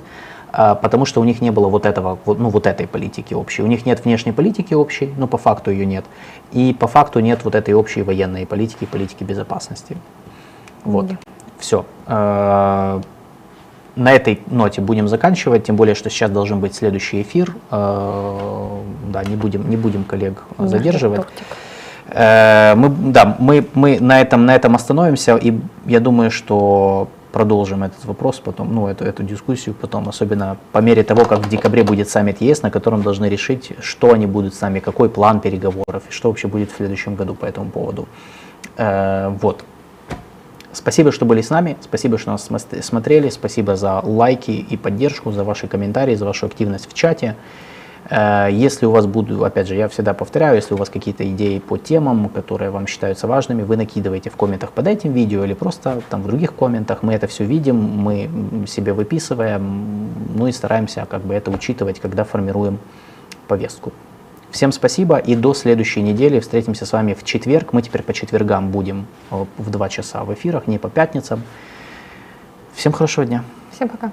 потому 0.53 1.05
что 1.05 1.19
у 1.21 1.23
них 1.23 1.41
не 1.41 1.51
было 1.51 1.67
вот 1.67 1.85
этого, 1.85 2.19
ну 2.25 2.49
вот 2.49 2.67
этой 2.67 2.87
политики 2.87 3.33
общей. 3.33 3.63
У 3.63 3.67
них 3.67 3.85
нет 3.85 4.05
внешней 4.05 4.31
политики 4.31 4.75
общей, 4.75 5.13
но 5.17 5.27
по 5.27 5.37
факту 5.37 5.71
ее 5.71 5.85
нет. 5.85 6.05
И 6.51 6.75
по 6.79 6.87
факту 6.87 7.19
нет 7.19 7.43
вот 7.43 7.55
этой 7.55 7.73
общей 7.73 8.03
военной 8.03 8.45
политики, 8.45 8.85
политики 8.85 9.23
безопасности. 9.23 9.97
Вот. 10.85 11.07
Да. 11.07 11.17
Все. 11.59 11.85
На 13.95 14.11
этой 14.11 14.41
ноте 14.47 14.81
будем 14.81 15.07
заканчивать, 15.07 15.65
тем 15.65 15.75
более, 15.75 15.93
что 15.93 16.09
сейчас 16.09 16.31
должен 16.31 16.59
быть 16.59 16.73
следующий 16.73 17.21
эфир. 17.21 17.55
Э, 17.71 18.79
Да, 19.11 19.23
не 19.23 19.35
будем, 19.35 19.69
не 19.69 19.77
будем 19.77 20.03
коллег 20.03 20.43
задерживать. 20.57 21.21
Тортик. 21.21 21.45
Э, 22.07 22.73
Мы, 22.75 22.89
да, 22.89 23.35
мы, 23.39 23.65
мы 23.75 23.99
на, 23.99 24.19
этом, 24.19 24.45
на 24.45 24.55
этом 24.55 24.73
остановимся, 24.75 25.37
и 25.37 25.53
я 25.85 25.99
думаю, 25.99 26.31
что 26.31 27.07
продолжим 27.33 27.83
этот 27.83 28.05
вопрос 28.05 28.39
потом, 28.39 28.73
ну, 28.73 28.87
эту, 28.87 29.03
эту 29.03 29.23
дискуссию 29.23 29.75
потом, 29.75 30.07
особенно 30.07 30.55
по 30.71 30.77
мере 30.77 31.03
того, 31.03 31.25
как 31.25 31.39
в 31.39 31.49
декабре 31.49 31.83
будет 31.83 32.07
саммит 32.07 32.41
ЕС, 32.41 32.61
на 32.61 32.69
котором 32.69 33.01
должны 33.01 33.25
решить, 33.25 33.71
что 33.81 34.13
они 34.13 34.27
будут 34.27 34.53
с 34.53 34.61
нами, 34.61 34.79
какой 34.79 35.09
план 35.09 35.39
переговоров, 35.41 36.03
и 36.09 36.11
что 36.11 36.29
вообще 36.29 36.47
будет 36.47 36.71
в 36.71 36.75
следующем 36.77 37.15
году 37.15 37.33
по 37.33 37.45
этому 37.45 37.69
поводу. 37.71 38.07
Э, 38.77 39.29
Вот. 39.41 39.65
Спасибо, 40.71 41.11
что 41.11 41.25
были 41.25 41.41
с 41.41 41.51
нами, 41.51 41.75
спасибо, 41.81 42.17
что 42.17 42.31
нас 42.31 42.49
смо- 42.49 42.81
смотрели, 42.81 43.29
спасибо 43.29 43.75
за 43.75 43.99
лайки 44.03 44.51
и 44.51 44.77
поддержку, 44.77 45.31
за 45.31 45.43
ваши 45.43 45.67
комментарии, 45.67 46.15
за 46.15 46.25
вашу 46.25 46.45
активность 46.47 46.89
в 46.89 46.93
чате. 46.93 47.35
Э, 48.09 48.49
Если 48.51 48.85
у 48.85 48.91
вас 48.91 49.05
будут, 49.05 49.41
опять 49.41 49.67
же, 49.67 49.75
я 49.75 49.87
всегда 49.87 50.13
повторяю, 50.13 50.55
если 50.55 50.73
у 50.73 50.77
вас 50.77 50.89
какие-то 50.89 51.23
идеи 51.31 51.59
по 51.59 51.77
темам, 51.77 52.29
которые 52.29 52.71
вам 52.71 52.87
считаются 52.87 53.27
важными, 53.27 53.63
вы 53.63 53.77
накидываете 53.77 54.29
в 54.29 54.35
комментах 54.35 54.71
под 54.71 54.87
этим 54.87 55.13
видео 55.13 55.43
или 55.43 55.53
просто 55.53 56.01
там 56.09 56.21
в 56.21 56.27
других 56.27 56.55
комментах. 56.55 57.03
Мы 57.03 57.13
это 57.13 57.27
все 57.27 57.43
видим, 57.45 57.75
мы 57.75 58.29
себе 58.67 58.93
выписываем, 58.93 60.09
ну 60.35 60.47
и 60.47 60.51
стараемся 60.51 61.05
как 61.09 61.21
бы 61.21 61.33
это 61.33 61.51
учитывать, 61.51 61.99
когда 61.99 62.23
формируем 62.23 62.79
повестку. 63.47 63.91
Всем 64.51 64.71
спасибо 64.71 65.17
и 65.17 65.35
до 65.35 65.55
следующей 65.55 66.03
недели. 66.03 66.39
Встретимся 66.39 66.85
с 66.85 66.91
вами 66.91 67.15
в 67.15 67.23
четверг. 67.23 67.73
Мы 67.73 67.81
теперь 67.81 68.03
по 68.03 68.13
четвергам 68.13 68.69
будем 68.69 69.07
э, 69.31 69.45
в 69.57 69.69
2 69.71 69.89
часа 69.89 70.23
в 70.23 70.33
эфирах, 70.33 70.67
не 70.67 70.77
по 70.77 70.89
пятницам. 70.89 71.41
Всем 72.75 72.91
хорошего 72.91 73.25
дня. 73.25 73.43
Всем 73.71 73.89
пока. 73.89 74.11